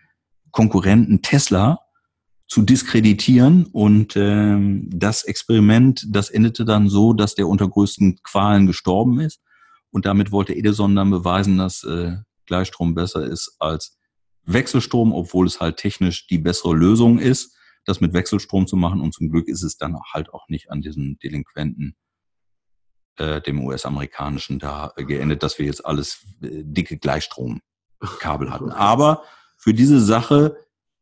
Konkurrenten 0.50 1.22
Tesla 1.22 1.80
zu 2.46 2.62
diskreditieren. 2.62 3.64
Und 3.66 4.16
ähm, 4.16 4.88
das 4.92 5.24
Experiment, 5.24 6.06
das 6.10 6.30
endete 6.30 6.64
dann 6.64 6.88
so, 6.88 7.12
dass 7.12 7.34
der 7.34 7.48
unter 7.48 7.68
größten 7.68 8.20
Qualen 8.22 8.66
gestorben 8.66 9.20
ist. 9.20 9.40
Und 9.90 10.06
damit 10.06 10.32
wollte 10.32 10.54
Edison 10.54 10.94
dann 10.94 11.10
beweisen, 11.10 11.58
dass 11.58 11.84
äh, 11.84 12.16
Gleichstrom 12.46 12.94
besser 12.94 13.24
ist 13.24 13.56
als 13.58 13.98
Wechselstrom, 14.44 15.12
obwohl 15.12 15.46
es 15.46 15.60
halt 15.60 15.76
technisch 15.76 16.26
die 16.26 16.38
bessere 16.38 16.74
Lösung 16.74 17.18
ist, 17.18 17.56
das 17.84 18.00
mit 18.00 18.12
Wechselstrom 18.12 18.66
zu 18.66 18.76
machen. 18.76 19.00
Und 19.00 19.14
zum 19.14 19.30
Glück 19.30 19.48
ist 19.48 19.62
es 19.62 19.76
dann 19.76 19.96
halt 20.12 20.32
auch 20.32 20.48
nicht 20.48 20.70
an 20.70 20.80
diesen 20.80 21.18
Delinquenten 21.18 21.96
äh, 23.16 23.40
dem 23.40 23.64
US-amerikanischen 23.64 24.58
da 24.58 24.92
äh, 24.96 25.04
geendet, 25.04 25.42
dass 25.42 25.58
wir 25.58 25.66
jetzt 25.66 25.84
alles 25.84 26.24
äh, 26.42 26.62
dicke 26.64 26.98
Gleichstrom 26.98 27.60
Kabel 28.18 28.50
hatten. 28.50 28.70
Aber 28.70 29.22
für 29.56 29.74
diese 29.74 30.00
Sache 30.00 30.56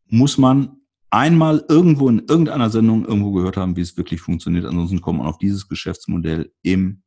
muss 0.07 0.39
man 0.39 0.81
einmal 1.11 1.65
irgendwo 1.69 2.09
in 2.09 2.21
irgendeiner 2.21 2.71
Sendung 2.71 3.05
irgendwo 3.05 3.33
gehört 3.33 3.57
haben, 3.57 3.77
wie 3.77 3.81
es 3.81 3.97
wirklich 3.97 4.21
funktioniert. 4.21 4.65
Ansonsten 4.65 5.01
kommt 5.01 5.19
man 5.19 5.27
auf 5.27 5.39
dieses 5.39 5.69
Geschäftsmodell 5.69 6.53
im 6.63 7.03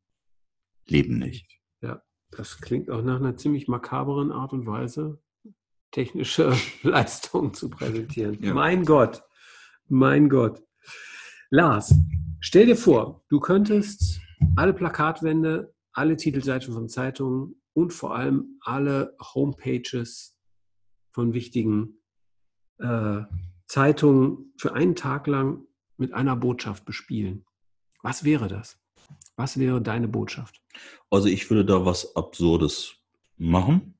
Leben 0.86 1.18
nicht. 1.18 1.60
Ja, 1.80 2.02
das 2.30 2.60
klingt 2.60 2.90
auch 2.90 3.02
nach 3.02 3.16
einer 3.16 3.36
ziemlich 3.36 3.68
makaberen 3.68 4.30
Art 4.30 4.52
und 4.52 4.66
Weise, 4.66 5.20
technische 5.90 6.52
Leistungen 6.82 7.54
zu 7.54 7.70
präsentieren. 7.70 8.38
Ja. 8.42 8.52
Mein 8.52 8.84
Gott, 8.84 9.22
mein 9.88 10.28
Gott. 10.28 10.62
Lars, 11.50 11.94
stell 12.40 12.66
dir 12.66 12.76
vor, 12.76 13.24
du 13.28 13.40
könntest 13.40 14.20
alle 14.56 14.74
Plakatwände, 14.74 15.72
alle 15.92 16.16
Titelseiten 16.16 16.74
von 16.74 16.88
Zeitungen 16.88 17.62
und 17.74 17.92
vor 17.92 18.14
allem 18.14 18.58
alle 18.60 19.16
Homepages 19.20 20.38
von 21.12 21.34
wichtigen 21.34 21.98
äh, 22.78 23.22
Zeitungen 23.66 24.52
für 24.56 24.74
einen 24.74 24.96
Tag 24.96 25.26
lang 25.26 25.66
mit 25.96 26.12
einer 26.12 26.36
Botschaft 26.36 26.84
bespielen. 26.84 27.44
Was 28.02 28.24
wäre 28.24 28.48
das? 28.48 28.78
Was 29.36 29.58
wäre 29.58 29.82
deine 29.82 30.08
Botschaft? 30.08 30.62
Also 31.10 31.28
ich 31.28 31.50
würde 31.50 31.64
da 31.64 31.84
was 31.84 32.16
Absurdes 32.16 32.96
machen. 33.36 33.94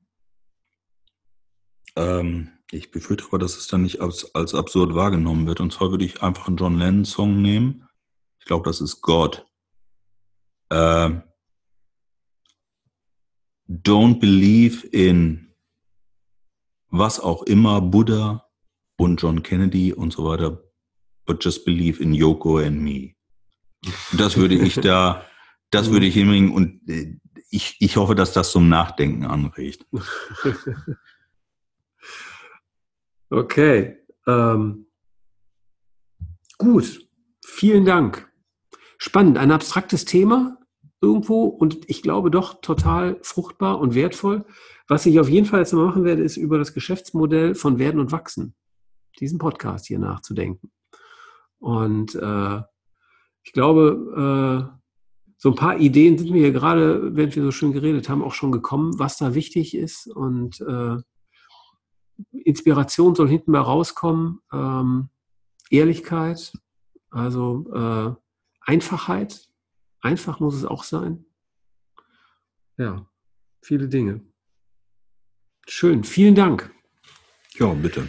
Ähm, 1.95 2.51
ich 2.71 2.91
befürchte 2.91 3.25
aber, 3.25 3.39
dass 3.39 3.57
es 3.57 3.67
dann 3.67 3.83
nicht 3.83 4.01
als, 4.01 4.33
als 4.35 4.53
absurd 4.53 4.95
wahrgenommen 4.95 5.47
wird. 5.47 5.59
Und 5.59 5.71
zwar 5.71 5.91
würde 5.91 6.05
ich 6.05 6.21
einfach 6.21 6.47
einen 6.47 6.57
John 6.57 6.77
Lennon-Song 6.77 7.41
nehmen. 7.41 7.87
Ich 8.39 8.45
glaube, 8.45 8.67
das 8.67 8.81
ist 8.81 9.01
God. 9.01 9.45
Ähm, 10.69 11.23
don't 13.67 14.19
believe 14.19 14.87
in 14.91 15.53
was 16.89 17.19
auch 17.19 17.43
immer, 17.43 17.81
Buddha 17.81 18.45
und 18.97 19.21
John 19.21 19.43
Kennedy 19.43 19.93
und 19.93 20.13
so 20.13 20.25
weiter, 20.25 20.63
but 21.25 21.43
just 21.43 21.65
believe 21.65 22.01
in 22.01 22.13
Yoko 22.13 22.59
and 22.59 22.81
me. 22.81 23.15
Das 24.13 24.37
würde 24.37 24.55
ich 24.55 24.75
da, 24.75 25.25
das 25.71 25.91
würde 25.91 26.05
ich 26.05 26.13
hinbringen 26.13 26.51
und 26.51 26.87
äh, 26.87 27.17
ich, 27.49 27.77
ich 27.79 27.97
hoffe, 27.97 28.15
dass 28.15 28.33
das 28.33 28.51
zum 28.51 28.69
Nachdenken 28.69 29.25
anregt. 29.25 29.85
Okay. 33.29 33.97
Ähm, 34.27 34.87
gut. 36.57 37.01
Vielen 37.45 37.85
Dank. 37.85 38.31
Spannend. 38.97 39.37
Ein 39.37 39.51
abstraktes 39.51 40.05
Thema, 40.05 40.57
irgendwo 41.01 41.45
und 41.45 41.89
ich 41.89 42.01
glaube 42.01 42.31
doch 42.31 42.61
total 42.61 43.19
fruchtbar 43.21 43.79
und 43.79 43.95
wertvoll. 43.95 44.45
Was 44.87 45.05
ich 45.05 45.19
auf 45.19 45.29
jeden 45.29 45.45
Fall 45.45 45.59
jetzt 45.59 45.73
mal 45.73 45.85
machen 45.85 46.03
werde, 46.03 46.23
ist 46.23 46.37
über 46.37 46.57
das 46.57 46.73
Geschäftsmodell 46.73 47.55
von 47.55 47.79
Werden 47.79 47.99
und 47.99 48.11
Wachsen, 48.11 48.55
diesen 49.19 49.39
Podcast 49.39 49.87
hier 49.87 49.99
nachzudenken. 49.99 50.71
Und 51.59 52.15
äh, 52.15 52.61
ich 53.43 53.53
glaube, 53.53 54.71
äh, 54.71 54.75
so 55.37 55.49
ein 55.49 55.55
paar 55.55 55.79
Ideen 55.79 56.17
sind 56.17 56.31
mir 56.31 56.41
hier 56.41 56.51
gerade, 56.51 57.15
während 57.15 57.35
wir 57.35 57.43
so 57.43 57.51
schön 57.51 57.71
geredet 57.71 58.09
haben, 58.09 58.23
auch 58.23 58.33
schon 58.33 58.51
gekommen, 58.51 58.97
was 58.97 59.17
da 59.17 59.35
wichtig 59.35 59.75
ist. 59.75 60.07
Und 60.07 60.61
äh, 60.61 60.97
Inspiration 62.31 63.15
soll 63.15 63.27
hinten 63.27 63.51
mal 63.51 63.61
rauskommen. 63.61 64.39
Ähm, 64.51 65.09
Ehrlichkeit, 65.69 66.53
also 67.09 67.65
äh, 67.73 68.13
Einfachheit, 68.61 69.49
Einfach 70.05 70.39
muss 70.39 70.53
es 70.53 70.65
auch 70.65 70.83
sein. 70.83 71.25
Ja, 72.77 73.09
viele 73.63 73.87
Dinge. 73.87 74.21
Schön, 75.67 76.03
vielen 76.03 76.35
Dank. 76.35 76.71
Ja, 77.55 77.73
bitte. 77.73 78.07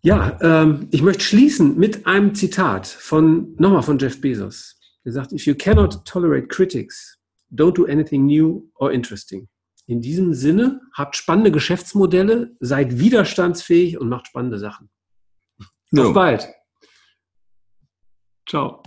Ja, 0.00 0.40
ähm, 0.40 0.88
ich 0.90 1.02
möchte 1.02 1.22
schließen 1.22 1.78
mit 1.78 2.04
einem 2.04 2.34
Zitat 2.34 2.88
von, 2.88 3.54
nochmal 3.60 3.84
von 3.84 3.96
Jeff 3.96 4.20
Bezos. 4.20 4.76
Der 5.04 5.12
sagt, 5.12 5.32
if 5.32 5.46
you 5.46 5.54
cannot 5.54 6.04
tolerate 6.04 6.48
critics, 6.48 7.16
don't 7.52 7.74
do 7.74 7.84
anything 7.84 8.26
new 8.26 8.68
or 8.74 8.90
interesting. 8.90 9.48
In 9.86 10.00
diesem 10.00 10.34
Sinne, 10.34 10.80
habt 10.94 11.14
spannende 11.14 11.52
Geschäftsmodelle, 11.52 12.56
seid 12.58 12.98
widerstandsfähig 12.98 13.98
und 14.00 14.08
macht 14.08 14.26
spannende 14.26 14.58
Sachen. 14.58 14.90
Jo. 15.92 16.08
Auf 16.08 16.12
bald. 16.12 16.48
Ciao. 18.48 18.82